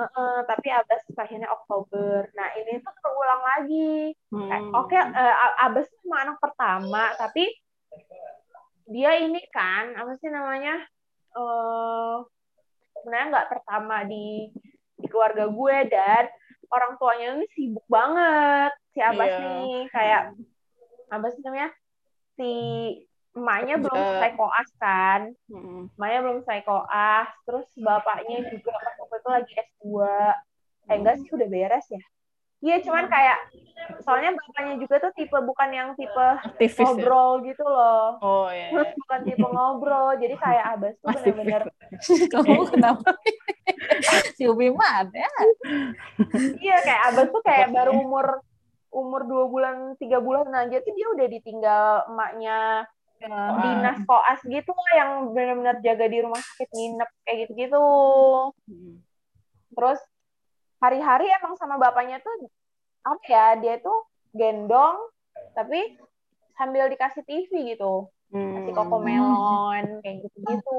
eh, 0.00 0.38
tapi 0.44 0.68
Abbas 0.70 1.02
lahirnya 1.10 1.48
Oktober 1.50 2.18
nah 2.32 2.48
ini 2.54 2.72
tuh 2.78 2.94
terulang 2.96 3.42
lagi 3.44 3.92
Hmm. 4.28 4.72
oke 4.72 4.94
eh, 4.94 5.04
A- 5.36 5.56
Abbas 5.64 5.86
tuh 5.86 5.98
cuma 6.00 6.22
anak 6.22 6.38
pertama 6.38 7.12
tapi 7.14 7.44
dia 8.86 9.16
ini 9.16 9.42
kan 9.48 9.92
apa 9.92 10.16
sih 10.16 10.28
namanya 10.28 10.80
eh 11.30 12.16
sebenarnya 12.94 13.26
nggak 13.28 13.48
pertama 13.48 14.02
di 14.02 14.48
di 14.94 15.06
keluarga 15.06 15.44
gue 15.46 15.76
dan 15.86 16.24
orang 16.68 16.92
tuanya 16.96 17.26
ini 17.34 17.46
sibuk 17.48 17.84
banget 17.86 18.72
si 18.88 19.00
Abbas 19.00 19.28
Iya. 19.28 19.40
nih 19.40 19.72
kayak 19.88 20.22
Abbas 21.10 21.34
namanya 21.38 21.68
si 22.34 22.50
emaknya 23.38 23.74
belum 23.78 23.94
selesai 23.96 24.32
koas 24.34 24.68
kan 24.76 25.20
Mm-mm. 25.46 25.80
emaknya 25.94 26.20
belum 26.20 26.36
selesai 26.42 26.62
koas 26.62 27.28
terus 27.46 27.66
bapaknya 27.78 28.38
juga 28.50 28.74
pas 28.74 28.94
waktu 28.98 29.16
itu 29.16 29.28
lagi 29.30 29.52
S2 29.54 29.84
eh 30.88 30.94
enggak 30.94 31.14
sih 31.22 31.30
udah 31.30 31.48
beres 31.48 31.86
ya 31.88 32.02
iya 32.58 32.76
cuman 32.82 33.06
kayak 33.06 33.38
soalnya 34.02 34.34
bapaknya 34.34 34.74
juga 34.82 34.98
tuh 34.98 35.12
tipe 35.14 35.38
bukan 35.38 35.70
yang 35.70 35.88
tipe 35.94 36.26
Aktivis 36.42 36.74
ya? 36.74 36.82
ngobrol 36.90 37.30
gitu 37.46 37.62
loh 37.62 38.18
Oh 38.18 38.50
iya. 38.50 38.74
iya. 38.74 38.90
bukan 38.98 39.20
tipe 39.22 39.46
ngobrol 39.46 40.18
jadi 40.18 40.34
kayak 40.34 40.64
Abbas 40.74 40.94
tuh 40.98 41.08
bener-bener 41.14 41.62
Kamu 42.34 42.62
kenapa? 42.68 43.10
si 44.36 44.44
Ubi 44.44 44.74
ada. 44.74 45.26
iya 46.58 46.76
kayak 46.82 47.02
Abbas 47.14 47.28
tuh 47.30 47.42
kayak 47.46 47.70
baru 47.70 47.94
umur 47.94 48.42
umur 48.88 49.20
dua 49.28 49.44
bulan 49.46 49.76
tiga 50.00 50.18
bulan 50.18 50.48
aja 50.50 50.80
tuh 50.80 50.92
dia 50.96 51.06
udah 51.12 51.26
ditinggal 51.28 51.84
emaknya 52.08 52.88
dinas 53.20 53.98
koas 54.04 54.40
gitu 54.42 54.70
lah 54.70 54.92
yang 54.94 55.10
benar-benar 55.30 55.76
jaga 55.78 56.06
di 56.06 56.18
rumah 56.22 56.38
sakit 56.38 56.68
nginep 56.70 57.10
kayak 57.22 57.36
gitu-gitu 57.44 57.82
Mm. 58.68 59.00
terus 59.72 60.00
hari-hari 60.78 61.26
emang 61.34 61.54
sama 61.54 61.76
bapaknya 61.76 62.20
tuh 62.20 62.46
apa 63.02 63.24
ya 63.24 63.46
dia 63.56 63.74
tuh 63.78 64.06
gendong 64.30 64.96
tapi 65.52 65.98
sambil 66.54 66.86
dikasih 66.86 67.22
TV 67.22 67.74
gitu 67.74 68.06
kasih 68.28 68.68
Hmm. 68.68 68.76
kokomelon 68.76 70.04
kayak 70.04 70.20
gitu-gitu 70.20 70.76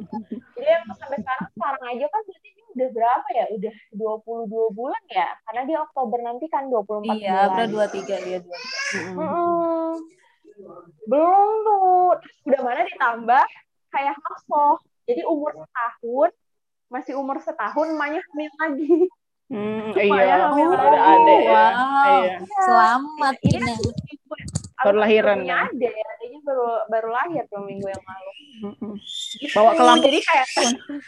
jadi 0.54 0.68
emang 0.78 0.94
sampai 0.94 1.18
sekarang 1.18 1.48
sekarang 1.50 1.82
aja 1.90 2.06
kan 2.06 2.20
berarti 2.22 2.48
dia 2.48 2.66
udah 2.70 2.88
berapa 2.90 3.28
ya 3.34 3.44
udah 3.50 3.74
22 3.90 4.78
bulan 4.78 5.02
ya 5.10 5.28
karena 5.42 5.62
dia 5.66 5.78
Oktober 5.82 6.18
nanti 6.22 6.46
kan 6.46 6.70
24 6.70 7.18
Iya, 7.18 7.34
bulan 7.34 7.50
Abra 7.50 7.64
dua 7.66 7.86
tiga 7.90 8.16
dia 8.22 8.38
dua. 8.38 8.58
Mm-mm. 8.94 9.16
Mm-mm. 9.18 9.90
Belum 11.04 11.48
tuh 11.60 12.14
udah 12.46 12.60
mana 12.62 12.80
ditambah 12.84 13.44
kayak 13.88 14.14
Hafsah 14.16 14.78
jadi 15.04 15.22
umur 15.24 15.52
setahun 15.56 16.30
masih 16.86 17.14
umur 17.14 17.36
setahun 17.38 17.86
emaknya 17.88 18.20
hamil 18.24 18.52
lagi 18.56 18.90
Hmm, 19.44 19.92
iya. 19.92 20.48
hamil 20.48 20.72
Ada 20.72 20.88
lagi. 20.88 21.04
adek 21.04 21.40
ya. 21.44 21.52
Wow. 21.68 22.16
Iya. 22.16 22.36
Selamat 22.56 23.34
Ini 23.44 23.58
Ina. 23.60 23.74
Baru 24.80 24.98
lahiran, 24.98 25.36
punya 25.38 25.56
kan? 25.60 25.68
ade 25.68 25.88
adanya 25.92 26.38
baru 26.42 26.64
baru 26.88 27.08
lahir 27.12 27.42
dua 27.46 27.62
minggu 27.62 27.86
yang 27.86 28.02
lalu 28.02 28.30
Mm-mm. 28.64 28.92
Bawa 29.52 29.70
ke 29.70 29.82
Lampung. 29.84 30.04
jadi 30.08 30.18
kayak 30.18 30.46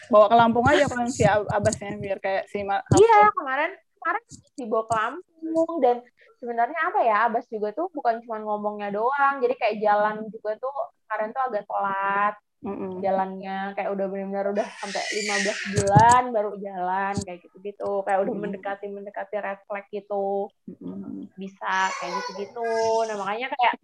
Bawa 0.08 0.26
ke 0.28 0.36
Lampung 0.36 0.64
aja 0.68 0.84
kan 0.84 1.08
si 1.08 1.24
Ab- 1.24 1.48
Abbasnya 1.48 1.96
biar 1.96 2.18
kayak 2.20 2.44
si 2.46 2.60
iya 2.60 3.18
kemarin 3.32 3.70
kemarin 3.98 4.22
dibawa 4.54 4.84
ke 4.84 4.94
Lampung 4.94 5.70
dan 5.80 5.96
sebenarnya 6.38 6.80
apa 6.92 7.00
ya 7.02 7.16
Abbas 7.28 7.46
juga 7.48 7.72
tuh 7.72 7.88
bukan 7.92 8.20
cuma 8.24 8.40
ngomongnya 8.42 8.92
doang 8.92 9.40
jadi 9.40 9.54
kayak 9.56 9.76
jalan 9.80 10.16
juga 10.30 10.56
tuh 10.60 10.74
kemarin 11.06 11.30
tuh 11.32 11.42
agak 11.46 11.64
telat. 11.64 12.34
Mm-mm. 12.66 12.98
jalannya 13.04 13.76
kayak 13.78 13.92
udah 13.94 14.06
benar-benar 14.10 14.50
udah 14.50 14.66
sampai 14.80 14.98
15 14.98 15.76
bulan 15.76 16.22
baru 16.34 16.50
jalan 16.58 17.14
kayak 17.22 17.44
gitu-gitu. 17.46 18.02
Kayak 18.02 18.26
udah 18.26 18.34
mendekati 18.34 18.86
mendekati 18.90 19.36
red 19.38 19.60
flag 19.68 19.86
gitu. 19.92 20.50
Mm-mm. 20.66 21.30
bisa 21.36 21.92
kayak 22.00 22.12
gitu-gitu. 22.16 22.66
Nah 23.06 23.16
makanya 23.22 23.52
kayak 23.54 23.74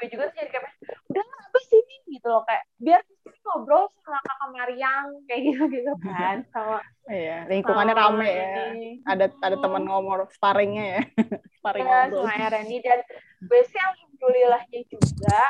gue 0.00 0.08
juga 0.08 0.22
tuh 0.26 0.36
jadi 0.40 0.48
kayak 0.48 0.64
udah 1.06 1.20
lah, 1.22 1.38
apa 1.44 1.58
sih 1.60 1.76
ini 1.76 2.16
gitu 2.16 2.26
loh 2.26 2.42
kayak 2.42 2.64
biar 2.80 3.00
ngobrol 3.44 3.84
sama 4.00 4.18
kakak 4.20 4.48
Mariam 4.50 5.06
kayak 5.28 5.40
gitu 5.44 5.62
gitu 5.68 5.92
kan 6.00 6.36
sama 6.56 6.80
Iya, 7.10 7.42
lingkungannya 7.50 7.90
sama 7.92 8.06
rame 8.06 8.28
ya. 8.30 8.50
ini. 8.70 9.02
Ada 9.02 9.34
ada 9.42 9.56
teman 9.58 9.82
ngomong 9.82 10.30
sparringnya 10.30 10.84
ya. 10.94 11.00
Sparring 11.58 11.82
ya 11.82 12.06
ngobrol. 12.06 12.22
sama 12.22 12.34
Ereni 12.38 12.78
dan 12.80 13.00
gue 13.42 13.60
sih 13.66 13.80
alhamdulillahnya 13.82 14.80
juga 14.86 15.40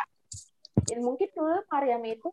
dan 0.88 0.98
mungkin 1.04 1.28
dulu 1.30 1.60
Mariam 1.68 2.02
itu 2.02 2.28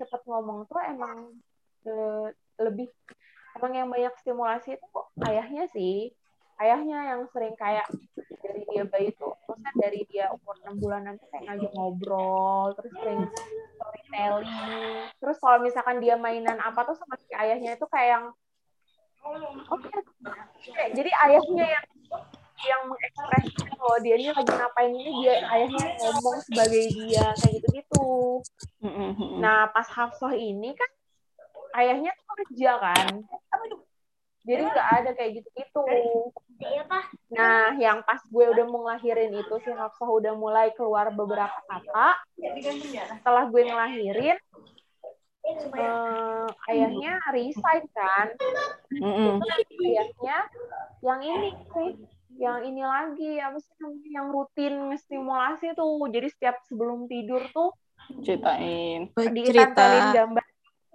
cepet 0.00 0.20
ngomong 0.24 0.64
tuh 0.66 0.80
emang 0.82 1.36
eh, 1.84 2.26
lebih 2.58 2.88
emang 3.60 3.72
yang 3.76 3.88
banyak 3.92 4.14
stimulasi 4.18 4.74
itu 4.74 4.86
kok 4.88 5.12
ayahnya 5.22 5.68
sih 5.68 6.16
ayahnya 6.62 6.98
yang 7.14 7.20
sering 7.34 7.54
kayak 7.58 7.86
dari 8.42 8.62
dia 8.70 8.82
bayi 8.86 9.10
tuh 9.18 9.34
maksudnya 9.46 9.72
dari 9.78 10.00
dia 10.06 10.24
umur 10.30 10.54
6 10.62 10.82
bulanan 10.82 11.14
tuh 11.18 11.28
kayak 11.30 11.44
ngajak 11.50 11.72
ngobrol 11.74 12.72
terus 12.78 12.92
sering 12.98 13.20
storytelling. 13.76 15.10
Terus 15.18 15.36
kalau 15.42 15.58
misalkan 15.62 15.98
dia 15.98 16.14
mainan 16.18 16.58
apa 16.58 16.86
tuh 16.86 16.96
sama 16.98 17.18
si 17.18 17.30
ayahnya 17.34 17.74
itu 17.74 17.86
kayak 17.90 18.08
yang 18.18 18.24
oke. 19.70 19.90
Kayak, 20.62 20.90
jadi 20.98 21.10
ayahnya 21.28 21.66
yang 21.78 21.86
yang 22.62 22.82
mengekspresikan 22.86 23.74
kalau 23.74 23.98
dia 23.98 24.14
ini 24.14 24.30
lagi 24.30 24.52
ngapain 24.54 24.92
ini 24.94 25.10
dia 25.22 25.34
ayahnya 25.50 25.84
ngomong 25.98 26.36
sebagai 26.46 26.82
dia 26.94 27.24
kayak 27.42 27.52
gitu 27.58 27.68
gitu 27.74 28.06
nah 29.42 29.66
pas 29.70 29.86
Hafsah 29.90 30.34
ini 30.38 30.70
kan 30.78 30.90
ayahnya 31.82 32.14
tuh 32.14 32.26
kerja 32.46 32.78
kan 32.78 33.26
jadi 34.42 34.62
nggak 34.66 34.88
ada 35.02 35.10
kayak 35.14 35.30
gitu 35.38 35.48
gitu 35.54 35.82
nah 37.32 37.74
yang 37.74 38.06
pas 38.06 38.22
gue 38.22 38.44
udah 38.54 38.64
mau 38.70 38.86
ngelahirin 38.86 39.34
itu 39.34 39.54
si 39.66 39.70
Hafsah 39.74 40.06
udah 40.06 40.36
mulai 40.38 40.70
keluar 40.78 41.10
beberapa 41.10 41.58
kata. 41.66 42.22
Setelah 43.18 43.50
gue 43.50 43.62
ngelahirin 43.66 44.38
eh, 45.42 46.46
ayahnya 46.70 47.18
resign 47.34 47.82
kan. 47.90 48.30
Mm-mm. 48.94 49.42
ayahnya 49.82 50.38
yang 51.02 51.20
ini 51.24 51.50
sih 51.74 51.90
yang 52.38 52.62
ini 52.62 52.82
lagi 52.86 53.42
apa 53.42 53.58
sih 53.58 53.74
namanya 53.82 54.10
yang 54.22 54.26
rutin 54.30 54.74
stimulasi 55.02 55.74
tuh. 55.74 56.06
Jadi 56.14 56.30
setiap 56.30 56.62
sebelum 56.70 57.10
tidur 57.10 57.42
tuh 57.50 57.74
Ceritain. 58.22 59.08
Cerita. 59.14 60.12
gambar 60.12 60.46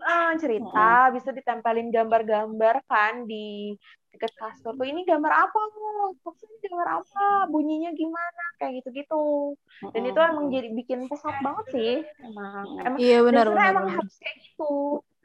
ah, 0.04 0.32
cerita 0.38 1.10
bisa 1.16 1.30
ditempelin 1.34 1.90
gambar-gambar 1.90 2.76
kan 2.86 3.26
di 3.26 3.74
dekat 4.14 4.34
kasur 4.34 4.74
tuh 4.74 4.88
ini 4.88 5.06
gambar 5.06 5.30
apa 5.30 5.60
lo 5.78 6.10
ini 6.18 6.58
gambar 6.66 6.90
apa 7.04 7.26
bunyinya 7.54 7.92
gimana 7.94 8.44
kayak 8.58 8.82
gitu-gitu 8.82 9.54
dan 9.94 10.04
itu 10.10 10.18
emang 10.18 10.50
jadi 10.50 10.70
bikin 10.74 11.06
pesat 11.06 11.38
banget 11.42 11.66
sih 11.70 11.94
emang 12.26 12.66
emang 12.82 12.98
Iya 12.98 13.18
benar 13.22 13.46
benar. 13.52 13.66
emang 13.74 13.86
benar. 13.86 13.98
harus 14.02 14.16
kayak 14.18 14.38
gitu 14.42 14.74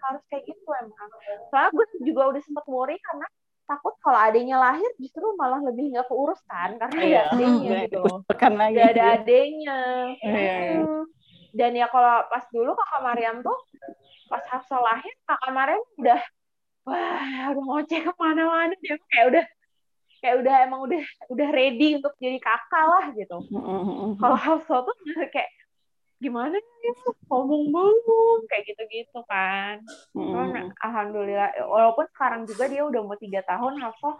harus 0.02 0.22
kayak 0.28 0.44
gitu 0.44 0.68
emang 0.76 1.08
soalnya 1.48 1.70
gue 1.72 1.86
juga 2.04 2.22
udah 2.36 2.42
sempet 2.44 2.64
worry 2.68 2.96
karena 3.00 3.26
takut 3.64 3.94
kalau 4.04 4.18
adanya 4.18 4.60
lahir 4.60 4.90
justru 5.00 5.24
malah 5.38 5.62
lebih 5.64 5.94
nggak 5.94 6.06
keurus 6.10 6.42
kan 6.44 6.76
karena 6.76 6.98
Iya. 7.00 7.22
ada 7.22 7.30
adanya 7.32 7.70
Hmm, 7.72 7.84
gitu 7.88 8.02
lagi. 8.02 8.74
nggak 8.76 8.88
ada 8.92 9.04
adanya 9.16 9.78
Iya, 10.20 10.34
iya. 10.36 10.76
Hmm. 10.84 11.04
dan 11.56 11.72
ya 11.76 11.86
kalau 11.88 12.16
pas 12.28 12.44
dulu 12.52 12.70
kakak 12.76 13.00
Mariam 13.00 13.36
tuh 13.40 13.56
pas 14.32 14.44
Hafsah 14.48 14.80
lahir 14.80 15.12
kakak 15.28 15.52
Mariam 15.52 15.84
udah 16.00 16.20
wah 16.88 17.52
udah 17.52 17.64
ngoceh 17.68 18.00
ke 18.00 18.12
mana-mana. 18.16 18.72
Dia 18.80 18.96
kayak 19.12 19.26
udah 19.28 19.44
kayak 20.24 20.36
udah 20.40 20.54
emang 20.64 20.80
udah 20.88 21.02
udah 21.28 21.48
ready 21.52 22.00
untuk 22.00 22.16
jadi 22.16 22.40
kakak 22.40 22.84
lah 22.88 23.04
gitu. 23.12 23.36
Kalau 24.16 24.38
Hafsah 24.40 24.80
tuh 24.88 24.96
kayak 25.28 25.52
gimana 26.22 26.54
ya 26.54 26.92
ngomong 27.28 27.62
belum 27.68 28.40
kayak 28.48 28.72
gitu-gitu 28.72 29.20
kan. 29.28 29.84
Hmm. 30.16 30.70
alhamdulillah 30.80 31.50
walaupun 31.66 32.06
sekarang 32.14 32.46
juga 32.48 32.70
dia 32.70 32.86
udah 32.88 33.02
mau 33.04 33.18
tiga 33.20 33.44
tahun 33.44 33.82
Hafsah 33.82 34.16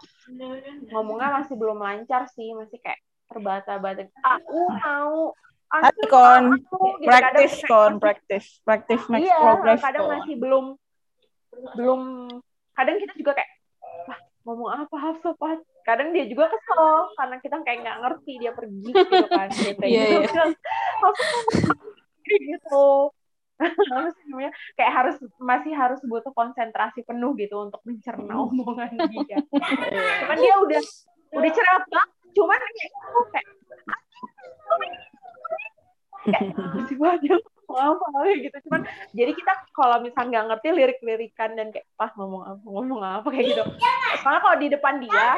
ngomongnya 0.93 1.41
masih 1.41 1.55
belum 1.57 1.79
lancar 1.81 2.29
sih 2.29 2.53
masih 2.53 2.77
kayak 2.85 3.01
terbata-bata. 3.33 4.13
Aku 4.21 4.61
mau 4.77 5.33
Hati 5.73 6.05
kon, 6.13 6.45
gitu. 6.61 6.77
practice 7.09 7.57
kon, 7.65 7.93
practice, 7.97 8.49
practice 8.61 9.05
makes 9.09 9.25
iya 9.25 9.41
progress 9.41 9.81
kadang 9.81 10.05
kon. 10.05 10.13
masih 10.21 10.35
belum 10.37 10.65
belum 11.81 12.01
kadang 12.77 12.97
kita 13.01 13.13
juga 13.17 13.33
kayak 13.41 13.51
wah 14.05 14.19
ngomong 14.45 14.69
apa 14.69 14.97
Hafsah 15.01 15.33
Pak?" 15.41 15.65
kadang 15.83 16.15
dia 16.15 16.29
juga 16.29 16.47
kesel 16.47 17.11
karena 17.19 17.37
kita 17.43 17.57
kayak 17.65 17.79
nggak 17.83 17.99
ngerti 18.05 18.33
dia 18.39 18.53
pergi 18.55 18.91
gitu 18.93 19.27
kan 19.33 19.49
Iya, 19.57 19.73
gitu 19.73 19.85
iya. 19.89 20.05
Bilang, 20.29 20.53
"Hafsah 21.01 21.41
kayak 22.23 22.41
gitu 22.53 22.85
namanya 24.29 24.53
kayak 24.75 24.93
harus 24.93 25.17
masih 25.39 25.73
harus 25.73 26.01
butuh 26.05 26.35
konsentrasi 26.35 27.07
penuh 27.07 27.33
gitu 27.39 27.63
untuk 27.63 27.81
mencerna 27.87 28.35
omongan 28.45 28.91
dia 29.09 29.39
cuman 29.41 30.37
dia 30.37 30.55
udah 30.59 30.83
udah 31.33 31.51
cerewet 31.55 31.85
banget 31.89 32.11
cuman 32.33 32.59
kayak 32.59 32.91
gitu, 32.91 33.21
kayak 33.31 33.47
kayak 36.27 36.55
masih 36.79 36.97
banyak 36.99 37.41
apa 37.73 38.07
kayak 38.21 38.37
gitu. 38.49 38.57
Cuman 38.69 38.81
jadi 39.17 39.33
kita 39.33 39.53
kalau 39.73 39.97
misalnya 40.05 40.31
nggak 40.31 40.47
ngerti 40.53 40.69
lirik-lirikan 40.77 41.51
dan 41.57 41.69
kayak 41.73 41.87
pas 41.97 42.13
ngomong 42.15 42.43
apa 42.45 42.63
ngomong 42.67 43.01
apa 43.03 43.29
kayak 43.33 43.47
gitu. 43.55 43.63
Soalnya 44.23 44.41
kalau 44.45 44.57
di 44.61 44.69
depan 44.71 44.95
dia 45.03 45.29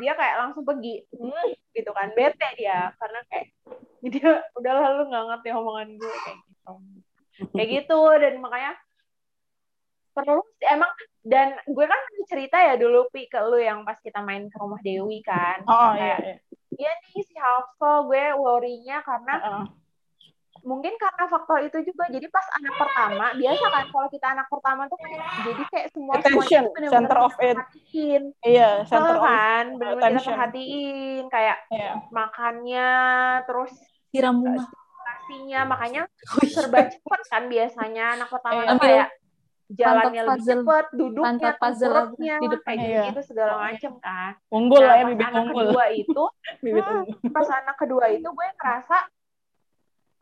dia 0.00 0.12
kayak 0.16 0.36
langsung 0.40 0.64
pergi 0.64 1.04
"Hmm," 1.12 1.48
gitu 1.76 1.90
kan 1.92 2.08
bete 2.16 2.48
dia 2.56 2.90
karena 2.96 3.20
kayak 3.28 3.46
dia 4.12 4.30
udah 4.58 4.72
lalu 4.72 5.02
nggak 5.12 5.24
ngerti 5.32 5.48
omongan 5.52 5.88
gue 6.00 6.14
kayak 6.24 6.38
gitu. 6.48 6.72
Kayak 7.54 7.68
gitu 7.82 8.00
dan 8.22 8.34
makanya 8.40 8.72
perlu 10.14 10.38
sih 10.62 10.70
emang 10.70 10.92
dan 11.26 11.58
gue 11.66 11.86
kan 11.90 12.00
cerita 12.30 12.54
ya 12.62 12.78
dulu 12.78 13.10
pi 13.10 13.26
ke 13.26 13.40
lu 13.42 13.58
yang 13.58 13.82
pas 13.82 13.98
kita 13.98 14.22
main 14.22 14.46
ke 14.46 14.56
rumah 14.62 14.78
Dewi 14.78 15.18
kan. 15.26 15.66
Oh 15.66 15.90
iya, 15.98 16.16
iya. 16.22 16.36
iya 16.78 16.92
nih 17.02 17.26
si 17.26 17.34
Hafsa 17.34 18.06
gue 18.06 18.24
worry-nya 18.38 19.02
karena 19.02 19.34
Heeh. 19.42 19.64
Mungkin 20.64 20.96
karena 20.96 21.24
faktor 21.26 21.60
itu 21.60 21.78
juga 21.84 22.08
jadi 22.08 22.26
pas 22.26 22.46
anak 22.54 22.74
pertama 22.74 23.26
biasa 23.32 23.64
kan 23.66 23.84
kalau 23.86 24.08
kita 24.08 24.26
anak 24.26 24.46
pertama 24.48 24.82
tuh 24.86 24.96
kayak 24.96 25.20
jadi 25.44 25.62
kayak 25.68 25.88
semua 25.92 26.12
Attention, 26.16 26.62
center 26.88 27.18
of 27.18 27.34
it. 27.38 27.56
Iya, 28.40 28.70
center 28.82 29.14
of 29.14 29.22
kan 29.22 29.64
benar-benar 29.76 30.10
kita 30.14 30.24
perhatiin 30.26 31.24
kayak 31.28 31.58
Iya. 31.68 31.92
makannya 32.08 32.90
terus 33.44 33.72
Siram 34.08 34.40
bunga. 34.40 34.64
makanya 35.64 36.02
serba 36.46 36.84
cepet 36.86 37.20
kan 37.26 37.42
biasanya 37.46 38.04
anak 38.16 38.28
pertama 38.28 38.60
Iya. 38.62 38.70
tuh 38.70 38.80
kayak 38.80 39.08
jalannya 39.66 40.22
pantat 40.22 40.28
lebih 40.30 40.44
cepet 40.46 40.86
duduknya 40.92 41.24
Pantat 41.26 41.54
puzzle 41.56 41.88
tengkurapnya 41.88 42.34
di 42.36 42.46
depan. 42.46 42.74
kayak 42.74 42.84
Iya. 42.86 43.02
gitu, 43.06 43.20
segala 43.24 43.52
macem 43.58 43.92
kan 43.98 44.32
Unggul 44.48 44.78
Nah, 44.78 44.86
lah 44.86 44.94
ya, 44.94 45.02
pas 45.02 45.08
bibit 45.10 45.24
anak 45.26 45.40
unggul. 45.42 45.64
kedua 45.64 45.84
itu 45.90 46.22
Bibit 46.64 46.84
hmm, 46.84 46.94
unggul. 46.94 47.32
pas 47.32 47.48
anak 47.50 47.76
kedua 47.76 48.04
itu 48.06 48.28
gue 48.28 48.46
ngerasa 48.54 48.96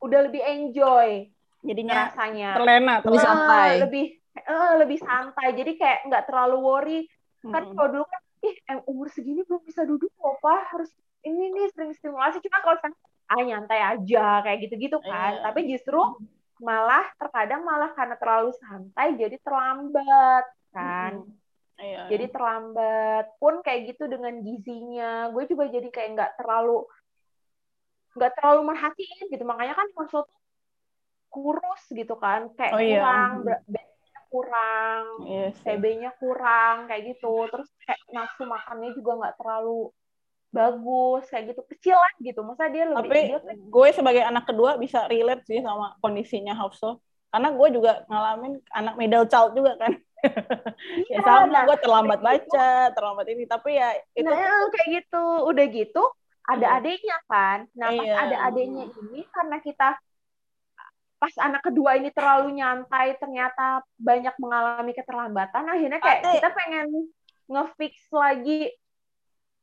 udah 0.03 0.21
lebih 0.29 0.43
enjoy 0.43 1.31
Jadinya 1.63 2.11
ngerasanya. 2.11 2.51
Terlena, 2.59 2.95
Lebih 2.99 3.07
terlena. 3.07 3.23
santai. 3.23 3.69
Lebih 3.87 4.07
eh, 4.35 4.73
lebih 4.83 4.99
santai. 4.99 5.49
Jadi 5.55 5.73
kayak 5.79 5.99
nggak 6.11 6.25
terlalu 6.27 6.57
worry. 6.59 7.01
Kan 7.47 7.71
Mm-mm. 7.71 7.75
kalau 7.79 7.89
dulu 7.95 8.05
kan 8.11 8.21
ih 8.43 8.57
em, 8.67 8.79
umur 8.91 9.07
segini 9.15 9.47
belum 9.47 9.63
bisa 9.63 9.87
duduk 9.87 10.11
pak. 10.43 10.75
Harus 10.75 10.91
ini 11.23 11.55
nih 11.55 11.71
sering 11.71 11.95
stimulasi. 11.95 12.43
Cuma 12.43 12.59
kalau 12.67 12.77
sekarang 12.83 12.99
ah 13.31 13.41
nyantai 13.41 13.81
aja 13.81 14.43
kayak 14.43 14.59
gitu-gitu 14.67 14.99
kan. 15.01 15.39
Iya. 15.39 15.43
tapi 15.47 15.61
justru 15.71 16.03
malah 16.59 17.07
terkadang 17.17 17.63
malah 17.63 17.95
karena 17.97 18.19
terlalu 18.19 18.51
santai 18.59 19.15
jadi 19.15 19.39
terlambat 19.41 20.45
kan. 20.75 21.23
Iya. 21.79 22.11
jadi 22.11 22.27
terlambat. 22.27 23.39
Pun 23.39 23.63
kayak 23.63 23.95
gitu 23.95 24.11
dengan 24.11 24.43
gizinya. 24.43 25.31
Gue 25.31 25.47
juga 25.47 25.71
jadi 25.71 25.87
kayak 25.95 26.09
nggak 26.19 26.33
terlalu 26.43 26.91
nggak 28.17 28.33
terlalu 28.37 28.61
merhatiin 28.73 29.25
gitu 29.33 29.45
makanya 29.45 29.75
kan 29.77 29.89
maksud 29.97 30.25
kurus 31.33 31.83
gitu 31.91 32.15
kan 32.21 32.53
kayak 32.59 32.73
Oh, 32.77 32.81
iya. 32.83 33.01
kurang 33.01 33.31
beratnya 33.45 33.83
kurang 34.33 35.05
Iya 35.25 35.47
sih. 35.57 35.65
TB-nya 35.65 36.11
kurang 36.21 36.77
kayak 36.89 37.03
gitu 37.17 37.33
terus 37.53 37.69
kayak 37.85 38.01
nafsu 38.13 38.45
makannya 38.45 38.91
juga 38.97 39.11
nggak 39.21 39.35
terlalu 39.41 39.93
bagus 40.53 41.25
kayak 41.33 41.57
gitu 41.57 41.63
kecil 41.65 41.97
lah 41.97 42.13
gitu 42.21 42.41
masa 42.45 42.69
dia 42.69 42.85
lebih 42.85 43.09
Tapi 43.09 43.21
dia 43.33 43.39
gue 43.57 43.89
sebagai 43.97 44.23
anak 44.25 44.45
kedua 44.45 44.77
bisa 44.77 45.09
relate 45.09 45.45
sih 45.49 45.65
sama 45.65 45.97
kondisinya 46.05 46.53
Hafsa. 46.53 47.01
Karena 47.33 47.49
gue 47.57 47.69
juga 47.73 48.05
ngalamin 48.13 48.61
anak 48.77 48.95
middle 49.01 49.25
child 49.25 49.57
juga 49.57 49.81
kan. 49.81 49.93
ya 51.09 51.17
Iya, 51.17 51.19
sama, 51.25 51.49
nah, 51.49 51.65
gue 51.65 51.77
terlambat 51.81 52.19
gitu. 52.21 52.29
baca, 52.29 52.69
terlambat 52.93 53.27
ini. 53.33 53.45
Tapi 53.49 53.71
ya 53.81 53.89
itu 54.13 54.29
nah 54.29 54.69
kayak 54.69 54.89
gitu 55.01 55.23
udah 55.49 55.65
gitu 55.73 56.03
ada 56.43 56.67
Iya. 56.67 56.77
adiknya 56.79 57.19
kan 57.31 57.59
nah 57.73 57.89
pas 57.91 58.07
Iya. 58.07 58.17
ada 58.19 58.37
adiknya 58.51 58.85
ini 58.91 59.21
karena 59.31 59.57
kita 59.63 59.89
pas 61.17 61.35
anak 61.39 61.63
kedua 61.63 61.95
ini 62.03 62.11
terlalu 62.11 62.59
nyantai 62.59 63.15
ternyata 63.15 63.87
banyak 63.95 64.35
mengalami 64.43 64.91
keterlambatan 64.91 65.71
akhirnya 65.71 66.03
kayak 66.03 66.19
Adik. 66.27 66.33
kita 66.43 66.49
pengen 66.51 66.87
ngefix 67.47 67.95
lagi 68.11 68.75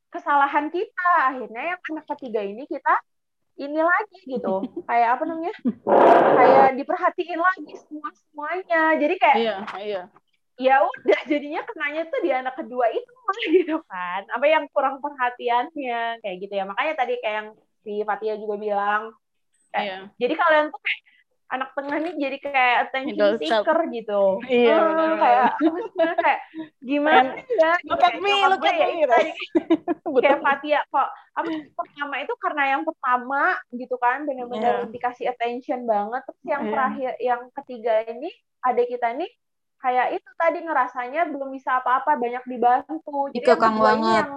kesalahan 0.08 0.72
kita 0.72 1.10
akhirnya 1.20 1.76
yang 1.76 1.80
anak 1.92 2.04
ketiga 2.16 2.40
ini 2.40 2.64
kita 2.64 2.96
ini 3.60 3.76
lagi 3.76 4.18
gitu 4.24 4.64
kayak 4.88 5.20
apa 5.20 5.24
namanya 5.28 5.52
kayak 6.32 6.80
diperhatiin 6.80 7.40
lagi 7.40 7.72
semua 7.76 8.08
semuanya 8.16 8.82
jadi 8.96 9.14
kayak 9.20 9.36
iya, 9.36 9.56
iya. 9.84 10.02
Ya 10.60 10.84
udah 10.84 11.20
jadinya 11.24 11.64
kenanya 11.64 12.02
tuh 12.06 12.20
di 12.20 12.30
anak 12.30 12.54
kedua 12.54 12.86
itu 12.92 13.12
gitu 13.56 13.76
kan 13.88 14.28
apa 14.28 14.44
yang 14.44 14.68
kurang 14.68 15.00
perhatiannya 15.00 16.20
kayak 16.20 16.36
gitu 16.38 16.52
ya 16.52 16.64
makanya 16.68 16.94
tadi 16.94 17.16
kayak 17.18 17.34
yang 17.34 17.48
si 17.80 18.04
Fatia 18.04 18.36
juga 18.36 18.54
bilang 18.56 19.02
Iya. 19.70 20.10
jadi 20.18 20.34
kalian 20.34 20.66
tuh 20.68 20.82
kayak 20.82 21.00
anak 21.50 21.70
tengah 21.74 21.98
nih 21.98 22.14
jadi 22.14 22.36
kayak 22.38 22.74
attention 22.84 23.14
Middle 23.14 23.38
seeker 23.38 23.78
gitu 23.90 24.22
Iya, 24.44 24.70
Eh, 24.70 24.82
benar, 24.82 25.14
kayak 25.16 25.50
kayak 26.16 26.40
gimana 26.80 27.30
ya 27.38 27.72
gitu. 27.78 27.90
Look 27.90 28.02
at 28.02 28.10
Kayak 28.10 28.22
me, 28.22 28.34
look 28.46 28.62
at 28.62 28.74
ya 28.74 28.86
me, 28.86 28.94
gitu. 28.98 29.14
kayak 30.22 30.38
Fatia 30.42 30.80
kok 30.86 31.08
apa 31.32 31.48
pertama 31.72 32.14
itu 32.18 32.34
karena 32.36 32.62
yang 32.68 32.82
pertama 32.82 33.42
gitu 33.72 33.96
kan 33.96 34.18
benar-benar 34.26 34.74
Iya. 34.84 34.90
dikasih 34.90 35.26
attention 35.26 35.86
banget 35.86 36.22
terus 36.22 36.42
yang 36.44 36.62
Iya. 36.62 36.70
terakhir 36.70 37.12
yang 37.18 37.40
ketiga 37.54 37.94
ini 38.06 38.30
ada 38.60 38.82
kita 38.84 39.08
nih 39.14 39.30
kayak 39.80 40.06
itu 40.14 40.30
tadi 40.36 40.58
ngerasanya 40.60 41.22
belum 41.26 41.48
bisa 41.50 41.80
apa-apa 41.80 42.14
banyak 42.14 42.44
dibantu 42.44 43.32
jadi 43.32 43.46
yang 43.46 43.58
kedua 43.58 43.90
ini 43.90 44.04
banget. 44.04 44.14
yang 44.20 44.30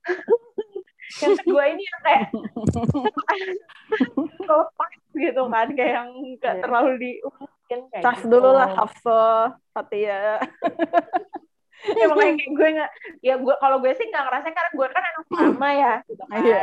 yang 1.22 1.34
kedua 1.36 1.62
ini 1.68 1.82
yang 1.82 2.00
kayak 2.00 2.26
lepas 4.50 4.90
gitu 5.12 5.42
kan 5.46 5.68
kayak 5.70 5.92
yang 5.94 6.08
nggak 6.34 6.54
Iya. 6.56 6.62
terlalu 6.62 6.92
diumumin 6.98 7.80
kayak 7.92 8.02
Cas 8.02 8.20
gitu. 8.20 8.30
dulu 8.30 8.50
lah 8.50 8.68
Hafsa, 8.72 9.22
Fatia. 9.70 10.38
ya 11.96 12.04
makanya 12.06 12.34
kayak 12.36 12.52
gue 12.52 12.68
nggak 12.76 12.90
ya 13.20 13.34
gue 13.36 13.54
kalau 13.56 13.80
gue 13.80 13.92
sih 13.96 14.04
nggak 14.04 14.20
ngerasain 14.22 14.52
karena 14.52 14.70
gue 14.70 14.86
kan 14.86 15.00
anak 15.02 15.22
pertama 15.24 15.68
ya 15.72 15.92
gitu 16.04 16.22
kan 16.24 16.38
Iya. 16.38 16.60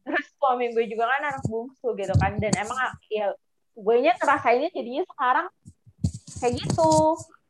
terus 0.00 0.26
suami 0.38 0.70
gue 0.70 0.84
juga 0.86 1.04
kan 1.06 1.22
anak 1.26 1.42
bungsu 1.44 1.88
gitu 1.94 2.14
kan 2.14 2.38
dan 2.38 2.52
emang 2.54 2.78
ya 3.10 3.34
gue 3.74 3.96
nya 3.98 4.14
ngerasainnya 4.14 4.70
jadinya 4.70 5.02
sekarang 5.10 5.46
kayak 6.38 6.54
gitu 6.54 6.92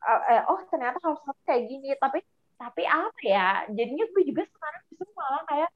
Eh, 0.05 0.21
eh, 0.37 0.41
oh 0.45 0.61
ternyata 0.69 1.01
harus 1.01 1.17
kayak 1.49 1.65
gini 1.65 1.89
tapi 1.97 2.21
tapi 2.55 2.83
apa 2.85 3.21
ya? 3.25 3.65
Jadinya 3.73 4.05
gue 4.05 4.23
juga 4.23 4.45
sekarang 4.45 4.81
justru 4.93 5.09
malah 5.17 5.43
kayak 5.49 5.69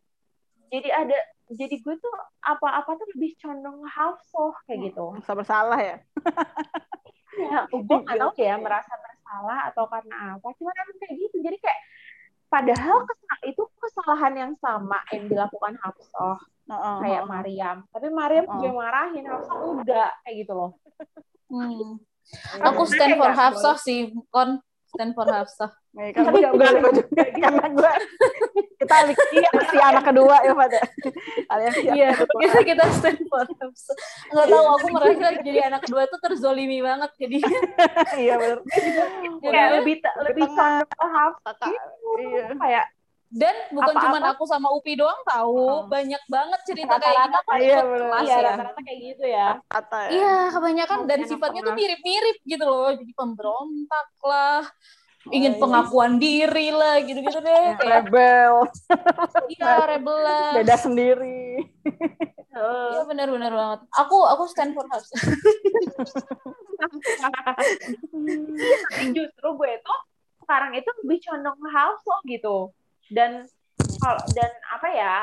jadi 0.69 0.89
ada 0.93 1.17
jadi 1.49 1.75
gue 1.81 1.95
tuh 1.97 2.13
apa-apa 2.45 2.93
tuh 2.93 3.07
lebih 3.17 3.33
condong 3.41 3.81
hafsoh 3.89 4.53
kayak 4.69 4.93
gitu. 4.93 5.17
Merasa 5.17 5.33
bersalah 5.33 5.79
ya. 5.81 5.97
ya 7.41 7.59
gue 7.65 7.97
nggak 8.05 8.17
tahu 8.21 8.33
ya 8.37 8.55
merasa 8.61 8.93
bersalah 9.01 9.59
atau 9.73 9.85
karena 9.89 10.37
apa. 10.37 10.47
Cuma 10.61 10.69
emang 10.77 10.97
kayak 11.01 11.13
gitu 11.17 11.35
jadi 11.41 11.57
kayak 11.57 11.79
padahal 12.49 12.97
kesal- 13.05 13.45
itu 13.45 13.63
kesalahan 13.81 14.33
yang 14.37 14.53
sama 14.61 15.01
yang 15.09 15.25
dilakukan 15.25 15.73
Hafsah 15.81 16.37
Heeh, 16.69 16.97
kayak. 17.01 17.23
Mariam. 17.25 17.77
Tapi 17.89 18.07
Mariam 18.13 18.45
juga 18.45 18.69
marahin 18.77 19.25
Hafsah 19.25 19.57
enggak 19.57 20.11
kayak 20.21 20.35
gitu 20.45 20.53
loh. 20.53 20.71
Hmm. 21.49 21.97
Iya. 22.29 22.61
Aku 22.69 22.81
stand 22.85 23.17
for 23.17 23.31
Hafsah 23.33 23.75
sih, 23.81 24.13
kon 24.29 24.61
stand 24.93 25.13
for 25.17 25.25
Hafsah. 25.25 25.73
Ya, 25.97 26.13
kan 26.13 26.29
nggak 26.29 26.53
boleh. 26.53 26.81
juga 27.01 27.23
karena 27.41 27.65
gue 27.73 27.91
kita 28.77 28.95
si 29.73 29.77
anak 29.81 30.03
kedua 30.05 30.37
ya 30.45 30.53
pada 30.53 30.79
Iya, 31.89 32.13
anak 32.13 32.29
kedua. 32.29 32.39
kita 32.45 32.57
kita 32.61 32.85
stand 32.93 33.21
for 33.25 33.41
Hafsah. 33.41 33.95
Nggak 34.29 34.45
tahu, 34.53 34.65
aku 34.77 34.85
merasa 34.93 35.27
jadi 35.41 35.59
anak 35.73 35.81
kedua 35.89 36.05
tuh 36.05 36.19
terzolimi 36.21 36.79
banget. 36.85 37.09
Jadi, 37.17 37.37
iya 38.21 38.33
benar 38.37 38.61
kayak 39.41 39.69
lebih 39.81 39.95
lebih 40.29 40.45
condong 40.53 40.89
ke 40.93 41.07
Hafsah 41.09 41.53
iya 42.21 42.45
kayak 42.53 42.85
Dan 43.29 43.53
bukan 43.69 43.93
cuma 43.93 44.17
aku 44.33 44.41
sama 44.43 44.73
Upi 44.73 44.97
doang 44.97 45.21
tahu, 45.21 45.53
Oh. 45.53 45.85
banyak 45.85 46.17
banget 46.25 46.65
cerita 46.65 46.97
kayak 46.97 47.29
Rata-rata 47.29 47.29
gitu 47.29 47.45
kan 47.45 47.61
iya, 47.61 47.69
ikut 47.69 47.85
bener. 47.85 48.01
kelas 48.01 48.25
Iya, 48.25 48.33
ya. 48.33 48.41
rata-rata 48.49 48.81
kayak 48.81 48.99
gitu 49.05 49.21
ya. 49.23 49.61
Kata 49.69 50.01
ya. 50.01 50.09
Iya, 50.09 50.49
kebanyakan 50.49 51.05
dan 51.05 51.21
sifatnya 51.23 51.61
tuh 51.61 51.77
mirip-mirip 51.77 52.41
gitu 52.41 52.65
loh. 52.65 52.89
Jadi 52.89 53.13
pemberontak 53.13 54.09
lah, 54.25 54.65
ingin 55.29 55.53
iya. 55.53 55.61
pengakuan 55.61 56.17
diri 56.17 56.73
lah, 56.73 56.97
gitu-gitu 56.99 57.37
deh. 57.37 57.77
Kayak 57.77 58.01
Rebel, 58.09 58.65
iya, 59.47 59.85
rebel 59.85 60.17
lah. 60.17 60.57
beda 60.57 60.73
sendiri. 60.75 61.69
Heeh. 62.49 62.89
Iya 62.91 63.05
benar-benar 63.05 63.53
banget. 63.53 63.85
Aku 63.93 64.25
aku 64.25 64.49
stand 64.49 64.73
for 64.73 64.89
house. 64.89 65.05
Tapi 65.13 65.37
justru 69.15 69.47
gue 69.53 69.71
tuh 69.79 69.99
sekarang 70.41 70.73
itu 70.73 70.89
lebih 71.05 71.21
condong 71.21 71.61
ke 71.61 71.69
house 71.69 72.01
loh 72.03 72.19
gitu. 72.25 72.73
Dan 73.09 73.43
kalau 73.99 74.21
dan 74.31 74.51
apa 74.69 74.87
ya 74.93 75.15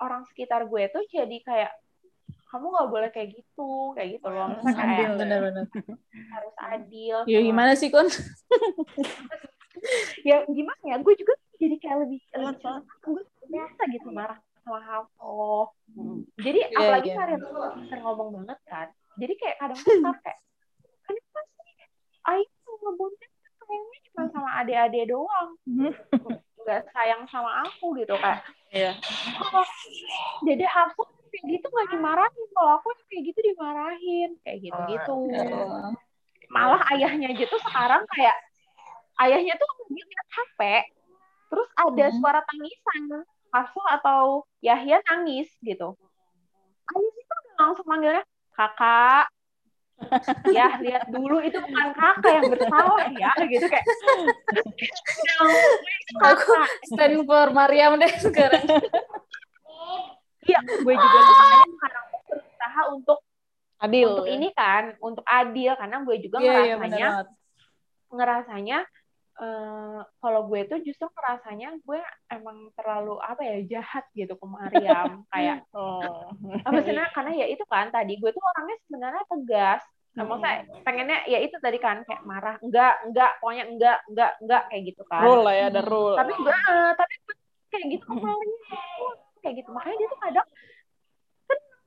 orang 0.00 0.24
sekitar 0.32 0.64
gue 0.66 0.88
tuh 0.90 1.04
jadi 1.12 1.36
kayak 1.44 1.72
kamu 2.48 2.72
nggak 2.72 2.88
boleh 2.88 3.10
kayak 3.12 3.36
gitu, 3.36 3.92
kayak 3.92 4.16
gitu 4.16 4.28
loh. 4.32 4.48
Misalnya 4.64 4.88
kayak 4.88 5.04
Adil. 5.04 5.18
benar-benar. 5.20 5.64
harus 6.32 6.54
adil. 6.56 7.16
Ya 7.28 7.40
gimana 7.44 7.76
sih 7.76 7.92
Kon? 7.92 8.08
ya 10.28 10.42
gimana 10.48 10.80
ya 10.84 10.96
gue 10.98 11.14
juga 11.14 11.34
jadi 11.58 11.76
kayak 11.78 11.96
lebih 12.06 12.20
lebih 12.34 12.56
curhat, 12.62 12.84
gue 13.02 13.22
biasa 13.48 13.80
gitu 13.94 14.08
marah 14.10 14.38
sama 14.62 14.78
hal 14.84 15.02
oh 15.22 15.70
jadi 16.38 16.58
Iya, 16.68 16.76
apalagi 16.76 17.08
iya. 17.14 17.16
Maria 17.16 17.38
tuh 17.40 17.54
sering 17.88 18.04
ngomong 18.04 18.28
banget 18.42 18.58
kan 18.66 18.88
jadi 19.18 19.32
kayak 19.38 19.56
kadang 19.62 19.78
kadang 19.78 20.18
kayak 20.22 20.38
kenapa 21.06 21.40
sih 21.56 21.72
Ayu 22.28 22.44
tuh 22.66 22.74
ngebuntin 22.84 23.30
sayangnya 23.58 23.98
cuma 24.10 24.22
sama 24.34 24.50
adik-adik 24.62 25.04
doang 25.08 25.48
nggak 26.68 26.84
sayang 26.92 27.24
sama 27.26 27.64
aku 27.64 27.96
gitu 27.96 28.12
kayak 28.14 28.44
Iya. 28.68 28.92
oh, 29.40 29.64
jadi 30.44 30.68
Hafsa 30.68 31.00
kayak 31.32 31.44
gitu 31.48 31.66
nggak 31.66 31.88
dimarahin 31.88 32.44
kalau 32.52 32.76
aku 32.76 32.92
kayak 33.08 33.32
gitu 33.32 33.40
dimarahin 33.42 34.36
kayak 34.44 34.58
gitu 34.60 34.76
gitu 34.92 35.14
Oh. 35.64 35.96
malah 36.48 36.84
ayahnya 36.92 37.32
aja 37.32 37.44
tuh 37.44 37.60
sekarang 37.64 38.04
kayak 38.12 38.36
ayahnya 39.20 39.56
tuh 39.56 39.68
lagi 39.68 40.00
lihat 40.04 40.28
HP 40.30 40.60
terus 41.48 41.68
ada 41.74 42.06
Hmm. 42.06 42.16
suara 42.20 42.40
tangisan 42.44 43.24
Hafsa 43.48 43.82
atau 43.96 44.44
Yahya 44.60 45.00
nangis 45.08 45.48
gitu 45.60 45.96
ayahnya 46.86 47.22
tuh 47.24 47.40
langsung 47.56 47.86
manggilnya 47.88 48.24
kakak 48.52 49.32
ya 50.48 50.78
lihat 50.78 51.10
dulu 51.10 51.42
itu 51.42 51.58
bukan 51.58 51.88
kakak 51.90 52.32
yang 52.38 52.46
bersalah 52.48 53.06
ya 53.10 53.32
gitu 53.44 53.66
kayak 53.66 53.82
Udah 53.82 55.36
langsung, 55.42 55.74
"Itu 55.82 56.12
kakak 56.16 56.68
Stand 56.86 57.16
for 57.26 57.48
Mariam 57.50 57.92
deh 57.98 58.14
sekarang. 58.16 58.64
iya 60.44 60.58
gue 60.64 60.94
juga 60.94 61.18
tuh 61.18 61.34
makanya 61.34 61.68
sekarang 61.68 62.04
tuh 62.08 62.20
berusaha 62.30 62.82
untuk 62.88 63.18
Adil. 63.78 64.06
untuk 64.10 64.26
ya. 64.26 64.32
ini 64.34 64.48
kan 64.50 64.84
untuk 64.98 65.22
adil 65.22 65.72
karena 65.74 65.96
gue 66.02 66.16
juga 66.18 66.36
Iya, 66.38 66.50
iya 66.50 66.74
benar 66.74 66.78
ngerasanya 66.78 67.06
banget. 67.06 67.26
ngerasanya 68.08 68.78
eh, 69.38 70.00
kalau 70.18 70.40
gue 70.50 70.60
tuh 70.66 70.78
justru 70.82 71.06
ngerasanya 71.08 71.78
gue 71.80 72.00
emang 72.28 72.70
terlalu 72.74 73.16
apa 73.22 73.40
ya 73.46 73.56
jahat 73.78 74.04
gitu 74.12 74.34
ke 74.34 74.46
Mariam. 74.46 75.22
Kayak 75.32 75.64
Oh. 75.74 76.30
apa 76.66 76.78
sih 76.82 76.94
karena 76.94 77.32
ya 77.34 77.46
itu 77.46 77.64
kan 77.70 77.88
tadi 77.88 78.18
gue 78.18 78.30
tuh 78.34 78.42
orangnya 78.42 78.76
sebenarnya 78.86 79.22
tegas. 79.30 79.82
Nah, 80.18 80.26
maksudnya 80.26 80.66
pengennya 80.82 81.18
ya 81.30 81.38
itu 81.38 81.54
tadi 81.62 81.78
kan 81.78 82.02
kayak 82.02 82.26
marah 82.26 82.58
enggak 82.58 82.98
enggak 83.06 83.30
pokoknya 83.38 83.64
enggak 83.70 83.98
enggak 84.10 84.30
enggak 84.42 84.62
kayak 84.66 84.82
gitu 84.90 85.02
kan. 85.06 85.22
Rule 85.22 85.42
lah 85.46 85.54
ya, 85.54 85.64
ada 85.70 85.82
rule. 85.86 86.14
tapi 86.18 86.32
gue 86.34 86.56
eh, 86.58 86.90
tapi 86.98 87.14
gue 87.22 87.34
kayak 87.70 87.86
gitu 87.94 88.04
ke 88.10 88.14
Mariam 88.18 89.14
kayak 89.38 89.54
gitu. 89.62 89.68
Makanya 89.70 89.96
dia 90.02 90.08
tuh 90.10 90.20
kadang 90.20 90.46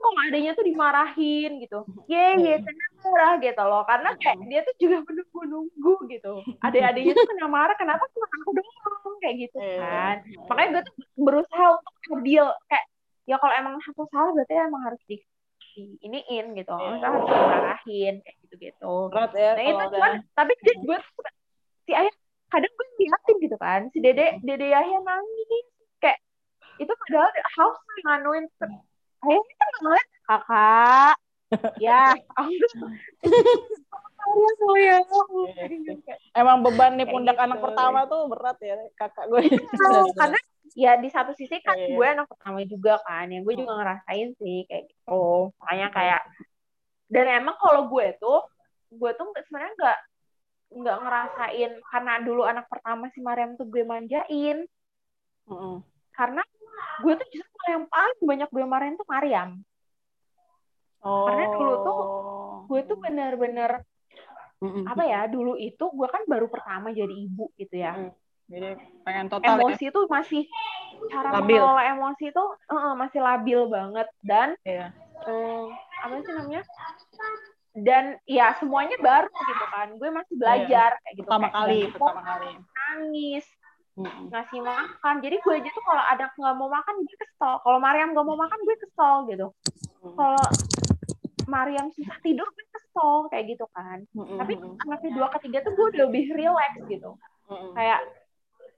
kalau 0.01 0.17
adanya 0.25 0.51
tuh 0.51 0.65
dimarahin 0.65 1.51
gitu. 1.61 1.79
Ye 2.11 2.25
ye 2.41 2.53
tenang 2.57 2.93
murah 3.01 3.33
gitu 3.37 3.61
loh. 3.61 3.83
Karena 3.85 4.09
kayak 4.17 4.37
dia 4.49 4.61
tuh 4.65 4.75
juga 4.81 4.97
menunggu 5.05 5.39
nunggu 5.45 5.93
gitu. 6.09 6.33
Adik-adiknya 6.59 7.13
tuh 7.13 7.25
kena 7.29 7.47
marah 7.47 7.77
kenapa 7.77 8.03
cuma 8.11 8.27
aku 8.27 8.49
doang? 8.57 9.15
Kayak 9.21 9.35
gitu 9.47 9.57
Iya. 9.61 9.77
kan. 9.79 10.15
Makanya 10.49 10.69
gue 10.73 10.81
tuh 10.89 10.95
berusaha 11.15 11.65
untuk 11.77 11.93
adil 12.17 12.45
kayak 12.65 12.85
ya 13.29 13.35
kalau 13.37 13.53
emang 13.53 13.73
aku 13.77 14.03
salah 14.09 14.31
berarti 14.33 14.53
emang 14.57 14.81
harus 14.81 15.01
di, 15.05 15.15
di 15.77 15.83
iniin 16.01 16.45
gitu. 16.57 16.73
Iya. 16.73 16.89
Maksudnya 16.89 17.09
harus 17.13 17.25
dimarahin 17.29 18.15
kayak 18.25 18.35
gitu 18.43 18.55
gitu 18.57 18.93
Berat 19.13 19.31
ya 19.37 19.51
nah 19.55 19.63
itu 19.63 19.83
cuman 19.93 20.11
tapi 20.33 20.51
dia 20.65 20.75
gue 20.77 20.97
si 21.85 21.91
ayah 21.93 22.13
kadang 22.51 22.73
gue 22.73 22.87
liatin 22.99 23.35
gitu 23.39 23.55
kan 23.55 23.81
si 23.93 23.97
dede 24.03 24.41
dede 24.41 24.67
Yahya 24.73 24.99
nangis. 24.99 25.65
Kayak 26.01 26.19
itu 26.81 26.89
padahal 26.89 27.29
house 27.55 27.79
nganuin 28.03 28.45
ayahnya 29.26 29.56
kan 29.57 29.72
ngeliat 29.81 30.07
kakak 30.27 31.15
ya 31.84 32.06
sayang 34.60 35.06
Emang 36.31 36.64
beban 36.64 36.95
nih 36.95 37.10
pundak 37.10 37.35
gitu. 37.35 37.45
anak 37.45 37.60
pertama 37.60 37.99
tuh 38.07 38.30
berat 38.31 38.56
ya 38.64 38.80
kakak 38.95 39.27
gue. 39.27 39.43
Tahu, 39.52 40.15
karena 40.15 40.39
ya 40.72 40.95
di 40.95 41.10
satu 41.11 41.35
sisi 41.35 41.60
kan 41.60 41.76
Iya. 41.76 41.91
gue 41.91 42.07
anak 42.07 42.27
pertama 42.31 42.64
juga 42.64 42.95
kan 43.03 43.27
yang 43.27 43.43
gue 43.43 43.56
juga 43.60 43.76
ngerasain 43.76 44.31
sih 44.39 44.64
kayak 44.72 44.88
gitu 44.88 45.52
makanya 45.60 45.88
kayak 45.91 46.22
dan 47.11 47.26
emang 47.43 47.60
kalau 47.60 47.91
gue 47.91 48.15
tuh 48.23 48.39
gue 48.95 49.11
tuh 49.19 49.27
sebenarnya 49.48 49.73
nggak 49.76 49.99
nggak 50.72 50.98
ngerasain 51.03 51.72
karena 51.91 52.14
dulu 52.23 52.48
anak 52.48 52.65
pertama 52.72 53.11
si 53.11 53.19
Mariam 53.19 53.60
tuh 53.60 53.68
gue 53.68 53.84
manjain 53.84 54.64
Heeh. 55.52 55.76
karena 56.15 56.43
gue 56.99 57.13
tuh 57.15 57.27
justru 57.31 57.61
yang 57.67 57.85
paling 57.85 58.19
banyak 58.21 58.47
gue 58.47 58.63
marahin 58.65 58.95
tuh 58.95 59.05
Mariam 59.05 59.61
Oh. 61.01 61.25
Karena 61.25 61.49
dulu 61.49 61.73
tuh 61.81 61.99
gue 62.67 62.81
tuh 62.85 62.97
bener-bener 62.99 63.81
apa 64.85 65.01
ya 65.03 65.25
dulu 65.25 65.57
itu 65.57 65.81
gue 65.81 66.05
kan 66.05 66.21
baru 66.23 66.45
pertama 66.45 66.89
jadi 66.91 67.09
ibu 67.09 67.49
gitu 67.55 67.73
ya 67.75 67.97
Mm. 67.97 68.11
Jadi 68.47 68.69
pengen 69.01 69.25
total 69.27 69.47
ya. 69.49 69.63
emosi 69.63 69.85
tuh 69.89 70.05
masih 70.05 70.43
cara 71.07 71.31
Labil. 71.33 71.55
mengelola 71.55 71.83
emosi 71.89 72.25
tuh 72.29 72.49
eh, 72.67 72.93
masih 72.93 73.19
labil 73.19 73.59
banget 73.65 74.07
dan 74.21 74.53
Iya. 74.61 74.93
eh, 75.23 75.65
apa 75.97 76.13
sih 76.19 76.31
namanya 76.31 76.61
dan 77.73 78.03
ya 78.23 78.51
semuanya 78.53 78.99
baru 78.99 79.25
gitu 79.31 79.65
kan 79.67 79.87
gue 79.95 80.09
masih 80.11 80.35
belajar 80.35 80.89
kayak 80.99 81.15
gitu 81.15 81.23
Iya. 81.23 81.25
Pertama 81.25 81.47
kayak 81.47 81.55
kali, 81.57 81.79
pertama 81.89 82.21
kali. 82.21 82.51
nangis 82.91 83.45
Mm-mm. 83.99 84.31
ngasih 84.31 84.61
makan. 84.63 85.15
Jadi 85.19 85.35
gue 85.43 85.53
aja 85.59 85.69
tuh 85.76 85.84
kalau 85.84 86.03
ada 86.07 86.26
nggak 86.31 86.55
mau 86.55 86.69
makan 86.72 86.95
gue 87.03 87.18
kesel. 87.19 87.53
Kalau 87.59 87.77
Mariam 87.84 88.15
nggak 88.15 88.27
mau 88.27 88.38
makan 88.39 88.59
gue 88.63 88.76
kesel 88.80 89.15
gitu. 89.27 89.47
Kalau 90.15 90.45
Mariam 91.51 91.88
susah 91.91 92.18
tidur 92.23 92.47
gue 92.47 92.65
kesel 92.72 93.27
kayak 93.27 93.45
gitu 93.51 93.65
kan. 93.76 94.07
Mm-mm. 94.15 94.39
tapi 94.39 94.53
anak 94.57 94.99
kedua 95.03 95.27
ketiga 95.39 95.57
tuh 95.68 95.72
gue 95.76 95.85
udah 95.91 96.01
lebih 96.07 96.26
relax 96.31 96.72
gitu. 96.88 97.19
Mm-mm. 97.51 97.76
kayak 97.76 97.99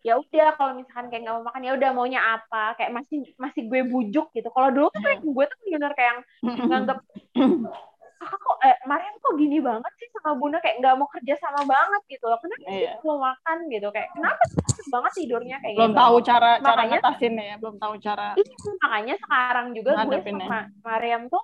ya 0.04 0.20
udah 0.20 0.52
kalau 0.60 0.76
misalkan 0.76 1.08
kayak 1.08 1.24
nggak 1.24 1.36
mau 1.40 1.46
makan 1.48 1.64
ya 1.64 1.72
udah 1.78 1.90
maunya 1.94 2.20
apa? 2.20 2.76
Kayak 2.76 2.92
masih 2.98 3.18
masih 3.38 3.62
gue 3.70 3.82
bujuk 3.88 4.28
gitu. 4.34 4.50
Kalau 4.50 4.70
dulu 4.74 4.88
tuh 4.92 5.02
kayak 5.06 5.22
gue 5.22 5.46
tuh 5.46 5.60
bener 5.70 5.92
kayak 5.94 6.10
yang 6.10 6.22
nganggep 6.68 7.00
kakak 8.24 8.40
kok 8.40 8.58
eh, 8.64 8.78
Mariam 8.84 9.16
kok 9.18 9.36
gini 9.36 9.60
banget 9.60 9.92
sih 9.96 10.08
sama 10.14 10.32
bunda 10.34 10.58
kayak 10.58 10.80
nggak 10.80 10.96
mau 10.96 11.08
kerja 11.08 11.36
sama 11.38 11.62
banget 11.64 12.02
gitu 12.08 12.26
loh. 12.26 12.40
Kenapa 12.40 12.64
sih 12.66 12.80
Iya. 12.80 12.92
mau 13.04 13.20
makan 13.20 13.58
gitu? 13.68 13.88
Kayak 13.92 14.10
kenapa 14.12 14.44
banget 14.88 15.12
tidurnya 15.14 15.58
kayak 15.60 15.76
belum 15.76 15.92
gitu? 15.92 16.00
tahu 16.00 16.16
cara 16.22 16.52
cara 16.56 16.72
Makanya- 16.80 17.02
ngatasin 17.04 17.34
ya, 17.36 17.56
belum 17.60 17.76
tahu 17.78 17.94
cara. 18.00 18.28
Iya, 18.34 18.56
makanya 18.80 19.16
sekarang 19.20 19.68
juga 19.72 19.90
gue 20.02 20.18
sama 20.22 20.60
Mariam 20.80 21.22
tuh 21.28 21.44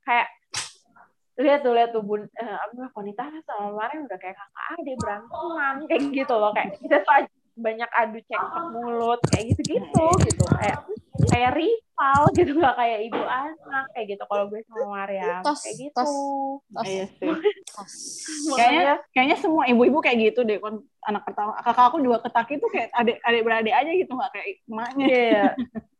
kayak 0.00 0.28
lihat 1.36 1.60
tuh 1.60 1.72
lihat 1.72 1.90
tuh 1.90 2.02
bun 2.04 2.22
eh, 2.30 2.56
wanita 2.92 3.22
sama 3.42 3.68
Mariam 3.74 4.04
udah 4.04 4.18
kayak 4.18 4.36
kakak 4.36 4.64
adik 4.76 4.96
beranteman 4.96 5.74
kayak 5.88 6.02
gitu 6.12 6.34
loh. 6.36 6.50
Kayak 6.52 6.68
kita 6.78 6.96
tuh 7.00 7.14
banyak 7.60 7.90
adu 7.92 8.18
cekcok 8.24 8.64
mulut 8.70 9.20
kayak 9.28 9.44
gitu 9.50 9.60
gitu 9.74 10.06
gitu. 10.22 10.44
Kayak 10.54 10.78
kayak 11.28 11.50
rival 11.52 12.20
gitu 12.32 12.50
nggak 12.56 12.76
kayak 12.76 12.98
ibu 13.04 13.20
anak 13.20 13.84
kayak 13.92 14.06
gitu 14.16 14.22
kalau 14.24 14.44
gue 14.48 14.60
sama 14.64 14.86
Mariam 14.88 15.42
Tas, 15.44 15.60
kayak 15.60 15.76
gitu 15.76 15.92
tas. 16.72 16.86
Iya 16.86 17.04
sih. 17.20 17.32
Tas. 17.70 17.92
Kayaknya 18.50 18.80
makanya 18.80 18.94
kayaknya 19.12 19.36
semua 19.36 19.64
ibu-ibu 19.68 19.98
kayak 20.00 20.18
gitu 20.32 20.40
deh. 20.42 20.56
Kon 20.56 20.80
anak 21.04 21.22
pertama, 21.28 21.56
kakak 21.60 21.84
aku 21.92 21.98
juga 22.00 22.18
ketaki 22.24 22.56
tuh 22.56 22.70
kayak 22.72 22.88
adik 22.94 23.16
adik 23.20 23.42
beradik 23.44 23.74
aja 23.74 23.90
gitu 23.92 24.12
nggak 24.12 24.30
kayak 24.32 24.46
emaknya. 24.64 25.06
iya 25.06 25.44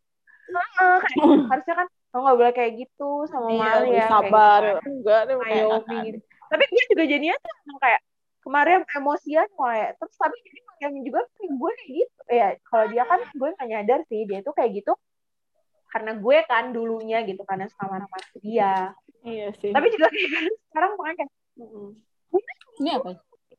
Heeh, 0.51 0.95
kayak 0.99 1.25
harusnya 1.51 1.75
kan 1.79 1.87
lo 2.11 2.19
nggak 2.27 2.37
boleh 2.43 2.53
kayak 2.59 2.73
gitu 2.75 3.11
sama 3.31 3.47
Iya, 3.55 3.71
kayak 3.87 4.09
sabar. 4.11 4.61
gitu 4.63 4.75
kan. 4.75 4.91
Enggak 4.91 5.21
deh 5.29 5.35
kayak 5.39 5.55
Ayo, 5.55 5.69
kakak. 5.71 6.03
gitu. 6.07 6.19
Tapi 6.51 6.65
gue 6.67 6.85
juga 6.91 7.05
jadinya 7.07 7.37
tuh 7.39 7.53
emang 7.63 7.79
kayak 7.79 8.01
kemarin 8.41 8.81
emosian 8.99 9.49
mulai. 9.55 9.95
Terus 9.95 10.15
tapi 10.19 10.37
jadi 10.43 10.59
Mariam 10.67 10.93
juga 11.07 11.21
kayak 11.39 11.53
gue 11.55 11.71
kayak 11.71 11.91
gitu. 11.95 12.21
Ya 12.31 12.49
kalau 12.67 12.85
dia 12.91 13.03
kan 13.07 13.21
gue 13.31 13.49
gak 13.55 13.69
nyadar 13.71 14.01
sih 14.11 14.21
dia 14.27 14.39
tuh 14.43 14.55
kayak 14.59 14.71
gitu 14.83 14.93
karena 15.91 16.13
gue 16.17 16.39
kan 16.47 16.65
dulunya 16.71 17.19
gitu 17.27 17.43
karena 17.43 17.67
sama 17.75 17.99
sama 18.01 18.19
dia. 18.39 18.95
Iya 19.21 19.53
sih. 19.59 19.75
Tapi 19.75 19.87
juga 19.93 20.09
kayak 20.09 20.31
sekarang 20.71 20.91
makanya 20.97 21.17
kayak. 21.27 21.33
Ini 22.81 22.91
apa? 22.97 23.11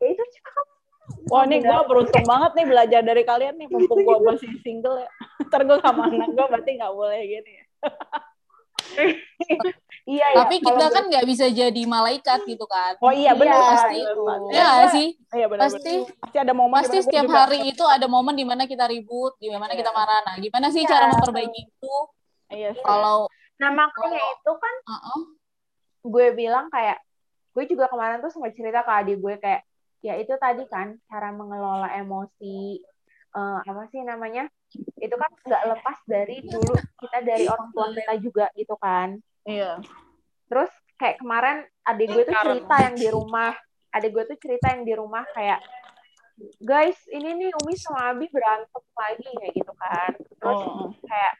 ya 0.02 0.08
itu 0.10 0.24
cuma 0.41 0.49
kamu 0.49 0.72
Wah 1.30 1.44
ini 1.45 1.62
gue 1.62 1.78
beruntung 1.86 2.26
banget 2.26 2.52
nih 2.58 2.66
belajar 2.66 3.02
dari 3.06 3.22
kalian 3.22 3.53
nih 3.60 3.68
mumpung 3.70 4.02
gue 4.02 4.18
masih 4.26 4.49
single 4.64 4.98
ya. 4.98 5.10
Ntar 5.52 5.62
gue 5.68 5.78
sama 5.84 6.08
anak 6.10 6.30
gue 6.34 6.45
berarti 6.48 6.72
nggak 6.80 6.94
boleh 6.95 7.20
gini. 7.22 7.52
ya. 7.52 7.66
iya 10.10 10.26
ya 10.34 10.38
Tapi 10.44 10.56
kita 10.60 10.86
kan 10.90 11.03
nggak 11.08 11.26
bisa 11.30 11.45
jadi 11.52 11.82
malaikat 11.86 12.40
gitu 12.48 12.66
kan. 12.66 12.98
Oh 13.03 13.14
iya 13.14 13.38
benar 13.38 13.60
Iya, 13.60 13.70
pasti. 13.76 13.99
benar. 14.02 14.40
Ya 14.49 14.68
sih? 14.90 15.08
Iya 15.36 15.45
benar. 15.52 15.62
Pasti 15.68 15.94
benar. 15.94 16.18
pasti 16.18 16.38
ada 16.41 16.53
momen 16.56 16.76
pasti 16.82 16.98
setiap 17.03 17.28
hari 17.30 17.60
itu 17.70 17.84
ada 17.86 18.08
momen 18.10 18.34
di 18.34 18.45
mana 18.48 18.64
kita 18.66 18.86
ribut, 18.90 19.38
di 19.38 19.52
mana 19.52 19.72
kita 19.78 19.91
Iya. 19.91 19.98
marah. 19.98 20.20
Nah, 20.26 20.36
gimana 20.41 20.68
sih 20.74 20.82
Iya. 20.84 20.90
cara 20.90 21.06
memperbaiki 21.14 21.62
itu? 21.70 21.95
Iya 22.52 22.69
sih. 22.76 22.84
Kalau 22.84 23.28
nah 23.57 23.69
makanya 23.69 24.18
itu 24.18 24.52
kan 24.57 24.76
uh-uh, 24.90 25.22
gue 26.02 26.28
bilang 26.34 26.65
kayak 26.73 26.98
gue 27.53 27.64
juga 27.69 27.86
kemarin 27.94 28.18
tuh 28.18 28.34
sempat 28.34 28.57
cerita 28.57 28.82
ke 28.82 28.90
adik 28.90 29.18
gue 29.22 29.36
kayak 29.38 29.61
ya 30.02 30.18
itu 30.18 30.34
tadi 30.41 30.65
kan 30.65 30.98
cara 31.06 31.30
mengelola 31.30 31.94
emosi 31.94 32.82
eh, 33.38 33.60
apa 33.61 33.86
sih 33.94 34.02
namanya 34.02 34.49
itu 34.98 35.14
kan 35.14 35.30
nggak 35.45 35.64
lepas 35.78 35.98
dari 36.10 36.41
dulu 36.41 36.73
kita 36.98 37.22
dari 37.22 37.45
orang 37.45 37.69
tua 37.69 37.94
kita 37.94 38.14
juga 38.18 38.45
gitu 38.57 38.73
kan 38.82 39.22
Iya. 39.45 39.78
terus 40.49 40.73
kayak 40.98 41.22
kemarin 41.22 41.61
adik 41.86 42.07
gue 42.10 42.23
tuh 42.26 42.38
cerita 42.41 42.76
yang 42.82 42.95
di 42.98 43.07
rumah 43.14 43.53
adik 43.94 44.10
gue 44.10 44.23
tuh 44.26 44.38
cerita 44.41 44.73
yang 44.73 44.84
di 44.90 44.94
rumah 44.98 45.22
kayak 45.38 45.61
guys 46.62 46.98
ini 47.10 47.38
nih 47.38 47.49
Umi 47.62 47.74
sama 47.78 48.14
Abi 48.14 48.26
berantem 48.30 48.84
lagi 48.98 49.28
kayak 49.40 49.53
gitu 49.58 49.74
kan. 49.78 50.12
Terus 50.41 50.62
Oh, 50.62 50.90
kayak 51.06 51.34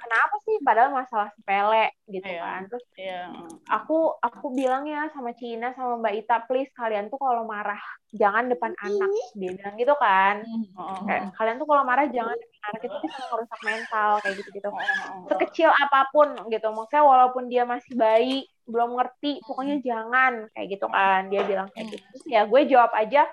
kenapa 0.00 0.34
sih? 0.44 0.56
Padahal 0.64 0.90
masalah 0.92 1.28
sepele 1.36 1.92
gitu 2.08 2.28
Iya. 2.28 2.40
kan. 2.40 2.60
Terus 2.68 2.86
iya. 2.96 3.22
aku 3.68 4.16
aku 4.20 4.46
bilang 4.52 4.84
ya 4.88 5.08
sama 5.12 5.32
Cina 5.36 5.72
sama 5.76 6.00
Mbak 6.00 6.14
Ita 6.24 6.36
please 6.48 6.72
kalian 6.76 7.08
tuh 7.12 7.20
kalau 7.20 7.44
marah 7.44 7.80
jangan 8.12 8.48
depan 8.48 8.72
anak. 8.80 9.10
Dia 9.36 9.52
bilang 9.56 9.74
gitu 9.76 9.94
kan. 10.00 10.44
Oh, 10.76 11.00
kayak 11.04 11.32
kalian 11.36 11.56
tuh 11.60 11.68
kalau 11.68 11.82
marah 11.84 12.06
jangan 12.08 12.36
depan 12.36 12.60
anak. 12.72 12.80
Itu 12.84 12.96
bisa 13.04 13.20
merusak 13.32 13.60
mental 13.64 14.10
kayak 14.24 14.34
gitu 14.40 14.50
gitu 14.56 14.68
oh, 14.68 14.76
oh. 14.80 15.26
sekecil 15.32 15.70
apa 15.72 16.08
pun 16.12 16.28
gitu. 16.48 16.68
Maksudnya 16.72 17.04
walaupun 17.04 17.44
dia 17.52 17.64
masih 17.68 17.92
bayi 17.96 18.48
belum 18.68 19.00
ngerti 19.00 19.40
pokoknya 19.48 19.80
jangan 19.80 20.48
kayak 20.52 20.66
gitu 20.76 20.86
kan. 20.88 21.28
Dia 21.32 21.42
bilang 21.44 21.68
kayak 21.72 21.86
gitu. 21.92 22.04
Terus 22.16 22.24
ya 22.28 22.44
gue 22.44 22.60
jawab 22.68 22.92
aja 22.96 23.28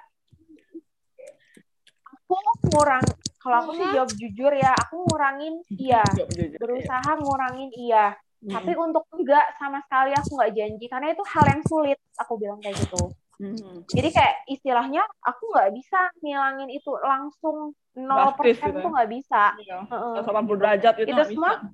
aku 2.33 2.65
ngurang 2.73 3.05
kalau 3.37 3.55
aku 3.61 3.71
sih 3.77 3.87
jawab 3.93 4.09
jujur 4.17 4.51
ya 4.51 4.73
aku 4.73 5.05
ngurangin 5.05 5.53
iya 5.69 6.01
iya. 6.17 6.57
berusaha 6.57 7.11
ngurangin 7.21 7.69
iya 7.77 8.17
tapi 8.41 8.73
untuk 8.73 9.05
enggak 9.13 9.57
sama 9.57 9.81
sekali 9.85 10.13
aku 10.13 10.37
nggak 10.37 10.53
janji 10.53 10.85
karena 10.85 11.07
itu 11.13 11.23
hal 11.25 11.45
yang 11.49 11.61
sulit 11.65 11.99
aku 12.17 12.33
bilang 12.37 12.57
kayak 12.59 12.77
gitu 12.81 13.13
Hmm. 13.35 13.83
jadi 13.91 14.15
kayak 14.15 14.35
istilahnya 14.47 15.03
aku 15.19 15.51
nggak 15.51 15.75
bisa 15.75 16.07
ngilangin 16.23 16.71
itu 16.71 16.87
langsung 17.03 17.75
0% 17.91 18.07
Drastis 18.31 18.63
gitu 18.63 18.79
tuh 18.79 18.91
nggak 18.95 19.09
bisa 19.11 19.43
Iya. 19.59 19.77
180 20.23 20.55
derajat 20.55 20.93
itu, 21.03 21.03
Itu 21.03 21.11
nggak 21.19 21.27
semua 21.35 21.51
bisa. 21.59 21.67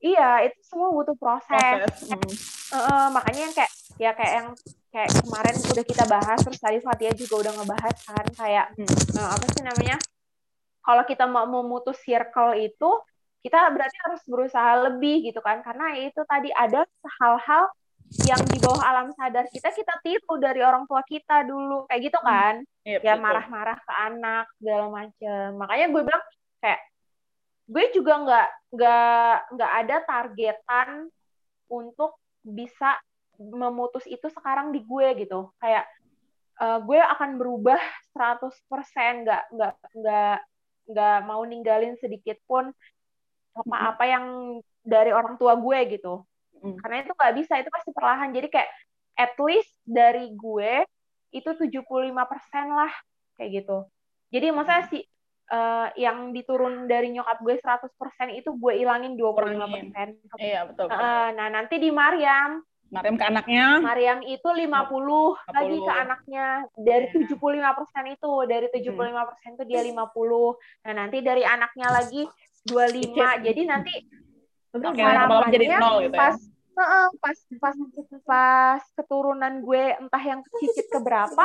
iya 0.00 0.30
itu 0.48 0.56
semua 0.64 0.88
butuh 0.88 1.12
proses, 1.20 1.84
proses. 1.84 2.08
Hmm. 2.08 2.32
Heeh, 2.72 3.04
makanya 3.12 3.40
yang 3.44 3.52
kayak 3.52 3.72
ya 4.00 4.10
kayak 4.16 4.32
yang 4.40 4.48
kayak 4.92 5.10
kemarin 5.24 5.56
udah 5.56 5.84
kita 5.88 6.04
bahas 6.04 6.38
terus 6.44 6.60
tadi 6.60 6.78
Fatia 6.84 7.12
juga 7.16 7.34
udah 7.48 7.52
ngebahas 7.56 7.96
kan 8.04 8.26
kayak 8.36 8.66
Hmm. 8.76 8.88
eh, 9.18 9.28
apa 9.32 9.44
sih 9.48 9.62
namanya 9.64 9.96
kalau 10.84 11.02
kita 11.08 11.24
mau 11.24 11.48
memutus 11.48 11.96
circle 12.04 12.52
itu 12.60 12.90
kita 13.42 13.58
berarti 13.74 13.96
harus 14.06 14.22
berusaha 14.28 14.70
lebih 14.86 15.32
gitu 15.32 15.40
kan 15.42 15.64
karena 15.66 15.98
itu 15.98 16.20
tadi 16.28 16.52
ada 16.54 16.86
hal-hal 17.18 17.72
yang 18.28 18.38
di 18.44 18.60
bawah 18.60 18.82
alam 18.84 19.08
sadar 19.16 19.48
kita 19.48 19.72
kita 19.72 19.96
tiru 20.04 20.36
dari 20.36 20.60
orang 20.60 20.84
tua 20.84 21.00
kita 21.00 21.48
dulu 21.48 21.88
kayak 21.88 22.12
gitu 22.12 22.18
kan. 22.20 22.60
Iya, 22.84 22.98
ya 23.00 23.14
marah-marah 23.16 23.78
ke 23.80 23.92
anak 23.94 24.44
segala 24.60 24.86
macem. 24.92 25.56
Makanya 25.56 25.86
gue 25.88 26.02
bilang 26.04 26.24
kayak 26.60 26.80
gue 27.72 27.84
juga 27.96 28.12
nggak 28.20 28.48
nggak 28.76 29.36
nggak 29.56 29.72
ada 29.80 29.96
targetan 30.04 30.88
untuk 31.72 32.20
bisa 32.44 33.00
memutus 33.50 34.06
itu 34.06 34.30
sekarang 34.30 34.70
di 34.70 34.84
gue 34.84 35.26
gitu 35.26 35.50
kayak 35.58 35.84
eh, 36.60 36.78
gue 36.82 36.98
akan 36.98 37.40
berubah 37.40 37.80
100% 38.14 39.26
nggak 39.26 39.42
nggak 39.50 39.74
nggak 39.98 40.38
nggak 40.92 41.18
mau 41.26 41.42
ninggalin 41.42 41.94
sedikit 41.98 42.38
pun 42.46 42.70
apa-apa 43.52 44.04
yang 44.08 44.24
dari 44.82 45.10
orang 45.14 45.36
tua 45.36 45.58
gue 45.58 45.80
gitu 45.98 46.22
Mm. 46.62 46.78
karena 46.78 47.02
itu 47.02 47.10
nggak 47.10 47.34
bisa 47.42 47.58
itu 47.58 47.70
pasti 47.74 47.90
perlahan 47.90 48.30
jadi 48.30 48.46
kayak 48.46 48.70
at 49.18 49.34
least 49.42 49.74
dari 49.82 50.30
gue 50.30 50.86
itu 51.34 51.50
75% 51.58 52.14
lah 52.70 52.92
kayak 53.34 53.50
gitu 53.66 53.90
jadi 54.30 54.54
maksudnya 54.54 54.84
si 54.86 55.02
eh, 55.52 55.88
yang 56.00 56.32
diturun 56.32 56.88
dari 56.88 57.12
nyokap 57.12 57.44
gue 57.44 57.60
100% 57.60 58.32
itu 58.32 58.50
gue 58.56 58.72
ilangin 58.80 59.18
25%. 59.20 60.40
Iya, 60.40 60.64
betul. 60.64 60.88
betul. 60.88 61.04
Eh, 61.04 61.28
nah, 61.36 61.48
nanti 61.52 61.76
di 61.76 61.92
Mariam, 61.92 62.64
Mariam 62.92 63.16
ke 63.16 63.24
anaknya. 63.24 63.80
Mariam 63.80 64.20
itu 64.20 64.48
50 64.52 65.32
lagi 65.48 65.80
ke 65.80 65.88
50. 65.88 66.02
anaknya. 66.04 66.46
Dari 66.76 67.06
Iya. 67.08 67.24
75% 67.24 68.04
itu, 68.12 68.32
dari 68.44 68.66
75% 68.68 69.56
itu 69.56 69.64
dia 69.64 69.80
50. 69.80 70.60
Nah, 70.84 70.92
nanti 70.92 71.24
dari 71.24 71.42
anaknya 71.42 71.88
lagi 71.88 72.28
25. 72.68 73.40
Jadi 73.40 73.62
nanti 73.64 73.94
Oke, 74.72 75.04
lama-lama 75.04 75.52
jadi 75.52 75.68
harapannya 75.68 75.78
nol 75.84 75.96
gitu 76.08 76.16
ya. 76.16 76.20
pas 76.20 76.36
Heeh, 76.72 77.06
pas 77.20 77.38
pas 77.60 77.76
pas 78.24 78.82
keturunan 78.96 79.60
gue 79.60 79.92
entah 80.00 80.24
yang 80.24 80.40
cicit 80.56 80.88
keberapa 80.88 81.44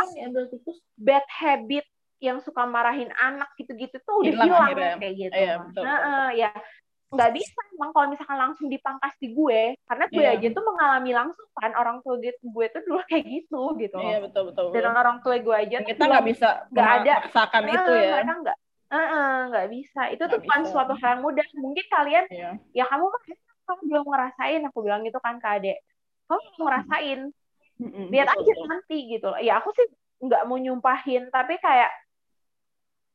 bad 0.96 1.26
habit 1.28 1.84
yang 2.24 2.40
suka 2.40 2.64
marahin 2.64 3.12
anak 3.20 3.52
gitu-gitu 3.60 4.00
tuh 4.08 4.24
udah 4.24 4.32
Hilang 4.32 4.72
hilang 4.72 4.98
kayak 5.04 5.16
gitu. 5.20 5.36
Iya, 5.36 5.54
betul, 5.68 5.84
Heeh, 5.84 6.28
ya 6.48 6.50
nggak 7.08 7.32
bisa 7.40 7.60
emang 7.72 7.96
kalau 7.96 8.08
misalkan 8.12 8.36
langsung 8.36 8.68
dipangkas 8.68 9.16
di 9.16 9.32
gue 9.32 9.80
karena 9.88 10.06
gue 10.12 10.24
Iya. 10.28 10.36
aja 10.36 10.48
tuh 10.52 10.64
mengalami 10.68 11.12
langsung 11.16 11.48
kan 11.56 11.72
orang 11.72 11.98
tua 12.04 12.20
gue, 12.20 12.36
gue 12.36 12.66
tuh 12.68 12.82
dulu 12.84 13.00
kayak 13.08 13.24
gitu 13.26 13.62
gitu. 13.80 13.96
Iya, 13.96 14.18
betul 14.28 14.52
betul. 14.52 14.64
Dan 14.76 14.84
betul. 14.92 15.00
orang 15.00 15.18
tua 15.24 15.36
gue 15.40 15.56
aja 15.56 15.78
Kita 15.88 16.04
nggak 16.04 16.26
bisa 16.28 16.50
nggak 16.68 16.90
ada. 17.00 17.14
memaksakan 17.24 17.62
Eh, 17.64 17.72
itu 17.72 17.92
ya. 17.96 18.10
mereka 18.12 18.34
nggak 18.44 18.58
nggak 19.48 19.68
bisa 19.72 20.02
itu 20.12 20.24
Nggak 20.24 20.32
tuh 20.32 20.40
bukan 20.44 20.62
suatu 20.68 20.94
hal 21.00 21.10
yang 21.16 21.22
mudah 21.24 21.48
mungkin 21.56 21.86
kalian 21.88 22.26
Iya. 22.28 22.50
ya 22.76 22.84
kamu 22.88 23.06
kan 23.08 23.22
kamu 23.68 23.82
belum 23.88 24.06
ngerasain 24.08 24.62
aku 24.64 24.80
bilang 24.80 25.02
gitu 25.04 25.20
kan 25.20 25.36
ke 25.40 25.48
adek 25.48 25.78
kamu 26.28 26.40
belum 26.44 26.62
ngerasain 26.68 27.20
Mm-mm, 27.78 28.06
lihat 28.10 28.28
betul, 28.28 28.42
aja 28.42 28.52
betul. 28.52 28.68
nanti 28.68 28.98
gitu 29.06 29.26
loh. 29.28 29.40
ya 29.40 29.54
aku 29.60 29.70
sih 29.76 29.86
nggak 30.18 30.44
mau 30.50 30.58
nyumpahin 30.58 31.30
tapi 31.30 31.60
kayak 31.62 31.92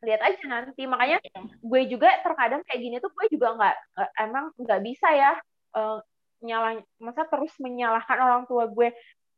lihat 0.02 0.20
aja 0.20 0.42
nanti 0.44 0.82
makanya 0.84 1.22
gue 1.62 1.82
juga 1.86 2.10
terkadang 2.20 2.66
kayak 2.66 2.80
gini 2.82 2.96
tuh 2.98 3.10
gue 3.14 3.26
juga 3.30 3.54
nggak 3.54 3.76
nggak- 3.94 4.12
emang 4.20 4.44
nggak 4.58 4.80
bisa 4.82 5.08
ya 5.10 5.32
eh, 5.72 5.98
nyalah 6.42 6.72
masa 6.98 7.22
terus 7.24 7.54
menyalahkan 7.62 8.18
orang 8.18 8.42
tua 8.50 8.66
gue 8.66 8.90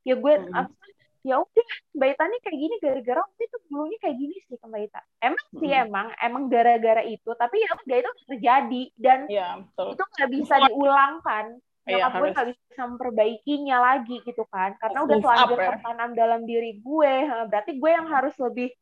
ya 0.02 0.16
gue 0.16 0.34
Hmm. 0.34 0.56
apa, 0.56 0.72
ya 1.20 1.40
udah 1.40 1.66
Mbak 1.96 2.08
Ita 2.12 2.24
nih 2.28 2.40
kayak 2.40 2.58
gini 2.58 2.74
gara-gara 2.80 3.20
waktu 3.20 3.42
itu 3.44 3.56
dulunya 3.68 3.98
kayak 4.00 4.16
gini 4.16 4.36
sih 4.44 4.56
ke 4.56 4.64
Mbak 4.64 4.82
Ita 4.88 5.00
emang 5.20 5.46
sih 5.54 5.68
Hmm. 5.68 5.84
emang 5.84 6.06
emang 6.18 6.44
gara-gara 6.48 7.02
itu 7.04 7.30
tapi 7.36 7.56
ya 7.60 7.70
udah 7.76 7.96
itu 8.00 8.10
terjadi 8.28 8.82
dan 8.96 9.18
betul. 9.28 9.88
itu 9.92 10.02
nggak 10.02 10.30
bisa 10.32 10.54
diulang 10.64 11.14
kan 11.20 11.46
Iya, 11.84 12.08
nyokap 12.08 12.08
gue 12.08 12.16
harus 12.16 12.32
nggak 12.32 12.48
bisa 12.48 12.82
memperbaikinya 12.88 13.76
lagi 13.76 14.16
gitu 14.24 14.44
kan 14.48 14.72
karena 14.80 14.98
udah 15.04 15.16
telanjur 15.20 15.58
ya. 15.60 15.68
tertanam 15.68 16.10
dalam 16.16 16.40
diri 16.48 16.80
gue 16.80 17.12
berarti 17.52 17.76
gue 17.76 17.90
yang 17.92 18.08
harus 18.08 18.32
lebih 18.40 18.72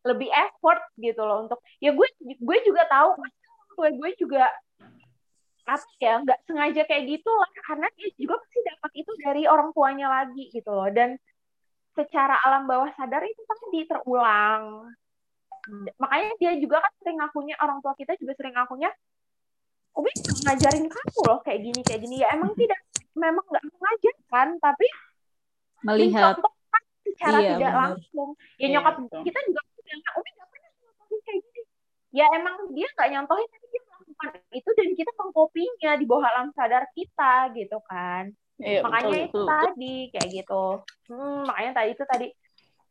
lebih 0.00 0.28
effort 0.32 0.80
gitu 0.96 1.20
loh 1.20 1.44
untuk 1.44 1.60
ya 1.82 1.92
gue 1.92 2.08
gue 2.20 2.58
juga 2.64 2.82
tahu 2.88 3.20
gue 3.76 3.88
gue 4.00 4.10
juga 4.16 4.48
apa 5.68 5.86
ya 6.02 6.18
nggak 6.24 6.40
sengaja 6.48 6.82
kayak 6.88 7.04
gitu 7.06 7.30
lah 7.30 7.50
karena 7.68 7.86
dia 7.94 8.10
juga 8.18 8.40
pasti 8.42 8.58
dapat 8.64 8.90
itu 8.96 9.12
dari 9.22 9.42
orang 9.46 9.70
tuanya 9.76 10.08
lagi 10.10 10.50
gitu 10.50 10.70
loh 10.72 10.88
dan 10.90 11.14
secara 11.94 12.34
alam 12.42 12.64
bawah 12.66 12.90
sadar 12.96 13.22
itu 13.22 13.38
tadi 13.44 13.86
terulang 13.86 14.88
makanya 16.00 16.32
dia 16.40 16.52
juga 16.56 16.80
kan 16.80 16.92
sering 17.04 17.18
ngakunya 17.20 17.54
orang 17.60 17.78
tua 17.84 17.92
kita 17.94 18.16
juga 18.16 18.32
sering 18.40 18.56
ngakunya 18.56 18.90
Umi 19.90 20.10
ngajarin 20.46 20.86
kamu 20.86 21.20
loh 21.28 21.38
kayak 21.44 21.60
gini 21.60 21.80
kayak 21.82 22.00
gini 22.02 22.16
ya 22.24 22.28
emang 22.34 22.54
tidak 22.56 22.80
memang 23.14 23.44
nggak 23.44 23.64
mengajarkan 23.68 24.48
tapi 24.62 24.86
Melihat. 25.80 26.36
secara 27.00 27.40
Iya, 27.40 27.56
tidak 27.56 27.72
benar. 27.72 27.80
langsung 27.88 28.28
ya 28.56 28.66
Iya, 28.68 28.68
nyokap 28.76 28.94
betul. 29.00 29.22
kita 29.28 29.38
juga 29.48 29.62
bilang 29.90 30.14
Umi 30.22 30.30
nggak 30.30 30.48
pernah 30.50 30.70
nyontohin 30.78 31.20
kayak 31.26 31.40
gini? 31.42 31.62
Ya 32.10 32.26
emang 32.34 32.56
dia 32.74 32.88
nggak 32.94 33.10
nyontohin 33.10 33.48
tapi 33.50 33.66
dia 33.70 33.82
melakukan 33.86 34.30
itu 34.50 34.70
dan 34.74 34.88
kita 34.94 35.10
mengkopinya 35.18 35.92
di 35.98 36.04
bawah 36.06 36.26
alam 36.26 36.48
sadar 36.54 36.84
kita 36.94 37.34
gitu 37.58 37.78
kan. 37.86 38.30
Iya, 38.60 38.84
makanya 38.84 39.08
betul, 39.08 39.24
itu 39.24 39.40
betul. 39.40 39.48
tadi 39.48 39.94
kayak 40.12 40.28
gitu. 40.36 40.64
Hmm, 41.08 41.40
makanya 41.48 41.72
tadi 41.80 41.88
itu 41.96 42.04
tadi 42.04 42.26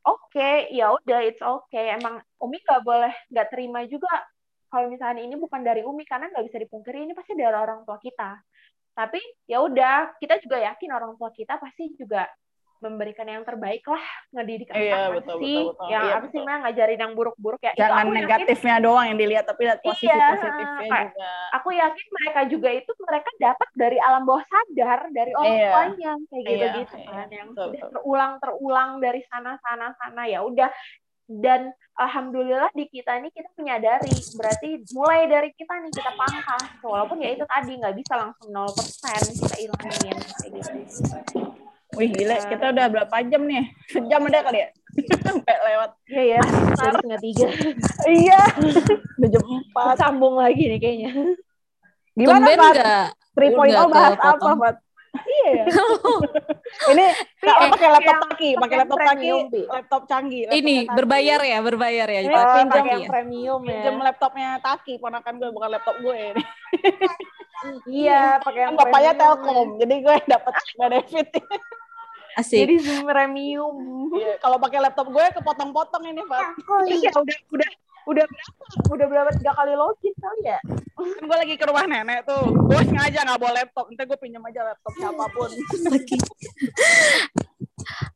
oke 0.03 0.51
ya 0.73 0.85
udah 0.97 1.19
it's 1.23 1.43
okay. 1.43 1.95
Emang 1.95 2.19
Umi 2.41 2.57
nggak 2.59 2.81
boleh 2.83 3.13
nggak 3.29 3.47
terima 3.53 3.85
juga 3.85 4.11
kalau 4.69 4.89
misalnya 4.89 5.21
ini 5.25 5.35
bukan 5.37 5.61
dari 5.61 5.81
Umi 5.85 6.05
karena 6.05 6.29
nggak 6.29 6.45
bisa 6.49 6.57
dipungkiri 6.61 7.05
ini 7.05 7.13
pasti 7.13 7.37
dari 7.37 7.53
orang 7.53 7.85
tua 7.85 8.01
kita. 8.01 8.37
Tapi 8.97 9.21
ya 9.47 9.63
udah 9.63 10.17
kita 10.19 10.41
juga 10.43 10.59
yakin 10.59 10.89
orang 10.91 11.13
tua 11.15 11.29
kita 11.31 11.55
pasti 11.61 11.93
juga 11.95 12.27
memberikan 12.79 13.23
yang 13.23 13.43
terbaik 13.43 13.83
lah 13.83 13.99
ngedidik 14.31 14.71
anak 14.71 14.79
Iya, 14.81 14.99
betul, 15.11 15.37
sih. 15.37 15.55
betul, 15.59 15.71
betul. 15.75 15.87
yang 15.87 16.03
Iya, 16.03 16.15
apa 16.15 16.27
sih 16.27 16.41
mah 16.41 16.57
ngajarin 16.63 16.99
yang 16.99 17.13
buruk-buruk. 17.13 17.59
Ya 17.59 17.71
Itu 17.71 17.79
Jangan 17.79 17.95
yakin- 18.01 18.15
negatifnya 18.17 18.75
doang 18.79 19.05
yang 19.05 19.17
dilihat, 19.17 19.45
tapi 19.45 19.61
lihat 19.63 19.79
positif 19.79 20.07
Iya, 20.09 20.27
positifnya 20.31 20.79
kayak- 20.81 21.11
juga. 21.11 21.31
aku 21.53 21.69
yakin 21.71 22.07
mereka 22.15 22.41
juga 22.47 22.69
itu 22.71 22.91
mereka 22.99 23.29
dapat 23.37 23.69
dari 23.73 23.97
alam 23.99 24.23
bawah 24.23 24.45
sadar 24.45 24.99
dari 25.09 25.31
orang 25.33 25.53
Iya. 25.53 25.69
tuanya 25.69 26.11
kayak 26.25 26.41
Iya, 26.41 26.49
gitu 26.49 26.67
gitu 26.79 26.95
iya, 26.95 27.05
kan. 27.05 27.27
Yang 27.29 27.47
betul, 27.49 27.59
sudah 27.61 27.71
betul. 27.75 27.89
terulang 27.93 28.33
terulang 28.39 28.89
dari 28.97 29.21
sana 29.25 29.51
sana 29.59 29.87
sana 29.93 30.23
ya 30.23 30.39
udah. 30.41 30.71
Dan 31.29 31.69
alhamdulillah 31.93 32.73
di 32.73 32.89
kita 32.89 33.21
ini 33.21 33.29
kita 33.29 33.53
menyadari 33.53 34.09
berarti 34.33 34.81
mulai 34.89 35.29
dari 35.29 35.53
kita 35.53 35.77
nih 35.77 35.93
kita 35.93 36.11
pangkas. 36.11 36.63
Walaupun 36.81 37.21
ya 37.21 37.29
itu 37.29 37.45
tadi 37.45 37.77
nggak 37.77 37.93
bisa 37.93 38.13
langsung 38.17 38.49
0% 38.49 39.37
kita 39.37 39.55
ilangin 39.59 40.17
kayak 40.17 40.51
gitu 40.57 41.48
Wih 41.97 42.09
gila, 42.13 42.37
kita 42.37 42.65
udah 42.69 42.85
berapa 42.85 43.15
jam 43.25 43.41
nih? 43.49 43.65
Sejam 43.89 44.21
ada 44.29 44.39
kali 44.45 44.61
ya? 44.61 44.69
Sampai 45.25 45.55
lewat. 45.57 45.89
iya 46.09 46.37
ya 46.37 46.41
setengah 46.77 47.19
tiga 47.21 47.47
Iya. 48.05 48.41
Udah 49.17 49.29
jam 49.29 49.43
4. 49.73 50.01
sambung 50.01 50.35
lagi 50.37 50.63
nih 50.69 50.79
kayaknya 50.81 51.09
Gimana, 52.13 52.45
Tumben 52.45 52.57
nggak? 52.57 53.05
3.0 53.37 53.57
Udah 53.57 53.85
bahas 53.89 54.13
apa, 54.17 54.27
kepotong. 54.35 54.57
Iya 55.09 55.49
ya 55.51 55.63
Ini 56.93 57.05
eh, 57.41 57.69
pakai 57.69 57.89
laptop 57.89 58.17
taki, 58.29 58.49
pakai 58.55 58.75
laptop 58.77 58.99
Bi. 59.49 59.61
laptop 59.65 60.01
canggih. 60.05 60.41
laptopnya 60.45 60.59
Ini 60.61 60.75
Taki. 60.79 60.95
berbayar 60.95 61.39
ya, 61.41 61.57
berbayar 61.59 62.07
ya. 62.07 62.19
ini 62.21 62.35
Oh, 62.35 62.53
Pinjam 62.55 62.85
yang 62.85 63.01
ya. 63.01 63.09
premium 63.09 63.61
ya 63.61 63.71
Pinjem 63.75 63.95
laptopnya 63.99 64.49
Taki, 64.59 64.93
ponakan 64.97 65.33
gue 65.35 65.49
bukan 65.49 65.69
laptop 65.71 65.95
gue 65.99 66.15
ini. 66.15 66.43
iya 68.05 68.39
pakai 68.39 68.61
yang 68.63 68.73
Kan 68.73 68.79
bapaknya 68.79 69.11
premium 69.11 69.17
ya. 69.17 69.19
Telkom, 69.19 69.67
jadi 69.77 69.95
gue 69.99 70.15
dapat 70.25 70.53
benefit. 70.77 71.27
Asik. 72.37 72.59
jadi 72.61 72.75
Zoom 72.79 73.03
premium 73.03 73.75
Iya, 74.13 74.37
Kalau 74.37 74.57
pakai 74.57 74.79
laptop 74.79 75.07
gue 75.09 75.25
kepotong-potong 75.35 76.03
ini, 76.05 76.21
Pak. 76.23 76.41
Iya 76.85 77.09
udah 77.11 77.39
udah 77.51 77.69
udah 78.07 78.25
berapa? 78.25 78.63
Udah 78.93 79.07
berapa 79.09 79.29
tiga 79.35 79.51
kali 79.55 79.73
login 79.75 80.13
kali 80.15 80.41
ya? 80.47 80.59
Kan 80.95 81.23
gue 81.25 81.37
lagi 81.37 81.55
ke 81.59 81.65
rumah 81.67 81.85
nenek 81.87 82.23
tuh. 82.23 82.43
Gue 82.47 82.81
sengaja 82.85 83.23
nggak 83.25 83.39
bawa 83.39 83.53
laptop. 83.59 83.85
Nanti 83.91 84.03
gue 84.07 84.19
pinjam 84.19 84.43
aja 84.45 84.61
laptop 84.63 84.93
siapa 84.95 85.25
pun. 85.31 85.49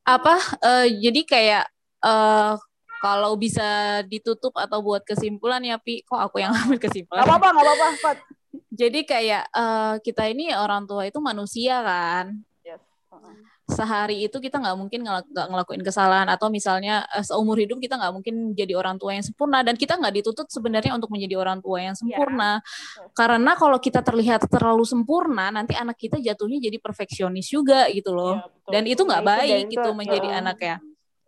Apa? 0.03 0.35
eh, 0.59 0.85
jadi 0.99 1.21
kayak 1.23 1.63
eh 2.03 2.53
kalau 3.03 3.35
bisa 3.35 3.99
ditutup 4.07 4.55
atau 4.55 4.79
buat 4.79 5.03
kesimpulan 5.03 5.59
ya, 5.59 5.75
Pi, 5.75 6.07
kok 6.07 6.15
aku 6.15 6.39
yang 6.39 6.55
ambil 6.63 6.79
kesimpulan? 6.79 7.27
Gak 7.27 7.35
apa-apa, 7.35 7.47
gak 7.51 7.65
apa-apa, 7.67 7.87
Pat. 7.99 8.17
Jadi 8.71 8.99
kayak 9.03 9.43
eh, 9.51 9.93
kita 9.99 10.23
ini 10.31 10.55
orang 10.55 10.87
tua 10.87 11.03
itu 11.03 11.19
manusia 11.19 11.83
kan. 11.83 12.31
Yes. 12.63 12.79
Sehari 13.73 14.17
itu 14.29 14.37
kita 14.37 14.61
nggak 14.61 14.75
mungkin 14.77 14.99
nggak 15.03 15.47
ngelakuin 15.49 15.81
kesalahan 15.81 16.29
atau 16.29 16.47
misalnya 16.53 17.03
eh, 17.09 17.25
seumur 17.25 17.57
hidup 17.57 17.81
kita 17.81 17.97
nggak 17.97 18.13
mungkin 18.13 18.35
jadi 18.53 18.77
orang 18.77 19.01
tua 19.01 19.17
yang 19.17 19.25
sempurna 19.25 19.65
dan 19.65 19.73
kita 19.73 19.97
nggak 19.97 20.13
dituntut 20.21 20.47
sebenarnya 20.53 20.93
untuk 20.93 21.09
menjadi 21.09 21.35
orang 21.41 21.59
tua 21.59 21.81
yang 21.81 21.95
sempurna. 21.97 22.61
Karena 23.17 23.51
kalau 23.57 23.81
kita 23.81 24.05
terlihat 24.05 24.45
terlalu 24.47 24.85
sempurna, 24.85 25.49
nanti 25.49 25.73
anak 25.73 25.97
kita 25.97 26.21
jatuhnya 26.21 26.61
jadi 26.61 26.77
perfeksionis 26.77 27.49
juga 27.49 27.89
gitu 27.89 28.13
loh. 28.13 28.37
Iya, 28.37 28.47
betul. 28.47 28.71
dan 28.71 28.83
itu 28.87 29.01
nggak 29.03 29.23
Nah, 29.23 29.29
baik 29.39 29.61
itu, 29.67 29.71
gitu 29.79 29.89
menjadi 29.95 30.29
anak 30.39 30.57
ya 30.61 30.75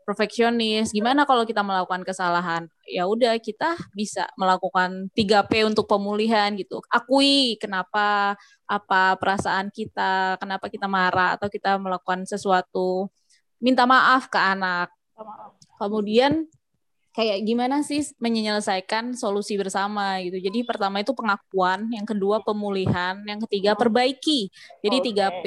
perfeksionis. 0.05 0.93
Gimana 0.93 1.25
kalau 1.25 1.43
kita 1.43 1.65
melakukan 1.65 2.05
kesalahan? 2.05 2.69
Ya 2.85 3.09
udah 3.09 3.35
kita 3.41 3.73
bisa 3.97 4.29
melakukan 4.37 5.09
3P 5.17 5.65
untuk 5.65 5.89
pemulihan 5.89 6.53
gitu. 6.53 6.79
Akui 6.93 7.57
kenapa 7.57 8.37
apa 8.69 9.17
perasaan 9.17 9.73
kita 9.73 10.37
kenapa 10.37 10.69
kita 10.69 10.85
marah 10.85 11.35
atau 11.35 11.49
kita 11.49 11.81
melakukan 11.81 12.23
sesuatu. 12.29 13.09
Minta 13.57 13.89
maaf 13.89 14.29
ke 14.29 14.37
anak. 14.37 14.93
Kemudian 15.81 16.45
kayak 17.15 17.47
gimana 17.47 17.81
sih 17.81 18.05
menyelesaikan 18.21 19.17
solusi 19.17 19.57
bersama 19.57 20.21
gitu. 20.21 20.37
Jadi 20.37 20.61
pertama 20.67 21.01
itu 21.01 21.17
pengakuan 21.17 21.89
yang 21.89 22.05
kedua 22.05 22.45
pemulihan 22.45 23.17
yang 23.25 23.41
ketiga 23.49 23.73
perbaiki. 23.73 24.53
Jadi 24.85 24.97
Oke. 25.01 25.09
3P 25.11 25.45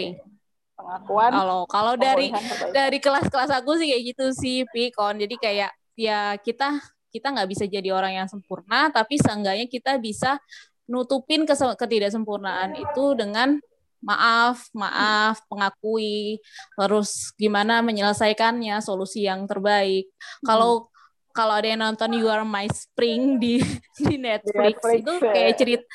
Pengakuan. 0.79 1.31
kalau 1.35 1.61
kalau 1.67 1.95
dari 1.99 2.31
dari 2.71 3.03
kelas-kelas 3.03 3.51
aku 3.51 3.83
sih 3.83 3.91
kayak 3.91 4.03
gitu 4.15 4.27
sih 4.31 4.63
Pikon 4.71 5.19
jadi 5.19 5.35
kayak 5.35 5.71
ya 5.99 6.39
kita 6.39 6.79
kita 7.11 7.35
nggak 7.35 7.51
bisa 7.51 7.65
jadi 7.67 7.91
orang 7.91 8.23
yang 8.23 8.29
sempurna 8.31 8.87
tapi 8.95 9.19
seenggaknya 9.19 9.67
kita 9.67 9.99
bisa 9.99 10.39
nutupin 10.87 11.43
ketidaksempurnaan 11.51 12.79
itu 12.79 13.05
dengan 13.19 13.59
maaf 13.99 14.71
maaf 14.71 15.43
mengakui 15.51 16.39
terus 16.79 17.35
gimana 17.35 17.83
menyelesaikannya 17.83 18.79
solusi 18.79 19.27
yang 19.27 19.51
terbaik 19.51 20.07
kalau 20.47 20.87
kalau 21.35 21.55
ada 21.55 21.71
yang 21.71 21.83
nonton 21.83 22.15
You 22.15 22.31
Are 22.31 22.47
My 22.47 22.71
Spring 22.71 23.43
di 23.43 23.59
di 23.99 24.15
Netflix, 24.15 24.79
Netflix, 24.79 24.99
itu 25.03 25.13
ya. 25.19 25.33
kayak 25.35 25.55
cerita 25.59 25.87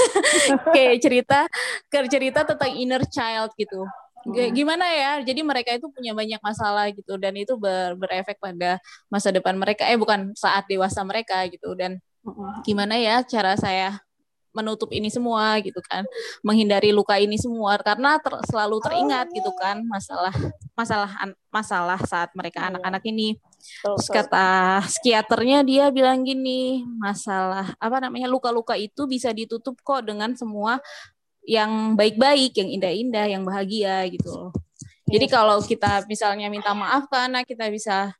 kayak 0.74 0.96
cerita 1.02 1.38
cerita 1.90 2.40
tentang 2.46 2.72
inner 2.78 3.02
child 3.10 3.50
gitu 3.58 3.82
gimana 4.50 4.86
ya? 4.88 5.20
Jadi 5.20 5.40
mereka 5.44 5.70
itu 5.76 5.86
punya 5.92 6.16
banyak 6.16 6.40
masalah 6.40 6.88
gitu 6.90 7.20
dan 7.20 7.36
itu 7.36 7.54
ber- 7.60 7.96
berefek 7.98 8.40
pada 8.40 8.80
masa 9.08 9.28
depan 9.28 9.54
mereka. 9.54 9.84
Eh 9.88 9.98
bukan 10.00 10.32
saat 10.32 10.64
dewasa 10.68 11.04
mereka 11.04 11.44
gitu. 11.48 11.76
Dan 11.76 12.00
gimana 12.64 12.96
ya 12.96 13.20
cara 13.20 13.52
saya 13.54 14.00
menutup 14.54 14.94
ini 14.94 15.10
semua 15.10 15.58
gitu 15.60 15.82
kan? 15.82 16.06
Menghindari 16.46 16.94
luka 16.94 17.18
ini 17.18 17.34
semua. 17.36 17.74
Karena 17.82 18.16
ter- 18.22 18.38
selalu 18.48 18.78
teringat 18.80 19.26
gitu 19.34 19.50
kan 19.58 19.82
masalah 19.84 20.30
masalah 20.78 21.10
masalah 21.50 21.98
saat 22.06 22.30
mereka 22.38 22.62
Iya. 22.62 22.70
anak-anak 22.74 23.02
ini. 23.10 23.36
Terus 23.64 24.06
kata 24.12 24.80
psikiaternya 24.84 25.64
dia 25.64 25.88
bilang 25.88 26.20
gini 26.20 26.84
masalah 27.00 27.72
apa 27.80 27.96
namanya 27.96 28.28
luka-luka 28.28 28.76
itu 28.76 29.08
bisa 29.08 29.32
ditutup 29.32 29.80
kok 29.80 30.04
dengan 30.04 30.36
semua 30.36 30.78
yang 31.44 31.92
baik-baik 31.94 32.56
yang 32.56 32.68
indah-indah 32.80 33.26
yang 33.28 33.42
bahagia 33.44 34.08
gitu 34.08 34.28
loh. 34.32 34.50
Jadi 35.04 35.26
kalau 35.28 35.60
kita 35.60 36.08
misalnya 36.08 36.48
minta 36.48 36.72
maaf 36.72 37.06
ke 37.06 37.16
anak 37.16 37.44
kita 37.44 37.68
bisa 37.68 38.12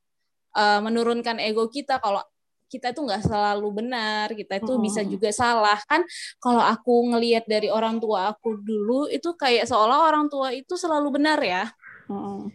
eh, 0.52 0.80
menurunkan 0.84 1.40
ego 1.40 1.66
kita 1.72 1.96
kalau 1.98 2.20
kita 2.68 2.90
itu 2.90 3.00
nggak 3.06 3.22
selalu 3.22 3.68
benar 3.70 4.34
kita 4.34 4.58
itu 4.58 4.74
bisa 4.82 5.00
Mm-mm. 5.00 5.12
juga 5.16 5.30
salah. 5.32 5.78
Kan 5.88 6.04
kalau 6.42 6.60
aku 6.60 7.14
ngelihat 7.14 7.48
dari 7.48 7.72
orang 7.72 8.02
tua 8.02 8.34
aku 8.36 8.60
dulu 8.60 9.08
itu 9.08 9.32
kayak 9.38 9.64
seolah 9.64 10.10
orang 10.10 10.28
tua 10.28 10.52
itu 10.52 10.76
selalu 10.76 11.20
benar 11.20 11.40
ya 11.40 11.70
Mm-mm. 12.04 12.52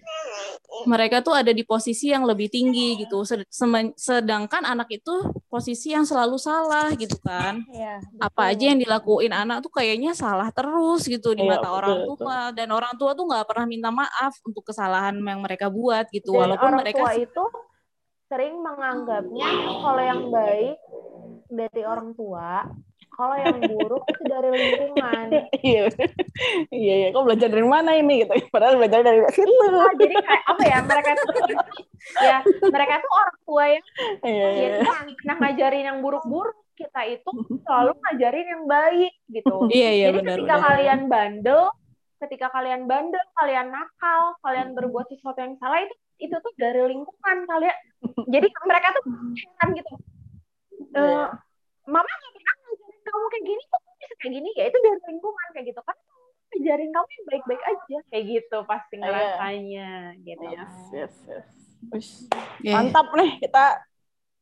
mereka 0.85 1.19
tuh 1.25 1.33
ada 1.33 1.49
di 1.49 1.65
posisi 1.65 2.13
yang 2.13 2.23
lebih 2.23 2.47
tinggi 2.53 3.01
gitu 3.01 3.25
sedangkan 3.97 4.63
anak 4.63 4.87
itu 4.93 5.11
posisi 5.49 5.91
yang 5.91 6.05
selalu 6.05 6.37
salah 6.37 6.93
gitu 6.93 7.17
kan 7.25 7.65
Iya. 7.73 7.99
apa 8.21 8.53
aja 8.53 8.69
yang 8.69 8.79
dilakuin 8.79 9.33
anak 9.33 9.65
tuh 9.65 9.73
kayaknya 9.73 10.13
salah 10.13 10.53
terus 10.53 11.09
gitu 11.09 11.33
di 11.33 11.41
Iya, 11.43 11.57
mata 11.57 11.67
betul, 11.67 11.77
orang 11.81 11.97
betul. 12.05 12.15
tua 12.21 12.39
dan 12.53 12.67
orang 12.69 12.93
tua 12.95 13.11
tuh 13.17 13.25
nggak 13.25 13.45
pernah 13.49 13.65
minta 13.65 13.89
maaf 13.89 14.33
untuk 14.45 14.63
kesalahan 14.69 15.17
yang 15.17 15.41
mereka 15.41 15.67
buat 15.73 16.05
gitu 16.13 16.37
Dan 16.37 16.39
walaupun 16.45 16.69
orang 16.69 16.81
mereka 16.85 17.01
tua 17.01 17.13
itu 17.17 17.43
sering 18.29 18.55
menganggapnya 18.61 19.49
kalau 19.81 20.03
yang 20.05 20.21
baik 20.29 20.77
dari 21.49 21.81
orang 21.81 22.13
tua, 22.13 22.61
kalau 23.19 23.35
yang 23.35 23.59
buruk 23.59 24.03
itu 24.07 24.23
dari 24.23 24.47
lingkungan. 24.47 25.27
Iya, 25.59 25.91
iya, 26.71 26.93
iya. 27.03 27.07
Kok 27.11 27.27
belajar 27.27 27.51
dari 27.51 27.67
mana 27.67 27.91
ini 27.91 28.23
gitu? 28.23 28.31
Padahal 28.47 28.79
belajar 28.79 29.03
dari 29.03 29.19
situ. 29.35 29.43
Iya, 29.43 29.91
jadi 29.99 30.15
kayak 30.23 30.43
apa 30.47 30.63
ya 30.63 30.77
mereka 30.81 31.11
tuh 31.19 31.27
ya 32.23 32.37
mereka 32.63 32.93
tuh 33.03 33.11
orang 33.11 33.37
tua 33.43 33.63
yang 33.67 33.85
Iya, 34.23 34.47
iya. 34.55 34.69
ya, 34.79 34.87
pernah 35.19 35.35
ngajarin 35.43 35.83
yang 35.83 35.97
buruk-buruk 35.99 36.55
kita 36.79 37.01
itu 37.11 37.27
selalu 37.67 37.91
ngajarin 37.99 38.47
yang 38.47 38.63
baik 38.63 39.11
gitu. 39.27 39.51
iya 39.67 39.89
iya 39.91 40.05
Jadi 40.09 40.17
benar 40.23 40.35
ketika 40.39 40.55
benar 40.55 40.63
kalian 40.71 40.99
bandel, 41.11 41.61
ketika 42.23 42.47
kalian 42.55 42.81
bandel, 42.87 43.25
kalian 43.35 43.67
nakal, 43.67 44.21
kalian 44.39 44.67
berbuat 44.71 45.11
sesuatu 45.11 45.43
yang 45.43 45.59
salah 45.59 45.83
itu 45.83 45.91
itu 46.19 46.35
tuh 46.35 46.53
dari 46.55 46.79
lingkungan 46.87 47.37
kalian. 47.43 47.77
Jadi 48.31 48.47
mereka 48.63 48.87
tuh 48.95 49.03
heran 49.11 49.69
gitu. 49.79 49.91
Eh, 49.91 51.03
Iya. 51.03 51.35
Mama 51.83 52.05
nggak 52.05 52.31
pernah 52.31 52.55
kamu 53.09 53.25
kayak 53.27 53.45
gini, 53.45 53.61
kok 53.63 53.79
kamu 53.79 53.95
bisa 53.97 54.13
kayak 54.15 54.33
gini? 54.33 54.49
Ya 54.53 54.63
itu 54.65 54.77
dari 54.79 54.99
lingkungan 55.05 55.47
kayak 55.51 55.65
gitu 55.67 55.81
kan. 55.81 55.97
Ngajarin 56.49 56.89
kamu 56.89 57.07
yang 57.09 57.25
baik-baik 57.27 57.61
aja 57.63 57.97
kayak 58.07 58.25
gitu 58.25 58.57
pasti 58.65 58.93
Iya. 58.93 59.01
ngerasanya 59.01 59.89
gitu. 60.19 60.43
Yes, 60.47 60.75
yes, 60.91 61.13
yes. 61.25 61.47
Ush. 61.89 62.11
Iya. 62.59 62.73
Mantap 62.75 63.07
nih 63.13 63.37
kita 63.39 63.63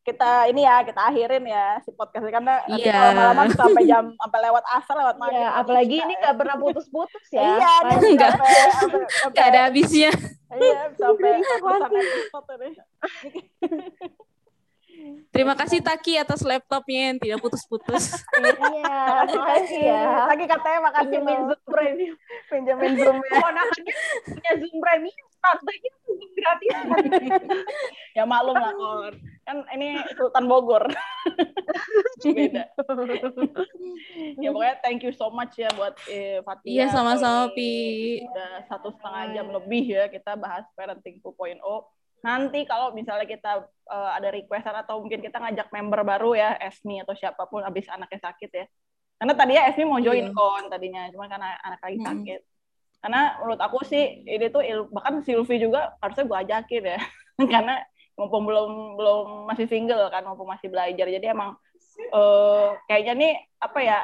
kita 0.01 0.47
ini 0.47 0.63
ya 0.63 0.87
kita 0.87 1.01
akhirin 1.03 1.43
ya 1.43 1.83
si 1.83 1.91
podcast 1.91 2.23
ini 2.23 2.31
karena 2.31 2.63
nanti 2.63 2.79
Iya. 2.81 2.95
kalau 2.95 3.11
lama-lama 3.11 3.43
sampai 3.51 3.83
jam 3.83 4.05
sampai 4.15 4.39
lewat 4.41 4.63
asar 4.71 4.95
lewat 4.95 5.15
maghrib. 5.17 5.35
Ya, 5.35 5.43
nggak 5.43 5.59
apalagi 5.61 5.87
bisa 5.91 5.99
ini 5.99 6.13
ya. 6.13 6.19
nggak 6.23 6.35
pernah 6.39 6.55
putus-putus 6.57 7.25
ya. 7.27 7.41
Iya. 7.43 7.71
Nggak. 8.15 8.31
sampai 8.31 8.99
sampai 9.11 9.35
nggak 9.35 9.47
ada 9.51 9.59
habisnya 9.67 10.11
Iya, 10.47 10.79
sampai 10.95 11.29
Iya, 11.35 11.55
ratusan 11.59 11.91
episode 11.91 12.51
ini. 12.55 12.71
Terima 15.29 15.53
kasih 15.53 15.79
Taki 15.85 16.17
atas 16.17 16.41
laptopnya 16.41 17.13
yang 17.13 17.17
tidak 17.21 17.39
putus-putus. 17.43 18.25
Iya, 18.37 19.27
makasih 19.29 19.81
ya. 19.85 20.01
Lagi 20.25 20.45
katanya 20.49 20.79
makasih 20.89 21.19
Pinjemin 21.21 21.37
loh. 21.37 21.47
Zoom 21.53 21.61
Premium. 21.69 22.15
Pinjemin 22.49 22.93
Zoom 22.97 23.17
ya. 23.21 23.31
Ponakannya 23.37 23.93
punya 24.25 24.51
Zoom 24.57 24.75
Premium, 24.81 25.27
tantenya 25.41 25.91
Zoom 26.05 26.19
gratis. 26.33 26.75
ya 28.17 28.23
maklum 28.25 28.57
lah 28.57 28.73
Kon. 28.73 29.13
Kan 29.47 29.57
ini 29.77 30.01
Sultan 30.17 30.45
Bogor. 30.49 30.83
Beda. 32.23 32.67
ya 34.41 34.49
pokoknya 34.51 34.75
thank 34.83 35.01
you 35.05 35.13
so 35.13 35.29
much 35.29 35.55
ya 35.55 35.69
buat 35.77 35.95
eh, 36.09 36.41
Fatia. 36.43 36.67
Iya, 36.67 36.85
sama-sama, 36.91 37.53
Pi. 37.53 37.71
Udah 38.25 38.65
satu 38.67 38.91
setengah 38.91 39.23
jam 39.37 39.47
lebih 39.53 39.85
ya 39.87 40.09
kita 40.09 40.35
bahas 40.35 40.65
parenting 40.73 41.21
2.0. 41.21 41.61
Nanti 42.25 42.65
kalau 42.65 42.91
misalnya 42.93 43.25
kita 43.25 43.65
eh, 43.67 44.11
ada 44.17 44.29
requestan 44.33 44.73
atau 44.73 45.01
mungkin 45.01 45.21
kita 45.21 45.37
ngajak 45.37 45.67
member 45.69 46.01
baru 46.01 46.31
ya, 46.33 46.49
Esmi 46.57 47.01
atau 47.01 47.13
siapa 47.13 47.45
pun 47.45 47.61
abis 47.61 47.87
anaknya 47.89 48.19
sakit 48.31 48.49
ya. 48.51 48.65
Karena 49.17 49.33
tadinya 49.33 49.63
Esmi 49.69 49.83
mau 49.85 50.01
join 50.01 50.29
Iya. 50.29 50.35
kon 50.35 50.63
tadinya, 50.69 51.09
cuma 51.09 51.25
karena 51.25 51.57
anak 51.61 51.79
lagi 51.81 51.97
Mm-mm. 51.97 52.09
sakit. 52.09 52.41
Karena 52.97 53.21
menurut 53.41 53.61
aku 53.61 53.77
sih 53.85 54.03
ini 54.25 54.45
tuh 54.49 54.61
bahkan 54.89 55.21
Silvi 55.21 55.61
juga 55.61 55.93
harusnya 56.01 56.25
gue 56.25 56.37
ajakin 56.37 56.83
ya. 56.85 56.99
Karena 57.53 57.75
mumpung 58.17 58.49
belum 58.49 58.97
belum 58.97 59.25
masih 59.45 59.69
single 59.69 60.09
kan, 60.09 60.25
mumpung 60.25 60.49
masih 60.49 60.69
belajar. 60.73 61.05
Jadi 61.05 61.25
emang 61.29 61.53
eh, 62.13 62.67
kayaknya 62.89 63.13
nih 63.13 63.33
apa 63.61 63.79
ya 63.81 63.99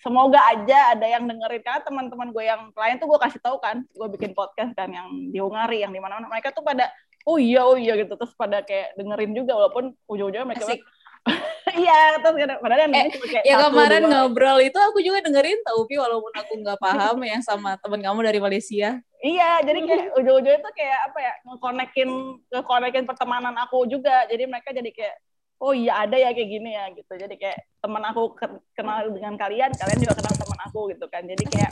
semoga 0.00 0.40
aja 0.48 0.96
ada 0.96 1.04
yang 1.04 1.28
dengerin 1.28 1.60
karena 1.60 1.80
teman-teman 1.84 2.32
gue 2.32 2.44
yang 2.44 2.72
klien 2.72 2.96
tuh 2.96 3.04
gue 3.04 3.20
kasih 3.20 3.40
tahu 3.44 3.60
kan 3.60 3.84
gue 3.84 4.08
bikin 4.16 4.32
podcast 4.32 4.72
kan 4.72 4.88
yang 4.88 5.08
di 5.28 5.36
Hungari 5.36 5.84
yang 5.84 5.92
di 5.92 6.00
mana-mana 6.00 6.24
mereka 6.24 6.56
tuh 6.56 6.64
pada 6.64 6.88
oh 7.24 7.36
iya 7.36 7.60
oh 7.62 7.74
iya 7.74 7.96
gitu 7.96 8.12
terus 8.12 8.32
pada 8.32 8.60
kayak 8.60 8.94
dengerin 8.94 9.32
juga 9.32 9.52
walaupun 9.54 9.92
ujung-ujungnya 10.06 10.46
mereka 10.46 10.64
Asik. 10.66 10.80
iya 11.76 12.16
terus 12.16 12.32
kadang- 12.34 12.60
padahal 12.60 12.80
yang 12.82 12.92
kayak 13.12 13.44
Ya 13.44 13.56
satu, 13.60 13.64
kemarin 13.70 14.02
dua. 14.02 14.10
ngobrol 14.10 14.58
itu 14.58 14.78
aku 14.80 14.98
juga 15.00 15.20
dengerin 15.20 15.60
tau 15.62 15.84
Pi 15.84 15.96
walaupun 15.96 16.32
aku 16.32 16.52
nggak 16.58 16.78
paham 16.78 17.16
ya 17.22 17.38
sama 17.40 17.76
temen 17.76 18.00
kamu 18.00 18.20
dari 18.24 18.40
Malaysia. 18.40 18.96
Iya, 19.20 19.60
jadi 19.60 19.84
kayak 19.84 20.16
ujung-ujungnya 20.16 20.64
tuh 20.64 20.72
kayak 20.72 21.12
apa 21.12 21.18
ya, 21.20 21.32
ngekonekin 21.44 22.08
ngekonekin 22.48 23.04
pertemanan 23.04 23.52
aku 23.60 23.84
juga. 23.84 24.24
Jadi 24.24 24.48
mereka 24.48 24.72
jadi 24.72 24.88
kayak 24.88 25.16
oh 25.60 25.76
iya 25.76 26.08
ada 26.08 26.16
ya 26.16 26.32
kayak 26.32 26.48
gini 26.48 26.72
ya 26.72 26.88
gitu. 26.88 27.12
Jadi 27.12 27.36
kayak 27.36 27.60
teman 27.84 28.00
aku 28.00 28.32
ke- 28.32 28.64
kenal 28.72 29.04
dengan 29.12 29.36
kalian, 29.36 29.76
kalian 29.76 29.98
juga 30.00 30.16
kenal 30.16 30.34
teman 30.40 30.60
aku 30.64 30.88
gitu 30.88 31.04
kan. 31.12 31.28
Jadi 31.28 31.44
kayak 31.52 31.68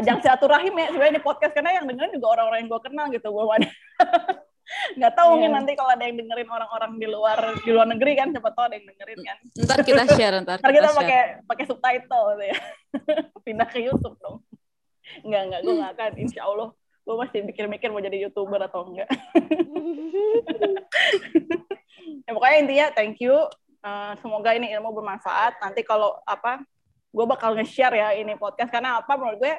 ajang 0.00 0.24
silaturahim 0.24 0.72
ya 0.72 0.88
sebenarnya 0.88 1.14
di 1.20 1.22
podcast 1.22 1.52
karena 1.52 1.76
yang 1.76 1.84
dengerin 1.84 2.16
juga 2.16 2.26
orang-orang 2.32 2.64
yang 2.64 2.70
gue 2.72 2.80
kenal 2.80 3.06
gitu. 3.12 3.28
Gue 3.28 3.44
ada 3.52 3.68
nggak 4.68 5.12
tahu 5.16 5.28
mungkin 5.36 5.50
Iya. 5.52 5.56
nanti 5.60 5.72
kalau 5.76 5.90
ada 5.96 6.04
yang 6.04 6.16
dengerin 6.20 6.50
orang-orang 6.52 6.92
di 7.00 7.06
luar 7.08 7.38
di 7.64 7.70
luar 7.72 7.88
negeri 7.88 8.12
kan 8.20 8.28
siapa 8.32 8.50
tahu 8.52 8.64
ada 8.68 8.76
yang 8.76 8.86
dengerin 8.92 9.20
kan. 9.24 9.36
Ntar 9.64 9.78
kita 9.80 10.02
share, 10.12 10.36
ntar 10.44 10.56
Ntar 10.60 10.72
kita 10.76 10.90
pakai 10.92 11.20
pakai 11.48 11.64
subtitle 11.64 12.24
gitu 12.36 12.44
ya. 12.52 12.58
Pindah 13.48 13.68
ke 13.68 13.78
YouTube 13.80 14.16
dong. 14.20 14.44
Enggak, 15.24 15.42
enggak, 15.48 15.60
gue 15.64 15.74
nggak 15.80 15.92
akan. 15.96 16.12
Insya 16.20 16.40
Allah, 16.44 16.68
gue 16.76 17.14
masih 17.16 17.40
mikir-mikir 17.48 17.88
mau 17.88 18.04
jadi 18.04 18.20
YouTuber 18.28 18.60
atau 18.68 18.92
enggak. 18.92 19.08
ya, 22.28 22.30
pokoknya 22.36 22.56
intinya 22.60 22.86
thank 22.92 23.16
you. 23.24 23.36
Eh, 23.78 24.12
semoga 24.20 24.52
ini 24.52 24.68
ilmu 24.74 24.92
bermanfaat. 24.92 25.64
Nanti 25.64 25.80
kalau 25.86 26.18
apa, 26.28 26.60
gue 27.08 27.24
bakal 27.24 27.56
nge-share 27.56 27.96
ya 27.96 28.08
ini 28.20 28.36
podcast. 28.36 28.68
Karena 28.68 29.00
apa, 29.00 29.16
menurut 29.16 29.40
gue 29.40 29.54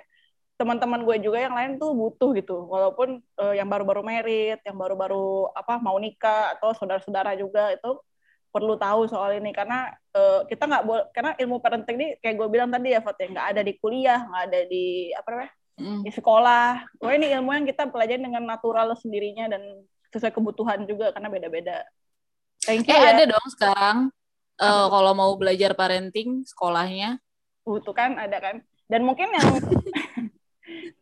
teman-teman 0.60 1.08
gue 1.08 1.24
juga 1.24 1.40
yang 1.40 1.56
lain 1.56 1.80
tuh 1.80 1.96
butuh 1.96 2.36
gitu. 2.36 2.68
Walaupun 2.68 3.24
eh, 3.24 3.54
yang 3.56 3.72
baru-baru 3.72 4.04
merit, 4.04 4.60
yang 4.68 4.76
baru-baru 4.76 5.48
apa 5.56 5.80
mau 5.80 5.96
nikah 5.96 6.60
atau 6.60 6.76
saudara-saudara 6.76 7.40
juga 7.40 7.72
itu 7.72 7.96
perlu 8.52 8.76
tahu 8.76 9.08
soal 9.08 9.40
ini. 9.40 9.56
Karena 9.56 9.88
eh, 10.12 10.44
kita 10.52 10.68
nggak 10.68 10.84
boleh 10.84 11.04
karena 11.16 11.32
ilmu 11.40 11.64
parenting 11.64 11.96
ini 11.96 12.08
kayak 12.20 12.36
gue 12.36 12.48
bilang 12.52 12.68
tadi 12.68 12.92
ya 12.92 13.00
Fat 13.00 13.16
ya 13.16 13.32
nggak 13.32 13.48
ada 13.56 13.62
di 13.64 13.74
kuliah 13.80 14.20
nggak 14.28 14.44
ada 14.52 14.60
di 14.68 14.86
apa 15.16 15.30
namanya 15.32 15.54
Mm. 15.80 16.04
di 16.04 16.12
sekolah. 16.12 16.92
Pokoknya 17.00 17.18
ini 17.24 17.28
ilmu 17.40 17.56
yang 17.56 17.64
kita 17.64 17.88
pelajari 17.88 18.20
dengan 18.20 18.44
natural 18.44 18.92
sendirinya 19.00 19.48
dan 19.48 19.64
sesuai 20.12 20.36
kebutuhan 20.36 20.84
juga 20.84 21.16
karena 21.16 21.32
beda-beda. 21.32 21.88
Thank 22.68 22.92
you 22.92 22.92
Eh 22.92 23.00
ya. 23.00 23.16
ada 23.16 23.24
dong 23.24 23.48
sekarang. 23.48 23.98
Eh, 24.60 24.86
kalau 24.92 25.16
mau 25.16 25.32
belajar 25.40 25.72
parenting 25.80 26.44
sekolahnya. 26.44 27.24
butuh 27.64 27.96
kan 27.96 28.20
ada 28.20 28.44
kan. 28.44 28.60
Dan 28.92 29.08
mungkin 29.08 29.32
yang 29.32 29.40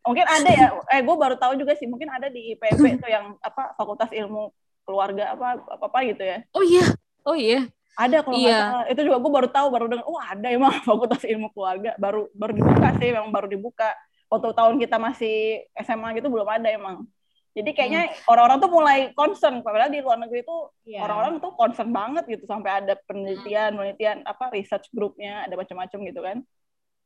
mungkin 0.01 0.25
ada 0.25 0.49
ya 0.49 0.67
eh 0.87 1.01
gue 1.01 1.15
baru 1.15 1.35
tahu 1.35 1.53
juga 1.55 1.75
sih 1.75 1.85
mungkin 1.85 2.07
ada 2.07 2.27
di 2.27 2.53
IPB 2.53 2.79
tuh 2.97 3.09
yang 3.09 3.35
apa 3.39 3.73
Fakultas 3.75 4.09
Ilmu 4.09 4.51
Keluarga 4.81 5.35
apa 5.35 5.59
apa 5.67 5.83
apa 5.83 5.99
gitu 6.07 6.23
ya. 6.23 6.39
Oh 6.55 6.63
iya, 6.63 6.85
oh 7.27 7.35
iya. 7.35 7.67
ada 7.99 8.23
kalau 8.23 8.39
Iya. 8.39 8.55
salah. 8.55 8.85
Itu 8.87 9.01
juga 9.03 9.17
gue 9.19 9.31
baru 9.35 9.49
tahu 9.51 9.67
baru 9.67 9.85
dengar 9.91 10.05
oh 10.07 10.15
ada 10.15 10.47
emang 10.47 10.71
fakultas 10.87 11.27
ilmu 11.27 11.51
keluarga. 11.51 11.91
Baru 11.99 12.31
baru 12.31 12.55
dibuka 12.55 12.95
sih 12.95 13.11
memang 13.11 13.27
baru 13.27 13.51
dibuka. 13.51 13.91
Waktu 14.31 14.55
tahun 14.55 14.79
kita 14.79 14.95
masih 14.95 15.35
SMA 15.75 16.15
gitu 16.15 16.31
belum 16.31 16.47
ada 16.47 16.71
emang. 16.71 17.03
Jadi 17.51 17.73
kayaknya 17.73 18.13
orang-orang 18.29 18.57
tuh 18.61 18.69
mulai 18.71 18.99
concern 19.11 19.59
padahal 19.59 19.89
di 19.89 19.99
luar 19.99 20.21
negeri 20.21 20.45
tuh 20.45 20.71
Iya. 20.85 21.03
orang-orang 21.03 21.41
tuh 21.41 21.51
concern 21.57 21.89
banget 21.91 22.23
gitu 22.29 22.45
sampai 22.45 22.79
ada 22.79 22.95
penelitian 23.03 23.75
penelitian 23.75 24.17
apa 24.23 24.53
research 24.53 24.87
grupnya 24.93 25.43
ada 25.43 25.57
macam-macam 25.57 25.99
gitu 25.99 26.21
kan. 26.23 26.37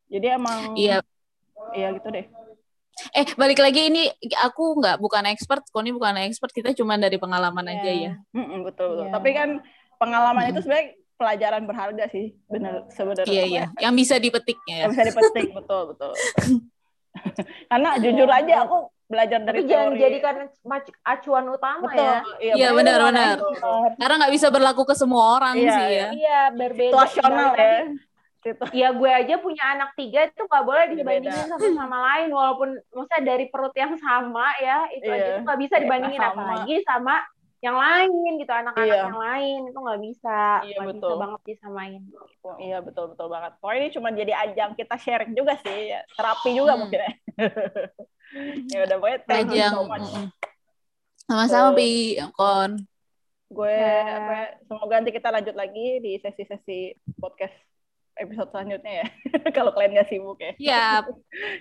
Jadi 0.05 0.27
emang 0.27 0.75
Iya. 0.77 1.01
iya 1.73 1.87
gitu 1.95 2.09
deh 2.09 2.25
Eh 3.11 3.25
balik 3.33 3.57
lagi 3.57 3.87
ini 3.87 4.03
aku 4.39 4.77
nggak 4.77 4.97
bukan 4.97 5.25
expert, 5.25 5.65
Koni 5.67 5.89
bukan 5.89 6.15
expert, 6.21 6.49
kita 6.49 6.71
cuma 6.71 6.95
dari 6.95 7.15
pengalaman 7.15 7.65
Iya. 7.65 7.75
aja 7.75 7.91
ya. 7.91 8.11
Mm-mm, 8.31 8.59
betul 8.63 8.87
betul 8.93 9.05
Iya. 9.05 9.11
tapi 9.11 9.29
kan 9.31 9.49
pengalaman 9.95 10.43
itu 10.45 10.55
Mm. 10.55 10.63
sebenarnya 10.63 10.87
pelajaran 11.13 11.63
berharga 11.63 12.05
sih 12.07 12.33
bener 12.47 12.73
sebenarnya 12.89 13.29
Iya 13.29 13.43
iya, 13.45 13.63
yang 13.79 13.93
bisa 13.93 14.17
dipetiknya 14.17 14.75
ya. 14.75 14.81
yang 14.81 14.91
bisa 14.91 15.05
dipetik 15.07 15.47
betul 15.55 15.93
betul 15.93 16.13
karena 17.69 17.89
jujur 17.97 18.25
aja 18.25 18.53
aku 18.63 18.77
belajar 19.05 19.39
dari 19.39 19.59
Tapi 19.59 19.67
jangan 19.67 19.91
teori 19.91 20.01
jadikan 20.01 20.35
mac- 20.63 20.99
acuan 21.03 21.45
utama 21.45 21.83
betul 21.83 21.99
ya. 22.39 22.53
Iya, 22.55 22.67
benar, 22.71 22.95
betul, 22.95 23.09
benar. 23.11 23.35
betul. 23.37 23.79
Karena 23.99 24.15
nggak 24.17 24.33
bisa 24.33 24.47
berlaku 24.47 24.81
ke 24.81 24.95
semua 24.95 25.23
orang 25.35 25.53
Iya, 25.53 25.67
sih 25.69 25.83
iya. 25.85 25.91
ya. 25.91 26.07
Iya, 26.09 26.39
berbeda. 26.55 26.91
situasional 26.95 27.51
ya 27.53 27.75
Situ. 28.41 28.63
ya 28.73 28.89
gue 28.89 29.05
aja 29.07 29.35
punya 29.37 29.63
anak 29.69 29.93
tiga 29.93 30.25
itu 30.25 30.41
gak 30.43 30.65
boleh 30.65 30.89
dibandingin 30.89 31.45
sama 31.45 31.61
sama 31.61 31.97
lain 32.09 32.29
walaupun 32.29 32.69
maksudnya 32.89 33.21
dari 33.23 33.45
perut 33.47 33.69
yang 33.73 33.93
sama 33.95 34.49
ya 34.57 34.89
itu 34.91 35.05
Iya. 35.05 35.13
aja 35.15 35.29
tuh 35.35 35.43
gak 35.45 35.61
bisa 35.61 35.75
dibandingin 35.77 36.17
Sama. 36.17 36.33
apalagi 36.33 36.75
sama 36.81 37.15
yang 37.59 37.77
lain 37.77 38.09
gitu 38.35 38.49
anak-anak 38.49 38.89
Iya. 38.89 39.05
yang 39.05 39.13
lain 39.15 39.59
itu 39.63 39.77
nggak 39.77 40.01
bisa 40.01 40.39
Iya, 40.59 40.73
nggak 40.73 40.87
betul. 40.89 41.05
bisa 41.07 41.21
banget 41.21 41.41
disamain 41.45 42.01
Oh, 42.41 42.57
iya 42.57 42.77
betul 42.79 43.05
betul 43.07 43.27
banget 43.29 43.51
pokoknya 43.57 43.77
ini 43.77 43.89
cuma 43.93 44.07
jadi 44.11 44.33
ajang 44.35 44.71
kita 44.73 44.95
sharing 44.97 45.31
juga 45.31 45.53
sih 45.61 45.79
ya. 45.87 46.01
terapi 46.11 46.49
juga 46.51 46.73
Hmm. 46.73 46.81
mungkin 46.81 46.99
ya 46.99 47.11
ya 48.73 48.79
udah 48.81 48.95
pokoknya 48.97 49.19
thank 49.23 49.47
you 49.47 49.61
Ajang. 49.61 49.73
so 49.75 49.83
much 49.85 50.09
mm-mm. 50.09 50.27
Sama-sama 51.23 51.69
So- 51.69 51.77
Pi, 51.77 51.91
Kon. 52.33 52.71
gue 53.51 53.77
apa 54.01 54.33
ya, 54.33 54.47
semoga 54.63 54.93
nanti 54.95 55.11
kita 55.11 55.29
lanjut 55.29 55.53
lagi 55.53 55.99
di 55.99 56.15
sesi-sesi 56.17 56.79
podcast 57.15 57.51
episode 58.21 58.49
selanjutnya 58.53 58.93
ya 59.03 59.07
kalau 59.57 59.73
kalian 59.73 59.97
gak 59.97 60.09
sibuk 60.09 60.37
ya 60.39 60.53
Siap. 60.71 61.03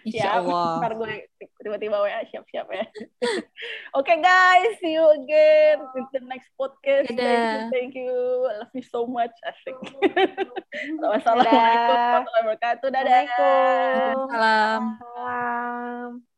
Insya 0.06 0.22
Siap. 0.22 0.40
Allah. 0.44 0.72
Ntar 0.80 0.92
gue 0.96 1.12
tiba-tiba 1.60 1.96
WA 2.00 2.20
siap-siap 2.30 2.66
ya. 2.72 2.84
Oke 3.98 4.14
guys, 4.20 4.76
see 4.80 4.96
you 4.96 5.04
again 5.12 5.80
in 5.96 6.04
the 6.14 6.22
next 6.24 6.48
podcast. 6.56 7.10
Thank 7.10 7.20
you, 7.20 7.68
thank 7.72 7.92
you. 7.96 8.14
I 8.48 8.54
love 8.64 8.72
you 8.72 8.84
so 8.86 9.04
much. 9.04 9.32
Asik. 9.44 9.76
Wassalamualaikum 11.00 11.92
warahmatullahi 11.92 12.44
wabarakatuh. 12.44 12.88
Dadah. 12.88 13.22
Assalamualaikum 13.28 14.28
Salam. 14.32 16.29